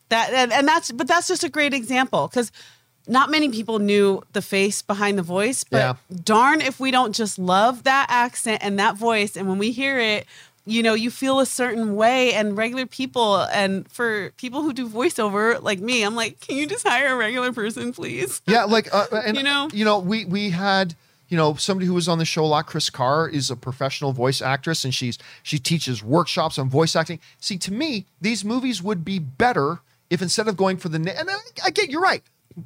that, 0.08 0.30
and, 0.32 0.52
and 0.52 0.66
that's, 0.68 0.90
but 0.92 1.06
that's 1.08 1.28
just 1.28 1.44
a 1.44 1.48
great 1.48 1.72
example 1.72 2.28
because 2.28 2.50
not 3.06 3.30
many 3.30 3.48
people 3.50 3.78
knew 3.78 4.22
the 4.32 4.42
face 4.42 4.82
behind 4.82 5.18
the 5.18 5.22
voice. 5.22 5.64
But 5.64 5.78
Yeah. 5.78 5.94
darn 6.24 6.60
if 6.60 6.78
we 6.78 6.90
don't 6.90 7.14
just 7.14 7.38
love 7.38 7.82
that 7.84 8.06
accent 8.08 8.62
and 8.62 8.78
that 8.78 8.96
voice, 8.96 9.36
and 9.36 9.48
when 9.48 9.58
we 9.58 9.72
hear 9.72 9.98
it. 9.98 10.26
You 10.64 10.80
know, 10.84 10.94
you 10.94 11.10
feel 11.10 11.40
a 11.40 11.46
certain 11.46 11.96
way, 11.96 12.34
and 12.34 12.56
regular 12.56 12.86
people, 12.86 13.38
and 13.52 13.90
for 13.90 14.30
people 14.36 14.62
who 14.62 14.72
do 14.72 14.88
voiceover 14.88 15.60
like 15.60 15.80
me, 15.80 16.04
I'm 16.04 16.14
like, 16.14 16.38
can 16.38 16.56
you 16.56 16.68
just 16.68 16.86
hire 16.86 17.14
a 17.14 17.16
regular 17.16 17.52
person, 17.52 17.92
please? 17.92 18.40
Yeah, 18.46 18.62
like 18.62 18.86
uh, 18.94 19.06
and 19.26 19.36
You 19.36 19.42
know? 19.42 19.68
you 19.72 19.84
know, 19.84 19.98
we 19.98 20.24
we 20.24 20.50
had 20.50 20.94
you 21.28 21.36
know 21.36 21.54
somebody 21.54 21.86
who 21.88 21.94
was 21.94 22.06
on 22.06 22.18
the 22.18 22.24
show 22.24 22.44
a 22.44 22.46
lot. 22.46 22.66
Chris 22.66 22.90
Carr 22.90 23.28
is 23.28 23.50
a 23.50 23.56
professional 23.56 24.12
voice 24.12 24.40
actress, 24.40 24.84
and 24.84 24.94
she's 24.94 25.18
she 25.42 25.58
teaches 25.58 26.00
workshops 26.00 26.58
on 26.60 26.70
voice 26.70 26.94
acting. 26.94 27.18
See, 27.40 27.58
to 27.58 27.72
me, 27.72 28.06
these 28.20 28.44
movies 28.44 28.80
would 28.80 29.04
be 29.04 29.18
better 29.18 29.80
if 30.10 30.22
instead 30.22 30.46
of 30.46 30.56
going 30.56 30.76
for 30.76 30.88
the 30.90 30.98
and 30.98 31.28
I, 31.28 31.38
I 31.64 31.70
get 31.70 31.90
you're 31.90 32.00
right. 32.00 32.22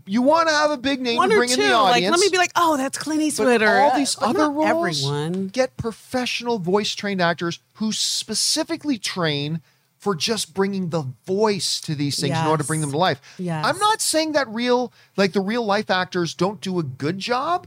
You 0.06 0.22
want 0.22 0.48
to 0.48 0.54
have 0.54 0.70
a 0.70 0.76
big 0.76 1.00
name 1.00 1.16
One 1.16 1.28
to 1.30 1.34
or 1.34 1.38
bring 1.38 1.50
two. 1.50 1.62
in 1.62 1.68
the 1.68 1.74
Like, 1.74 1.94
audience. 1.96 2.10
let 2.12 2.20
me 2.20 2.28
be 2.30 2.38
like, 2.38 2.52
oh, 2.56 2.76
that's 2.76 2.98
Clint 2.98 3.20
but 3.20 3.24
Eastwood 3.26 3.62
or 3.62 3.78
all 3.78 3.90
uh, 3.92 3.96
these 3.96 4.14
but 4.16 4.28
other 4.36 4.50
roles, 4.50 5.02
Everyone. 5.04 5.48
get 5.48 5.76
professional 5.76 6.58
voice 6.58 6.94
trained 6.94 7.20
actors 7.20 7.60
who 7.74 7.92
specifically 7.92 8.98
train 8.98 9.60
for 9.98 10.14
just 10.14 10.54
bringing 10.54 10.90
the 10.90 11.02
voice 11.26 11.80
to 11.80 11.94
these 11.94 12.20
things 12.20 12.38
in 12.38 12.46
order 12.46 12.62
to 12.62 12.66
bring 12.66 12.80
them 12.80 12.90
to 12.92 12.98
life. 12.98 13.20
Yes. 13.38 13.64
I'm 13.66 13.78
not 13.78 14.00
saying 14.00 14.32
that 14.32 14.46
real, 14.48 14.92
like 15.16 15.32
the 15.32 15.40
real 15.40 15.64
life 15.64 15.90
actors 15.90 16.34
don't 16.34 16.60
do 16.60 16.78
a 16.78 16.82
good 16.82 17.18
job. 17.18 17.66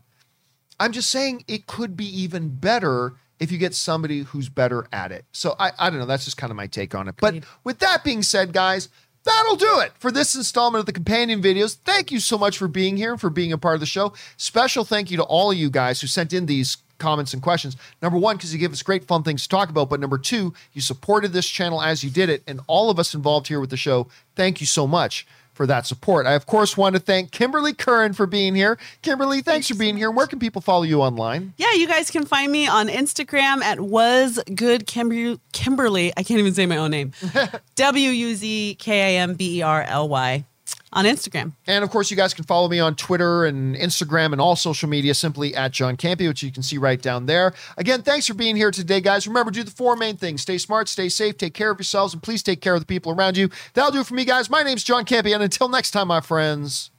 I'm 0.79 0.91
just 0.91 1.09
saying 1.09 1.43
it 1.47 1.67
could 1.67 1.97
be 1.97 2.05
even 2.21 2.49
better 2.49 3.15
if 3.39 3.51
you 3.51 3.57
get 3.57 3.73
somebody 3.73 4.19
who's 4.23 4.47
better 4.47 4.87
at 4.93 5.11
it. 5.11 5.25
So 5.31 5.55
I, 5.59 5.71
I 5.79 5.89
don't 5.89 5.99
know. 5.99 6.05
That's 6.05 6.25
just 6.25 6.37
kind 6.37 6.51
of 6.51 6.57
my 6.57 6.67
take 6.67 6.93
on 6.95 7.07
it. 7.07 7.15
But 7.19 7.43
with 7.63 7.79
that 7.79 8.03
being 8.03 8.21
said, 8.23 8.53
guys, 8.53 8.89
That'll 9.29 9.55
do 9.57 9.79
it 9.81 9.91
for 9.99 10.11
this 10.11 10.33
installment 10.35 10.79
of 10.79 10.85
the 10.87 10.91
companion 10.91 11.39
videos. 11.39 11.77
Thank 11.85 12.11
you 12.11 12.19
so 12.19 12.35
much 12.35 12.57
for 12.57 12.67
being 12.67 12.97
here 12.97 13.11
and 13.11 13.21
for 13.21 13.29
being 13.29 13.53
a 13.53 13.59
part 13.59 13.75
of 13.75 13.79
the 13.79 13.85
show. 13.85 14.13
Special 14.37 14.83
thank 14.83 15.11
you 15.11 15.17
to 15.17 15.23
all 15.23 15.51
of 15.51 15.57
you 15.57 15.69
guys 15.69 16.01
who 16.01 16.07
sent 16.07 16.33
in 16.33 16.47
these 16.47 16.77
comments 16.97 17.33
and 17.33 17.43
questions. 17.43 17.77
Number 18.01 18.17
one, 18.17 18.37
because 18.37 18.51
you 18.51 18.59
give 18.59 18.71
us 18.71 18.81
great 18.81 19.05
fun 19.05 19.21
things 19.21 19.43
to 19.43 19.49
talk 19.49 19.69
about. 19.69 19.87
But 19.87 19.99
number 19.99 20.17
two, 20.17 20.53
you 20.73 20.81
supported 20.81 21.31
this 21.31 21.47
channel 21.47 21.79
as 21.79 22.03
you 22.03 22.09
did 22.09 22.29
it. 22.29 22.41
And 22.47 22.59
all 22.65 22.89
of 22.89 22.97
us 22.97 23.13
involved 23.13 23.47
here 23.47 23.59
with 23.59 23.69
the 23.69 23.77
show, 23.77 24.07
thank 24.35 24.61
you 24.61 24.67
so 24.67 24.87
much 24.87 25.27
for 25.59 25.67
that 25.67 25.85
support. 25.85 26.25
I, 26.25 26.35
of 26.35 26.45
course, 26.45 26.77
want 26.77 26.95
to 26.95 27.01
thank 27.01 27.31
Kimberly 27.31 27.73
Curran 27.73 28.13
for 28.13 28.25
being 28.25 28.55
here. 28.55 28.79
Kimberly, 29.01 29.41
thanks 29.41 29.67
for 29.67 29.75
being 29.75 29.97
here. 29.97 30.09
Where 30.09 30.25
can 30.25 30.39
people 30.39 30.61
follow 30.61 30.83
you 30.83 31.01
online? 31.01 31.53
Yeah, 31.57 31.73
you 31.73 31.85
guys 31.85 32.09
can 32.09 32.25
find 32.25 32.49
me 32.49 32.65
on 32.65 32.87
Instagram 32.87 33.61
at 33.61 33.81
was 33.81 34.39
good 34.55 34.87
Kimberly. 34.87 35.37
Kimberly, 35.51 36.13
I 36.15 36.23
can't 36.23 36.39
even 36.39 36.53
say 36.53 36.65
my 36.65 36.77
own 36.77 36.91
name. 36.91 37.11
W 37.75 38.09
U 38.09 38.35
Z 38.35 38.77
K 38.79 39.17
A 39.17 39.19
M 39.19 39.33
B 39.33 39.57
E 39.57 39.61
R 39.61 39.83
L 39.83 40.07
Y 40.07 40.45
on 40.91 41.05
Instagram. 41.05 41.53
And 41.67 41.83
of 41.83 41.89
course, 41.89 42.09
you 42.09 42.17
guys 42.17 42.33
can 42.33 42.45
follow 42.45 42.67
me 42.67 42.79
on 42.79 42.95
Twitter 42.95 43.45
and 43.45 43.75
Instagram 43.75 44.31
and 44.31 44.41
all 44.41 44.55
social 44.55 44.89
media 44.89 45.13
simply 45.13 45.55
at 45.55 45.71
John 45.71 45.97
Campea, 45.97 46.27
which 46.27 46.43
you 46.43 46.51
can 46.51 46.63
see 46.63 46.77
right 46.77 47.01
down 47.01 47.25
there. 47.25 47.53
Again, 47.77 48.01
thanks 48.01 48.27
for 48.27 48.33
being 48.33 48.55
here 48.55 48.71
today, 48.71 49.01
guys. 49.01 49.27
Remember, 49.27 49.51
do 49.51 49.63
the 49.63 49.71
four 49.71 49.95
main 49.95 50.17
things 50.17 50.41
stay 50.41 50.57
smart, 50.57 50.87
stay 50.87 51.09
safe, 51.09 51.37
take 51.37 51.53
care 51.53 51.71
of 51.71 51.77
yourselves, 51.77 52.13
and 52.13 52.23
please 52.23 52.41
take 52.43 52.61
care 52.61 52.73
of 52.73 52.79
the 52.79 52.87
people 52.87 53.11
around 53.11 53.37
you. 53.37 53.49
That'll 53.73 53.91
do 53.91 54.01
it 54.01 54.07
for 54.07 54.15
me, 54.15 54.25
guys. 54.25 54.49
My 54.49 54.63
name's 54.63 54.83
John 54.83 55.05
Campea, 55.05 55.33
And 55.35 55.43
until 55.43 55.69
next 55.69 55.91
time, 55.91 56.07
my 56.07 56.21
friends, 56.21 56.91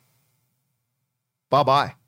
bye 1.48 1.62
bye. 1.62 1.99